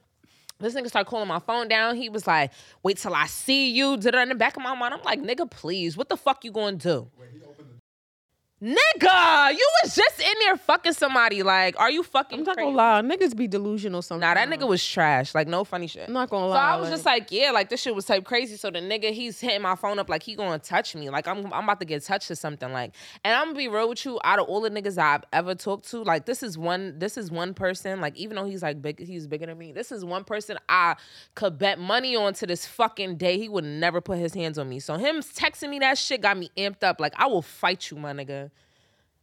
This 0.61 0.75
nigga 0.75 0.89
started 0.89 1.09
calling 1.09 1.29
my 1.29 1.39
phone 1.39 1.69
down. 1.69 1.95
He 1.95 2.09
was 2.09 2.27
like, 2.27 2.51
"Wait 2.83 2.97
till 2.99 3.15
I 3.15 3.27
see 3.27 3.71
you." 3.71 3.97
Did 3.97 4.15
it 4.15 4.19
in 4.19 4.29
the 4.31 4.35
back 4.35 4.57
of 4.57 4.63
my 4.63 4.75
mind? 4.75 4.93
I'm 4.95 5.03
like, 5.03 5.21
"Nigga, 5.21 5.49
please, 5.49 5.97
what 5.97 6.09
the 6.09 6.17
fuck 6.17 6.45
you 6.45 6.51
gonna 6.51 6.77
do?" 6.77 7.09
Nigga, 8.61 9.53
you 9.53 9.69
was 9.83 9.95
just 9.95 10.19
in 10.19 10.33
there 10.41 10.57
fucking 10.57 10.93
somebody. 10.93 11.45
Like, 11.45 11.79
are 11.79 11.93
you 11.93 12.03
fucking? 12.03 12.41
I'm 12.41 12.45
not 12.45 12.57
crazy? 12.57 12.67
gonna 12.67 12.77
lie, 12.77 13.03
niggas 13.03 13.37
be 13.37 13.47
delusional 13.47 14.03
sometimes. 14.03 14.35
Nah, 14.35 14.47
that 14.47 14.49
nigga 14.49 14.67
was 14.67 14.85
trash. 14.85 15.33
Like, 15.33 15.47
no 15.47 15.63
funny 15.63 15.87
shit. 15.87 16.09
I'm 16.09 16.13
not 16.13 16.29
gonna 16.29 16.49
lie. 16.49 16.57
So. 16.57 16.77
I 16.77 16.81
was 16.81 16.91
just 16.91 17.07
like, 17.07 17.31
yeah, 17.31 17.53
like 17.53 17.69
this 17.69 17.81
shit 17.81 17.95
was 17.95 18.05
type 18.05 18.25
crazy. 18.25 18.57
So 18.57 18.73
the 18.73 18.81
nigga, 18.81 19.13
he's 19.13 19.39
hitting 19.39 19.63
my 19.63 19.77
phone 19.77 20.01
up 20.01 20.09
like 20.09 20.25
he 20.25 20.35
gonna 20.35 20.59
touch 20.59 20.97
me. 20.97 21.09
Like 21.09 21.29
I'm, 21.29 21.53
I'm 21.53 21.63
about 21.65 21.79
to 21.79 21.87
get 21.87 22.03
touched 22.03 22.33
or 22.33 22.35
something. 22.35 22.73
Like, 22.73 22.97
and 23.23 23.33
I'm 23.33 23.47
gonna 23.47 23.59
be 23.59 23.69
real 23.69 23.89
with 23.89 24.05
you. 24.05 24.19
Out 24.25 24.41
of 24.41 24.49
all 24.49 24.61
the 24.61 24.71
niggas 24.71 24.99
I've 24.99 25.23
ever 25.33 25.55
talked 25.55 25.89
to, 25.91 26.03
like 26.03 26.27
this 26.27 26.43
is 26.43 26.59
one, 26.59 26.99
this 26.99 27.17
is 27.17 27.31
one 27.31 27.55
person. 27.55 28.01
Like 28.01 28.17
even 28.17 28.35
though 28.35 28.45
he's 28.45 28.65
like 28.65 28.83
big, 28.83 28.99
he's 28.99 29.29
bigger 29.29 29.47
than 29.47 29.57
me. 29.57 29.71
This 29.71 29.93
is 29.93 30.05
one 30.05 30.25
person 30.25 30.59
I 30.69 30.97
could 31.37 31.59
bet 31.59 31.79
money 31.79 32.17
on 32.17 32.33
to 32.35 32.47
this 32.47 32.67
fucking 32.67 33.19
day. 33.19 33.39
He 33.39 33.49
would 33.49 33.63
never 33.63 34.01
put 34.01 34.19
his 34.19 34.35
hands 34.35 34.59
on 34.59 34.69
me. 34.69 34.81
So 34.81 34.97
him 34.97 35.21
texting 35.21 35.71
me 35.71 35.79
that 35.79 35.97
shit 35.97 36.23
got 36.23 36.37
me 36.37 36.51
amped 36.57 36.83
up. 36.83 36.99
Like 36.99 37.15
I 37.17 37.29
will 37.29 37.43
fight 37.43 37.93
you, 37.93 37.99
my 37.99 38.13
nigga. 38.13 38.48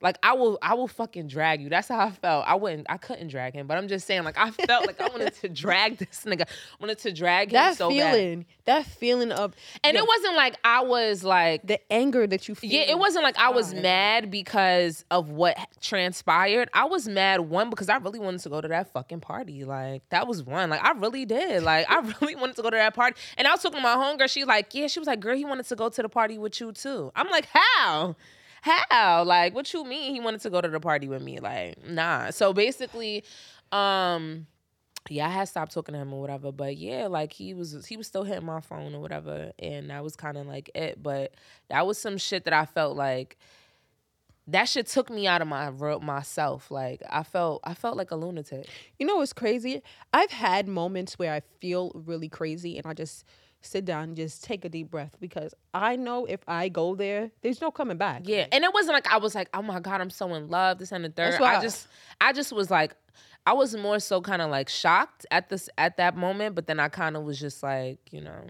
Like 0.02 0.18
I 0.22 0.34
will, 0.34 0.60
I 0.62 0.74
will 0.74 0.88
fucking 0.88 1.28
drag 1.28 1.62
you. 1.62 1.70
That's 1.70 1.88
how 1.88 2.00
I 2.00 2.12
felt. 2.12 2.46
I 2.48 2.56
wouldn't, 2.56 2.86
I 2.90 2.98
couldn't 2.98 3.30
drag 3.30 3.54
him, 3.54 3.66
but 3.66 3.78
I'm 3.78 3.88
just 3.88 4.06
saying, 4.06 4.24
like 4.24 4.38
I 4.38 4.52
felt 4.52 4.86
like 4.86 5.00
I 5.00 5.08
wanted 5.08 5.34
to 5.36 5.50
drag 5.50 5.98
this 6.00 6.24
nigga. 6.26 6.48
Wanted 6.80 7.00
to 7.00 7.14
drag 7.14 7.50
him 7.50 7.54
that 7.54 7.78
so 7.78 7.90
bad. 7.90 8.14
feeling, 8.14 8.46
that 8.66 8.86
feeling 8.86 9.32
of 9.32 9.56
And 9.84 9.96
yo, 9.96 10.04
it 10.04 10.08
wasn't 10.08 10.36
like 10.36 10.58
I 10.64 10.82
was 10.82 11.24
like, 11.24 11.66
the 11.66 11.80
anger 11.92 12.28
that 12.28 12.48
you 12.48 12.56
feel. 12.56 12.72
yeah, 12.72 12.82
it 12.82 13.00
wasn't 13.00 13.24
like 13.24 13.38
I 13.38 13.50
was 13.50 13.72
oh, 13.72 13.76
God. 13.76 13.84
mad 13.84 14.32
because 14.32 15.06
of 15.10 15.30
what 15.30 15.58
transpired. 15.82 16.70
I 16.74 16.86
was 16.86 17.08
mad 17.08 17.42
one 17.42 17.70
because 17.70 17.88
I 17.88 17.96
really 17.98 18.20
wanted 18.20 18.42
to 18.42 18.50
go 18.50 18.60
to 18.60 18.68
that 18.68 18.92
fucking 18.92 19.22
party. 19.22 19.64
Like 19.64 20.08
that 20.10 20.28
was 20.28 20.44
one. 20.44 20.70
Like 20.70 20.84
I 20.84 20.92
really 20.92 21.26
did. 21.26 21.64
Like 21.64 21.90
I 21.90 22.00
really 22.22 22.36
wanted 22.36 22.58
to 22.58 22.64
go 22.64 22.70
to 22.70 22.78
that 22.78 22.94
party. 22.94 23.18
And 23.38 23.48
I 23.48 23.52
was 23.52 23.62
talking 23.62 23.78
to 23.78 23.84
my 23.84 23.96
homegirl. 23.96 24.30
She's 24.30 24.46
like, 24.46 24.74
yeah. 24.74 24.88
She 24.88 25.00
was 25.00 25.08
like, 25.08 25.22
girl, 25.22 25.38
he 25.38 25.46
wanted 25.46 25.68
to 25.68 25.76
go 25.76 25.88
to 25.88 26.02
the 26.02 26.10
party 26.10 26.38
with 26.38 26.60
you 26.60 26.74
too. 26.74 27.12
I'm 27.16 27.30
like, 27.30 27.48
how? 27.52 28.16
How? 28.66 29.24
Like, 29.24 29.54
what 29.54 29.72
you 29.74 29.84
mean 29.84 30.14
he 30.14 30.20
wanted 30.20 30.42
to 30.42 30.50
go 30.50 30.60
to 30.60 30.68
the 30.68 30.80
party 30.80 31.08
with 31.08 31.22
me? 31.22 31.40
Like, 31.40 31.88
nah. 31.88 32.32
So 32.32 32.52
basically, 32.52 33.24
um, 33.72 34.48
yeah, 35.08 35.28
I 35.28 35.30
had 35.30 35.48
stopped 35.48 35.72
talking 35.72 35.94
to 35.94 36.00
him 36.00 36.12
or 36.12 36.20
whatever. 36.20 36.52
But 36.52 36.78
yeah, 36.78 37.06
like 37.06 37.32
he 37.32 37.54
was 37.54 37.86
he 37.86 37.96
was 37.96 38.08
still 38.08 38.24
hitting 38.24 38.46
my 38.46 38.62
phone 38.62 38.96
or 38.96 39.02
whatever. 39.02 39.52
And 39.60 39.92
that 39.92 40.04
was 40.04 40.16
kind 40.16 40.36
of 40.36 40.48
like 40.48 40.72
it. 40.74 41.02
But 41.02 41.36
that 41.70 41.86
was 41.86 42.00
some 42.00 42.18
shit 42.18 42.46
that 42.46 42.54
I 42.54 42.66
felt 42.66 42.98
like 42.98 43.38
that 44.48 44.66
shit 44.66 44.88
took 44.88 45.12
me 45.12 45.28
out 45.28 45.44
of 45.44 45.48
my 45.48 45.70
myself. 46.02 46.72
Like 46.72 47.04
I 47.08 47.22
felt 47.22 47.62
I 47.66 47.76
felt 47.76 47.98
like 47.98 48.10
a 48.10 48.16
lunatic. 48.16 48.68
You 48.98 49.06
know 49.06 49.18
what's 49.18 49.34
crazy? 49.34 49.84
I've 50.12 50.32
had 50.32 50.68
moments 50.68 51.20
where 51.20 51.34
I 51.34 51.42
feel 51.62 51.92
really 51.94 52.30
crazy 52.30 52.78
and 52.78 52.88
I 52.88 52.94
just 52.94 53.26
sit 53.66 53.86
down 53.86 54.04
and 54.04 54.16
just 54.16 54.44
take 54.44 54.66
a 54.66 54.70
deep 54.70 54.92
breath 54.92 55.16
because 55.20 55.54
I 55.74 55.96
know 55.96 56.26
if 56.26 56.40
I 56.48 56.70
go 56.70 56.96
there, 56.96 57.32
there's 57.42 57.62
no 57.62 57.72
coming 57.72 57.98
back. 57.98 58.22
Yeah. 58.26 58.48
And 58.52 58.64
it 58.64 58.74
wasn't 58.74 58.94
like 58.94 59.08
I 59.12 59.18
was 59.18 59.36
like, 59.36 59.50
oh 59.54 59.62
my 59.62 59.80
God, 59.80 60.02
I'm 60.02 60.10
so 60.10 60.34
in 60.34 60.48
love, 60.50 60.80
this 60.80 60.92
and 60.92 61.04
the 61.04 61.10
third. 61.10 61.34
That's 61.34 61.40
why 61.40 61.56
I 61.56 61.58
I- 61.58 61.62
just 61.62 61.88
I 62.22 62.34
just 62.34 62.52
was 62.52 62.70
like 62.72 62.96
I 63.48 63.54
was 63.54 63.76
more 63.76 64.00
so 64.00 64.22
kind 64.22 64.42
of 64.42 64.50
like 64.50 64.70
shocked 64.70 65.26
at 65.32 65.50
this 65.50 65.70
at 65.78 65.98
that 65.98 66.16
moment, 66.18 66.56
but 66.56 66.68
then 66.68 66.80
I 66.80 66.90
kind 66.90 67.16
of 67.16 67.24
was 67.24 67.40
just 67.40 67.62
like, 67.62 68.00
you 68.12 68.22
know, 68.22 68.42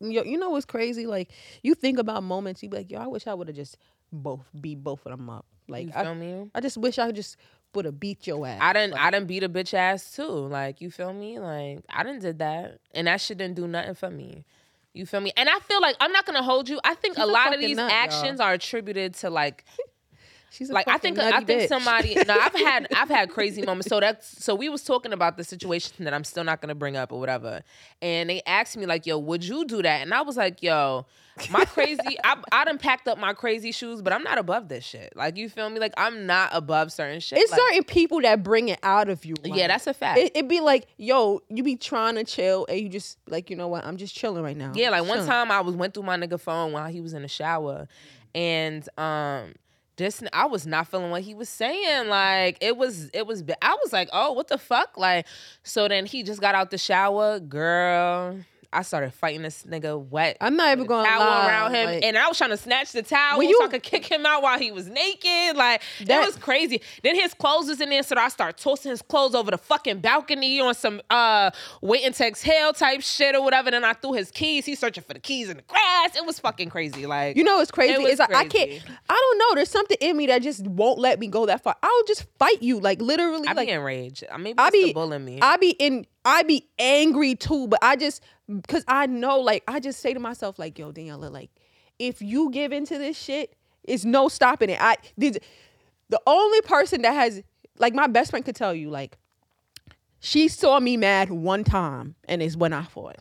Yo, 0.00 0.22
you 0.22 0.38
know 0.38 0.50
what's 0.50 0.64
crazy? 0.66 1.06
Like 1.06 1.32
you 1.62 1.74
think 1.74 1.98
about 1.98 2.22
moments, 2.22 2.62
you 2.62 2.68
be 2.68 2.78
like, 2.78 2.90
yo, 2.90 2.98
I 3.00 3.06
wish 3.06 3.26
I 3.26 3.34
would 3.34 3.48
have 3.48 3.56
just 3.56 3.76
both 4.12 4.48
be 4.58 4.74
both 4.74 5.04
of 5.06 5.12
them 5.12 5.28
up. 5.28 5.44
Like 5.68 5.86
you 5.86 5.92
I? 5.94 6.02
I 6.54 6.60
just 6.60 6.78
wish 6.78 6.98
I 6.98 7.06
could 7.06 7.16
just 7.16 7.36
would 7.74 7.84
have 7.84 8.00
beat 8.00 8.26
your 8.26 8.46
ass. 8.46 8.58
I 8.62 8.72
didn't 8.72 8.92
Like, 8.92 9.00
I 9.00 9.10
didn't 9.10 9.26
beat 9.26 9.42
a 9.42 9.48
bitch 9.48 9.74
ass 9.74 10.14
too. 10.16 10.26
Like, 10.28 10.80
you 10.80 10.90
feel 10.90 11.12
me? 11.12 11.38
Like, 11.38 11.80
I 11.90 12.02
didn't 12.02 12.22
did 12.22 12.38
that. 12.38 12.78
And 12.94 13.06
that 13.06 13.20
shit 13.20 13.38
didn't 13.38 13.56
do 13.56 13.66
nothing 13.68 13.94
for 13.94 14.10
me. 14.10 14.44
You 14.94 15.04
feel 15.04 15.20
me? 15.20 15.32
And 15.36 15.48
I 15.48 15.58
feel 15.58 15.80
like 15.82 15.94
I'm 16.00 16.10
not 16.12 16.24
gonna 16.24 16.42
hold 16.42 16.68
you. 16.70 16.80
I 16.82 16.94
think 16.94 17.16
She's 17.16 17.24
a 17.24 17.26
a 17.26 17.30
lot 17.30 17.52
of 17.54 17.60
these 17.60 17.76
nut, 17.76 17.90
y'all. 17.90 17.98
actions 17.98 18.40
are 18.40 18.54
attributed 18.54 19.14
to 19.16 19.30
like 19.30 19.64
She's 20.50 20.70
a 20.70 20.72
like 20.72 20.88
I 20.88 20.96
think 20.98 21.18
I 21.18 21.40
think 21.42 21.62
bitch. 21.62 21.68
somebody 21.68 22.14
no 22.26 22.34
I've 22.38 22.54
had 22.58 22.86
I've 22.96 23.08
had 23.08 23.30
crazy 23.30 23.62
moments 23.62 23.88
so 23.88 24.00
that's 24.00 24.42
so 24.44 24.54
we 24.54 24.68
was 24.68 24.82
talking 24.84 25.12
about 25.12 25.36
the 25.36 25.44
situation 25.44 26.04
that 26.04 26.14
I'm 26.14 26.24
still 26.24 26.44
not 26.44 26.60
gonna 26.60 26.74
bring 26.74 26.96
up 26.96 27.12
or 27.12 27.20
whatever 27.20 27.62
and 28.00 28.30
they 28.30 28.42
asked 28.46 28.76
me 28.76 28.86
like 28.86 29.06
yo 29.06 29.18
would 29.18 29.44
you 29.44 29.64
do 29.66 29.82
that 29.82 30.02
and 30.02 30.14
I 30.14 30.22
was 30.22 30.36
like 30.36 30.62
yo 30.62 31.04
my 31.50 31.64
crazy 31.66 32.16
I 32.24 32.36
I 32.52 32.64
done 32.64 32.78
packed 32.78 33.06
up 33.08 33.18
my 33.18 33.34
crazy 33.34 33.70
shoes 33.72 34.00
but 34.00 34.12
I'm 34.14 34.22
not 34.22 34.38
above 34.38 34.68
this 34.68 34.84
shit 34.84 35.12
like 35.14 35.36
you 35.36 35.50
feel 35.50 35.68
me 35.68 35.78
like 35.78 35.92
I'm 35.98 36.24
not 36.26 36.48
above 36.52 36.90
certain 36.92 37.20
shit 37.20 37.38
It's 37.38 37.50
like, 37.50 37.60
certain 37.60 37.84
people 37.84 38.22
that 38.22 38.42
bring 38.42 38.68
it 38.68 38.78
out 38.82 39.10
of 39.10 39.24
you. 39.26 39.34
yeah 39.44 39.66
that's 39.68 39.86
a 39.86 39.92
fact 39.92 40.18
it, 40.18 40.32
it 40.34 40.48
be 40.48 40.60
like, 40.60 40.86
yo, 40.96 41.42
you 41.50 41.62
be 41.62 41.76
trying 41.76 42.14
to 42.14 42.24
chill 42.24 42.64
and 42.70 42.80
you 42.80 42.88
just 42.88 43.18
like, 43.28 43.50
you 43.50 43.56
know 43.56 43.68
what? 43.68 43.84
I'm 43.84 43.96
just 43.96 44.14
chilling 44.14 44.42
right 44.42 44.56
now. 44.56 44.72
Yeah, 44.74 44.90
like 44.90 45.06
one 45.06 45.26
time 45.26 45.50
I 45.50 45.60
was 45.60 45.74
went 45.74 45.92
through 45.92 46.04
my 46.04 46.16
nigga 46.16 46.40
phone 46.40 46.72
while 46.72 46.88
he 46.88 47.00
was 47.00 47.12
in 47.12 47.22
the 47.22 47.28
shower, 47.28 47.88
and 48.34 48.88
um, 48.98 49.54
this 49.96 50.22
I 50.32 50.46
was 50.46 50.66
not 50.66 50.88
feeling 50.88 51.10
what 51.10 51.22
he 51.22 51.34
was 51.34 51.48
saying. 51.48 52.08
Like 52.08 52.58
it 52.60 52.76
was, 52.76 53.10
it 53.12 53.26
was. 53.26 53.42
I 53.62 53.76
was 53.82 53.92
like, 53.92 54.08
oh, 54.12 54.32
what 54.32 54.48
the 54.48 54.58
fuck? 54.58 54.96
Like, 54.96 55.26
so 55.62 55.88
then 55.88 56.06
he 56.06 56.22
just 56.22 56.40
got 56.40 56.54
out 56.54 56.70
the 56.70 56.78
shower, 56.78 57.40
girl. 57.40 58.38
I 58.72 58.82
started 58.82 59.12
fighting 59.14 59.42
this 59.42 59.64
nigga 59.64 59.98
wet. 59.98 60.36
I'm 60.40 60.56
not 60.56 60.72
even 60.72 60.86
gonna 60.86 61.08
towel 61.08 61.20
lie. 61.20 61.46
around 61.48 61.74
him, 61.74 61.86
like, 61.86 62.04
and 62.04 62.18
I 62.18 62.28
was 62.28 62.38
trying 62.38 62.50
to 62.50 62.56
snatch 62.56 62.92
the 62.92 63.02
towel 63.02 63.38
When 63.38 63.52
so 63.52 63.64
I 63.64 63.68
could 63.68 63.82
kick 63.82 64.06
him 64.06 64.26
out 64.26 64.42
while 64.42 64.58
he 64.58 64.72
was 64.72 64.88
naked. 64.88 65.56
Like 65.56 65.82
That- 66.04 66.22
it 66.22 66.26
was 66.26 66.36
crazy. 66.36 66.80
Then 67.02 67.14
his 67.14 67.34
clothes 67.34 67.68
was 67.68 67.80
in 67.80 67.90
there, 67.90 68.02
so 68.02 68.16
I 68.16 68.28
start 68.28 68.58
tossing 68.58 68.90
his 68.90 69.02
clothes 69.02 69.34
over 69.34 69.50
the 69.50 69.58
fucking 69.58 70.00
balcony 70.00 70.60
on 70.60 70.74
some 70.74 71.00
uh 71.10 71.50
waiting 71.80 72.12
to 72.12 72.26
exhale 72.26 72.72
type 72.72 73.00
shit 73.00 73.34
or 73.34 73.42
whatever. 73.42 73.70
Then 73.70 73.84
I 73.84 73.92
threw 73.94 74.12
his 74.12 74.30
keys. 74.30 74.66
He's 74.66 74.78
searching 74.78 75.04
for 75.04 75.14
the 75.14 75.20
keys 75.20 75.48
in 75.48 75.56
the 75.58 75.62
grass. 75.62 76.16
It 76.16 76.24
was 76.24 76.38
fucking 76.38 76.70
crazy. 76.70 77.06
Like 77.06 77.36
you 77.36 77.44
know 77.44 77.60
it's 77.60 77.70
crazy? 77.70 77.94
It 77.94 78.00
It's 78.00 78.20
like 78.20 78.34
I 78.34 78.44
can't. 78.46 78.82
I 79.08 79.14
don't 79.14 79.38
know. 79.38 79.54
There's 79.54 79.70
something 79.70 79.96
in 80.00 80.16
me 80.16 80.26
that 80.26 80.42
just 80.42 80.66
won't 80.66 80.98
let 80.98 81.18
me 81.18 81.28
go 81.28 81.46
that 81.46 81.62
far. 81.62 81.76
I'll 81.82 82.04
just 82.06 82.26
fight 82.38 82.62
you, 82.62 82.80
like 82.80 83.00
literally. 83.00 83.46
I 83.48 83.52
like 83.52 83.68
be 83.68 83.72
enraged. 83.72 84.24
I 84.30 84.40
it's 84.40 84.56
the 84.56 84.70
be- 84.70 84.92
bull 84.92 85.12
in 85.12 85.24
me. 85.24 85.38
I 85.40 85.56
be 85.56 85.70
in. 85.70 86.06
I 86.26 86.42
be 86.42 86.66
angry 86.78 87.36
too, 87.36 87.68
but 87.68 87.78
I 87.82 87.94
just 87.96 88.22
because 88.60 88.84
I 88.88 89.06
know, 89.06 89.40
like, 89.40 89.62
I 89.66 89.80
just 89.80 90.00
say 90.00 90.12
to 90.12 90.20
myself, 90.20 90.58
like, 90.58 90.78
yo, 90.78 90.92
Daniela, 90.92 91.30
like, 91.30 91.50
if 91.98 92.20
you 92.20 92.50
give 92.50 92.72
into 92.72 92.98
this 92.98 93.16
shit, 93.16 93.54
it's 93.84 94.04
no 94.04 94.28
stopping 94.28 94.70
it. 94.70 94.78
I 94.80 94.96
did. 95.18 95.42
The 96.08 96.20
only 96.26 96.60
person 96.62 97.02
that 97.02 97.12
has, 97.12 97.42
like, 97.78 97.94
my 97.94 98.06
best 98.06 98.30
friend 98.30 98.44
could 98.44 98.56
tell 98.56 98.74
you, 98.74 98.90
like, 98.90 99.16
she 100.20 100.48
saw 100.48 100.80
me 100.80 100.96
mad 100.96 101.30
one 101.30 101.64
time, 101.64 102.16
and 102.24 102.42
it's 102.42 102.56
when 102.56 102.72
I 102.72 102.82
fought. 102.82 103.18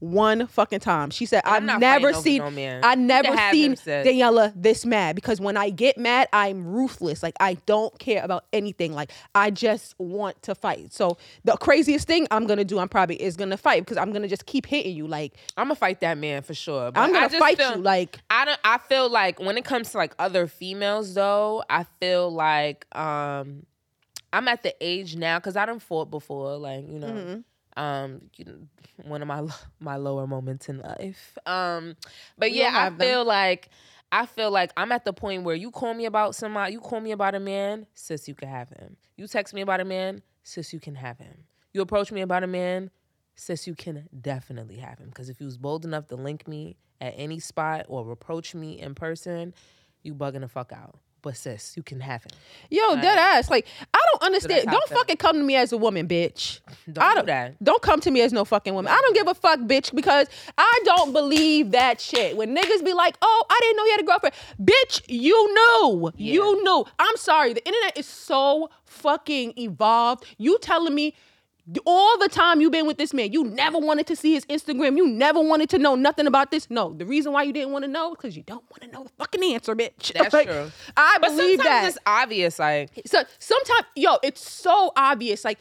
One 0.00 0.46
fucking 0.46 0.78
time. 0.78 1.10
She 1.10 1.26
said, 1.26 1.42
I've 1.44 1.64
never 1.80 2.12
seen, 2.14 2.38
no 2.38 2.50
man. 2.52 2.82
I 2.84 2.94
never 2.94 3.36
seen. 3.52 3.72
Daniela 4.06 4.52
this 4.54 4.86
mad 4.86 5.16
because 5.16 5.40
when 5.40 5.56
I 5.56 5.70
get 5.70 5.98
mad, 5.98 6.28
I'm 6.32 6.64
ruthless. 6.66 7.20
Like 7.22 7.34
I 7.40 7.54
don't 7.66 7.98
care 7.98 8.22
about 8.22 8.44
anything. 8.52 8.92
Like 8.92 9.10
I 9.34 9.50
just 9.50 9.94
want 9.98 10.40
to 10.44 10.54
fight. 10.54 10.92
So 10.92 11.18
the 11.44 11.56
craziest 11.56 12.06
thing 12.06 12.28
I'm 12.30 12.46
gonna 12.46 12.64
do, 12.64 12.78
I'm 12.78 12.88
probably 12.88 13.20
is 13.20 13.36
gonna 13.36 13.56
fight 13.56 13.80
because 13.82 13.96
I'm 13.96 14.12
gonna 14.12 14.28
just 14.28 14.46
keep 14.46 14.66
hitting 14.66 14.94
you. 14.94 15.08
Like 15.08 15.34
I'm 15.56 15.64
gonna 15.66 15.74
fight 15.74 16.00
that 16.00 16.16
man 16.16 16.42
for 16.42 16.54
sure. 16.54 16.92
But 16.92 17.00
I'm 17.00 17.12
gonna 17.12 17.28
fight 17.30 17.58
feel- 17.58 17.76
you. 17.76 17.82
Like 17.82 18.18
I 18.30 18.44
don't 18.44 18.60
I 18.62 18.78
feel 18.78 19.10
like 19.10 19.40
when 19.40 19.58
it 19.58 19.64
comes 19.64 19.90
to 19.92 19.98
like 19.98 20.14
other 20.20 20.46
females 20.46 21.14
though, 21.14 21.64
I 21.68 21.84
feel 22.00 22.30
like 22.30 22.86
um 22.96 23.66
I'm 24.32 24.46
at 24.46 24.62
the 24.62 24.74
age 24.80 25.16
now 25.16 25.40
cuz 25.40 25.56
I 25.56 25.66
done 25.66 25.80
fought 25.80 26.10
before 26.10 26.56
like, 26.56 26.86
you 26.86 27.00
know. 27.00 27.08
Mhm. 27.08 27.44
Um 27.78 28.22
you 28.36 28.44
know, 28.44 28.58
one 29.04 29.22
of 29.22 29.28
my 29.28 29.46
my 29.80 29.96
lower 29.96 30.26
moments 30.26 30.68
in 30.68 30.80
life. 30.80 31.38
Um 31.46 31.96
but 32.36 32.50
all 32.50 32.54
yeah, 32.56 32.72
I 32.74 32.90
them. 32.90 32.98
feel 32.98 33.24
like 33.24 33.70
I 34.10 34.26
feel 34.26 34.50
like 34.50 34.72
I'm 34.76 34.92
at 34.92 35.04
the 35.04 35.12
point 35.12 35.44
where 35.44 35.54
you 35.54 35.70
call 35.70 35.94
me 35.94 36.06
about 36.06 36.34
somebody, 36.34 36.72
you 36.72 36.80
call 36.80 37.00
me 37.00 37.12
about 37.12 37.34
a 37.34 37.40
man, 37.40 37.86
sis, 37.94 38.26
you 38.26 38.34
can 38.34 38.48
have 38.48 38.70
him. 38.70 38.96
You 39.16 39.26
text 39.26 39.52
me 39.52 39.60
about 39.60 39.80
a 39.80 39.84
man, 39.84 40.22
sis, 40.42 40.72
you 40.72 40.80
can 40.80 40.94
have 40.94 41.18
him. 41.18 41.44
You 41.72 41.82
approach 41.82 42.10
me 42.10 42.22
about 42.22 42.42
a 42.42 42.46
man, 42.46 42.90
sis, 43.36 43.66
you 43.66 43.74
can 43.74 44.08
definitely 44.18 44.76
have 44.76 44.98
him. 44.98 45.08
Because 45.08 45.28
if 45.28 45.40
you 45.40 45.46
was 45.46 45.58
bold 45.58 45.84
enough 45.84 46.06
to 46.08 46.16
link 46.16 46.48
me 46.48 46.76
at 47.00 47.14
any 47.16 47.38
spot 47.38 47.84
or 47.88 48.10
approach 48.10 48.54
me 48.54 48.80
in 48.80 48.94
person, 48.94 49.54
you 50.02 50.14
bugging 50.14 50.40
the 50.40 50.48
fuck 50.48 50.72
out. 50.72 50.98
But 51.20 51.36
sis, 51.36 51.76
you 51.76 51.82
can 51.82 52.00
have 52.00 52.24
it. 52.26 52.32
yo, 52.70 52.94
Right. 52.94 53.02
dead 53.02 53.18
ass. 53.18 53.50
Like 53.50 53.66
I 53.92 53.98
don't 54.12 54.22
understand. 54.22 54.66
how 54.68 54.70
I 54.70 54.78
don't 54.78 54.88
fucking 54.90 55.16
come 55.16 55.36
to 55.36 55.42
me 55.42 55.56
as 55.56 55.72
a 55.72 55.76
woman, 55.76 56.06
bitch. 56.06 56.60
Don't 56.92 57.04
I 57.04 57.10
do 57.10 57.14
don't 57.16 57.26
that. 57.26 57.62
Don't 57.64 57.82
come 57.82 58.00
to 58.00 58.10
me 58.10 58.20
as 58.22 58.32
no 58.32 58.44
fucking 58.44 58.72
woman. 58.72 58.90
I 58.92 59.00
don't 59.02 59.14
give 59.14 59.26
a 59.28 59.34
fuck, 59.34 59.58
bitch, 59.60 59.94
because 59.94 60.26
I 60.56 60.80
don't 60.84 61.12
believe 61.12 61.72
that 61.72 62.00
shit. 62.00 62.36
When 62.36 62.56
niggas 62.56 62.84
be 62.84 62.92
like, 62.94 63.16
"Oh, 63.20 63.44
I 63.50 63.58
didn't 63.62 63.76
know 63.76 63.84
you 63.84 63.90
had 63.90 64.00
a 64.00 64.04
girlfriend," 64.04 64.34
bitch, 64.62 65.02
you 65.08 65.54
knew, 65.54 66.12
Yeah. 66.16 66.34
you 66.34 66.62
knew. 66.62 66.84
I'm 66.98 67.16
sorry. 67.16 67.52
The 67.52 67.66
internet 67.66 67.98
is 67.98 68.06
so 68.06 68.70
fucking 68.84 69.54
evolved. 69.58 70.24
You 70.38 70.58
telling 70.60 70.94
me 70.94 71.14
all 71.84 72.18
the 72.18 72.28
time 72.28 72.60
you've 72.60 72.72
been 72.72 72.86
with 72.86 72.96
this 72.96 73.12
man, 73.12 73.32
you 73.32 73.44
never 73.44 73.78
wanted 73.78 74.06
to 74.06 74.16
see 74.16 74.32
his 74.32 74.46
Instagram. 74.46 74.96
You 74.96 75.06
never 75.06 75.40
wanted 75.40 75.68
to 75.70 75.78
know 75.78 75.94
nothing 75.94 76.26
about 76.26 76.50
this. 76.50 76.70
No, 76.70 76.94
the 76.94 77.04
reason 77.04 77.32
why 77.32 77.42
you 77.42 77.52
didn't 77.52 77.72
want 77.72 77.84
to 77.84 77.90
know 77.90 78.10
because 78.14 78.36
you 78.36 78.42
don't 78.42 78.64
want 78.70 78.82
to 78.82 78.88
know 78.88 79.04
the 79.04 79.10
fucking 79.18 79.42
answer, 79.54 79.74
bitch. 79.76 80.12
That's 80.14 80.32
Like, 80.38 80.48
true. 80.48 80.70
I 80.96 81.18
But 81.20 81.28
believe 81.30 81.58
sometimes 81.58 81.64
that. 81.82 81.88
it's 81.88 81.98
obvious, 82.06 82.58
like 82.58 82.90
So 83.06 83.22
sometimes, 83.38 83.84
yo, 83.96 84.16
it's 84.22 84.40
so 84.48 84.92
obvious. 84.96 85.44
Like 85.44 85.58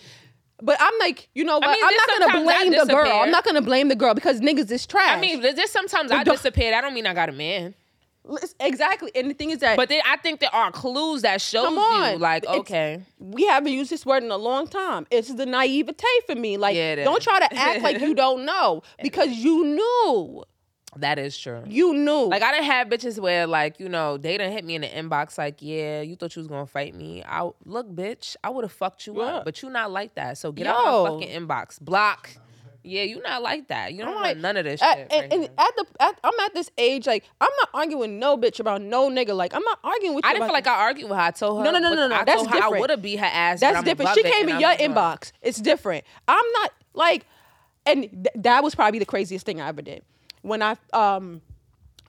But 0.62 0.78
I'm 0.80 0.93
like, 0.99 1.30
you 1.36 1.43
know 1.43 1.58
what? 1.60 1.68
mean, 1.70 1.78
I'm 1.84 1.95
not 1.95 2.08
gonna 2.32 2.43
blame 2.43 2.72
the 2.72 2.86
girl. 2.93 3.12
I'm 3.24 3.32
not 3.32 3.43
gonna 3.43 3.62
blame 3.62 3.89
the 3.89 3.95
girl 3.95 4.14
because 4.14 4.39
niggas 4.39 4.72
is 4.72 4.88
trash. 4.88 5.10
I 5.10 5.20
mean, 5.20 5.41
there's 5.41 5.70
sometimes 5.72 6.12
I 6.12 6.24
don't- 6.24 6.45
I 6.58 6.82
don't 6.82 6.93
mean 6.93 7.05
I 7.05 7.14
got 7.14 7.30
a 7.30 7.34
man. 7.34 7.76
Exactly. 8.60 9.12
And 9.16 9.30
the 9.30 9.34
thing 9.34 9.52
is 9.52 9.60
that 9.60 9.78
But 9.78 9.90
then 9.90 10.02
I 10.06 10.18
think 10.18 10.40
there 10.40 10.54
are 10.54 10.72
clues 10.72 11.22
that 11.22 11.42
shows 11.42 11.66
Come 11.66 11.78
on. 11.78 12.14
you, 12.14 12.18
like, 12.20 12.44
It's- 12.44 12.60
okay, 12.60 13.02
we 13.20 13.46
haven't 13.46 13.72
used 13.74 13.90
this 13.90 14.06
word 14.06 14.24
in 14.24 14.32
a 14.32 14.38
long 14.38 14.68
time. 14.68 15.08
It's 15.12 15.34
the 15.34 15.46
naivete 15.46 16.06
for 16.26 16.36
me. 16.36 16.58
Like, 16.58 16.76
Yeah, 16.76 16.96
don't 17.04 17.22
try 17.22 17.40
to 17.40 17.54
act 17.56 17.82
like 17.82 18.00
you 18.02 18.14
don't 18.24 18.46
know 18.46 18.82
because 19.02 19.30
you 19.30 19.66
knew. 19.66 20.44
that 20.96 21.20
is 21.20 21.38
true. 21.38 21.62
You 21.68 21.94
knew. 21.94 22.24
Like 22.26 22.42
I 22.42 22.52
didn't 22.54 22.66
have 22.66 22.88
bitches 22.88 23.20
where 23.20 23.46
like 23.46 23.80
you 23.80 23.88
know 23.88 24.18
they 24.18 24.32
didn't 24.38 24.54
hit 24.54 24.66
me 24.66 24.74
in 24.76 24.82
the 24.82 24.88
inbox 24.88 25.38
like 25.38 25.58
yeah 25.60 26.02
you 26.02 26.16
thought 26.16 26.36
you 26.36 26.40
was 26.40 26.48
gonna 26.48 26.66
fight 26.66 26.96
me. 26.96 27.24
I 27.24 27.48
look 27.66 27.88
bitch 27.94 28.36
I 28.44 28.50
would 28.50 28.64
have 28.64 28.72
fucked 28.72 29.06
you 29.06 29.18
Yeah. 29.20 29.36
up, 29.38 29.46
but 29.46 29.62
you 29.62 29.70
not 29.70 29.92
like 29.92 30.16
that. 30.16 30.38
So 30.40 30.52
get 30.52 30.66
out 30.66 30.84
Yo. 30.86 31.04
my 31.04 31.10
fucking 31.22 31.48
inbox. 31.48 31.80
Block. 31.80 32.32
Yeah, 32.88 33.04
you 33.04 33.22
not 33.22 33.42
like 33.42 33.68
that. 33.68 33.94
You 33.94 34.00
don't 34.00 34.10
I'm 34.10 34.14
want 34.16 34.26
like, 34.26 34.38
none 34.38 34.58
of 34.58 34.64
this 34.64 34.82
at, 34.82 34.98
shit. 34.98 35.08
and, 35.12 35.32
right 35.32 35.34
and 35.34 35.44
at 35.58 35.76
the 35.76 35.86
at, 36.00 36.20
I'm 36.24 36.40
at 36.46 36.54
this 36.54 36.72
age 36.78 37.06
like 37.06 37.26
I'm 37.42 37.50
not 37.60 37.70
arguing 37.74 38.00
with 38.00 38.10
no 38.12 38.38
bitch 38.38 38.60
about 38.60 38.82
no 38.82 39.10
nigga. 39.10 39.36
Like 39.36 39.54
I'm 39.54 39.64
not 39.64 39.80
arguing 39.84 40.16
with 40.16 40.24
you. 40.24 40.30
I 40.30 40.34
didn't 40.34 40.46
feel 40.46 40.54
like 40.54 40.68
I 40.68 40.76
argued 40.76 41.10
with 41.10 41.18
her. 41.18 41.24
I 41.24 41.32
told 41.32 41.60
her. 41.60 41.64
No, 41.66 41.72
no, 41.72 41.80
no, 41.80 41.94
no, 41.94 42.08
no, 42.08 42.16
I 42.16 42.24
that's 42.24 42.42
told 42.42 42.52
her 42.52 42.64
I 42.64 42.70
would 42.70 42.90
have 42.90 43.02
beat 43.02 43.20
her 43.20 43.26
ass. 43.26 43.60
That's 43.60 43.84
different. 43.84 44.12
She 44.16 44.24
came 44.24 44.50
in 44.50 44.60
your 44.60 44.74
inbox. 44.74 45.32
It's 45.42 45.60
different. 45.60 46.06
I'm 46.28 46.52
not 46.54 46.74
like, 46.94 47.26
and 47.86 48.04
th- 48.04 48.28
that 48.36 48.64
was 48.64 48.74
probably 48.74 49.00
the 49.00 49.06
craziest 49.06 49.46
thing 49.46 49.62
I 49.62 49.68
ever 49.68 49.82
did 49.82 50.04
when 50.42 50.62
I 50.62 50.78
um 50.94 51.42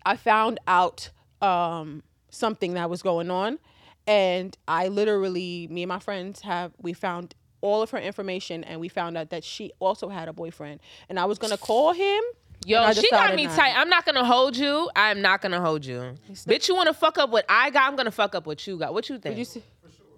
I 0.06 0.16
found 0.16 0.60
out 0.66 1.10
um 1.42 2.02
something 2.30 2.74
that 2.74 2.88
was 2.88 3.02
going 3.02 3.30
on, 3.30 3.58
and 4.06 4.56
I 4.66 4.88
literally 4.88 5.66
me 5.70 5.82
and 5.82 5.88
my 5.88 5.98
friends 5.98 6.40
have 6.42 6.72
we 6.80 6.92
found 6.92 7.34
all 7.60 7.82
of 7.82 7.90
her 7.90 7.98
information 7.98 8.64
and 8.64 8.80
we 8.80 8.88
found 8.88 9.16
out 9.16 9.30
that 9.30 9.42
she 9.44 9.72
also 9.80 10.08
had 10.08 10.28
a 10.28 10.32
boyfriend 10.32 10.80
and 11.08 11.18
I 11.18 11.24
was 11.24 11.38
gonna 11.38 11.56
call 11.58 11.92
him. 11.92 12.22
Yo, 12.66 12.92
she 12.92 13.08
got 13.10 13.34
me 13.36 13.46
not. 13.46 13.56
tight. 13.56 13.72
I'm 13.76 13.88
not 13.88 14.04
gonna 14.04 14.24
hold 14.24 14.56
you. 14.56 14.90
I'm 14.96 15.22
not 15.22 15.40
gonna 15.40 15.60
hold 15.60 15.84
you. 15.84 16.14
Bitch, 16.30 16.68
you 16.68 16.74
wanna 16.74 16.92
fuck 16.94 17.16
up 17.18 17.30
what 17.30 17.44
I 17.48 17.70
got? 17.70 17.88
I'm 17.88 17.96
gonna 17.96 18.10
fuck 18.10 18.34
up 18.34 18.46
what 18.46 18.66
you 18.66 18.76
got. 18.76 18.92
What 18.92 19.08
you 19.08 19.18
think? 19.18 19.38
You 19.38 19.44
see- 19.44 19.62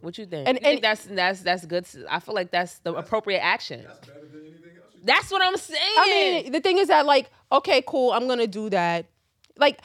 What 0.01 0.17
you 0.17 0.25
think? 0.25 0.49
And- 0.49 0.57
you 0.59 0.63
think 0.65 0.81
that's 0.83 1.05
that's 1.05 1.43
that's 1.43 1.67
good. 1.67 1.87
I 2.09 2.21
feel 2.21 2.35
like 2.35 2.51
that's 2.51 2.79
the 2.79 2.95
appropriate 2.95 3.41
action. 3.41 3.85
That's, 3.87 3.99
better 4.01 4.21
than 4.21 4.41
anything 4.41 4.71
else. 4.77 4.95
that's 5.05 5.31
what 5.31 5.43
I'm 5.43 5.57
saying. 5.59 5.81
I 5.99 6.07
mean, 6.45 6.53
the 6.53 6.61
thing 6.61 6.79
is 6.79 6.89
that 6.89 7.05
like, 7.05 7.31
okay, 7.53 7.83
cool, 7.87 8.13
I'm 8.13 8.27
gonna 8.27 8.47
do 8.47 8.71
that. 8.71 9.05
Like, 9.59 9.81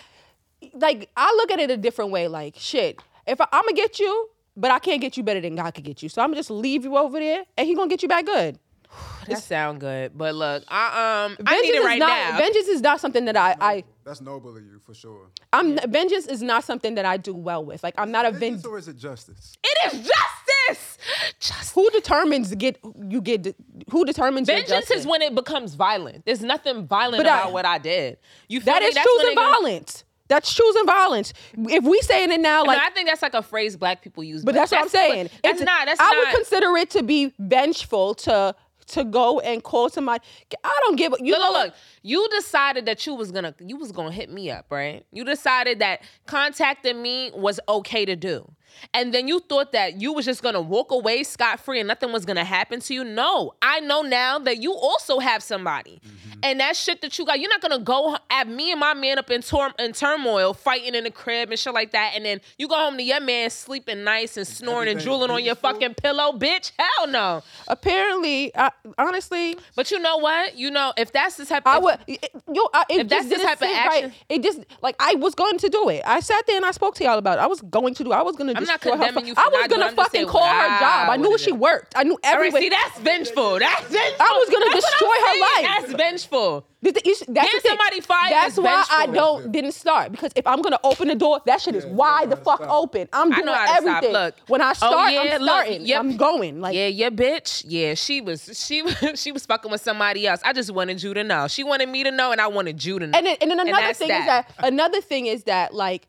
like 0.74 1.10
I 1.18 1.34
look 1.36 1.52
at 1.52 1.60
it 1.60 1.70
a 1.70 1.78
different 1.78 2.12
way. 2.12 2.30
Like, 2.30 2.56
shit, 2.58 3.00
if 3.28 3.42
I, 3.42 3.48
I'm 3.52 3.64
gonna 3.66 3.74
get 3.74 4.00
you, 4.00 4.30
but 4.58 4.72
I 4.72 4.80
can't 4.80 5.02
get 5.02 5.18
you 5.18 5.24
better 5.24 5.42
than 5.42 5.56
God 5.56 5.72
could 5.74 5.84
get 5.84 6.02
you, 6.04 6.10
so 6.10 6.22
I'm 6.22 6.30
gonna 6.30 6.38
just 6.40 6.50
leave 6.52 6.84
you 6.84 6.98
over 6.98 7.20
there, 7.20 7.44
and 7.58 7.68
He 7.68 7.76
gonna 7.76 7.90
get 7.90 8.02
you 8.04 8.10
back 8.10 8.26
good. 8.26 8.60
that 9.28 9.40
sound 9.44 9.80
good, 9.82 10.18
but 10.18 10.36
look, 10.36 10.64
I 10.70 11.26
um, 11.26 11.38
I 11.46 11.60
need 11.62 11.74
Vengeance 11.74 11.78
it 11.78 11.86
right 11.86 11.94
is 11.96 12.00
not 12.00 12.32
now. 12.32 12.38
vengeance 12.38 12.68
is 12.68 12.82
not 12.82 13.02
something 13.02 13.26
that 13.26 13.36
I 13.36 13.56
I 13.60 13.84
That's 14.06 14.22
noble 14.22 14.56
of 14.56 14.64
you 14.64 14.80
for 14.86 14.94
sure. 14.94 15.28
I'm 15.52 15.78
vengeance 15.90 16.28
is 16.28 16.42
not 16.42 16.64
something 16.64 16.96
that 16.96 17.06
I 17.06 17.18
do 17.18 17.34
well 17.34 17.66
with. 17.66 17.84
Like 17.84 17.96
I'm 17.98 18.12
not 18.12 18.26
a 18.26 18.32
Vengeance 18.32 18.62
venge. 18.62 18.72
or 18.72 18.78
is 18.78 18.88
it 18.88 18.98
justice? 18.98 19.58
it 19.64 19.94
is 19.94 20.00
justice. 20.00 20.98
Justice. 21.40 21.72
Who 21.74 21.90
determines 21.90 22.54
get 22.56 22.80
you 23.10 23.20
get 23.22 23.56
who 23.92 24.06
determines 24.06 24.48
your 24.48 24.58
Vengeance 24.58 24.88
justice? 24.88 25.02
is 25.02 25.08
when 25.08 25.22
it 25.22 25.36
becomes 25.36 25.76
violent. 25.76 26.26
There's 26.26 26.42
nothing 26.42 26.86
violent 26.88 27.18
But 27.18 27.28
I- 27.28 27.42
about 27.42 27.54
what 27.54 27.66
I 27.66 27.78
did. 27.80 28.18
You 28.48 28.62
feel 28.62 28.74
that 28.76 28.82
me? 28.82 28.88
is 28.88 28.96
That's 28.96 29.06
when 29.08 29.16
choosing 29.18 29.32
it 29.32 29.36
goes- 29.36 29.52
violence. 29.52 30.04
That's 30.28 30.54
choosing 30.54 30.86
violence. 30.86 31.34
If 31.56 31.84
we 31.84 32.02
saying 32.02 32.32
it 32.32 32.40
now, 32.40 32.64
No, 32.64 32.68
like 32.70 32.80
I 32.82 32.90
think 32.90 33.08
that's 33.08 33.22
like 33.22 33.34
a 33.36 33.44
phrase 33.44 33.78
black 33.78 34.02
people 34.02 34.24
use. 34.24 34.44
But 34.44 34.56
that's, 34.56 34.72
what 34.72 34.82
I'm 34.82 34.90
saying. 34.90 35.30
That's 35.44 35.62
It's- 35.62 35.66
not. 35.66 35.86
That's 35.86 36.00
I 36.02 36.12
not. 36.12 36.18
would 36.28 36.36
consider 36.36 36.76
it 36.78 36.90
to 36.92 37.04
be 37.04 37.34
vengeful 37.40 38.16
to 38.16 38.56
to 38.88 39.04
go 39.04 39.40
and 39.40 39.64
call 39.64 39.90
somebody. 39.90 40.24
I 40.64 40.80
don't 40.86 40.96
give 40.96 41.14
a 41.14 41.18
you 41.20 41.32
look, 41.32 41.42
know 41.42 41.52
look, 41.52 41.66
look. 41.68 41.74
You 42.04 42.28
decided 42.30 42.86
that 42.86 43.06
you 43.08 43.16
was 43.16 43.32
gonna 43.32 43.56
you 43.60 43.78
was 43.78 43.92
gonna 43.92 44.12
hit 44.12 44.30
me 44.30 44.52
up, 44.52 44.68
right? 44.70 45.06
You 45.12 45.24
decided 45.24 45.80
that 45.80 46.02
contacting 46.28 47.02
me 47.02 47.32
was 47.34 47.60
okay 47.68 48.06
to 48.06 48.16
do. 48.16 48.52
And 48.94 49.14
then 49.14 49.28
you 49.28 49.40
thought 49.40 49.72
that 49.74 50.00
you 50.02 50.14
was 50.14 50.26
just 50.26 50.42
gonna 50.44 50.62
walk 50.62 50.92
away 50.92 51.24
scot 51.24 51.60
free 51.60 51.80
and 51.80 51.88
nothing 51.88 52.12
was 52.12 52.26
gonna 52.26 52.44
happen 52.44 52.80
to 52.82 52.94
you. 52.94 53.04
No, 53.04 53.54
I 53.62 53.80
know 53.80 54.02
now 54.02 54.40
that 54.40 54.62
you 54.62 54.74
also 54.74 55.20
have 55.20 55.42
somebody, 55.44 56.00
and 56.44 56.60
that 56.60 56.76
shit 56.76 57.02
that 57.02 57.18
you 57.18 57.26
got, 57.26 57.40
you're 57.40 57.50
not 57.50 57.62
gonna 57.62 57.80
go 57.80 58.18
at 58.30 58.48
me 58.48 58.72
and 58.72 58.80
my 58.80 58.94
man 58.94 59.18
up 59.20 59.32
in, 59.32 59.42
tor- 59.42 59.74
in 59.80 59.94
turmoil, 59.94 60.54
fighting 60.54 60.96
in 60.96 61.04
the 61.06 61.12
crib 61.12 61.50
and 61.50 61.60
shit 61.60 61.74
like 61.74 61.92
that, 61.92 62.14
and 62.16 62.26
then 62.26 62.42
you 62.58 62.68
go 62.68 62.76
home 62.76 62.98
to 62.98 63.04
your 63.04 63.20
man 63.22 63.50
sleeping 63.50 64.04
nice 64.04 64.38
and 64.38 64.48
snoring 64.48 64.90
and 64.90 65.00
drooling 65.00 65.30
on 65.32 65.44
your 65.44 65.56
fucking 65.56 65.94
pillow, 65.96 66.32
bitch. 66.34 66.72
Hell 66.78 67.08
no. 67.08 67.44
apparently 67.68 68.52
I, 68.56 68.72
honestly 68.98 69.58
But 69.76 69.92
you 69.92 70.00
know 70.00 70.18
what? 70.18 70.58
You 70.58 70.72
know 70.72 70.94
if 70.98 71.12
that's 71.12 71.38
the 71.38 71.46
type. 71.46 71.64
of, 71.66 71.74
I 71.74 71.78
if- 71.78 71.84
would 71.84 72.00
it, 72.08 72.32
yo 72.54 72.68
I, 72.74 72.84
If 72.90 73.08
that's 73.10 73.28
just 73.30 73.42
the 73.42 73.48
type 73.48 73.62
of 73.62 73.68
action- 73.70 74.04
right. 74.10 74.14
It 74.30 74.44
just 74.44 74.60
like 74.82 74.96
I 75.00 75.16
was 75.16 75.36
going 75.36 75.58
to 75.60 75.70
do 75.70 75.90
it. 75.90 76.02
I 76.06 76.20
sat 76.20 76.46
there 76.48 76.56
and 76.58 76.66
I 76.66 76.72
spoke 76.72 76.96
to 76.96 77.04
y'all 77.04 77.18
about 77.18 77.38
it. 77.38 77.42
I 77.42 77.48
was 77.48 77.62
going 77.62 77.94
to 77.96 78.04
do. 78.04 78.12
It. 78.12 78.16
I 78.16 78.22
was 78.22 78.36
going 78.36 78.48
to 78.54 78.58
I'm 78.58 78.65
not 78.66 78.82
destroy 78.82 78.98
her. 78.98 79.04
condemning 79.06 79.24
fu- 79.24 79.28
you 79.30 79.36
for 79.36 79.42
I 79.42 79.44
was 79.46 79.54
not 79.62 79.70
gonna 79.70 79.86
it. 79.88 79.96
Fucking 79.96 80.12
saying 80.12 80.28
call 80.28 80.42
what 80.42 80.56
her 80.72 80.80
job. 80.80 81.10
I 81.10 81.18
knew 81.18 81.30
where 81.30 81.38
she 81.38 81.52
worked. 81.52 81.94
I 81.96 82.04
knew 82.04 82.12
All 82.14 82.20
right, 82.24 82.34
everywhere. 82.36 82.62
see, 82.62 82.70
that's 82.70 83.00
vengeful. 83.00 83.60
That's 83.60 83.82
vengeful. 83.90 84.26
I 84.26 84.38
was 84.40 84.50
gonna 84.50 84.66
That's 84.72 84.84
what 84.84 84.92
destroy 84.92 85.10
I'm 85.10 85.26
her 85.26 85.40
life. 85.42 85.82
That's 85.82 85.94
vengeful. 86.02 86.68
The 86.82 86.92
thi- 86.92 87.02
you 87.10 87.16
sh- 87.16 87.24
that's 87.30 87.52
Getting 87.52 87.62
somebody 87.72 88.00
fired 88.02 88.32
That's 88.32 88.54
is 88.54 88.60
why 88.60 88.86
I 88.92 89.08
don't 89.08 89.52
didn't 89.52 89.72
start 89.72 90.12
because 90.12 90.32
if 90.36 90.46
I'm 90.46 90.62
gonna 90.62 90.80
open 90.84 91.08
the 91.08 91.16
door, 91.16 91.42
that 91.48 91.60
shit 91.62 91.76
is 91.76 91.86
wide 91.86 92.30
the 92.30 92.36
fuck 92.38 92.62
open. 92.62 93.10
I'm 93.12 93.32
I 93.34 93.38
doing 93.38 93.46
know 93.48 93.54
how 93.54 93.66
to 93.66 93.82
stop. 93.82 93.98
everything. 94.04 94.14
Look. 94.14 94.36
when 94.48 94.62
I 94.62 94.70
Oh, 94.70 94.74
start, 94.74 95.12
yeah, 95.14 95.20
I'm 95.22 95.42
look, 95.42 95.50
starting. 95.50 95.86
yep. 95.86 96.00
I'm 96.00 96.16
going. 96.18 96.62
Like 96.62 96.76
yeah, 96.76 96.86
your 96.88 97.10
bitch. 97.10 97.64
Yeah, 97.68 97.96
she 97.96 98.22
was. 98.22 98.52
She 98.64 98.84
she 99.16 99.32
was 99.32 99.46
fucking 99.48 99.72
with 99.72 99.82
somebody 99.82 100.28
else. 100.28 100.42
I 100.44 100.54
just 100.54 100.70
wanted 100.72 101.02
you 101.02 101.14
to 101.16 101.24
know. 101.24 101.48
She 101.48 101.64
wanted 101.64 101.90
me 101.90 102.04
to 102.04 102.12
know, 102.12 102.32
and 102.32 102.40
I 102.40 102.48
wanted 102.48 102.86
you 102.86 103.00
to 103.00 103.08
know. 103.08 103.18
and 103.18 103.26
then, 103.26 103.38
and 103.42 103.50
then 103.50 103.60
another 103.60 103.82
that's 103.82 103.98
thing 104.00 104.12
is 104.12 104.26
that 104.28 104.52
another 104.60 105.02
thing 105.02 105.26
is 105.26 105.46
that 105.46 105.74
like 105.74 106.08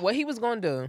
what 0.00 0.14
he 0.14 0.24
was 0.24 0.38
gonna 0.38 0.60
do. 0.60 0.88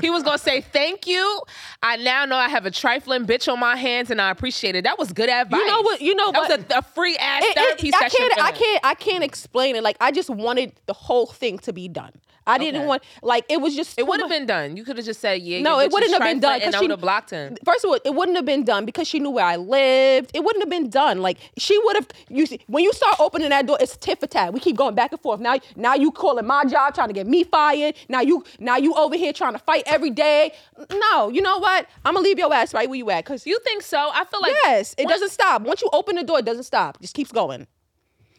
He 0.00 0.10
was 0.10 0.22
gonna 0.22 0.38
say 0.38 0.60
thank 0.60 1.06
you. 1.06 1.40
I 1.82 1.96
now 1.96 2.24
know 2.24 2.36
I 2.36 2.48
have 2.48 2.66
a 2.66 2.70
trifling 2.70 3.26
bitch 3.26 3.50
on 3.52 3.58
my 3.58 3.76
hands, 3.76 4.10
and 4.10 4.20
I 4.20 4.30
appreciate 4.30 4.74
it. 4.76 4.84
That 4.84 4.98
was 4.98 5.12
good 5.12 5.28
advice. 5.30 5.58
You 5.60 5.66
know 5.66 5.82
what- 5.82 6.00
you 6.00 6.14
know 6.14 6.32
that 6.32 6.38
what? 6.48 6.58
was 6.60 6.66
a, 6.76 6.78
a 6.78 6.82
free 6.82 7.16
ass 7.16 7.42
it- 7.42 7.48
it- 7.48 7.54
therapy 7.56 7.90
I 7.94 7.98
session. 8.00 8.18
can't 8.28 8.42
I 8.44 8.52
can't 8.52 8.80
I 8.84 8.94
can't 8.94 9.24
explain 9.24 9.76
it. 9.76 9.82
Like 9.82 9.96
I 10.00 10.10
just 10.12 10.28
wanted 10.30 10.72
the 10.86 10.92
whole 10.92 11.26
thing 11.26 11.58
to 11.60 11.72
be 11.72 11.88
done. 11.88 12.12
I 12.46 12.58
didn't 12.58 12.82
Okay. 12.82 12.86
want 12.86 13.02
like 13.22 13.44
it 13.48 13.60
was 13.60 13.74
just 13.74 13.98
It 13.98 14.06
would 14.06 14.20
have 14.20 14.28
been 14.30 14.46
done. 14.46 14.76
You 14.76 14.84
could 14.84 14.96
have 14.96 15.06
just 15.06 15.20
said, 15.20 15.42
"Yeah." 15.42 15.60
No, 15.62 15.80
it 15.80 15.90
wouldn't 15.90 16.12
have 16.12 16.22
been 16.22 16.40
done 16.40 16.54
and 16.54 16.60
because 16.62 16.74
I 16.74 16.78
she 16.78 16.84
would 16.84 16.90
have 16.92 17.00
blocked 17.00 17.30
him. 17.30 17.56
First 17.64 17.84
of 17.84 17.88
all, 17.90 17.98
it 18.04 18.14
wouldn't 18.14 18.36
have 18.36 18.44
been 18.46 18.64
done 18.64 18.84
because 18.84 19.08
she 19.08 19.18
knew 19.18 19.30
where 19.30 19.44
I 19.44 19.56
lived. 19.56 20.30
It 20.34 20.44
wouldn't 20.44 20.62
have 20.62 20.70
been 20.70 20.88
done. 20.90 21.20
Like 21.22 21.38
she 21.58 21.78
would 21.84 21.96
have. 21.96 22.08
You 22.28 22.46
see, 22.46 22.60
when 22.68 22.84
you 22.84 22.92
start 22.92 23.16
opening 23.18 23.48
that 23.50 23.66
door, 23.66 23.78
it's 23.80 23.96
tit 23.96 24.20
for 24.20 24.26
tat. 24.26 24.52
We 24.52 24.60
keep 24.60 24.76
going 24.76 24.94
back 24.94 25.12
and 25.12 25.20
forth. 25.20 25.40
Now, 25.40 25.58
now 25.76 25.94
you 25.94 26.10
calling 26.10 26.46
my 26.46 26.64
job, 26.64 26.94
trying 26.94 27.08
to 27.08 27.14
get 27.14 27.26
me 27.26 27.44
fired. 27.44 27.94
Now 28.08 28.20
you, 28.20 28.44
now 28.60 28.76
you 28.76 28.94
over 28.94 29.16
here 29.16 29.32
trying 29.32 29.52
to 29.54 29.58
fight 29.58 29.82
every 29.86 30.10
day. 30.10 30.52
No, 30.92 31.28
you 31.28 31.42
know 31.42 31.58
what? 31.58 31.86
I'm 32.04 32.14
gonna 32.14 32.24
leave 32.24 32.38
your 32.38 32.52
ass 32.54 32.72
right 32.72 32.88
where 32.88 32.98
you 32.98 33.10
at. 33.10 33.24
Cause 33.24 33.46
You 33.46 33.58
think 33.64 33.82
so? 33.82 33.98
I 34.12 34.24
feel 34.24 34.40
like 34.40 34.54
yes, 34.64 34.94
it 34.98 35.08
doesn't 35.08 35.30
stop. 35.30 35.62
Once 35.62 35.82
you 35.82 35.90
open 35.92 36.16
the 36.16 36.22
door, 36.22 36.38
it 36.38 36.44
doesn't 36.44 36.64
stop. 36.64 36.96
It 36.96 37.02
just 37.02 37.14
keeps 37.14 37.32
going. 37.32 37.66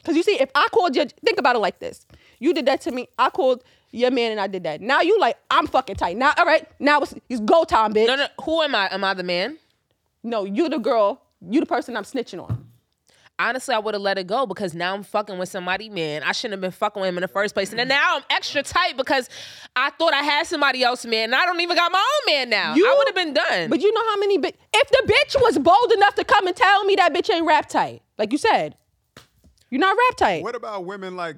Cause 0.03 0.15
you 0.15 0.23
see, 0.23 0.39
if 0.39 0.49
I 0.55 0.67
called 0.69 0.95
you, 0.95 1.05
think 1.25 1.37
about 1.37 1.55
it 1.55 1.59
like 1.59 1.79
this: 1.79 2.05
you 2.39 2.53
did 2.53 2.65
that 2.67 2.79
to 2.81 2.91
me. 2.91 3.09
I 3.19 3.29
called 3.29 3.63
your 3.91 4.11
man 4.11 4.31
and 4.31 4.39
I 4.41 4.47
did 4.47 4.63
that. 4.63 4.81
Now 4.81 5.01
you 5.01 5.19
like, 5.19 5.37
I'm 5.49 5.67
fucking 5.67 5.95
tight. 5.95 6.17
Now, 6.17 6.33
all 6.37 6.45
right, 6.45 6.67
now 6.79 7.01
it's, 7.01 7.13
it's 7.29 7.39
go 7.41 7.63
time, 7.63 7.93
bitch. 7.93 8.07
No, 8.07 8.15
no. 8.15 8.27
Who 8.43 8.61
am 8.61 8.75
I? 8.75 8.89
Am 8.91 9.03
I 9.03 9.13
the 9.13 9.23
man? 9.23 9.57
No, 10.23 10.43
you 10.45 10.69
the 10.69 10.77
girl. 10.79 11.21
You 11.47 11.59
the 11.59 11.65
person 11.65 11.95
I'm 11.95 12.03
snitching 12.03 12.41
on. 12.43 12.65
Honestly, 13.39 13.75
I 13.75 13.77
would 13.77 13.93
have 13.93 14.01
let 14.01 14.17
it 14.17 14.25
go 14.25 14.47
because 14.47 14.73
now 14.73 14.95
I'm 14.95 15.03
fucking 15.03 15.37
with 15.37 15.47
somebody, 15.47 15.89
man. 15.89 16.23
I 16.23 16.31
shouldn't 16.31 16.53
have 16.53 16.61
been 16.61 16.71
fucking 16.71 16.99
with 16.99 17.07
him 17.09 17.17
in 17.17 17.21
the 17.21 17.27
first 17.27 17.53
place. 17.53 17.69
And 17.69 17.77
then 17.77 17.87
now 17.87 18.15
I'm 18.17 18.23
extra 18.31 18.63
tight 18.63 18.97
because 18.97 19.29
I 19.75 19.91
thought 19.91 20.11
I 20.11 20.23
had 20.23 20.47
somebody 20.47 20.81
else, 20.83 21.05
man. 21.05 21.25
And 21.25 21.35
I 21.35 21.45
don't 21.45 21.61
even 21.61 21.77
got 21.77 21.91
my 21.91 21.99
own 21.99 22.33
man 22.33 22.49
now. 22.49 22.73
You- 22.73 22.87
I 22.89 22.95
would 22.97 23.07
have 23.07 23.15
been 23.15 23.35
done. 23.35 23.69
But 23.69 23.81
you 23.81 23.93
know 23.93 24.01
how 24.09 24.17
many? 24.17 24.39
Bi- 24.39 24.53
if 24.73 24.89
the 24.89 25.03
bitch 25.05 25.39
was 25.39 25.59
bold 25.59 25.91
enough 25.91 26.15
to 26.15 26.23
come 26.23 26.47
and 26.47 26.55
tell 26.55 26.83
me 26.85 26.95
that 26.95 27.13
bitch 27.13 27.31
ain't 27.31 27.45
rap 27.45 27.69
tight, 27.69 28.01
like 28.17 28.31
you 28.31 28.39
said, 28.39 28.75
you're 29.69 29.81
not 29.81 29.95
rap 29.95 30.17
tight. 30.17 30.41
What 30.41 30.55
about 30.55 30.85
women 30.85 31.15
like 31.15 31.35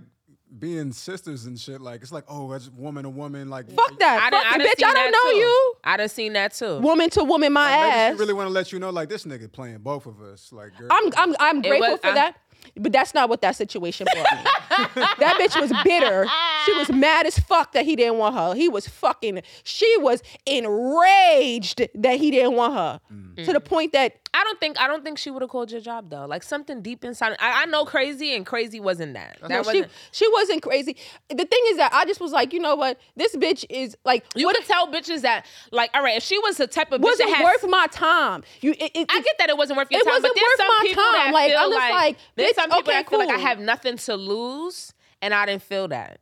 being 0.58 0.92
sisters 0.92 1.46
and 1.46 1.60
shit? 1.60 1.82
Like 1.82 2.02
it's 2.02 2.12
like, 2.12 2.26
oh, 2.28 2.52
that's 2.52 2.70
woman 2.70 3.04
to 3.04 3.10
woman. 3.10 3.50
Like 3.50 3.70
Fuck 3.72 4.00
that. 4.00 4.24
I 4.24 4.30
done- 4.30 4.44
Fuck 4.44 4.54
I 4.54 4.58
bitch. 4.58 4.84
I 4.86 4.94
don't 4.94 5.12
know 5.12 5.32
too. 5.32 5.38
you. 5.38 5.74
I 5.84 5.98
done 5.98 6.10
seen 6.10 6.34
that 6.34 6.54
too. 6.54 6.80
Woman 6.80 7.10
to 7.12 7.24
woman, 7.24 7.54
my 7.54 7.70
Maybe 7.70 7.92
ass. 7.92 8.14
she 8.14 8.20
really 8.20 8.34
want 8.34 8.48
to 8.48 8.54
let 8.54 8.72
you 8.72 8.80
know, 8.80 8.90
like 8.90 9.10
this 9.10 9.26
nigga 9.26 9.52
playing 9.52 9.80
both 9.80 10.06
of 10.06 10.22
us. 10.22 10.52
Like, 10.52 10.78
girl, 10.78 10.88
I'm 10.92 11.12
I'm 11.18 11.36
I'm 11.40 11.62
grateful 11.62 11.92
was- 11.92 12.00
for 12.02 12.08
I- 12.08 12.16
that. 12.16 12.36
But 12.76 12.92
that's 12.92 13.14
not 13.14 13.30
what 13.30 13.42
that 13.42 13.56
situation 13.56 14.06
brought 14.14 14.32
me. 14.34 14.52
that 15.20 15.38
bitch 15.40 15.60
was 15.60 15.72
bitter. 15.84 16.28
She 16.66 16.74
was 16.74 16.92
mad 16.92 17.26
as 17.26 17.40
fuck 17.40 17.72
that 17.72 17.86
he 17.86 17.96
didn't 17.96 18.18
want 18.18 18.36
her. 18.36 18.54
He 18.54 18.68
was 18.68 18.86
fucking. 18.86 19.42
She 19.64 19.96
was 20.00 20.22
enraged 20.46 21.88
that 21.96 22.20
he 22.20 22.32
didn't 22.32 22.54
want 22.54 22.74
her 22.74 23.00
mm. 23.12 23.46
to 23.46 23.54
the 23.54 23.60
point 23.62 23.94
that 23.94 24.29
I 24.34 24.44
don't 24.44 24.60
think 24.60 24.80
I 24.80 24.88
don't 24.88 25.04
think 25.04 25.18
she 25.18 25.32
would 25.32 25.42
have 25.42 25.50
called 25.50 25.72
your 25.72 25.82
job 25.82 26.10
though. 26.10 26.26
Like 26.26 26.44
something 26.44 26.82
deep 26.82 27.04
inside. 27.04 27.36
I, 27.40 27.64
I 27.64 27.66
know 27.66 27.84
crazy 27.86 28.36
and 28.36 28.46
crazy 28.46 28.80
wasn't 28.80 29.14
that. 29.16 29.38
That 29.42 29.50
No, 29.50 29.58
wasn't. 29.58 29.88
she 30.12 30.26
she 30.26 30.32
wasn't 30.32 30.62
crazy. 30.62 30.96
The 31.30 31.46
thing 31.46 31.62
is 31.70 31.78
that 31.78 31.92
I 31.94 32.06
just 32.06 32.20
was 32.22 32.32
like, 32.32 32.54
you 32.54 32.60
know 32.60 32.76
what? 32.76 33.00
This 33.16 33.36
bitch 33.36 33.66
is 33.70 33.98
like 34.06 34.26
you 34.36 34.46
what 34.46 34.56
could 34.56 34.66
tell 34.66 34.88
bitches 34.88 35.22
that 35.22 35.46
like 35.72 35.90
all 35.94 36.04
right 36.04 36.18
if 36.18 36.24
she 36.24 36.38
was 36.40 36.58
the 36.58 36.68
type 36.68 36.92
of 36.92 37.02
bitch 37.02 37.06
wasn't 37.06 37.30
that 37.30 37.38
had, 37.38 37.44
worth 37.44 37.66
my 37.70 37.88
time. 37.88 38.44
You, 38.62 38.72
it, 38.72 38.92
it, 38.94 39.08
I 39.10 39.22
get 39.22 39.38
that 39.40 39.50
it 39.50 39.58
wasn't 39.58 39.78
worth 39.78 39.90
your 39.92 40.02
It 40.02 40.04
time, 40.04 40.14
wasn't 40.14 40.34
but 40.36 40.40
there's 40.40 40.60
worth 40.60 40.68
my 40.68 40.94
time. 40.94 41.14
that 41.14 41.32
Like, 41.34 41.52
I'm 41.58 41.70
just 41.72 41.76
like, 41.76 41.92
like, 41.94 42.18
there's 42.36 42.52
bitch, 42.52 42.56
some 42.56 42.66
people 42.66 42.80
okay, 42.80 42.92
that 42.92 43.10
feel 43.10 43.20
like 43.20 43.30
I 43.30 43.40
have 43.40 43.60
nothing 43.60 43.98
to 43.98 44.16
lose, 44.16 44.94
and 45.22 45.34
I 45.34 45.46
didn't 45.48 45.64
feel 45.64 45.88
that. 45.90 46.20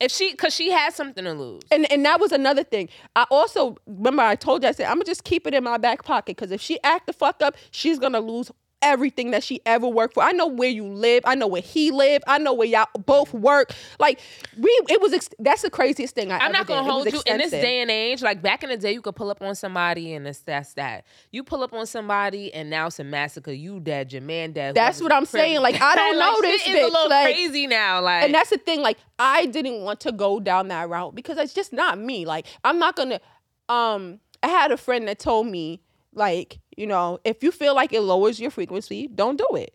If 0.00 0.10
she, 0.12 0.34
cause 0.34 0.54
she 0.54 0.70
had 0.70 0.94
something 0.94 1.24
to 1.24 1.34
lose. 1.34 1.62
and 1.70 1.90
and 1.92 2.04
that 2.06 2.20
was 2.20 2.32
another 2.32 2.64
thing. 2.64 2.88
I 3.16 3.26
also 3.30 3.76
remember 3.86 4.22
I 4.22 4.34
told 4.36 4.62
you 4.62 4.68
I 4.70 4.72
said 4.72 4.86
I'm 4.86 4.94
gonna 4.96 5.04
just 5.04 5.24
keep 5.24 5.46
it 5.46 5.54
in 5.54 5.62
my 5.64 5.76
back 5.78 6.04
pocket 6.04 6.36
because 6.36 6.50
if 6.52 6.60
she 6.60 6.78
act 6.84 7.06
the 7.06 7.12
fuck 7.12 7.42
up, 7.42 7.56
she's 7.70 7.98
gonna 7.98 8.20
lose 8.20 8.50
everything 8.82 9.30
that 9.32 9.42
she 9.44 9.60
ever 9.66 9.86
worked 9.86 10.14
for. 10.14 10.22
I 10.22 10.32
know 10.32 10.46
where 10.46 10.68
you 10.68 10.84
live. 10.86 11.22
I 11.26 11.34
know 11.34 11.46
where 11.46 11.62
he 11.62 11.90
lived. 11.90 12.24
I 12.26 12.38
know 12.38 12.52
where 12.54 12.66
y'all 12.66 12.86
both 13.04 13.32
work. 13.34 13.72
Like 13.98 14.20
we, 14.58 14.68
it 14.88 15.00
was. 15.00 15.12
Ex- 15.12 15.28
that's 15.38 15.62
the 15.62 15.70
craziest 15.70 16.14
thing 16.14 16.32
I. 16.32 16.38
I'm 16.38 16.52
not 16.52 16.66
gonna 16.66 16.82
did. 16.82 16.90
Hold 16.90 17.12
you 17.12 17.22
in 17.26 17.38
this 17.38 17.50
day 17.50 17.80
and 17.82 17.90
age. 17.90 18.22
Like 18.22 18.42
back 18.42 18.62
in 18.62 18.70
the 18.70 18.76
day, 18.76 18.92
you 18.92 19.02
could 19.02 19.16
pull 19.16 19.30
up 19.30 19.42
on 19.42 19.54
somebody 19.54 20.14
and 20.14 20.26
it's 20.26 20.40
that's 20.40 20.74
that. 20.74 21.04
You 21.30 21.42
pull 21.44 21.62
up 21.62 21.72
on 21.72 21.86
somebody 21.86 22.52
and 22.54 22.70
now 22.70 22.86
it's 22.86 22.98
a 22.98 23.04
massacre. 23.04 23.52
You 23.52 23.80
dead, 23.80 24.12
your 24.12 24.22
man 24.22 24.52
dead. 24.52 24.74
That's 24.74 25.00
what 25.02 25.12
I'm 25.12 25.26
crib- 25.26 25.42
saying. 25.42 25.60
Like, 25.60 25.80
I 25.80 25.94
don't 25.96 26.16
Like, 26.18 26.32
know 26.32 26.40
this 26.40 26.62
shit 26.62 26.76
is 26.76 26.82
a 26.84 26.88
bitch. 26.88 26.92
little 26.92 27.08
Like- 27.10 27.34
crazy 27.34 27.66
now. 27.66 28.00
Like 28.00 28.24
and 28.24 28.34
that's 28.34 28.50
the 28.50 28.58
thing 28.58 28.80
like 28.80 28.98
i 29.18 29.46
didn't 29.46 29.82
want 29.82 30.00
to 30.00 30.12
go 30.12 30.40
down 30.40 30.68
that 30.68 30.88
route 30.88 31.14
because 31.14 31.36
it's 31.38 31.52
just 31.52 31.72
not 31.72 31.98
me 31.98 32.24
like 32.24 32.46
i'm 32.64 32.78
not 32.78 32.96
gonna 32.96 33.20
um 33.68 34.18
i 34.42 34.48
had 34.48 34.72
a 34.72 34.76
friend 34.76 35.06
that 35.08 35.18
told 35.18 35.46
me 35.46 35.80
like 36.14 36.58
you 36.76 36.86
know 36.86 37.20
if 37.24 37.42
you 37.42 37.52
feel 37.52 37.74
like 37.74 37.92
it 37.92 38.00
lowers 38.00 38.40
your 38.40 38.50
frequency 38.50 39.08
don't 39.08 39.36
do 39.36 39.56
it. 39.56 39.74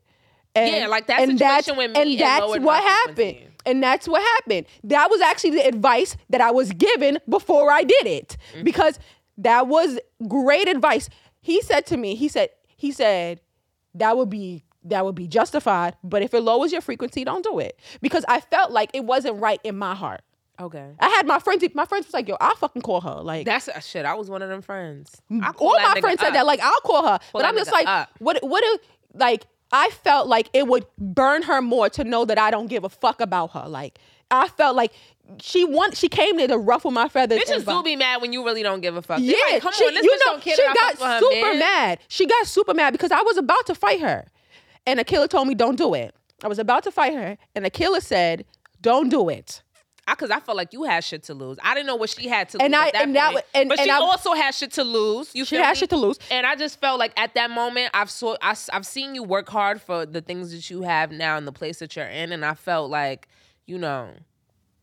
And, 0.54 0.74
Yeah, 0.74 0.88
like 0.88 1.08
that 1.08 1.20
and 1.20 1.38
situation 1.38 1.76
that's, 1.76 1.78
with 1.78 1.92
me, 1.92 2.02
and 2.02 2.10
it 2.12 2.20
that's 2.20 2.60
what 2.60 2.82
happened. 2.82 3.38
And 3.66 3.84
that's 3.84 4.08
what 4.08 4.22
happened. 4.22 4.68
That 4.86 5.10
was 5.10 5.20
actually 5.22 5.52
the 5.52 5.68
advice 5.68 6.16
that 6.30 6.40
i 6.42 6.52
was 6.52 6.72
given 6.72 7.20
before 7.28 7.72
i 7.72 7.84
did 7.84 8.06
it. 8.06 8.38
Mm-hmm. 8.54 8.64
because 8.64 9.00
that 9.38 9.68
was 9.68 10.00
great 10.28 10.68
advice. 10.70 11.10
He 11.42 11.62
said 11.62 11.86
to 11.88 11.98
me 11.98 12.16
he 12.16 12.28
said 12.28 12.50
he 12.76 12.92
said 12.92 13.42
that 13.94 14.18
would 14.18 14.30
be 14.30 14.64
that 14.84 15.04
would 15.04 15.16
be 15.16 15.28
justified 15.28 15.96
but 16.04 16.22
if 16.22 16.34
it 16.34 16.42
lowers 16.42 16.72
your 16.72 16.82
frequency 16.82 17.24
don't 17.24 17.44
do 17.44 17.60
it. 17.60 17.80
Because 18.02 18.24
i 18.28 18.40
felt 18.40 18.72
like 18.72 18.92
it 18.94 19.04
wasn't 19.04 19.40
right 19.42 19.60
in 19.64 19.78
my 19.78 19.96
heart 19.96 20.22
okay. 20.60 20.92
i 21.00 21.10
had 21.10 21.26
my 21.28 21.40
friends 21.40 21.64
my 21.74 21.86
friends 21.86 22.06
was 22.06 22.14
like 22.14 22.28
yo 22.28 22.38
i'll 22.40 22.56
fucking 22.56 22.82
call 22.82 23.02
her 23.02 23.22
like 23.22 23.46
That's 23.46 23.68
uh, 23.68 23.80
shit. 23.80 24.06
I 24.06 24.14
was 24.14 24.30
one 24.30 24.42
of 24.42 24.50
them 24.50 24.62
friends. 24.62 25.22
All 25.58 25.80
my 25.82 26.00
friends 26.00 26.20
said 26.20 26.30
up. 26.30 26.34
that 26.34 26.46
like 26.46 26.60
i'll 26.62 26.82
call 26.82 27.08
her 27.08 27.20
Pull 27.32 27.42
but 27.42 27.46
i'm 27.46 27.56
just 27.56 27.72
like 27.72 27.88
up. 27.88 28.10
what 28.20 28.40
what 28.44 28.64
if 28.64 28.82
like 29.14 29.46
i 29.72 29.90
felt 30.04 30.28
like 30.28 30.50
it 30.54 30.68
would 30.68 30.86
burn 30.98 31.44
her 31.44 31.62
more 31.62 31.90
to 31.90 32.04
know 32.04 32.26
that 32.26 32.38
i 32.38 32.52
don't 32.52 32.68
give 32.68 32.84
a 32.84 32.90
fuck 32.90 33.22
about 33.22 33.52
her 33.52 33.68
like 33.68 34.00
i 34.32 34.48
felt 34.48 34.76
like 34.76 34.92
she 35.42 35.66
want 35.66 35.98
she 35.98 36.08
came 36.08 36.38
there 36.38 36.48
to 36.48 36.58
ruffle 36.58 36.92
my 36.92 37.08
feathers 37.08 37.40
Bitches 37.40 37.66
do 37.66 37.84
be 37.84 37.96
mad 37.96 38.22
when 38.22 38.34
you 38.34 38.46
really 38.46 38.64
don't 38.64 38.82
give 38.82 38.96
a 38.96 39.02
fuck. 39.02 39.20
They 39.20 39.26
yeah, 39.26 39.54
like, 39.54 39.62
come 39.62 39.74
she, 39.74 39.86
on, 39.86 39.94
this 39.94 40.04
you 40.04 40.12
know, 40.12 40.20
don't 40.26 40.42
care 40.42 40.56
she 40.56 40.64
got 40.64 40.98
her 41.00 41.20
super 41.20 41.50
man. 41.50 41.60
mad. 41.60 42.00
She 42.08 42.26
got 42.26 42.48
super 42.48 42.74
mad 42.74 42.92
because 42.92 43.12
I 43.12 43.22
was 43.22 43.38
about 43.38 43.66
to 43.68 43.76
fight 43.76 44.02
her, 44.02 44.26
and 44.86 45.00
Akila 45.00 45.30
told 45.30 45.48
me 45.48 45.56
don't 45.56 45.78
do 45.78 45.94
it. 45.94 46.14
I 46.44 46.48
was 46.48 46.60
about 46.60 46.84
to 46.84 46.92
fight 46.92 47.14
her, 47.14 47.38
and 47.56 47.66
Akila 47.66 48.02
said, 48.02 48.46
"Don't 48.82 49.10
do 49.10 49.30
it." 49.30 49.64
I, 50.08 50.14
Cause 50.16 50.30
I 50.30 50.40
felt 50.40 50.56
like 50.56 50.72
you 50.72 50.84
had 50.84 51.04
shit 51.04 51.24
to 51.24 51.34
lose. 51.34 51.58
I 51.64 51.74
didn't 51.74 51.88
know 51.88 51.96
what 51.96 52.12
she 52.12 52.28
had 52.28 52.48
to 52.50 52.62
And 52.62 52.74
lose. 52.74 52.80
I- 52.82 52.88
at 52.88 52.94
that 52.94 53.02
and 53.04 53.16
that 53.16 53.34
point. 53.34 53.46
and- 53.56 53.70
but 53.70 53.80
and 53.80 53.86
she 53.86 53.92
I- 53.92 53.98
also 53.98 54.34
had 54.34 54.54
shit 54.54 54.72
to 54.74 54.84
lose. 54.84 55.32
You 55.34 55.46
She 55.46 55.56
had 55.56 55.72
me? 55.72 55.76
shit 55.76 55.90
to 55.90 55.98
lose. 55.98 56.20
And 56.30 56.46
I 56.46 56.56
just 56.56 56.80
felt 56.80 57.00
like 57.00 57.12
at 57.18 57.34
that 57.34 57.50
moment, 57.50 57.90
I've 57.94 58.12
saw 58.12 58.36
I, 58.42 58.56
have 58.72 58.86
seen 58.86 59.16
you 59.16 59.24
work 59.24 59.50
hard 59.50 59.82
for 59.82 60.06
the 60.06 60.22
things 60.22 60.52
that 60.52 60.70
you 60.70 60.84
have 60.84 61.12
now 61.12 61.38
and 61.38 61.48
the 61.48 61.52
place 61.52 61.80
that 61.80 61.96
you're 61.96 62.06
in, 62.08 62.32
and 62.32 62.46
I 62.46 62.54
felt 62.54 62.92
like, 62.92 63.28
you 63.66 63.80
know, 63.80 64.10
I 64.14 64.18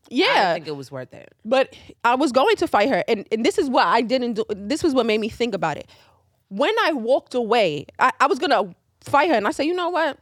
Yeah, 0.09 0.25
didn't 0.53 0.53
think 0.55 0.67
it 0.67 0.75
was 0.75 0.91
worth 0.91 1.13
it. 1.13 1.33
but 1.45 1.73
I 2.03 2.15
was 2.15 2.33
going 2.33 2.57
to 2.57 2.67
fight 2.67 2.89
her, 2.89 3.03
and, 3.07 3.25
and 3.31 3.45
this 3.45 3.57
is 3.57 3.69
what 3.69 3.87
I 3.87 4.01
didn't 4.01 4.33
do. 4.33 4.43
This 4.49 4.83
was 4.83 4.93
what 4.93 5.05
made 5.05 5.21
me 5.21 5.29
think 5.29 5.55
about 5.55 5.77
it. 5.77 5.87
When 6.49 6.75
I 6.83 6.91
walked 6.91 7.33
away, 7.33 7.85
I, 7.97 8.11
I 8.19 8.27
was 8.27 8.39
gonna 8.39 8.75
fight 9.01 9.29
her, 9.29 9.35
and 9.35 9.47
I 9.47 9.51
said, 9.51 9.63
"You 9.63 9.73
know 9.73 9.89
what? 9.89 10.19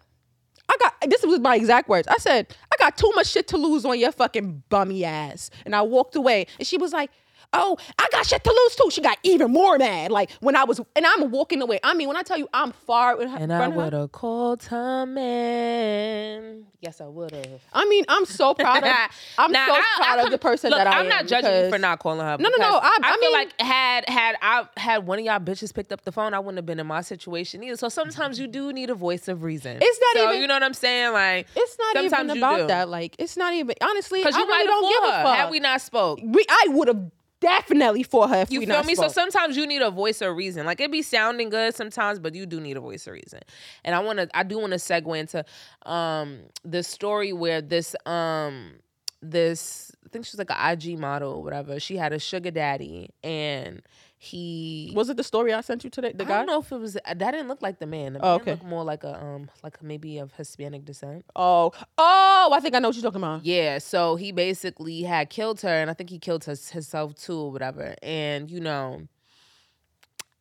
I 0.70 0.78
got 0.80 0.93
this 1.10 1.24
was 1.26 1.39
my 1.41 1.56
exact 1.58 1.89
words. 1.89 2.08
I 2.08 2.18
said, 2.18 2.56
I 2.70 2.70
got 2.82 2.98
too 2.98 3.12
much 3.16 3.28
shit 3.28 3.48
to 3.50 3.58
lose 3.58 3.86
on 3.86 3.98
your 4.00 4.12
fucking 4.12 4.64
bummy 4.70 5.06
ass. 5.06 5.50
And 5.66 5.76
I 5.76 5.84
walked 5.84 6.16
away. 6.16 6.48
And 6.58 6.68
she 6.68 6.78
was 6.78 6.92
like, 6.92 7.12
Oh, 7.54 7.78
I 7.99 8.08
got 8.12 8.26
shit 8.26 8.43
to 8.45 8.49
lose 8.49 8.76
too. 8.76 8.89
She 8.91 9.02
got 9.02 9.18
even 9.24 9.52
more 9.52 9.78
mad. 9.78 10.10
Like 10.12 10.32
when 10.39 10.56
I 10.56 10.64
was 10.64 10.80
and 10.95 11.06
I'm 11.06 11.32
walking 11.32 11.62
away. 11.62 11.80
I 11.84 11.93
mean, 11.93 12.08
when 12.08 12.16
I 12.18 12.22
tell 12.22 12.38
you 12.38 12.47
I'm 12.54 12.72
far 12.72 13.22
in 13.22 13.28
her, 13.28 13.38
And 13.38 13.52
I 13.52 13.64
her, 13.66 13.70
would 13.72 13.93
have 13.93 14.12
called 14.14 14.62
Tom 14.62 15.14
man. 15.14 16.66
Yes, 16.80 17.02
I 17.02 17.08
would 17.08 17.32
have. 17.32 17.62
I 17.74 17.86
mean, 17.86 18.06
I'm 18.08 18.26
so 18.26 18.54
proud 18.56 18.78
of 18.78 18.84
that. 18.84 19.12
I'm 19.38 19.52
Nah, 19.52 19.66
so 19.68 19.74
I- 19.74 19.84
proud 19.97 20.20
I 20.20 20.24
of 20.24 20.32
the 20.32 20.38
person 20.38 20.72
look, 20.72 20.80
that 20.80 20.88
I 20.88 20.91
am. 20.91 20.97
I'm 20.99 21.04
am. 21.06 21.10
not 21.10 21.28
judging 21.28 21.66
you 21.66 21.70
for 21.70 21.78
not 21.78 21.99
calling 21.99 22.20
her. 22.26 22.38
No, 22.39 22.49
no, 22.49 22.58
no, 22.58 22.80
I- 22.82 22.97
I 23.04 23.12
feel 23.20 23.22
mean- 23.30 23.34
like 23.34 23.62
had 23.62 24.10
had 24.10 24.36
I 24.41 24.66
had 24.78 25.06
one 25.06 25.20
of 25.20 25.26
y'all 25.26 25.39
bitches 25.39 25.74
picked 25.74 25.91
up 25.91 26.04
the 26.04 26.12
phone, 26.12 26.34
I 26.34 26.39
wouldn't 26.39 26.58
have 26.58 26.66
been 26.66 26.80
in 26.80 26.88
my 26.88 27.02
situation 27.02 27.64
either. 27.64 27.78
So 27.78 27.89
sometimes 27.89 28.39
you 28.39 28.47
do 28.47 28.72
need 28.74 28.89
a 28.89 28.95
voice 28.95 29.28
of 29.28 29.43
reason. 29.43 29.78
It's 29.82 29.99
not 29.99 30.22
so, 30.24 30.30
even- 30.30 30.41
you 30.41 30.47
know 30.47 30.56
what 30.56 30.64
I'm 30.64 30.74
saying? 30.74 31.14
Like 31.14 31.47
It's 31.56 31.78
not 31.78 31.97
even 32.04 32.30
about 32.38 32.68
that. 32.70 32.89
Like, 32.89 33.16
it's 33.20 33.38
not 33.38 33.54
even 33.54 33.76
honestly. 33.82 34.20
because 34.22 34.36
I 34.36 34.39
you 34.39 34.47
really 34.47 34.66
might 34.66 34.72
don't 34.72 34.89
give 34.89 35.04
a 35.04 35.12
fuck. 35.24 35.28
her 35.36 35.41
had 35.43 35.52
we 35.52 35.60
not 35.60 35.82
spoke. 35.82 36.20
we, 36.24 36.45
I 36.49 36.66
would 36.70 36.88
have 36.88 37.12
definitely 37.42 38.04
for 38.04 38.28
her 38.30 38.42
if 38.42 38.52
You 38.52 38.66
feel 38.66 38.84
me? 38.84 38.96
So 38.96 39.10
sometimes 39.10 39.58
you 39.58 39.68
need 39.68 39.82
a 39.82 39.92
voice 39.92 40.22
of 40.22 40.36
reason. 40.36 40.66
Like 40.66 40.80
it 40.80 40.92
be 40.92 41.02
sounding 41.02 41.50
good 41.50 41.76
sometimes, 41.76 42.20
but 42.20 42.34
you 42.34 42.46
do 42.46 42.62
need 42.62 42.78
a 42.78 42.80
voice 42.80 43.06
of 43.08 43.14
reason. 43.14 43.42
And 43.84 43.94
I 43.94 44.00
want 44.00 44.20
to, 44.20 44.30
I 44.34 44.44
do 44.44 44.60
want 44.60 44.72
to 44.72 44.78
segue 44.78 45.20
into 45.20 45.44
um 45.89 46.39
the 46.64 46.84
story 46.84 47.34
where 47.34 47.62
this 47.62 47.96
um 48.06 48.76
this 49.22 49.92
I 50.06 50.10
think 50.10 50.26
she 50.26 50.38
was 50.38 50.39
like 50.39 50.52
an 50.52 50.78
IG 50.78 50.98
model 50.98 51.34
or 51.34 51.44
whatever. 51.44 51.80
She 51.80 51.98
had 51.98 52.14
a 52.14 52.20
sugar 52.20 52.52
daddy 52.52 53.10
and 53.24 53.82
he 54.24 54.93
was 54.95 55.09
it 55.09 55.17
the 55.17 55.24
story 55.24 55.51
I 55.51 55.61
sent 55.61 55.84
you 55.84 55.89
today? 55.89 56.11
The 56.13 56.24
I 56.26 56.28
guy? 56.28 56.34
I 56.36 56.38
don't 56.38 56.45
know 56.45 56.59
if 56.59 56.72
it 56.72 56.78
was 56.80 56.93
that 56.93 57.17
didn't 57.17 57.47
look 57.47 57.63
like 57.63 57.80
the 57.80 57.88
man. 57.88 58.13
The 58.13 58.19
Oh, 58.19 58.34
man 58.34 58.41
okay. 58.41 58.51
looked 58.51 58.63
more 58.63 58.84
like 58.84 59.03
a 59.03 59.19
um 59.19 59.49
like 59.63 59.82
maybe 59.82 60.19
of 60.19 60.32
Hispanic 60.34 60.86
descent. 60.86 61.26
Oh, 61.36 61.72
oh, 61.97 62.51
I 62.53 62.59
think 62.59 62.76
I 62.76 62.80
know 62.80 62.89
what 62.89 62.95
you're 62.95 63.01
talking 63.01 63.19
about. 63.19 63.43
Yeah, 63.43 63.80
so 63.80 64.17
he 64.17 64.32
basically 64.32 65.01
had 65.01 65.32
killed 65.32 65.61
her, 65.61 65.69
and 65.69 65.89
I 65.89 65.95
think 65.95 66.11
he 66.11 66.19
killed 66.19 66.43
his, 66.43 66.69
himself 66.69 67.15
too, 67.15 67.36
or 67.36 67.51
whatever. 67.51 67.95
And 68.03 68.51
you 68.51 68.59
know, 68.59 69.07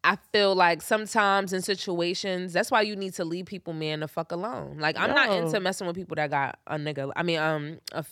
I 0.05 0.19
feel 0.31 0.55
like 0.55 0.83
sometimes 0.83 1.55
in 1.55 1.63
situations, 1.63 2.53
that's 2.53 2.71
why 2.71 2.83
you 2.83 2.97
need 2.97 3.15
to 3.15 3.25
leave 3.25 3.47
people, 3.47 3.73
man, 3.73 4.01
the 4.01 4.09
fuck 4.09 4.31
alone. 4.31 4.77
Like 4.79 4.99
I'm 4.99 5.15
not 5.15 5.33
into 5.33 5.59
messing 5.59 5.87
with 5.87 5.97
people 5.97 6.17
that 6.17 6.29
got 6.29 6.59
a 6.67 6.77
nigga. 6.77 7.13
I 7.17 7.23
mean, 7.23 7.39
um, 7.39 7.79
a 7.93 8.05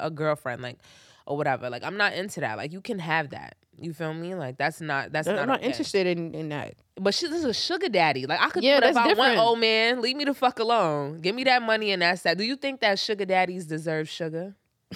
a 0.00 0.10
girlfriend, 0.10 0.62
like 0.62 0.78
or 1.26 1.36
whatever. 1.36 1.70
Like 1.70 1.82
I'm 1.84 1.96
not 1.96 2.12
into 2.14 2.40
that. 2.40 2.56
Like 2.56 2.72
you 2.72 2.80
can 2.80 2.98
have 2.98 3.30
that. 3.30 3.56
You 3.78 3.92
feel 3.94 4.12
me? 4.12 4.34
Like 4.34 4.58
that's 4.58 4.80
not 4.80 5.10
that's 5.12 5.26
I'm 5.28 5.36
not, 5.36 5.48
not 5.48 5.58
okay. 5.60 5.66
interested 5.68 6.06
in, 6.06 6.34
in 6.34 6.48
that. 6.50 6.74
But 6.96 7.14
she 7.14 7.26
this 7.28 7.38
is 7.38 7.44
a 7.44 7.54
sugar 7.54 7.88
daddy. 7.88 8.26
Like 8.26 8.40
I 8.40 8.50
could 8.50 8.62
Yeah, 8.62 8.80
put 8.80 8.88
if 8.88 8.94
that's 8.94 9.04
I 9.04 9.06
want 9.08 9.16
different. 9.18 9.38
old 9.38 9.58
man, 9.58 10.02
leave 10.02 10.16
me 10.16 10.24
the 10.24 10.34
fuck 10.34 10.58
alone. 10.58 11.20
Give 11.20 11.34
me 11.34 11.44
that 11.44 11.62
money 11.62 11.90
and 11.92 12.02
that's 12.02 12.22
that. 12.22 12.36
Do 12.38 12.44
you 12.44 12.56
think 12.56 12.80
that 12.80 12.98
sugar 12.98 13.24
daddies 13.24 13.66
deserve 13.66 14.08
sugar? 14.08 14.54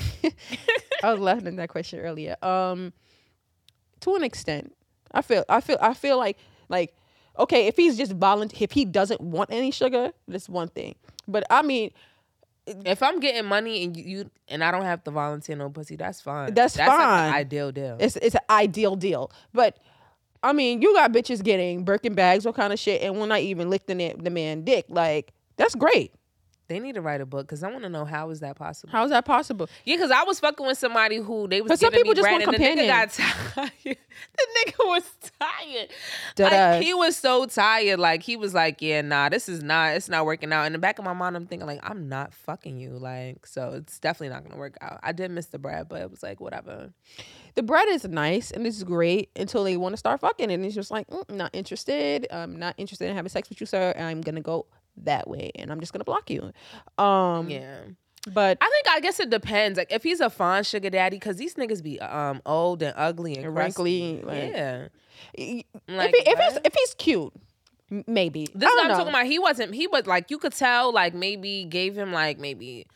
I 1.02 1.10
was 1.12 1.20
laughing 1.20 1.46
at 1.46 1.56
that 1.56 1.68
question 1.68 2.00
earlier. 2.00 2.36
Um, 2.42 2.92
to 4.00 4.14
an 4.16 4.24
extent, 4.24 4.74
I 5.12 5.22
feel, 5.22 5.44
I 5.48 5.60
feel, 5.60 5.78
I 5.80 5.94
feel 5.94 6.18
like, 6.18 6.38
like, 6.68 6.94
okay, 7.38 7.66
if 7.66 7.76
he's 7.76 7.96
just 7.96 8.12
volunteer, 8.12 8.58
if 8.64 8.72
he 8.72 8.84
doesn't 8.84 9.20
want 9.20 9.50
any 9.52 9.70
sugar, 9.70 10.12
that's 10.28 10.48
one 10.48 10.68
thing. 10.68 10.94
But 11.28 11.44
I 11.50 11.62
mean, 11.62 11.90
If 12.66 13.02
I'm 13.02 13.20
getting 13.20 13.44
money 13.44 13.84
and 13.84 13.96
you, 13.96 14.04
you 14.04 14.30
and 14.48 14.64
I 14.64 14.70
don't 14.70 14.84
have 14.84 15.04
to 15.04 15.10
volunteer 15.10 15.54
no 15.56 15.68
pussy, 15.68 15.96
that's 15.96 16.20
fine. 16.20 16.54
That's 16.54 16.78
Like 16.78 16.88
an 16.88 16.96
fine. 16.96 17.32
ideal 17.34 17.72
deal. 17.72 17.96
it's 18.00 18.16
it's 18.16 18.34
an 18.34 18.40
ideal 18.48 18.96
deal. 18.96 19.30
But 19.52 19.76
I 20.42 20.52
mean, 20.52 20.80
you 20.82 20.94
got 20.94 21.12
bitches 21.12 21.42
getting 21.42 21.84
Birkin 21.84 22.14
bags, 22.14 22.44
what 22.46 22.54
kind 22.54 22.72
of 22.72 22.78
shit, 22.78 23.02
and 23.02 23.18
we're 23.18 23.26
not 23.26 23.40
even 23.40 23.68
lifting 23.70 24.00
it 24.00 24.22
the 24.22 24.30
man 24.30 24.64
dick. 24.64 24.86
Like 24.88 25.32
that's 25.56 25.74
great. 25.74 26.12
They 26.68 26.80
need 26.80 26.94
to 26.94 27.00
write 27.00 27.20
a 27.20 27.26
book 27.26 27.46
because 27.46 27.62
I 27.62 27.70
want 27.70 27.82
to 27.82 27.88
know 27.88 28.04
how 28.04 28.30
is 28.30 28.40
that 28.40 28.56
possible. 28.56 28.90
How 28.90 29.04
is 29.04 29.10
that 29.10 29.24
possible? 29.24 29.68
Yeah, 29.84 29.96
because 29.96 30.10
I 30.10 30.22
was 30.24 30.40
fucking 30.40 30.66
with 30.66 30.78
somebody 30.78 31.16
who 31.16 31.46
they 31.46 31.60
was 31.60 31.68
But 31.68 31.78
some 31.80 31.90
giving 31.90 32.04
people 32.04 32.12
me 32.12 32.16
just 32.16 32.24
bread 32.24 32.46
want 32.46 32.54
and 32.56 32.76
the 32.76 32.82
nigga 32.82 32.86
got 32.86 33.10
tired. 33.10 33.72
the 33.84 34.46
nigga 34.66 34.78
was 34.78 35.10
tired. 35.40 35.88
Like 36.38 36.82
he 36.82 36.94
was 36.94 37.16
so 37.16 37.46
tired. 37.46 37.98
Like 37.98 38.22
he 38.22 38.36
was 38.36 38.54
like, 38.54 38.80
yeah, 38.80 39.02
nah, 39.02 39.28
this 39.28 39.48
is 39.48 39.62
not. 39.62 39.94
It's 39.94 40.08
not 40.08 40.24
working 40.24 40.52
out. 40.52 40.64
In 40.64 40.72
the 40.72 40.78
back 40.78 40.98
of 40.98 41.04
my 41.04 41.12
mind, 41.12 41.36
I'm 41.36 41.46
thinking 41.46 41.66
like, 41.66 41.80
I'm 41.82 42.08
not 42.08 42.32
fucking 42.32 42.78
you. 42.78 42.90
Like, 42.90 43.46
so 43.46 43.72
it's 43.74 43.98
definitely 43.98 44.34
not 44.34 44.44
gonna 44.44 44.58
work 44.58 44.76
out. 44.80 45.00
I 45.02 45.12
did 45.12 45.30
miss 45.30 45.46
the 45.46 45.58
bread, 45.58 45.88
but 45.88 46.00
it 46.00 46.10
was 46.10 46.22
like 46.22 46.40
whatever. 46.40 46.92
the 47.54 47.62
bread 47.62 47.88
is 47.88 48.04
nice 48.04 48.50
and 48.50 48.66
it's 48.66 48.82
great 48.82 49.30
until 49.36 49.64
they 49.64 49.76
want 49.76 49.92
to 49.92 49.96
start 49.96 50.20
fucking 50.20 50.50
and 50.50 50.64
it's 50.64 50.74
just 50.74 50.90
like 50.90 51.06
mm, 51.08 51.28
not 51.30 51.50
interested 51.52 52.26
i'm 52.32 52.58
not 52.58 52.74
interested 52.78 53.08
in 53.08 53.14
having 53.14 53.28
sex 53.28 53.48
with 53.48 53.60
you 53.60 53.66
sir 53.66 53.94
i'm 53.96 54.20
gonna 54.20 54.40
go 54.40 54.66
that 54.96 55.28
way 55.28 55.50
and 55.56 55.70
i'm 55.72 55.80
just 55.80 55.92
gonna 55.92 56.04
block 56.04 56.30
you 56.30 56.52
um 56.98 57.48
Yeah. 57.50 57.80
but 58.32 58.56
I 58.60 58.70
think 58.70 58.96
I 58.96 59.00
guess 59.00 59.20
it 59.20 59.28
depends. 59.28 59.76
Like 59.76 59.92
if 59.92 60.02
he's 60.02 60.20
a 60.20 60.30
fine 60.30 60.62
sugar 60.64 60.88
daddy, 60.88 61.16
because 61.16 61.36
these 61.36 61.56
niggas 61.56 61.82
be 61.82 62.00
um 62.00 62.40
old 62.46 62.82
and 62.82 62.94
ugly 62.96 63.36
and, 63.36 63.54
wrinkly, 63.54 64.22
like- 64.22 64.50
yeah. 64.52 64.88
if, 65.34 65.46
he, 65.46 65.66
if, 65.88 66.38
he's, 66.38 66.58
if 66.64 66.74
he's 66.74 66.94
cute 66.94 67.32
Maybe. 68.06 68.46
This 68.54 68.68
is 68.70 68.74
what 68.74 68.84
I'm 68.84 68.88
know. 68.88 68.94
talking 68.96 69.10
about. 69.10 69.26
He 69.26 69.38
wasn't. 69.38 69.74
He 69.74 69.86
was 69.86 70.06
like 70.06 70.30
you 70.30 70.38
could 70.38 70.54
tell. 70.54 70.92
Like 70.92 71.12
maybe 71.14 71.64
gave 71.64 71.94
him 71.96 72.12
like 72.12 72.38
maybe 72.38 72.86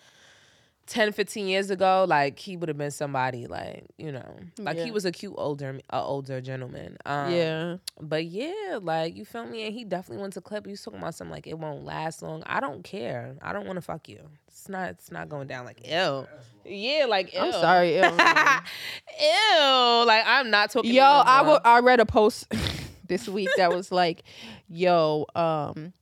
10, 0.89 1.13
15 1.13 1.47
years 1.47 1.71
ago. 1.71 2.05
Like 2.09 2.39
he 2.39 2.57
would 2.57 2.69
have 2.69 2.79
been 2.79 2.91
somebody. 2.91 3.47
Like 3.47 3.85
you 3.99 4.11
know, 4.11 4.37
like 4.59 4.79
Yeah. 4.79 4.85
he 4.85 4.91
was 4.91 5.05
a 5.05 5.13
cute 5.13 5.35
older, 5.37 5.79
a 5.91 6.01
older 6.01 6.41
gentleman. 6.41 6.97
Um, 7.07 7.33
Yeah. 7.33 7.77
But 8.01 8.25
yeah, 8.27 8.79
like 8.83 9.17
you 9.17 9.25
feel 9.25 9.47
me? 9.47 9.67
And 9.67 9.75
he 9.75 9.85
definitely 9.85 10.23
went 10.23 10.33
to 10.35 10.41
clip. 10.41 10.67
He 10.67 10.73
was 10.73 10.83
talking 10.83 10.99
about 10.99 11.15
something 11.15 11.33
like 11.33 11.47
it 11.47 11.59
won't 11.59 11.85
last 11.85 12.23
long. 12.23 12.43
I 12.47 12.61
don't 12.61 12.83
care. 12.83 13.37
I 13.43 13.53
don't 13.53 13.67
want 13.67 13.77
to 13.77 13.83
fuck 13.83 14.09
you. 14.09 14.21
It's 14.49 14.69
not. 14.69 14.91
It's 14.91 15.13
not 15.13 15.29
going 15.29 15.47
down. 15.47 15.65
Like 15.65 15.87
ew. 15.87 16.27
Yeah, 16.65 17.07
like 17.09 17.33
ew. 17.33 17.41
I'm 17.41 17.53
sorry. 17.53 17.95
ew. 17.97 18.03
ew. 18.03 20.05
Like 20.07 20.25
I'm 20.27 20.51
not 20.51 20.71
talking. 20.71 20.91
Yo, 20.91 20.93
to 20.93 20.95
you 20.95 21.01
no 21.01 21.23
I 21.27 21.43
will, 21.43 21.61
I 21.65 21.81
read 21.81 22.01
a 22.01 22.07
post 22.07 22.53
this 23.07 23.29
week 23.29 23.49
that 23.57 23.73
was 23.73 23.93
like, 23.93 24.23
"Yo, 24.69 25.27
um, 25.35 25.93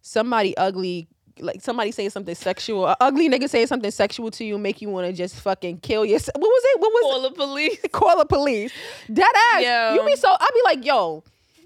somebody 0.00 0.56
ugly." 0.56 1.08
Like 1.40 1.60
somebody 1.62 1.90
saying 1.92 2.10
something 2.10 2.34
sexual, 2.34 2.86
a 2.86 2.96
ugly 3.00 3.28
nigga 3.28 3.48
saying 3.48 3.66
something 3.68 3.90
sexual 3.90 4.30
to 4.32 4.44
you, 4.44 4.58
make 4.58 4.82
you 4.82 4.88
want 4.90 5.06
to 5.06 5.12
just 5.12 5.36
fucking 5.36 5.78
kill 5.80 6.04
yourself. 6.04 6.34
What 6.36 6.48
was 6.48 6.62
it? 6.64 6.80
What 6.80 6.92
was 6.92 7.02
Call 7.02 7.22
the 7.22 7.30
police. 7.36 7.78
Call 7.92 8.18
the 8.18 8.24
police. 8.26 8.72
Dead 9.12 9.26
ass. 9.54 9.62
Yo. 9.62 9.94
You 9.94 10.06
be 10.06 10.16
so. 10.16 10.28
I 10.28 10.48
be 10.54 10.60
like, 10.64 10.84
yo, 10.84 11.24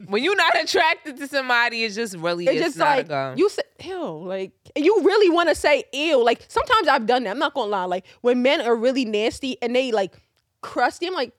When 0.08 0.22
you're 0.22 0.36
not 0.36 0.60
attracted 0.62 1.16
to 1.18 1.26
somebody, 1.26 1.84
it's 1.84 1.94
just 1.94 2.16
really 2.16 2.44
it's 2.46 2.54
it's, 2.54 2.64
just 2.66 2.78
not 2.78 3.08
like 3.10 3.38
you 3.38 3.48
say 3.48 3.62
ew, 3.84 4.18
like 4.24 4.52
you 4.76 5.02
really 5.02 5.30
want 5.30 5.48
to 5.48 5.54
say 5.54 5.84
ew. 5.92 6.22
Like 6.22 6.44
sometimes 6.48 6.86
I've 6.88 7.06
done 7.06 7.24
that. 7.24 7.30
I'm 7.30 7.38
not 7.38 7.54
gonna 7.54 7.70
lie. 7.70 7.84
Like 7.84 8.04
when 8.20 8.42
men 8.42 8.60
are 8.60 8.76
really 8.76 9.04
nasty 9.04 9.56
and 9.62 9.74
they 9.74 9.90
like 9.92 10.14
crusty, 10.60 11.06
I'm 11.06 11.14
like 11.14 11.32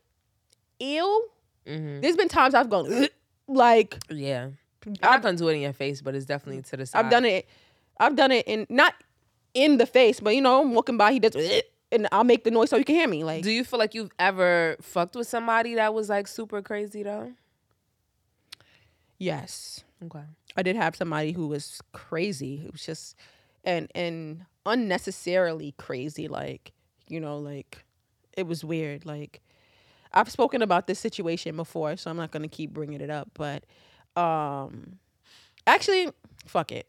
ew. 0.80 1.30
Mhm. 1.68 2.02
There's 2.02 2.16
been 2.16 2.30
times 2.30 2.54
I've 2.54 2.70
gone 2.70 3.08
like 3.48 3.98
Yeah. 4.10 4.50
I've- 4.86 4.98
not 5.02 5.22
gonna 5.22 5.38
do 5.38 5.48
it 5.50 5.54
in 5.56 5.62
your 5.62 5.74
face, 5.74 6.02
but 6.02 6.16
it's 6.16 6.26
definitely 6.26 6.62
to 6.64 6.78
the 6.78 6.86
side. 6.86 7.06
I've 7.06 7.12
done 7.12 7.26
it. 7.26 7.48
I've 8.00 8.16
done 8.16 8.32
it 8.32 8.48
in 8.48 8.66
not 8.70 8.94
in 9.54 9.78
the 9.78 9.86
face, 9.86 10.20
but 10.20 10.36
you 10.36 10.42
know, 10.42 10.62
I'm 10.62 10.74
walking 10.74 10.98
by, 10.98 11.12
he 11.14 11.20
does, 11.20 11.36
and 11.92 12.08
I'll 12.12 12.24
make 12.24 12.44
the 12.44 12.52
noise 12.52 12.70
so 12.70 12.78
you 12.78 12.86
can 12.86 12.96
hear 12.96 13.08
me. 13.08 13.24
Like 13.24 13.44
Do 13.44 13.52
you 13.52 13.64
feel 13.64 13.80
like 13.80 13.94
you've 13.94 14.12
ever 14.20 14.78
fucked 14.82 15.16
with 15.16 15.28
somebody 15.28 15.76
that 15.76 15.94
was 15.94 16.10
like 16.10 16.28
super 16.28 16.62
crazy 16.62 17.04
though? 17.04 17.34
yes, 19.18 19.84
Okay. 20.06 20.24
I 20.56 20.62
did 20.62 20.76
have 20.76 20.96
somebody 20.96 21.32
who 21.32 21.48
was 21.48 21.82
crazy. 21.92 22.64
It 22.66 22.72
was 22.72 22.86
just 22.86 23.16
and 23.64 23.92
and 23.96 24.46
unnecessarily 24.66 25.74
crazy. 25.78 26.28
Like 26.28 26.72
you 27.08 27.20
know, 27.20 27.38
like 27.38 27.84
it 28.36 28.46
was 28.48 28.64
weird. 28.64 29.06
Like 29.06 29.42
I've 30.14 30.30
spoken 30.30 30.62
about 30.62 30.88
this 30.88 31.00
situation 31.00 31.56
before, 31.56 31.98
so 31.98 32.10
I'm 32.12 32.18
not 32.18 32.32
gonna 32.32 32.48
keep 32.48 32.74
bringing 32.74 33.02
it 33.02 33.10
up. 33.10 33.30
But 33.34 33.66
um, 34.22 35.00
actually, 35.66 36.10
fuck 36.46 36.72
it. 36.72 36.88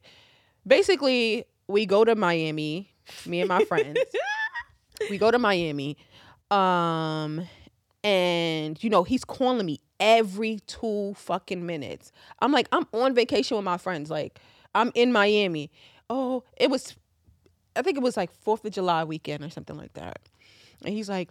Basically, 0.68 1.44
we 1.66 1.86
go 1.86 2.04
to 2.04 2.14
Miami. 2.14 2.92
Me 3.26 3.40
and 3.40 3.48
my 3.48 3.64
friends. 3.64 3.98
we 5.10 5.18
go 5.18 5.30
to 5.30 5.38
Miami. 5.38 5.96
Um, 6.50 7.46
and 8.04 8.82
you 8.82 8.90
know, 8.90 9.02
he's 9.02 9.24
calling 9.24 9.64
me 9.66 9.80
every 9.98 10.60
two 10.66 11.14
fucking 11.16 11.64
minutes. 11.64 12.12
I'm 12.40 12.52
like, 12.52 12.68
I'm 12.70 12.86
on 12.92 13.14
vacation 13.14 13.56
with 13.56 13.64
my 13.64 13.78
friends. 13.78 14.10
Like, 14.10 14.38
I'm 14.74 14.92
in 14.94 15.10
Miami. 15.10 15.70
Oh, 16.10 16.44
it 16.56 16.70
was 16.70 16.94
I 17.76 17.82
think 17.82 17.96
it 17.96 18.02
was 18.02 18.16
like 18.16 18.30
Fourth 18.42 18.64
of 18.64 18.72
July 18.72 19.04
weekend 19.04 19.44
or 19.44 19.50
something 19.50 19.76
like 19.76 19.94
that. 19.94 20.20
And 20.84 20.94
he's 20.94 21.08
like, 21.08 21.30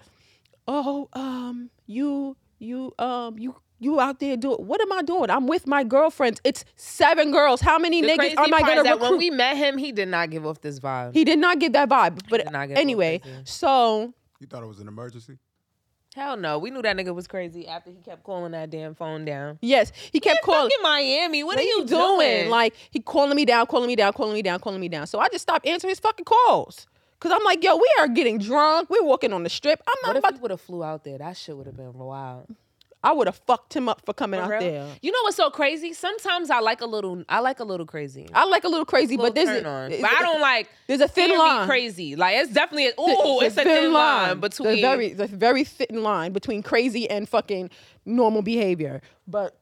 Oh, 0.68 1.10
um, 1.14 1.70
you 1.86 2.36
you 2.60 2.94
um 2.98 3.38
you 3.38 3.56
you 3.80 4.00
out 4.00 4.20
there 4.20 4.36
doing 4.38 4.58
what 4.58 4.82
am 4.82 4.92
I 4.92 5.02
doing? 5.02 5.30
I'm 5.30 5.48
with 5.48 5.68
my 5.68 5.84
girlfriends. 5.84 6.42
It's 6.44 6.66
seven 6.76 7.32
girls. 7.32 7.62
How 7.62 7.78
many 7.78 8.02
The 8.02 8.08
niggas 8.10 8.38
am 8.38 8.54
I 8.54 8.62
gonna 8.62 8.78
is 8.78 8.84
that 8.84 8.94
recruit? 8.94 9.10
when 9.10 9.18
we 9.20 9.30
met 9.30 9.58
him, 9.58 9.78
he 9.78 9.92
did 9.92 10.08
not 10.08 10.30
give 10.30 10.46
off 10.46 10.62
this 10.62 10.80
vibe. 10.80 11.14
he 11.14 11.24
did 11.24 11.40
not 11.40 11.60
get 11.60 11.74
that 11.74 11.90
vibe. 11.90 12.22
But 12.30 12.44
did 12.44 12.52
not 12.52 12.68
get 12.70 12.78
anyway, 12.78 13.22
so 13.44 14.14
You 14.40 14.48
thought 14.48 14.64
it 14.64 14.68
was 14.68 14.80
an 14.80 14.88
emergency? 14.88 15.38
Hell 16.16 16.36
no, 16.36 16.58
we 16.58 16.72
knew 16.72 16.82
that 16.82 16.98
nigga 16.98 17.14
was 17.14 17.28
crazy 17.28 17.68
after 17.68 17.92
he 17.92 17.98
kept 17.98 18.24
calling 18.24 18.52
that 18.54 18.72
damn 18.72 18.96
phone 18.96 19.24
down. 19.24 19.60
yes, 19.62 19.92
he 20.12 20.20
kept 20.20 20.42
calling. 20.42 20.72
Fucking 20.72 20.82
Miami, 20.82 21.44
what, 21.44 21.58
What 21.58 21.60
are 21.60 21.68
you 21.68 21.86
doing? 21.86 22.50
Like 22.50 22.74
he 22.90 23.00
calling 23.00 23.36
me 23.36 23.46
down, 23.46 23.68
calling 23.68 23.86
me 23.88 23.96
down, 23.96 24.14
calling 24.14 24.34
me 24.34 24.42
down, 24.42 24.60
calling 24.60 24.80
me 24.82 24.90
down. 24.90 25.06
So 25.06 25.20
I 25.20 25.30
just 25.30 25.44
stopped 25.44 25.68
answering 25.68 25.90
his 25.90 26.00
fucking 26.00 26.26
calls. 26.26 26.88
Cause 27.20 27.32
I'm 27.32 27.44
like, 27.44 27.64
yo, 27.64 27.76
we 27.76 27.88
are 28.00 28.08
getting 28.08 28.38
drunk. 28.40 28.90
We're 28.90 29.04
walking 29.04 29.34
on 29.34 29.42
the 29.44 29.50
strip. 29.50 29.82
I'm 29.88 29.96
not 30.04 30.08
what 30.10 30.14
not 30.14 30.16
if 30.18 30.24
about. 30.24 30.34
he 30.34 30.42
would 30.42 30.52
have 30.52 30.62
flew 30.62 30.84
out 30.84 31.04
there? 31.04 31.18
That 31.20 31.36
shit 31.38 31.56
would 31.58 31.66
have 31.68 31.76
been 31.78 31.94
wild. 31.94 32.48
I 33.08 33.14
would 33.14 33.28
have 33.28 33.38
fucked 33.48 33.74
him 33.74 33.88
up 33.88 34.02
for 34.06 34.14
coming 34.14 34.38
For 34.38 34.44
out 34.44 34.50
real? 34.50 34.60
there. 34.60 34.96
You 35.02 35.14
know 35.14 35.20
what's 35.24 35.38
so 35.38 35.50
crazy? 35.50 35.94
Sometimes 35.94 36.50
I 36.50 36.60
like 36.60 36.82
a 36.82 36.86
little. 36.86 37.24
I 37.30 37.40
like 37.40 37.62
a 37.62 37.64
little 37.64 37.86
crazy. 37.86 38.28
I 38.34 38.44
like 38.44 38.66
a 38.66 38.68
little 38.68 38.84
crazy, 38.86 39.16
Little 39.16 39.32
but 39.32 39.36
there's 39.36 39.48
turn 39.48 39.66
a, 39.66 39.70
on. 39.70 40.02
But 40.02 40.12
I 40.12 40.22
don't 40.24 40.42
like. 40.42 40.70
There's 40.88 41.00
a 41.00 41.08
thin 41.08 41.28
seeing 41.28 41.38
me 41.38 41.46
line. 41.46 41.68
Crazy, 41.70 42.18
like 42.18 42.36
it's 42.36 42.52
definitely. 42.52 42.88
A, 42.88 43.00
ooh, 43.00 43.40
it's 43.40 43.56
a 43.56 43.64
thin 43.64 43.94
line 43.94 44.42
between. 44.42 44.76
the 44.76 44.82
very 44.82 45.14
the 45.14 45.28
very 45.28 45.64
thin 45.64 46.04
line 46.04 46.34
between 46.34 46.62
crazy 46.64 47.10
and 47.10 47.30
fucking 47.30 47.70
normal 48.06 48.42
behavior. 48.42 49.02
But 49.26 49.58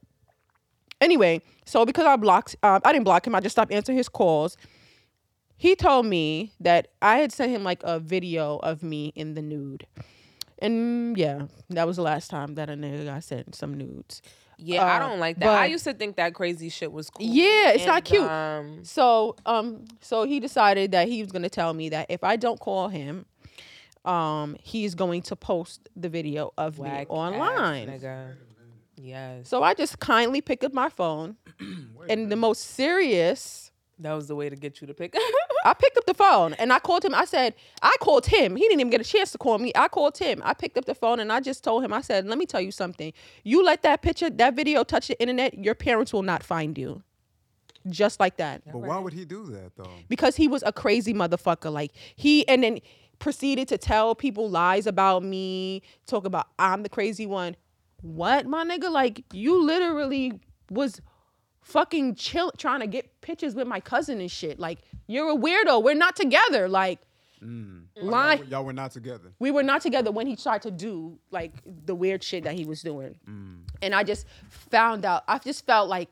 anyway, 0.99 1.43
so 1.65 1.85
because 1.85 2.05
I 2.07 2.15
blocked, 2.15 2.55
um, 2.63 2.81
I 2.83 2.93
didn't 2.93 3.05
block 3.05 3.27
him. 3.27 3.35
I 3.35 3.41
just 3.41 3.53
stopped 3.53 3.71
answering 3.71 3.99
his 3.99 4.09
calls. 4.09 4.57
He 5.55 5.75
told 5.75 6.07
me 6.07 6.51
that 6.61 6.87
I 6.99 7.17
had 7.17 7.31
sent 7.31 7.51
him 7.51 7.63
like 7.63 7.83
a 7.83 7.99
video 7.99 8.57
of 8.57 8.81
me 8.81 9.13
in 9.15 9.35
the 9.35 9.43
nude. 9.43 9.85
And 10.65 11.17
yeah, 11.17 11.47
that 11.69 11.85
was 11.85 11.97
the 11.97 12.01
last 12.01 12.29
time 12.29 12.55
that 12.55 12.69
a 12.69 12.73
nigga 12.73 13.05
got 13.05 13.23
sent 13.23 13.55
some 13.55 13.73
nudes. 13.75 14.21
yeah, 14.57 14.83
I 14.83 14.95
uh, 14.95 14.99
don't 14.99 15.19
like 15.19 15.39
that. 15.39 15.49
I 15.49 15.65
used 15.65 15.83
to 15.83 15.93
think 15.93 16.15
that 16.15 16.33
crazy 16.33 16.69
shit 16.69 16.91
was 16.91 17.09
cool. 17.09 17.25
Yeah, 17.25 17.71
it's 17.71 17.85
not 17.85 18.03
cute. 18.03 18.23
Um, 18.23 18.83
So 18.83 19.35
um 19.45 19.85
so 20.01 20.23
he 20.23 20.39
decided 20.39 20.91
that 20.91 21.07
he 21.07 21.21
was 21.21 21.31
gonna 21.31 21.49
tell 21.49 21.73
me 21.73 21.89
that 21.89 22.07
if 22.09 22.23
I 22.23 22.35
don't 22.35 22.59
call 22.59 22.87
him, 22.89 23.25
um, 24.05 24.55
he's 24.61 24.95
going 24.95 25.21
to 25.23 25.35
post 25.35 25.89
the 25.95 26.09
video 26.09 26.51
of 26.57 26.79
me 26.79 27.05
online. 27.09 27.89
ass. 27.89 28.03
Yes, 28.97 29.49
So 29.49 29.61
I 29.61 29.73
just 29.73 29.99
kindly 29.99 30.39
picked 30.41 30.63
up 30.63 30.73
my 30.73 30.89
phone 30.89 31.35
and 32.09 32.31
the 32.31 32.37
most 32.37 32.61
serious 32.61 33.64
that 33.99 34.13
was 34.13 34.27
the 34.27 34.35
way 34.35 34.49
to 34.49 34.55
get 34.55 34.81
you 34.81 34.87
to 34.87 34.93
pick. 34.93 35.15
Up. 35.15 35.21
I 35.65 35.73
picked 35.73 35.97
up 35.97 36.05
the 36.05 36.13
phone 36.13 36.53
and 36.53 36.71
I 36.71 36.79
called 36.79 37.03
him. 37.03 37.15
I 37.15 37.25
said, 37.25 37.55
I 37.81 37.95
called 37.99 38.25
him. 38.25 38.55
He 38.55 38.63
didn't 38.63 38.81
even 38.81 38.89
get 38.89 39.01
a 39.01 39.05
chance 39.05 39.31
to 39.31 39.37
call 39.37 39.57
me. 39.57 39.71
I 39.75 39.87
called 39.87 40.17
him. 40.17 40.41
I 40.45 40.53
picked 40.53 40.77
up 40.77 40.85
the 40.85 40.95
phone 40.95 41.19
and 41.19 41.31
I 41.31 41.39
just 41.39 41.63
told 41.63 41.83
him, 41.83 41.93
I 41.93 42.01
said, 42.01 42.27
let 42.27 42.37
me 42.37 42.45
tell 42.45 42.61
you 42.61 42.71
something. 42.71 43.13
You 43.43 43.63
let 43.63 43.81
that 43.83 44.01
picture, 44.01 44.29
that 44.29 44.55
video 44.55 44.83
touch 44.83 45.07
the 45.07 45.19
internet, 45.19 45.57
your 45.57 45.75
parents 45.75 46.13
will 46.13 46.23
not 46.23 46.43
find 46.43 46.77
you. 46.77 47.03
Just 47.87 48.19
like 48.19 48.37
that. 48.37 48.63
But 48.65 48.79
why 48.79 48.97
would 48.97 49.13
he 49.13 49.25
do 49.25 49.45
that 49.45 49.75
though? 49.75 49.89
because 50.09 50.35
he 50.35 50.47
was 50.47 50.63
a 50.65 50.73
crazy 50.73 51.13
motherfucker. 51.13 51.71
Like 51.71 51.91
he 52.15 52.47
and 52.47 52.63
then 52.63 52.79
proceeded 53.19 53.67
to 53.69 53.77
tell 53.77 54.15
people 54.15 54.49
lies 54.49 54.87
about 54.87 55.23
me, 55.23 55.83
talk 56.07 56.25
about 56.25 56.47
I'm 56.57 56.83
the 56.83 56.89
crazy 56.89 57.25
one. 57.25 57.55
What, 58.01 58.47
my 58.47 58.65
nigga? 58.65 58.91
Like 58.91 59.23
you 59.33 59.63
literally 59.63 60.39
was 60.69 60.99
fucking 61.65 62.13
chill 62.15 62.51
trying 62.57 62.79
to 62.79 62.87
get 62.87 63.21
pictures 63.21 63.55
with 63.55 63.67
my 63.67 63.79
cousin 63.79 64.21
and 64.21 64.31
shit. 64.31 64.59
Like 64.59 64.79
you're 65.07 65.31
a 65.31 65.35
weirdo. 65.35 65.83
We're 65.83 65.95
not 65.95 66.15
together. 66.15 66.69
Like 66.69 66.99
mm. 67.43 67.81
Y'all, 67.95 68.11
were- 68.11 68.43
y'all 68.45 68.63
were 68.63 68.73
not 68.73 68.91
together. 68.91 69.31
We 69.39 69.51
were 69.51 69.63
not 69.63 69.81
together 69.81 70.11
when 70.11 70.27
he 70.27 70.35
tried 70.35 70.61
to 70.61 70.71
do 70.71 71.17
like 71.31 71.53
the 71.85 71.95
weird 71.95 72.23
shit 72.23 72.43
that 72.43 72.53
he 72.53 72.65
was 72.65 72.81
doing. 72.81 73.15
Mm. 73.27 73.61
And 73.81 73.95
I 73.95 74.03
just 74.03 74.27
found 74.49 75.05
out, 75.05 75.23
I 75.27 75.39
just 75.39 75.65
felt 75.65 75.89
like 75.89 76.09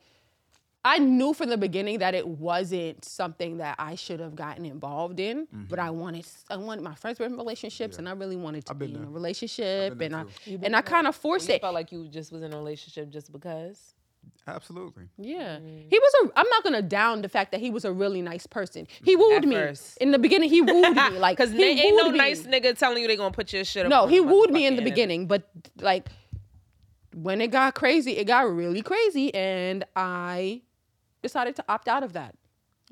I 0.85 0.97
knew 0.97 1.33
from 1.33 1.49
the 1.49 1.57
beginning 1.57 1.99
that 1.99 2.13
it 2.13 2.27
wasn't 2.27 3.05
something 3.05 3.57
that 3.57 3.75
I 3.79 3.95
should 3.95 4.19
have 4.19 4.35
gotten 4.35 4.65
involved 4.65 5.19
in, 5.19 5.47
but 5.69 5.79
mm-hmm. 5.79 5.87
I 5.87 5.89
wanted, 5.91 6.25
I 6.49 6.57
wanted 6.57 6.83
my 6.83 6.93
friends 6.93 7.19
were 7.19 7.25
in 7.25 7.37
relationships, 7.37 7.99
and 7.99 8.09
I 8.09 8.11
really 8.11 8.35
wanted 8.35 8.65
to 8.65 8.73
be 8.73 8.87
been 8.87 8.97
in 8.97 9.03
a 9.05 9.09
relationship, 9.09 10.01
and 10.01 10.13
I, 10.13 10.25
You 10.43 10.57
been 10.57 10.65
and 10.65 10.75
I 10.75 10.81
kind 10.81 11.07
of 11.07 11.15
forced 11.15 11.47
you 11.47 11.55
it. 11.55 11.61
felt 11.61 11.73
like 11.73 11.93
you 11.93 12.09
just 12.09 12.33
was 12.33 12.43
in 12.43 12.51
a 12.53 12.57
relationship 12.57 13.11
just 13.11 13.31
because. 13.31 13.93
Absolutely. 14.45 15.03
Yeah, 15.17 15.57
mm. 15.57 15.85
he 15.89 15.97
was 15.97 16.13
a. 16.23 16.39
I'm 16.39 16.47
not 16.49 16.63
gonna 16.63 16.81
down 16.81 17.21
the 17.21 17.29
fact 17.29 17.51
that 17.51 17.61
he 17.61 17.69
was 17.69 17.85
a 17.85 17.93
really 17.93 18.21
nice 18.21 18.45
person. 18.45 18.87
He 19.03 19.15
wooed 19.15 19.43
At 19.43 19.47
me 19.47 19.55
first. 19.55 19.97
in 19.97 20.11
the 20.11 20.19
beginning. 20.19 20.49
He 20.49 20.61
wooed 20.61 20.95
me, 20.95 21.09
like 21.17 21.37
Cause 21.37 21.51
he 21.51 21.57
they 21.57 21.81
ain't 21.81 21.97
no 21.97 22.11
me. 22.11 22.17
nice 22.17 22.41
nigga 22.41 22.77
telling 22.77 23.01
you 23.01 23.07
they 23.07 23.15
gonna 23.15 23.31
put 23.31 23.53
your 23.53 23.63
shit 23.63 23.85
up. 23.85 23.89
No, 23.89 24.07
he 24.07 24.19
wooed 24.19 24.51
me 24.51 24.65
in 24.65 24.75
the 24.75 24.81
beginning, 24.81 25.27
but 25.27 25.49
like 25.79 26.09
when 27.15 27.39
it 27.39 27.51
got 27.51 27.75
crazy, 27.75 28.17
it 28.17 28.25
got 28.25 28.53
really 28.53 28.81
crazy, 28.81 29.33
and 29.33 29.85
I 29.95 30.61
decided 31.21 31.55
to 31.57 31.65
opt 31.69 31.87
out 31.87 32.03
of 32.03 32.13
that. 32.13 32.35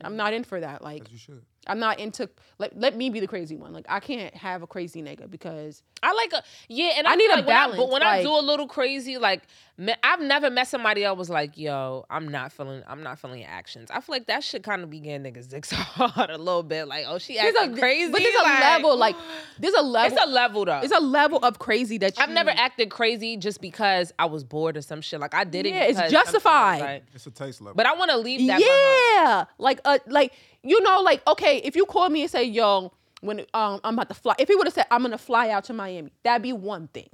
I'm 0.01 0.15
not 0.15 0.33
in 0.33 0.43
for 0.43 0.59
that. 0.59 0.81
Like 0.81 1.03
As 1.03 1.11
you 1.11 1.17
should. 1.17 1.45
I'm 1.67 1.79
not 1.79 1.99
into 1.99 2.27
let 2.57 2.77
let 2.79 2.95
me 2.97 3.09
be 3.09 3.19
the 3.19 3.27
crazy 3.27 3.55
one. 3.55 3.71
Like 3.73 3.85
I 3.87 3.99
can't 3.99 4.33
have 4.35 4.63
a 4.63 4.67
crazy 4.67 5.01
nigga 5.01 5.29
because 5.29 5.83
I 6.01 6.11
like 6.13 6.33
a 6.33 6.43
yeah, 6.67 6.93
and 6.97 7.07
I, 7.07 7.11
I 7.11 7.15
need 7.15 7.29
feel 7.29 7.33
a 7.33 7.37
like 7.37 7.47
when 7.47 7.55
I- 7.55 7.67
but 7.67 7.75
balance, 7.77 7.93
when 7.93 8.03
I 8.03 8.23
do 8.23 8.35
a 8.35 8.41
little 8.41 8.67
crazy, 8.67 9.17
like 9.17 9.43
me, 9.77 9.93
I've 10.03 10.21
never 10.21 10.49
met 10.49 10.67
somebody 10.67 11.01
that 11.01 11.17
was 11.17 11.29
like, 11.29 11.57
"Yo, 11.57 12.05
I'm 12.09 12.29
not 12.29 12.51
feeling, 12.51 12.83
I'm 12.87 13.03
not 13.03 13.19
feeling 13.19 13.43
actions." 13.43 13.89
I 13.91 14.01
feel 14.01 14.13
like 14.15 14.27
that 14.27 14.43
should 14.43 14.63
kind 14.63 14.83
of 14.83 14.89
begin 14.89 15.23
getting 15.23 15.33
niggas 15.33 15.49
dicks 15.49 15.71
hard 15.71 16.29
a 16.29 16.37
little 16.37 16.63
bit. 16.63 16.87
Like, 16.87 17.05
oh, 17.07 17.17
she 17.17 17.37
acting 17.37 17.73
a, 17.73 17.77
crazy. 17.77 18.11
But 18.11 18.21
there's 18.21 18.35
like, 18.35 18.57
a 18.57 18.61
level, 18.61 18.97
like 18.97 19.15
there's 19.59 19.73
a 19.73 19.81
level. 19.81 20.17
It's 20.17 20.25
a 20.25 20.29
level 20.29 20.65
though. 20.65 20.79
It's 20.83 20.95
a 20.95 20.99
level 20.99 21.39
of 21.39 21.59
crazy 21.59 21.97
that 21.99 22.19
I've 22.19 22.29
never 22.29 22.51
acted 22.51 22.89
crazy 22.89 23.37
just 23.37 23.61
because 23.61 24.13
I 24.19 24.25
was 24.25 24.43
bored 24.43 24.77
or 24.77 24.81
some 24.81 25.01
shit. 25.01 25.19
Like 25.19 25.33
I 25.33 25.43
did 25.43 25.65
it. 25.65 25.73
Yeah, 25.73 25.83
it's 25.83 26.11
justified. 26.11 26.81
Like, 26.81 27.03
it's 27.13 27.25
a 27.27 27.31
taste 27.31 27.61
level. 27.61 27.75
But 27.75 27.85
I 27.85 27.93
want 27.93 28.11
to 28.11 28.17
leave 28.17 28.47
that. 28.47 28.59
Yeah, 28.59 29.45
like 29.57 29.79
uh, 29.85 29.99
like 30.07 30.33
you 30.63 30.81
know, 30.81 31.01
like 31.01 31.25
okay, 31.27 31.57
if 31.57 31.75
you 31.75 31.85
call 31.85 32.09
me 32.09 32.21
and 32.23 32.31
say, 32.31 32.43
"Yo," 32.43 32.91
when 33.21 33.41
um 33.53 33.79
I'm 33.83 33.93
about 33.95 34.09
to 34.09 34.15
fly, 34.15 34.35
if 34.39 34.47
he 34.47 34.55
would 34.55 34.67
have 34.67 34.73
said, 34.73 34.87
"I'm 34.91 35.01
gonna 35.01 35.17
fly 35.17 35.49
out 35.49 35.65
to 35.65 35.73
Miami," 35.73 36.11
that'd 36.23 36.41
be 36.41 36.53
one 36.53 36.87
thing. 36.89 37.09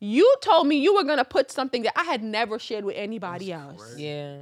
You 0.00 0.34
told 0.42 0.66
me 0.66 0.76
you 0.76 0.94
were 0.94 1.04
gonna 1.04 1.24
put 1.24 1.50
something 1.50 1.82
that 1.82 1.98
I 1.98 2.04
had 2.04 2.22
never 2.22 2.58
shared 2.58 2.84
with 2.84 2.96
anybody 2.96 3.52
else. 3.52 3.82
crazy. 3.82 4.02
Yeah. 4.04 4.36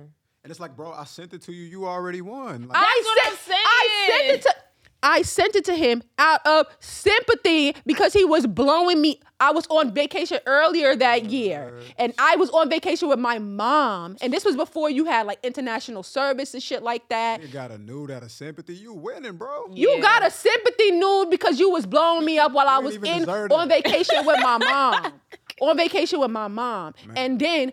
And 0.44 0.50
it's 0.50 0.58
like, 0.58 0.74
bro, 0.76 0.92
I 0.92 1.04
sent 1.04 1.32
it 1.34 1.42
to 1.42 1.52
you. 1.52 1.64
You 1.64 1.86
already 1.86 2.20
won. 2.20 2.62
Like, 2.66 2.72
That's 2.72 2.84
I 2.84 3.02
what 3.04 3.18
sent, 3.18 3.28
I'm 3.32 3.38
saying. 3.38 3.64
I 3.64 4.06
sent 4.08 4.28
it 4.38 4.42
to. 4.42 4.54
I 5.02 5.22
sent 5.22 5.56
it 5.56 5.64
to 5.66 5.74
him 5.74 6.02
out 6.18 6.46
of 6.46 6.66
sympathy 6.80 7.74
because 7.84 8.12
he 8.12 8.24
was 8.24 8.46
blowing 8.46 9.00
me. 9.00 9.20
I 9.40 9.50
was 9.50 9.66
on 9.68 9.92
vacation 9.92 10.38
earlier 10.46 10.94
that 10.94 11.24
year, 11.26 11.80
and 11.98 12.12
I 12.18 12.36
was 12.36 12.48
on 12.50 12.70
vacation 12.70 13.08
with 13.08 13.18
my 13.18 13.38
mom. 13.40 14.16
And 14.20 14.32
this 14.32 14.44
was 14.44 14.54
before 14.54 14.88
you 14.90 15.04
had 15.04 15.26
like 15.26 15.40
international 15.42 16.04
service 16.04 16.54
and 16.54 16.62
shit 16.62 16.82
like 16.84 17.08
that. 17.08 17.42
you 17.42 17.48
got 17.48 17.72
a 17.72 17.78
nude 17.78 18.12
out 18.12 18.22
of 18.22 18.30
sympathy. 18.30 18.74
You 18.74 18.92
winning, 18.94 19.32
bro. 19.36 19.66
You 19.74 19.90
Yeah. 19.96 20.00
got 20.00 20.24
a 20.26 20.30
sympathy 20.30 20.92
nude 20.92 21.30
because 21.30 21.58
you 21.58 21.70
was 21.70 21.86
blowing 21.86 22.24
me 22.24 22.38
up 22.38 22.52
while 22.52 22.68
I 22.68 22.78
was 22.78 22.94
in 22.96 23.28
on 23.28 23.70
it. 23.70 23.82
vacation 23.84 24.24
with 24.24 24.38
my 24.40 24.58
mom. 25.02 25.12
on 25.60 25.76
vacation 25.76 26.20
with 26.20 26.30
my 26.30 26.46
mom, 26.48 26.94
and 27.16 27.38
then. 27.40 27.72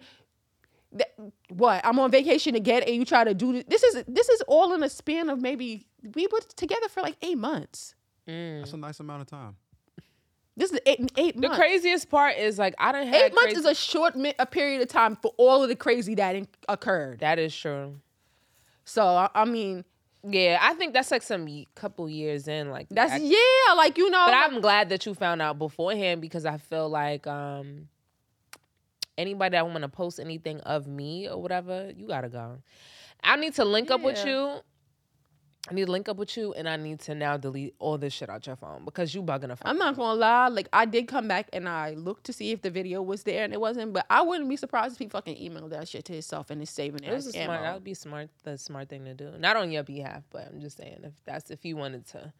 th- 0.91 1.09
what 1.49 1.81
I'm 1.83 1.97
on 1.99 2.09
vacation 2.11 2.55
again, 2.55 2.83
and 2.83 2.95
you 2.95 3.05
try 3.05 3.23
to 3.23 3.33
do 3.33 3.53
this. 3.53 3.63
This 3.67 3.83
is 3.83 4.03
this 4.07 4.29
is 4.29 4.41
all 4.47 4.73
in 4.73 4.81
a 4.83 4.89
span 4.89 5.29
of 5.29 5.39
maybe 5.39 5.85
we 6.15 6.27
were 6.31 6.39
together 6.55 6.87
for 6.89 7.01
like 7.01 7.17
eight 7.21 7.37
months. 7.37 7.95
That's 8.25 8.73
a 8.73 8.77
nice 8.77 8.99
amount 8.99 9.21
of 9.21 9.27
time. 9.27 9.55
This 10.55 10.71
is 10.73 10.79
eight 10.85 11.11
eight 11.17 11.39
The 11.39 11.47
craziest 11.49 12.09
part 12.09 12.37
is 12.37 12.59
like 12.59 12.75
I 12.77 12.91
don't 12.91 13.07
have 13.07 13.15
eight 13.15 13.33
months 13.33 13.57
is 13.57 13.65
a 13.65 13.73
short 13.73 14.15
mi- 14.17 14.33
a 14.39 14.45
period 14.45 14.81
of 14.81 14.89
time 14.89 15.15
for 15.15 15.33
all 15.37 15.63
of 15.63 15.69
the 15.69 15.75
crazy 15.75 16.15
that 16.15 16.35
in- 16.35 16.47
occurred. 16.67 17.19
That 17.19 17.39
is 17.39 17.55
true. 17.55 17.95
So 18.83 19.05
I, 19.05 19.29
I 19.33 19.45
mean, 19.45 19.85
Yeah, 20.27 20.59
I 20.61 20.73
think 20.73 20.93
that's 20.93 21.11
like 21.11 21.21
some 21.21 21.47
couple 21.75 22.09
years 22.09 22.49
in. 22.49 22.71
Like 22.71 22.87
that's 22.89 23.13
act- 23.13 23.23
yeah, 23.23 23.73
like 23.77 23.97
you 23.97 24.09
know. 24.09 24.25
But 24.25 24.33
I'm 24.33 24.59
glad 24.59 24.89
that 24.89 25.05
you 25.05 25.13
found 25.13 25.41
out 25.41 25.57
beforehand 25.57 26.19
because 26.21 26.45
I 26.45 26.57
feel 26.57 26.89
like 26.89 27.25
um 27.25 27.87
anybody 29.17 29.51
that 29.53 29.65
want 29.65 29.81
to 29.81 29.89
post 29.89 30.19
anything 30.19 30.59
of 30.61 30.87
me 30.87 31.29
or 31.29 31.41
whatever, 31.41 31.91
you 31.95 32.07
gotta 32.07 32.29
go. 32.29 32.57
I 33.23 33.35
need 33.37 33.53
to 33.55 33.65
link 33.65 33.91
up 33.91 34.01
with 34.01 34.25
you. 34.25 34.59
I 35.69 35.73
need 35.73 35.85
to 35.85 35.91
link 35.91 36.09
up 36.09 36.17
with 36.17 36.35
you, 36.35 36.53
and 36.53 36.67
I 36.67 36.77
need 36.77 36.99
to 37.01 37.13
now 37.13 37.37
delete 37.37 37.75
all 37.79 37.97
this 37.97 38.13
shit 38.13 38.29
out 38.29 38.47
your 38.47 38.55
phone 38.55 38.85
because 38.85 39.13
you 39.13 39.21
bugging 39.21 39.49
the 39.49 39.55
fuck. 39.55 39.67
I'm 39.67 39.77
not 39.77 39.95
gonna 39.95 40.19
lie, 40.19 40.47
like 40.47 40.67
I 40.73 40.85
did 40.85 41.07
come 41.07 41.27
back 41.27 41.47
and 41.53 41.69
I 41.69 41.93
looked 41.93 42.25
to 42.25 42.33
see 42.33 42.51
if 42.51 42.61
the 42.61 42.71
video 42.71 43.01
was 43.01 43.23
there 43.23 43.43
and 43.43 43.53
it 43.53 43.61
wasn't, 43.61 43.93
but 43.93 44.05
I 44.09 44.21
wouldn't 44.21 44.49
be 44.49 44.55
surprised 44.55 44.93
if 44.93 44.99
he 44.99 45.07
fucking 45.07 45.35
emailed 45.37 45.69
that 45.69 45.87
shit 45.87 46.05
to 46.05 46.13
himself 46.13 46.49
and 46.49 46.61
is 46.61 46.69
saving 46.69 47.03
it. 47.03 47.09
It 47.09 47.13
was 47.13 47.27
as 47.27 47.33
smart. 47.33 47.61
That 47.61 47.73
would 47.75 47.83
be 47.83 47.93
smart. 47.93 48.29
The 48.43 48.57
smart 48.57 48.89
thing 48.89 49.05
to 49.05 49.13
do. 49.13 49.31
Not 49.37 49.57
on 49.57 49.71
your 49.71 49.83
behalf, 49.83 50.23
but 50.31 50.47
I'm 50.47 50.59
just 50.59 50.77
saying 50.77 51.01
if 51.03 51.13
that's 51.25 51.51
if 51.51 51.63
you 51.63 51.77
wanted 51.77 52.05
to. 52.07 52.33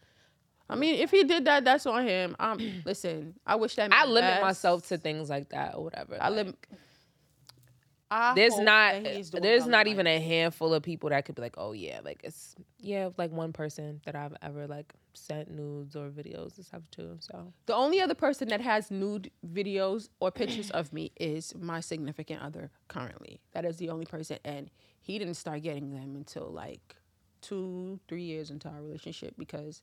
I 0.72 0.76
mean, 0.76 0.95
if 0.95 1.10
he 1.11 1.23
did 1.23 1.45
that, 1.45 1.65
that's 1.65 1.85
on 1.85 2.07
him. 2.07 2.35
Um, 2.39 2.60
listen, 2.85 3.35
I 3.45 3.56
wish 3.56 3.76
that. 3.76 3.91
I 3.91 4.06
limit 4.06 4.30
best. 4.30 4.41
myself 4.41 4.88
to 4.89 4.97
things 4.97 5.30
like 5.30 5.49
that 5.49 5.76
or 5.76 5.84
whatever. 5.84 6.18
I 6.19 6.30
like- 6.30 6.38
limit. 6.38 6.56
I 8.11 8.34
there's 8.34 8.57
not 8.57 9.03
that 9.03 9.15
he's 9.15 9.30
doing 9.30 9.44
there's 9.44 9.68
not 9.68 9.88
even 9.88 10.07
a 10.07 10.19
handful 10.19 10.73
of 10.73 10.84
people 10.84 11.10
that 11.10 11.26
could 11.26 11.36
be 11.36 11.41
like 11.41 11.56
oh 11.57 11.73
yeah 11.73 11.99
like 12.03 12.22
it's 12.23 12.56
yeah 12.80 13.10
like 13.18 13.31
one 13.31 13.53
person 13.53 14.02
that 14.06 14.15
i've 14.15 14.36
ever 14.41 14.65
like 14.68 14.94
sent 15.14 15.52
nudes 15.52 15.95
or 15.95 16.10
videos 16.10 16.56
and 16.57 16.65
stuff 16.65 16.81
to 16.91 17.18
so 17.19 17.53
The 17.65 17.76
only 17.76 18.02
other 18.02 18.15
person 18.15 18.48
that 18.49 18.61
has 18.61 18.90
nude 18.90 19.31
videos 19.45 20.10
or 20.19 20.31
pictures 20.31 20.72
of 20.72 20.94
me 20.94 21.11
is 21.19 21.53
my 21.60 21.80
significant 21.81 22.41
other 22.41 22.72
currently. 22.88 23.41
That 23.52 23.65
is 23.65 23.77
the 23.77 23.90
only 23.90 24.06
person, 24.06 24.38
and 24.45 24.69
he 25.02 25.19
didn't 25.19 25.34
start 25.36 25.61
getting 25.64 25.91
them 25.94 26.15
until 26.15 26.48
like 26.49 26.95
two, 27.41 27.99
three 28.07 28.23
years 28.23 28.49
into 28.49 28.68
our 28.69 28.81
relationship 28.81 29.34
because 29.38 29.81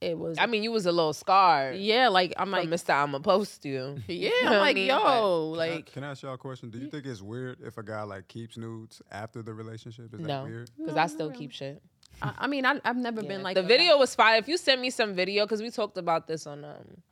it 0.00 0.16
was. 0.18 0.38
i 0.38 0.46
mean 0.46 0.62
you 0.62 0.72
was 0.72 0.86
a 0.86 0.92
little 0.92 1.12
scarred 1.12 1.76
yeah, 1.76 2.08
like 2.08 2.32
I'm 2.36 2.46
from 2.50 2.52
like, 2.52 2.68
mr 2.68 2.94
i'ma 2.94 3.18
you 3.68 4.04
yeah, 4.08 4.30
I'm 4.42 4.44
what 4.44 4.52
I 4.54 4.58
like, 4.60 4.74
mean? 4.76 4.86
yo, 4.88 4.98
Can 4.98 5.06
I- 5.06 5.56
like, 5.74 5.92
can 5.92 6.04
I 6.04 6.10
ask 6.10 6.22
y'all 6.22 6.34
a 6.34 6.38
question? 6.38 6.70
Do 6.70 6.78
you 6.78 6.88
think 6.88 7.04
it's 7.06 7.20
weird 7.22 7.58
if 7.62 7.76
a 7.78 7.82
guy 7.82 8.02
like 8.02 8.26
keeps 8.28 8.56
nudes 8.56 9.02
after 9.10 9.42
the 9.42 9.52
relationship? 9.52 10.12
Is 10.14 10.20
that 10.20 10.26
no 10.26 10.44
weird? 10.44 10.70
because 10.78 10.94
No, 10.94 11.02
i 11.02 11.06
still 11.06 11.26
really. 11.28 11.38
keep 11.38 11.52
shit 11.52 11.82
I, 12.22 12.32
I 12.40 12.46
mean, 12.48 12.66
I, 12.66 12.80
I've 12.84 12.96
never 12.96 13.22
Yeah. 13.22 13.28
been 13.28 13.42
like 13.42 13.54
the 13.54 13.60
a 13.60 13.64
guy- 13.64 13.68
video 13.68 13.96
was 13.98 14.14
fire 14.14 14.36
if 14.38 14.48
you 14.48 14.56
send 14.56 14.80
me 14.80 14.90
some 14.90 15.14
video 15.14 15.44
because 15.44 15.60
we 15.62 15.70
talked 15.70 15.96
about 15.98 16.26
this 16.26 16.46
on 16.46 16.64
um 16.64 17.02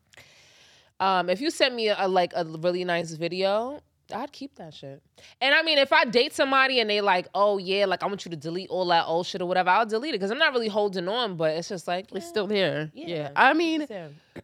um 1.01 1.31
if 1.31 1.41
you 1.41 1.51
sent 1.51 1.75
me 1.75 1.89
a, 1.89 2.09
like 2.09 2.33
a 2.35 2.45
really 2.45 2.85
nice 2.85 3.13
video 3.13 3.81
I'd 4.15 4.33
keep 4.33 4.55
that 4.57 4.75
shit. 4.75 5.03
And 5.41 5.55
I 5.55 5.63
mean, 5.63 5.79
if 5.79 5.93
I 5.93 6.05
date 6.05 6.33
somebody 6.33 6.81
and 6.81 6.89
they 6.89 7.01
like, 7.01 7.29
oh 7.35 7.59
yeah, 7.59 7.87
like 7.87 8.03
I 8.03 8.07
want 8.07 8.25
you 8.25 8.31
to 8.31 8.37
delete 8.37 8.71
all 8.71 8.87
that 8.87 9.05
old 9.07 9.27
shit 9.27 9.43
or 9.43 9.47
whatever, 9.47 9.71
I'll 9.71 9.87
delete 9.87 10.11
it 10.15 10.19
because 10.19 10.31
I'm 10.31 10.39
not 10.39 10.53
really 10.53 10.69
holding 10.69 11.09
on. 11.09 11.37
But 11.37 11.57
it's 11.57 11.69
just 11.69 11.87
like 11.87 12.07
It's 12.13 12.27
eh, 12.27 12.29
still 12.29 12.47
there. 12.47 12.91
Yeah. 12.95 13.07
Yeah. 13.07 13.31
I 13.37 13.53
mean, 13.55 13.87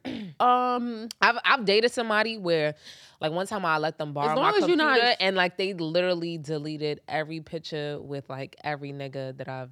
um, 0.41 1.09
I've 1.21 1.39
I've 1.45 1.65
dated 1.65 1.93
somebody 1.93 2.37
where, 2.37 2.75
like 3.21 3.33
one 3.33 3.47
time 3.47 3.65
I 3.65 3.79
let 3.79 3.99
them 3.99 4.13
borrow 4.13 4.35
long 4.35 4.43
my 4.43 4.49
as 4.51 4.59
computer 4.59 4.83
not- 4.83 5.17
and 5.21 5.37
like 5.37 5.57
they 5.57 5.73
literally 5.75 6.39
deleted 6.39 7.01
every 7.09 7.41
picture 7.41 7.99
with 8.01 8.29
like 8.29 8.57
every 8.63 8.93
nigga 8.93 9.37
that 9.39 9.49
I've 9.49 9.71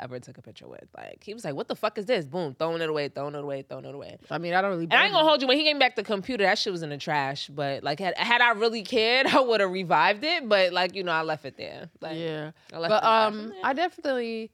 ever 0.00 0.18
took 0.20 0.38
a 0.38 0.42
picture 0.42 0.68
with. 0.68 0.86
Like 0.96 1.22
he 1.24 1.34
was 1.34 1.44
like, 1.44 1.54
"What 1.54 1.68
the 1.68 1.76
fuck 1.76 1.98
is 1.98 2.06
this?" 2.06 2.26
Boom, 2.26 2.54
throwing 2.54 2.82
it 2.82 2.88
away, 2.88 3.08
throwing 3.08 3.34
it 3.34 3.42
away, 3.42 3.62
throwing 3.62 3.84
it 3.84 3.94
away. 3.94 4.18
I 4.30 4.38
mean, 4.38 4.54
I 4.54 4.62
don't 4.62 4.70
really. 4.70 4.84
And 4.84 4.94
I 4.94 5.04
ain't 5.04 5.12
gonna 5.12 5.26
hold 5.26 5.42
you 5.42 5.48
when 5.48 5.56
he 5.58 5.64
came 5.64 5.78
back 5.78 5.96
the 5.96 6.02
computer. 6.02 6.44
That 6.44 6.58
shit 6.58 6.72
was 6.72 6.82
in 6.82 6.90
the 6.90 6.98
trash. 6.98 7.48
But 7.48 7.82
like, 7.82 8.00
had 8.00 8.16
had 8.16 8.40
I 8.40 8.52
really 8.52 8.82
cared, 8.82 9.26
I 9.34 9.40
would 9.40 9.60
have 9.60 9.70
revived 9.70 10.24
it. 10.24 10.48
But 10.48 10.72
like, 10.72 10.94
you 10.94 11.02
know, 11.02 11.12
I 11.12 11.22
left 11.22 11.44
it 11.44 11.56
there. 11.56 11.90
Like, 12.00 12.18
yeah. 12.18 12.52
I 12.72 12.78
left 12.78 12.90
But 12.90 13.04
um, 13.04 13.52
I 13.62 13.72
definitely, 13.72 14.50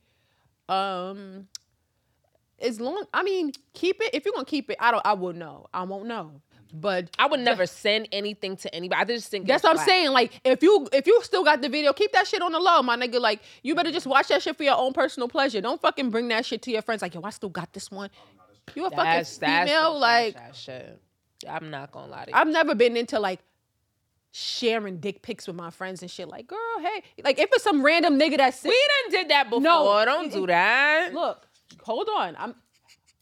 um, 0.69 1.49
as 2.61 2.81
long 2.81 3.05
I 3.13 3.23
mean, 3.23 3.53
keep 3.73 4.01
it. 4.01 4.11
If 4.15 4.25
you're 4.25 4.35
gonna 4.35 4.45
keep 4.45 4.71
it, 4.71 4.77
I 4.81 4.91
don't. 4.91 5.05
I 5.05 5.15
will 5.15 5.33
know. 5.33 5.67
I 5.73 5.83
won't 5.83 6.07
know. 6.07 6.41
But 6.77 7.11
I 7.21 7.27
would 7.27 7.39
never 7.39 7.67
send 7.67 8.09
anything 8.11 8.57
to 8.57 8.75
anybody. 8.75 9.01
I 9.01 9.05
just 9.05 9.29
think 9.29 9.47
that's 9.47 9.63
what 9.63 9.79
I'm 9.79 9.85
saying. 9.87 10.11
Like, 10.11 10.41
if 10.45 10.61
you 10.61 10.89
if 10.93 11.07
you 11.07 11.23
still 11.23 11.45
got 11.45 11.63
the 11.63 11.69
video, 11.69 11.93
keep 11.93 12.11
that 12.13 12.27
shit 12.27 12.43
on 12.43 12.51
the 12.51 12.59
low, 12.59 12.83
my 12.83 12.97
nigga. 12.97 13.21
Like, 13.21 13.43
you 13.63 13.77
better 13.77 13.93
just 13.93 14.07
watch 14.07 14.29
that 14.29 14.43
shit 14.43 14.57
for 14.57 14.65
your 14.65 14.77
own 14.77 14.93
personal 14.93 15.29
pleasure. 15.29 15.61
Don't 15.61 15.81
fucking 15.81 16.11
bring 16.11 16.29
that 16.29 16.45
shit 16.45 16.63
to 16.63 16.73
your 16.73 16.83
friends. 16.83 17.01
Like, 17.01 17.15
yo, 17.15 17.23
I 17.23 17.31
still 17.31 17.49
got 17.49 17.73
this 17.73 17.93
one. 17.93 18.11
You 18.75 18.87
a 18.87 18.91
fucking 18.91 19.05
That's 19.05 19.39
that's 19.39 19.71
female. 19.71 19.99
Like. 19.99 20.37
I'm 21.49 21.71
not 21.71 21.93
gonna 21.93 22.11
lie 22.11 22.25
to 22.25 22.31
you. 22.31 22.37
I've 22.37 22.49
never 22.49 22.75
been 22.75 22.97
into 22.97 23.21
like 23.21 23.41
sharing 24.33 24.99
dick 24.99 25.23
pics 25.23 25.47
with 25.47 25.55
my 25.57 25.71
friends 25.71 26.03
and 26.03 26.11
shit. 26.11 26.29
Like, 26.29 26.49
girl, 26.49 26.59
hey, 26.81 27.03
like 27.23 27.39
if 27.39 27.51
it's 27.53 27.63
some 27.63 27.85
random 27.85 28.19
nigga 28.19 28.39
that 28.39 28.55
sits, 28.55 28.65
We 28.65 28.89
done 29.03 29.21
did 29.21 29.31
that 29.31 29.45
before. 29.45 29.61
No, 29.61 30.05
don't 30.05 30.33
do 30.33 30.47
that. 30.49 31.15
look, 31.15 31.47
hold 31.83 32.09
on, 32.09 32.35
I'm 32.39 32.55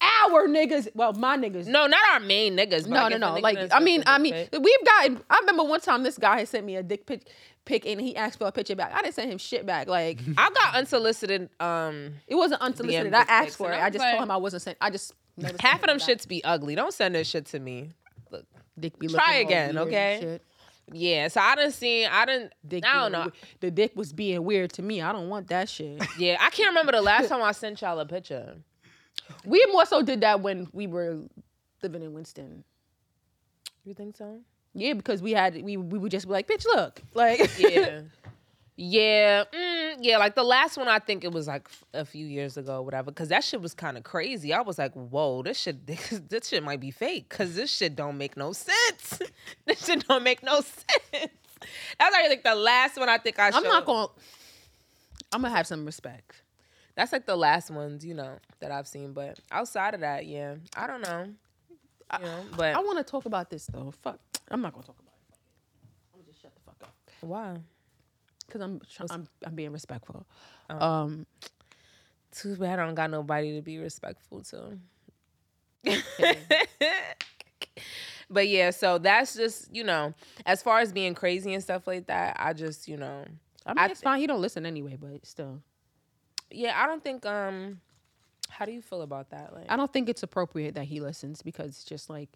our 0.02 0.46
niggas. 0.48 0.88
Well, 0.94 1.12
my 1.14 1.36
niggas. 1.36 1.66
No, 1.66 1.86
not 1.86 2.00
our 2.12 2.20
main 2.20 2.56
niggas. 2.56 2.86
no, 2.86 3.08
no, 3.08 3.16
no. 3.16 3.34
Like, 3.36 3.58
I 3.72 3.80
mean, 3.80 4.02
I 4.06 4.18
mean, 4.18 4.32
pic- 4.34 4.60
we've 4.62 4.84
gotten. 4.84 5.20
I 5.30 5.38
remember 5.40 5.64
one 5.64 5.80
time 5.80 6.02
this 6.02 6.18
guy 6.18 6.38
had 6.38 6.48
sent 6.48 6.66
me 6.66 6.76
a 6.76 6.82
dick 6.82 7.06
pic, 7.06 7.28
pic, 7.64 7.86
and 7.86 8.00
he 8.00 8.16
asked 8.16 8.38
for 8.38 8.46
a 8.46 8.52
picture 8.52 8.74
back. 8.76 8.92
I 8.94 9.02
didn't 9.02 9.14
send 9.14 9.30
him 9.30 9.38
shit 9.38 9.64
back. 9.66 9.88
Like, 9.88 10.18
I 10.36 10.50
got 10.50 10.74
unsolicited. 10.74 11.48
Um, 11.60 12.14
it 12.26 12.34
wasn't 12.34 12.60
unsolicited. 12.62 13.12
DM 13.12 13.16
I 13.16 13.24
asked 13.28 13.56
for 13.56 13.72
it. 13.72 13.80
I 13.80 13.90
just 13.90 14.00
like- 14.00 14.12
told 14.12 14.24
him 14.24 14.30
I 14.30 14.36
wasn't 14.36 14.62
sent. 14.62 14.78
I 14.80 14.90
just 14.90 15.12
half 15.60 15.80
of 15.82 15.86
them 15.88 15.98
shits 15.98 16.26
be 16.26 16.42
ugly. 16.44 16.74
Don't 16.74 16.92
send 16.92 17.14
this 17.14 17.28
shit 17.28 17.46
to 17.46 17.58
me. 17.60 17.90
Look, 18.30 18.44
Dick 18.78 18.98
be 18.98 19.08
Try 19.08 19.34
again, 19.36 19.76
okay? 19.78 20.18
shit. 20.20 20.42
yeah. 20.92 21.28
So 21.28 21.40
I 21.40 21.54
didn't 21.56 21.72
see. 21.72 22.04
I 22.06 22.24
didn't. 22.26 22.52
Dick 22.66 22.84
I 22.86 22.94
don't 23.02 23.12
know. 23.12 23.24
we- 23.26 23.32
The 23.60 23.70
dick 23.70 23.92
was 23.94 24.12
being 24.12 24.42
weird 24.44 24.72
to 24.74 24.82
me. 24.82 25.00
I 25.00 25.12
don't 25.12 25.28
want 25.28 25.48
that 25.48 25.68
shit. 25.68 26.02
Yeah, 26.18 26.36
I 26.40 26.50
can't 26.50 26.68
remember 26.70 26.92
the 26.92 27.02
last 27.02 27.28
time 27.30 27.42
I 27.42 27.52
sent 27.52 27.80
y'all 27.82 27.98
a 28.00 28.06
picture. 28.06 28.56
We 29.44 29.64
more 29.72 29.86
so 29.86 30.02
did 30.02 30.20
that 30.22 30.40
when 30.40 30.68
we 30.72 30.86
were 30.86 31.20
living 31.82 32.02
in 32.02 32.12
Winston. 32.12 32.64
You 33.84 33.94
think 33.94 34.16
so? 34.16 34.40
Yeah, 34.74 34.94
because 34.94 35.20
we 35.22 35.32
had 35.32 35.62
we 35.62 35.76
we 35.76 35.98
would 35.98 36.10
just 36.10 36.26
be 36.26 36.32
like, 36.32 36.48
bitch, 36.48 36.64
look, 36.64 37.02
like 37.14 37.50
Yeah. 37.58 38.02
Yeah, 38.74 39.44
mm, 39.52 39.96
yeah. 40.00 40.16
Like 40.16 40.34
the 40.34 40.42
last 40.42 40.78
one, 40.78 40.88
I 40.88 40.98
think 40.98 41.24
it 41.24 41.32
was 41.32 41.46
like 41.46 41.68
a 41.92 42.06
few 42.06 42.24
years 42.26 42.56
ago, 42.56 42.76
or 42.76 42.82
whatever. 42.82 43.10
Because 43.10 43.28
that 43.28 43.44
shit 43.44 43.60
was 43.60 43.74
kind 43.74 43.98
of 43.98 44.02
crazy. 44.02 44.54
I 44.54 44.62
was 44.62 44.78
like, 44.78 44.92
"Whoa, 44.94 45.42
this 45.42 45.58
shit, 45.58 45.86
this 45.86 46.20
this 46.28 46.48
shit 46.48 46.64
might 46.64 46.80
be 46.80 46.90
fake." 46.90 47.28
Because 47.28 47.54
this 47.54 47.70
shit 47.70 47.94
don't 47.94 48.16
make 48.16 48.36
no 48.36 48.52
sense. 48.52 49.20
this 49.66 49.84
shit 49.84 50.08
don't 50.08 50.24
make 50.24 50.42
no 50.42 50.62
sense. 50.62 51.32
That's 51.98 52.28
like, 52.28 52.42
the 52.42 52.54
last 52.54 52.96
one 52.96 53.08
I 53.10 53.18
think 53.18 53.38
I. 53.38 53.48
I'm 53.48 53.52
showed. 53.52 53.64
not 53.64 53.84
gonna. 53.84 54.08
I'm 55.32 55.42
gonna 55.42 55.54
have 55.54 55.66
some 55.66 55.84
respect. 55.84 56.41
That's 56.94 57.12
like 57.12 57.26
the 57.26 57.36
last 57.36 57.70
ones, 57.70 58.04
you 58.04 58.14
know, 58.14 58.38
that 58.60 58.70
I've 58.70 58.86
seen. 58.86 59.12
But 59.12 59.40
outside 59.50 59.94
of 59.94 60.00
that, 60.00 60.26
yeah, 60.26 60.56
I 60.76 60.86
don't 60.86 61.02
know. 61.02 61.28
You 62.18 62.24
know, 62.26 62.44
but 62.56 62.74
I 62.74 62.80
want 62.80 62.98
to 62.98 63.04
talk 63.04 63.24
about 63.24 63.48
this 63.48 63.66
though. 63.66 63.92
Fuck, 64.02 64.18
I'm 64.50 64.60
not 64.60 64.72
gonna 64.72 64.84
talk 64.84 64.98
about 64.98 65.14
it. 65.30 65.36
I'm 66.12 66.20
gonna 66.20 66.30
just 66.30 66.42
shut 66.42 66.54
the 66.54 66.60
fuck 66.60 66.76
up. 66.82 66.94
Why? 67.20 67.56
Because 68.46 68.60
I'm, 68.60 68.80
I'm 69.10 69.26
I'm 69.46 69.54
being 69.54 69.72
respectful. 69.72 70.26
Oh. 70.68 70.86
Um, 70.86 71.26
Too 72.32 72.56
bad 72.56 72.78
I 72.78 72.84
don't 72.84 72.94
got 72.94 73.10
nobody 73.10 73.56
to 73.56 73.62
be 73.62 73.78
respectful 73.78 74.42
to. 74.42 74.78
but 78.30 78.48
yeah, 78.48 78.70
so 78.70 78.98
that's 78.98 79.34
just 79.34 79.74
you 79.74 79.84
know, 79.84 80.12
as 80.44 80.62
far 80.62 80.80
as 80.80 80.92
being 80.92 81.14
crazy 81.14 81.54
and 81.54 81.62
stuff 81.62 81.86
like 81.86 82.06
that, 82.08 82.36
I 82.38 82.52
just 82.52 82.88
you 82.88 82.98
know, 82.98 83.24
I 83.64 83.70
mean, 83.70 83.78
I 83.78 83.86
it's 83.86 84.02
fine. 84.02 84.20
He 84.20 84.26
don't 84.26 84.42
listen 84.42 84.66
anyway, 84.66 84.98
but 85.00 85.24
still, 85.26 85.62
yeah, 86.54 86.80
I 86.80 86.86
don't 86.86 87.02
think 87.02 87.24
um, 87.26 87.80
how 88.48 88.64
do 88.64 88.72
you 88.72 88.82
feel 88.82 89.02
about 89.02 89.30
that? 89.30 89.54
Like, 89.54 89.66
I 89.68 89.76
don't 89.76 89.92
think 89.92 90.08
it's 90.08 90.22
appropriate 90.22 90.74
that 90.74 90.84
he 90.84 91.00
listens 91.00 91.42
because 91.42 91.68
it's 91.70 91.84
just 91.84 92.10
like, 92.10 92.28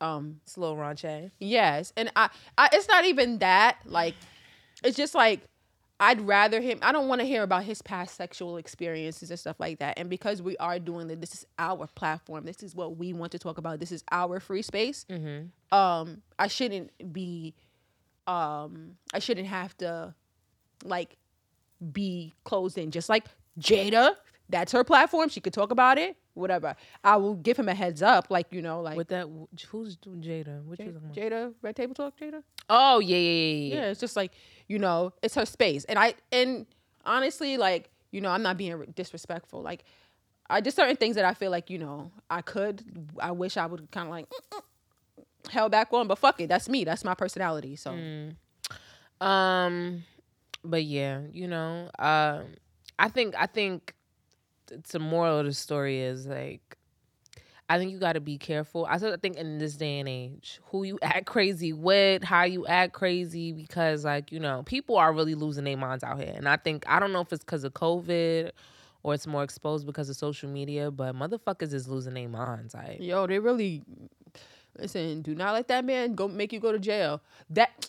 um, 0.00 0.40
it's 0.44 0.56
a 0.56 0.60
little 0.60 0.76
raunchy. 0.76 1.30
yes, 1.38 1.92
and 1.96 2.10
I, 2.16 2.30
I, 2.56 2.68
it's 2.72 2.88
not 2.88 3.04
even 3.04 3.38
that. 3.38 3.78
Like, 3.84 4.14
it's 4.84 4.96
just 4.96 5.14
like. 5.14 5.40
I'd 6.02 6.22
rather 6.22 6.62
him. 6.62 6.78
I 6.80 6.92
don't 6.92 7.08
want 7.08 7.20
to 7.20 7.26
hear 7.26 7.42
about 7.42 7.64
his 7.64 7.82
past 7.82 8.16
sexual 8.16 8.56
experiences 8.56 9.28
and 9.28 9.38
stuff 9.38 9.60
like 9.60 9.80
that. 9.80 9.98
And 9.98 10.08
because 10.08 10.40
we 10.40 10.56
are 10.56 10.78
doing 10.78 11.08
this, 11.08 11.18
this 11.18 11.34
is 11.34 11.46
our 11.58 11.86
platform. 11.88 12.46
This 12.46 12.62
is 12.62 12.74
what 12.74 12.96
we 12.96 13.12
want 13.12 13.32
to 13.32 13.38
talk 13.38 13.58
about. 13.58 13.80
This 13.80 13.92
is 13.92 14.02
our 14.10 14.40
free 14.40 14.62
space. 14.62 15.04
Mm-hmm. 15.10 15.76
um 15.76 16.22
I 16.38 16.46
shouldn't 16.46 17.12
be 17.12 17.52
um 18.26 18.96
I 19.12 19.18
shouldn't 19.18 19.48
have 19.48 19.76
to 19.76 20.14
like 20.84 21.18
be 21.92 22.32
closed 22.44 22.78
in 22.78 22.90
just 22.92 23.10
like 23.10 23.26
Jada 23.60 24.16
that's 24.48 24.72
her 24.72 24.82
platform. 24.82 25.28
She 25.28 25.40
could 25.40 25.52
talk 25.52 25.70
about 25.70 25.96
it 25.98 26.16
whatever. 26.34 26.74
I 27.04 27.16
will 27.16 27.34
give 27.34 27.56
him 27.58 27.68
a 27.68 27.74
heads 27.74 28.02
up 28.02 28.26
like 28.30 28.48
you 28.50 28.62
know 28.62 28.80
like 28.80 28.96
With 28.96 29.08
that, 29.08 29.28
who's 29.68 29.96
Jada? 29.96 30.64
You 30.68 30.76
Jada, 30.76 30.94
talking? 30.94 31.10
Jada 31.12 31.54
Red 31.62 31.76
Table 31.76 31.94
Talk 31.94 32.18
Jada? 32.18 32.42
Oh 32.68 32.98
yeah, 32.98 33.16
yeah, 33.16 33.30
yeah, 33.30 33.44
yeah. 33.44 33.74
yeah. 33.74 33.90
It's 33.90 34.00
just 34.00 34.16
like 34.16 34.32
you 34.68 34.78
know 34.78 35.12
it's 35.22 35.34
her 35.34 35.46
space. 35.46 35.84
And 35.84 35.98
I 35.98 36.14
and 36.32 36.66
honestly 37.04 37.56
like 37.56 37.90
you 38.10 38.20
know 38.20 38.30
I'm 38.30 38.42
not 38.42 38.56
being 38.56 38.84
disrespectful. 38.96 39.62
Like 39.62 39.84
I 40.48 40.60
just 40.60 40.76
certain 40.76 40.96
things 40.96 41.16
that 41.16 41.24
I 41.24 41.34
feel 41.34 41.50
like 41.50 41.70
you 41.70 41.78
know 41.78 42.10
I 42.28 42.42
could 42.42 42.82
I 43.20 43.30
wish 43.32 43.56
I 43.56 43.66
would 43.66 43.90
kind 43.90 44.08
of 44.08 44.10
like 44.10 44.26
held 45.50 45.72
back 45.72 45.92
on 45.92 46.06
but 46.08 46.18
fuck 46.18 46.40
it 46.40 46.48
that's 46.48 46.68
me. 46.68 46.84
That's 46.84 47.04
my 47.04 47.14
personality 47.14 47.76
so. 47.76 47.96
Um, 49.20 50.04
but 50.64 50.84
yeah, 50.84 51.20
you 51.30 51.46
know, 51.46 51.90
um, 51.98 52.44
I 53.00 53.08
think 53.08 53.34
I 53.36 53.46
think 53.46 53.94
the 54.66 54.98
moral 54.98 55.38
of 55.38 55.46
the 55.46 55.54
story 55.54 56.00
is 56.00 56.26
like, 56.26 56.76
I 57.68 57.78
think 57.78 57.92
you 57.92 57.98
got 57.98 58.12
to 58.12 58.20
be 58.20 58.36
careful. 58.36 58.86
I 58.86 58.98
said 58.98 59.14
I 59.14 59.16
think 59.16 59.36
in 59.36 59.56
this 59.58 59.74
day 59.74 60.00
and 60.00 60.08
age, 60.08 60.60
who 60.66 60.84
you 60.84 60.98
act 61.02 61.24
crazy 61.24 61.72
with, 61.72 62.22
how 62.22 62.44
you 62.44 62.66
act 62.66 62.92
crazy, 62.92 63.52
because 63.52 64.04
like 64.04 64.30
you 64.30 64.38
know, 64.38 64.62
people 64.66 64.96
are 64.96 65.12
really 65.14 65.34
losing 65.34 65.64
their 65.64 65.78
minds 65.78 66.04
out 66.04 66.20
here, 66.20 66.32
and 66.36 66.46
I 66.46 66.58
think 66.58 66.84
I 66.86 67.00
don't 67.00 67.12
know 67.12 67.22
if 67.22 67.32
it's 67.32 67.44
because 67.44 67.64
of 67.64 67.72
COVID. 67.74 68.50
Or 69.02 69.14
it's 69.14 69.26
more 69.26 69.42
exposed 69.42 69.86
because 69.86 70.10
of 70.10 70.16
social 70.16 70.50
media, 70.50 70.90
but 70.90 71.14
motherfuckers 71.14 71.72
is 71.72 71.88
losing 71.88 72.12
their 72.12 72.28
minds. 72.28 72.74
Like, 72.74 72.98
Yo, 73.00 73.26
they 73.26 73.38
really 73.38 73.82
listen. 74.78 75.22
Do 75.22 75.34
not 75.34 75.54
let 75.54 75.68
that 75.68 75.86
man 75.86 76.14
go 76.14 76.28
make 76.28 76.52
you 76.52 76.60
go 76.60 76.70
to 76.70 76.78
jail. 76.78 77.22
That 77.48 77.88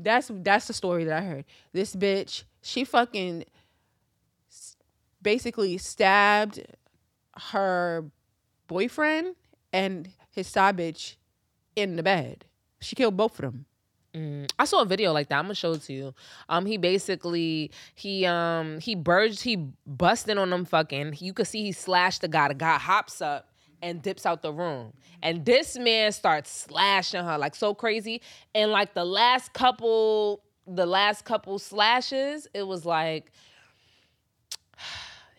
that's 0.00 0.32
that's 0.32 0.66
the 0.66 0.72
story 0.72 1.04
that 1.04 1.22
I 1.22 1.24
heard. 1.24 1.44
This 1.72 1.94
bitch, 1.94 2.42
she 2.60 2.82
fucking 2.84 3.44
basically 5.22 5.78
stabbed 5.78 6.62
her 7.50 8.04
boyfriend 8.66 9.34
and 9.72 10.08
his 10.30 10.46
side 10.46 10.76
bitch 10.76 11.16
in 11.76 11.96
the 11.96 12.02
bed. 12.02 12.44
She 12.80 12.94
killed 12.96 13.16
both 13.16 13.32
of 13.38 13.42
them. 13.42 13.66
Mm, 14.14 14.50
I 14.58 14.64
saw 14.64 14.82
a 14.82 14.86
video 14.86 15.12
like 15.12 15.28
that. 15.28 15.38
I'm 15.38 15.44
gonna 15.44 15.54
show 15.54 15.72
it 15.72 15.82
to 15.82 15.92
you. 15.92 16.14
Um, 16.48 16.64
he 16.64 16.76
basically 16.76 17.70
he 17.94 18.24
um 18.24 18.80
he 18.80 18.94
burged 18.94 19.42
he 19.42 19.56
busted 19.86 20.38
on 20.38 20.50
them 20.50 20.64
fucking. 20.64 21.16
You 21.18 21.32
could 21.32 21.46
see 21.46 21.62
he 21.62 21.72
slashed 21.72 22.22
the 22.22 22.28
guy. 22.28 22.48
The 22.48 22.54
guy 22.54 22.78
hops 22.78 23.20
up 23.20 23.50
and 23.82 24.02
dips 24.02 24.24
out 24.24 24.42
the 24.42 24.52
room, 24.52 24.94
and 25.22 25.44
this 25.44 25.78
man 25.78 26.12
starts 26.12 26.50
slashing 26.50 27.22
her 27.22 27.36
like 27.36 27.54
so 27.54 27.74
crazy. 27.74 28.22
And 28.54 28.70
like 28.70 28.94
the 28.94 29.04
last 29.04 29.52
couple, 29.52 30.42
the 30.66 30.86
last 30.86 31.24
couple 31.24 31.58
slashes, 31.58 32.48
it 32.54 32.66
was 32.66 32.86
like 32.86 33.30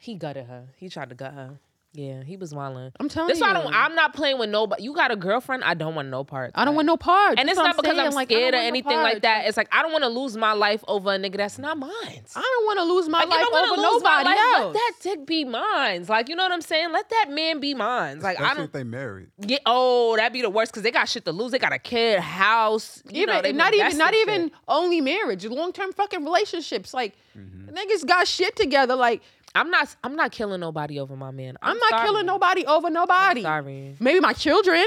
he 0.09 0.15
gutted 0.15 0.47
her. 0.47 0.65
He 0.77 0.89
tried 0.89 1.09
to 1.09 1.15
gut 1.15 1.33
her. 1.33 1.59
Yeah, 1.91 2.21
he 2.23 2.37
was 2.37 2.53
wilding. 2.53 2.91
I'm 2.99 3.09
telling 3.09 3.29
That's 3.29 3.39
you. 3.39 3.45
why 3.47 3.49
I 3.49 3.53
don't. 3.53 3.73
I'm 3.73 3.95
not 3.95 4.13
playing 4.13 4.37
with 4.37 4.51
nobody. 4.51 4.83
You 4.83 4.93
got 4.93 5.09
a 5.09 5.15
girlfriend? 5.15 5.63
I 5.63 5.73
don't 5.73 5.95
want 5.95 6.09
no 6.09 6.23
parts. 6.23 6.51
I 6.53 6.63
don't 6.63 6.75
want 6.75 6.85
no 6.85 6.97
part. 6.97 7.39
And 7.39 7.49
That's 7.49 7.49
it's 7.49 7.57
what 7.57 7.63
not 7.65 7.77
because 7.77 7.95
saying. 7.97 8.07
I'm 8.09 8.13
Like, 8.13 8.31
I 8.31 8.35
scared 8.35 8.53
or 8.53 8.57
want 8.57 8.63
no 8.63 8.67
anything 8.67 8.97
like 8.97 9.21
that. 9.23 9.47
It's 9.47 9.57
like 9.57 9.69
I 9.71 9.81
don't 9.81 9.91
want 9.91 10.03
to 10.03 10.07
lose 10.09 10.37
my 10.37 10.53
life 10.53 10.83
over 10.87 11.11
a 11.11 11.17
nigga 11.17 11.37
that's 11.37 11.57
not 11.57 11.79
mine. 11.79 11.89
I 11.91 12.41
don't 12.41 12.65
want 12.67 12.77
to 12.77 12.83
lose 12.83 13.09
my 13.09 13.21
Like, 13.21 13.29
life 13.29 13.39
if 13.41 13.55
I'm 13.55 13.71
over 13.71 13.81
lose 13.81 14.03
my 14.03 14.21
nobody 14.21 14.29
life, 14.29 14.55
else. 14.59 14.65
let 14.65 14.73
that 14.75 14.93
dick 15.01 15.25
be 15.25 15.45
mine. 15.45 16.05
Like, 16.07 16.29
you 16.29 16.35
know 16.35 16.43
what 16.43 16.51
I'm 16.51 16.61
saying? 16.61 16.91
Let 16.91 17.09
that 17.09 17.25
man 17.31 17.59
be 17.59 17.73
mine. 17.73 18.19
Like, 18.19 18.39
I 18.39 18.43
Especially 18.43 18.55
don't 18.57 18.65
if 18.65 18.71
they 18.73 18.83
married. 18.83 19.29
get. 19.41 19.61
Oh, 19.65 20.15
that'd 20.15 20.31
be 20.31 20.43
the 20.43 20.49
worst 20.51 20.71
because 20.71 20.83
they 20.83 20.91
got 20.91 21.09
shit 21.09 21.25
to 21.25 21.31
lose. 21.31 21.51
They 21.53 21.57
got 21.57 21.73
a 21.73 21.79
kid, 21.79 22.19
house. 22.19 23.01
You 23.09 23.23
even 23.23 23.33
know, 23.35 23.41
they 23.41 23.51
not 23.51 23.73
even 23.73 23.97
not 23.97 24.13
even 24.13 24.49
shit. 24.49 24.53
only 24.67 25.01
marriage, 25.01 25.43
long 25.45 25.73
term 25.73 25.91
fucking 25.93 26.23
relationships. 26.23 26.93
Like 26.93 27.15
Mm-hmm. 27.37 27.69
niggas 27.69 28.05
got 28.05 28.27
shit 28.27 28.55
together. 28.57 28.95
Like 28.95 29.21
I'm 29.55 29.69
not. 29.69 29.95
I'm 30.03 30.15
not 30.15 30.31
killing 30.31 30.59
nobody 30.59 30.99
over 30.99 31.15
my 31.15 31.31
man. 31.31 31.57
I'm, 31.61 31.71
I'm, 31.71 31.77
not 31.77 31.89
sorry. 31.89 32.05
killing 32.07 32.25
nobody 32.25 32.65
over 32.65 32.89
nobody. 32.89 33.41
Sorry. 33.41 33.95
Maybe 33.99 34.19
my 34.19 34.33
children. 34.33 34.85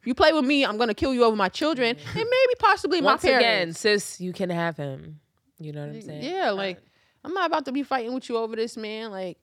If 0.00 0.06
you 0.06 0.14
play 0.14 0.32
with 0.32 0.44
me, 0.44 0.64
I'm 0.64 0.78
gonna 0.78 0.94
kill 0.94 1.12
you 1.12 1.24
over 1.24 1.36
my 1.36 1.48
children, 1.50 1.94
and 1.96 2.14
maybe 2.14 2.54
possibly 2.58 3.02
Once 3.02 3.22
my 3.22 3.30
again, 3.30 3.72
sis, 3.74 4.20
you 4.20 4.32
can 4.32 4.48
have 4.50 4.76
him. 4.76 5.20
You 5.58 5.72
know 5.72 5.86
what 5.86 5.94
I'm 5.94 6.00
saying? 6.00 6.24
yeah, 6.24 6.50
like 6.50 6.78
I'm 7.22 7.34
not 7.34 7.46
about 7.46 7.66
to 7.66 7.72
be 7.72 7.82
fighting 7.82 8.14
with 8.14 8.28
you 8.28 8.38
over 8.38 8.56
this 8.56 8.76
man. 8.78 9.10
Like, 9.10 9.38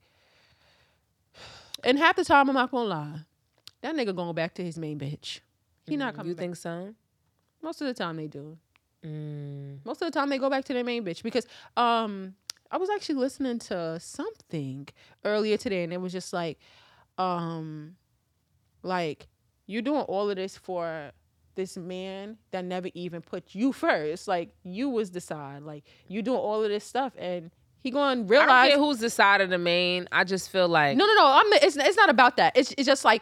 and 1.84 1.98
half 2.00 2.16
the 2.16 2.26
time 2.26 2.50
I'm 2.50 2.56
not 2.56 2.72
gonna 2.72 2.90
lie, 2.90 3.20
that 3.82 3.96
nigga 3.96 4.16
going 4.16 4.34
back 4.34 4.56
to 4.56 4.64
his 4.64 4.78
main 4.78 5.00
bitch. 5.00 5.42
He 5.86 5.96
not 5.96 6.16
coming. 6.16 6.26
Mm, 6.26 6.30
You 6.30 6.36
back. 6.36 6.42
think 6.42 6.56
so? 6.56 6.94
Most 7.62 7.82
of 7.82 7.88
the 7.88 7.94
time 7.94 8.18
they 8.18 8.28
do. 8.28 8.58
Mm. 9.06 9.86
Most 9.86 10.02
of 10.02 10.12
the 10.12 10.20
time 10.20 10.30
they 10.30 10.38
go 10.40 10.50
back 10.50 10.66
to 10.66 10.74
their 10.74 10.84
main 10.84 11.06
bitch 11.06 11.22
because 11.24 11.46
um 11.78 12.34
I 12.72 12.78
was 12.78 12.90
actually 12.90 13.16
listening 13.16 13.60
to 13.60 14.00
something 14.00 14.88
earlier 15.24 15.58
today 15.58 15.84
and 15.84 15.94
it 15.94 16.02
was 16.02 16.12
just 16.12 16.34
like 16.34 16.60
um 17.18 17.96
like 18.84 19.28
you're 19.66 19.82
doing 19.82 20.02
all 20.02 20.30
of 20.30 20.36
this 20.36 20.58
for 20.58 21.12
this 21.56 21.76
man 21.76 22.38
that 22.52 22.64
never 22.64 22.90
even 22.94 23.22
put 23.22 23.54
you 23.54 23.74
first. 23.74 24.28
Like 24.28 24.52
you 24.64 24.90
was 24.90 25.12
the 25.12 25.20
side. 25.20 25.64
Like 25.64 25.84
you 26.08 26.22
doing 26.22 26.40
all 26.40 26.64
of 26.64 26.70
this 26.70 26.86
stuff 26.86 27.14
and 27.18 27.52
he 27.80 27.92
going 27.92 28.20
to 28.20 28.24
I 28.24 28.40
realize 28.40 28.70
don't 28.70 28.78
care 28.78 28.86
who's 28.86 29.00
the 29.00 29.10
side 29.10 29.42
of 29.42 29.50
the 29.50 29.58
main. 29.58 30.08
I 30.12 30.24
just 30.24 30.50
feel 30.50 30.68
like 30.68 30.98
no, 30.98 31.06
no, 31.06 31.14
no. 31.14 31.26
I'm. 31.26 31.54
It's 31.54 31.76
it's 31.76 31.98
not 31.98 32.10
about 32.10 32.38
that. 32.38 32.58
It's 32.58 32.74
it's 32.78 32.86
just 32.86 33.06
like, 33.06 33.22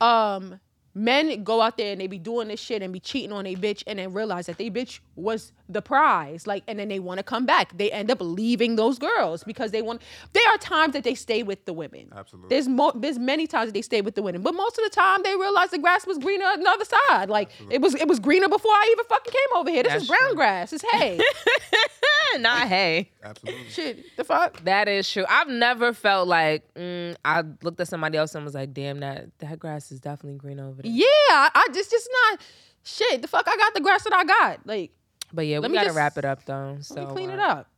um, 0.00 0.60
men 0.96 1.44
go 1.44 1.60
out 1.60 1.76
there 1.76 1.92
and 1.92 2.00
they 2.00 2.06
be 2.06 2.18
doing 2.18 2.48
this 2.48 2.58
shit 2.58 2.80
and 2.82 2.90
be 2.92 2.98
cheating 3.00 3.30
on 3.30 3.46
a 3.46 3.54
bitch 3.54 3.82
and 3.86 3.98
then 3.98 4.12
realize 4.14 4.46
that 4.46 4.56
they 4.56 4.70
bitch 4.70 5.00
was 5.14 5.52
the 5.68 5.82
prize. 5.82 6.46
Like, 6.46 6.62
and 6.66 6.78
then 6.78 6.88
they 6.88 6.98
want 7.00 7.18
to 7.18 7.22
come 7.22 7.44
back. 7.44 7.76
They 7.76 7.92
end 7.92 8.10
up 8.10 8.18
leaving 8.20 8.76
those 8.76 8.98
girls 8.98 9.44
because 9.44 9.72
they 9.72 9.82
want. 9.82 10.00
There 10.32 10.48
are 10.48 10.56
times 10.58 10.94
that 10.94 11.04
they 11.04 11.14
stay 11.14 11.42
with 11.42 11.66
the 11.66 11.74
women. 11.74 12.08
Absolutely. 12.16 12.48
There's 12.48 12.66
mo- 12.66 12.92
There's 12.94 13.18
many 13.18 13.46
times 13.46 13.68
that 13.68 13.74
they 13.74 13.82
stay 13.82 14.00
with 14.00 14.14
the 14.14 14.22
women, 14.22 14.40
but 14.40 14.54
most 14.54 14.78
of 14.78 14.84
the 14.84 14.90
time 14.90 15.20
they 15.22 15.36
realize 15.36 15.70
the 15.70 15.78
grass 15.78 16.06
was 16.06 16.16
greener 16.18 16.46
on 16.46 16.60
the 16.60 16.68
other 16.70 16.86
side. 16.86 17.28
Like 17.28 17.50
it 17.70 17.80
was 17.82 17.94
it 17.94 18.08
was 18.08 18.18
greener 18.18 18.48
before 18.48 18.72
I 18.72 18.88
even 18.92 19.04
fucking 19.04 19.32
came 19.32 19.58
over 19.60 19.70
here. 19.70 19.82
This 19.82 19.92
That's 19.92 20.02
is 20.04 20.08
brown 20.08 20.20
true. 20.28 20.34
grass. 20.36 20.72
It's 20.72 20.84
hay. 20.92 21.20
not 22.38 22.68
hay 22.68 23.10
Absolutely. 23.22 23.68
shit. 23.70 24.16
The 24.16 24.24
fuck. 24.24 24.62
That 24.64 24.88
is 24.88 25.10
true. 25.10 25.24
I've 25.28 25.48
never 25.48 25.92
felt 25.92 26.28
like 26.28 26.62
mm, 26.74 27.16
I 27.24 27.44
looked 27.62 27.80
at 27.80 27.88
somebody 27.88 28.18
else 28.18 28.34
and 28.34 28.44
was 28.44 28.54
like, 28.54 28.72
"Damn, 28.74 29.00
that 29.00 29.28
that 29.38 29.58
grass 29.58 29.90
is 29.90 30.00
definitely 30.00 30.38
green 30.38 30.60
over 30.60 30.82
there." 30.82 30.85
Yeah, 30.86 31.06
I, 31.30 31.66
just 31.72 31.90
just 31.90 32.08
not 32.30 32.40
shit. 32.84 33.22
The 33.22 33.28
fuck 33.28 33.46
I 33.48 33.56
got 33.56 33.74
the 33.74 33.80
grass 33.80 34.04
that 34.04 34.12
I 34.14 34.24
got. 34.24 34.66
Like 34.66 34.92
But 35.32 35.46
yeah, 35.46 35.58
we 35.58 35.68
gotta 35.68 35.86
just- 35.86 35.96
wrap 35.96 36.16
it 36.18 36.24
up 36.24 36.44
though. 36.44 36.78
So 36.80 37.06
clean 37.06 37.30
it 37.30 37.38
uh, 37.38 37.42
up. 37.42 37.70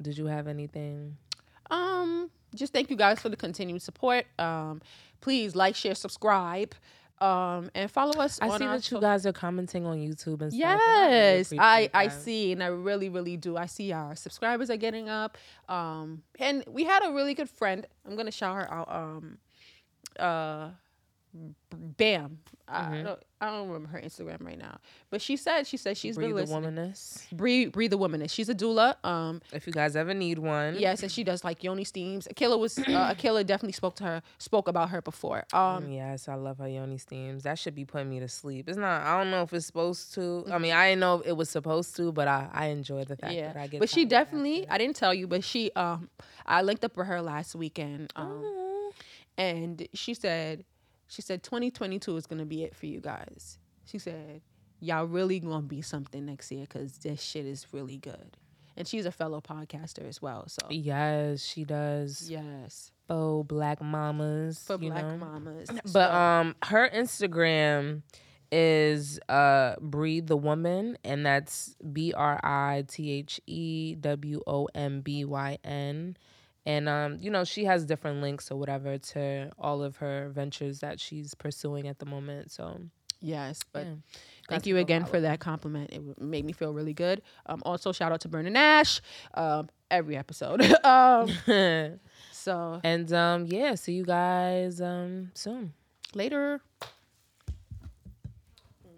Did 0.00 0.16
you 0.16 0.26
have 0.26 0.46
anything? 0.46 1.16
Um, 1.70 2.30
just 2.54 2.72
thank 2.72 2.90
you 2.90 2.96
guys 2.96 3.20
for 3.20 3.28
the 3.28 3.36
continued 3.36 3.82
support. 3.82 4.24
Um, 4.38 4.80
please 5.20 5.54
like, 5.54 5.74
share, 5.74 5.94
subscribe, 5.94 6.74
um, 7.20 7.70
and 7.74 7.90
follow 7.90 8.18
us. 8.20 8.38
I 8.40 8.56
see 8.56 8.64
that 8.64 8.90
you 8.90 9.00
guys 9.00 9.26
are 9.26 9.32
commenting 9.32 9.84
on 9.84 9.98
YouTube 9.98 10.40
and 10.40 10.52
stuff. 10.52 10.62
and 10.62 10.80
I 10.80 11.06
really 11.06 11.36
Yes, 11.36 11.52
I 11.58 11.90
I 11.92 12.08
see, 12.08 12.52
and 12.52 12.62
I 12.62 12.68
really 12.68 13.08
really 13.08 13.36
do. 13.36 13.56
I 13.56 13.66
see 13.66 13.92
our 13.92 14.14
subscribers 14.14 14.70
are 14.70 14.76
getting 14.76 15.08
up. 15.08 15.36
Um, 15.68 16.22
and 16.38 16.64
we 16.68 16.84
had 16.84 17.04
a 17.04 17.12
really 17.12 17.34
good 17.34 17.50
friend. 17.50 17.86
I'm 18.06 18.16
gonna 18.16 18.30
shout 18.30 18.56
her 18.56 18.72
out. 18.72 18.88
Um, 18.90 19.38
uh, 20.18 20.70
bam. 21.70 22.38
Mm-hmm. 22.70 22.92
I, 22.92 23.02
don't, 23.02 23.22
I 23.40 23.50
don't 23.50 23.68
remember 23.68 23.88
her 23.88 24.00
Instagram 24.00 24.44
right 24.44 24.58
now, 24.58 24.78
but 25.10 25.22
she 25.22 25.36
said 25.36 25.66
she 25.66 25.76
said 25.76 25.96
she's 25.96 26.16
Breathe 26.16 26.28
been 26.28 26.36
listening. 26.36 26.62
the 26.62 26.68
womaness. 26.68 27.26
Breathe, 27.32 27.72
breathe 27.72 27.90
the 27.90 27.98
womaness. 27.98 28.30
She's 28.30 28.48
a 28.48 28.54
doula. 28.54 29.02
Um, 29.04 29.40
if 29.52 29.66
you 29.66 29.72
guys 29.72 29.96
ever 29.96 30.12
need 30.12 30.38
one, 30.38 30.76
yes, 30.78 31.02
and 31.02 31.10
she 31.10 31.24
does 31.24 31.44
like 31.44 31.64
yoni 31.64 31.84
steams. 31.84 32.28
Akila 32.28 32.58
was 32.58 32.78
uh, 32.78 32.82
Akila 33.14 33.46
definitely 33.46 33.72
spoke 33.72 33.94
to 33.96 34.04
her, 34.04 34.22
spoke 34.38 34.68
about 34.68 34.90
her 34.90 35.00
before. 35.00 35.44
Um, 35.52 35.84
mm, 35.84 35.94
yes, 35.94 36.28
I 36.28 36.34
love 36.34 36.58
her 36.58 36.68
yoni 36.68 36.98
steams. 36.98 37.44
That 37.44 37.58
should 37.58 37.74
be 37.74 37.84
putting 37.86 38.10
me 38.10 38.20
to 38.20 38.28
sleep. 38.28 38.68
It's 38.68 38.78
not. 38.78 39.02
I 39.02 39.16
don't 39.16 39.30
know 39.30 39.42
if 39.42 39.52
it's 39.52 39.66
supposed 39.66 40.14
to. 40.14 40.44
I 40.50 40.58
mean, 40.58 40.72
I 40.72 40.90
didn't 40.90 41.00
know 41.00 41.22
it 41.24 41.32
was 41.32 41.48
supposed 41.48 41.96
to, 41.96 42.12
but 42.12 42.28
I 42.28 42.48
I 42.52 42.66
enjoy 42.66 43.04
the 43.04 43.16
fact 43.16 43.32
yeah. 43.32 43.52
that 43.52 43.56
I 43.56 43.66
get. 43.66 43.80
But 43.80 43.88
she 43.88 44.04
definitely. 44.04 44.68
I 44.68 44.76
didn't 44.76 44.96
tell 44.96 45.14
you, 45.14 45.26
but 45.26 45.42
she 45.42 45.70
um, 45.72 46.10
I 46.44 46.62
linked 46.62 46.84
up 46.84 46.96
with 46.96 47.06
her 47.06 47.22
last 47.22 47.54
weekend. 47.54 48.12
Um, 48.14 48.42
oh. 48.44 48.92
and 49.38 49.88
she 49.94 50.12
said 50.12 50.64
she 51.08 51.22
said 51.22 51.42
2022 51.42 52.16
is 52.16 52.26
gonna 52.26 52.44
be 52.44 52.62
it 52.62 52.76
for 52.76 52.86
you 52.86 53.00
guys. 53.00 53.58
She 53.84 53.98
said, 53.98 54.42
Y'all 54.80 55.06
really 55.06 55.40
gonna 55.40 55.62
be 55.62 55.82
something 55.82 56.26
next 56.26 56.52
year 56.52 56.62
because 56.62 56.98
this 56.98 57.20
shit 57.20 57.46
is 57.46 57.66
really 57.72 57.96
good. 57.96 58.36
And 58.76 58.86
she's 58.86 59.06
a 59.06 59.10
fellow 59.10 59.40
podcaster 59.40 60.06
as 60.06 60.22
well. 60.22 60.44
So 60.46 60.68
Yes, 60.70 61.42
she 61.42 61.64
does. 61.64 62.30
Yes. 62.30 62.92
For 63.08 63.44
black 63.44 63.82
mamas. 63.82 64.62
For 64.64 64.78
black 64.78 65.04
know? 65.04 65.16
mamas. 65.16 65.68
But 65.92 66.10
so. 66.10 66.14
um 66.14 66.56
her 66.64 66.88
Instagram 66.90 68.02
is 68.52 69.18
uh 69.28 69.74
breathe 69.80 70.26
the 70.26 70.36
woman 70.36 70.96
and 71.04 71.26
that's 71.26 71.74
B 71.92 72.12
R 72.14 72.38
I 72.42 72.84
T 72.86 73.10
H 73.10 73.40
E 73.46 73.96
W 73.98 74.42
O 74.46 74.68
M 74.74 75.00
B 75.00 75.24
Y 75.24 75.58
N 75.64 76.16
and 76.68 76.86
um, 76.86 77.16
you 77.20 77.30
know 77.30 77.44
she 77.44 77.64
has 77.64 77.84
different 77.84 78.20
links 78.20 78.50
or 78.50 78.56
whatever 78.56 78.98
to 78.98 79.50
all 79.58 79.82
of 79.82 79.96
her 79.96 80.28
ventures 80.28 80.80
that 80.80 81.00
she's 81.00 81.34
pursuing 81.34 81.88
at 81.88 81.98
the 81.98 82.04
moment 82.04 82.52
so 82.52 82.78
yes 83.20 83.60
but 83.72 83.86
yeah. 83.86 83.94
thank 84.48 84.66
you 84.66 84.76
again 84.76 85.04
for 85.04 85.18
that 85.20 85.40
compliment. 85.40 85.90
It 85.90 86.20
made 86.20 86.44
me 86.44 86.52
feel 86.52 86.72
really 86.72 86.92
good. 86.92 87.22
Um, 87.46 87.62
also 87.64 87.90
shout 87.90 88.12
out 88.12 88.20
to 88.20 88.28
Bernie 88.28 88.50
Nash 88.50 89.00
um, 89.34 89.68
every 89.90 90.16
episode. 90.16 90.62
Um, 90.84 91.28
so 92.32 92.80
and 92.84 93.12
um, 93.12 93.46
yeah 93.46 93.74
see 93.74 93.92
you 93.92 94.04
guys 94.04 94.80
um, 94.80 95.30
soon. 95.34 95.72
Later. 96.14 96.60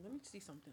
Let 0.02 0.12
me 0.12 0.20
see 0.22 0.40
something 0.40 0.69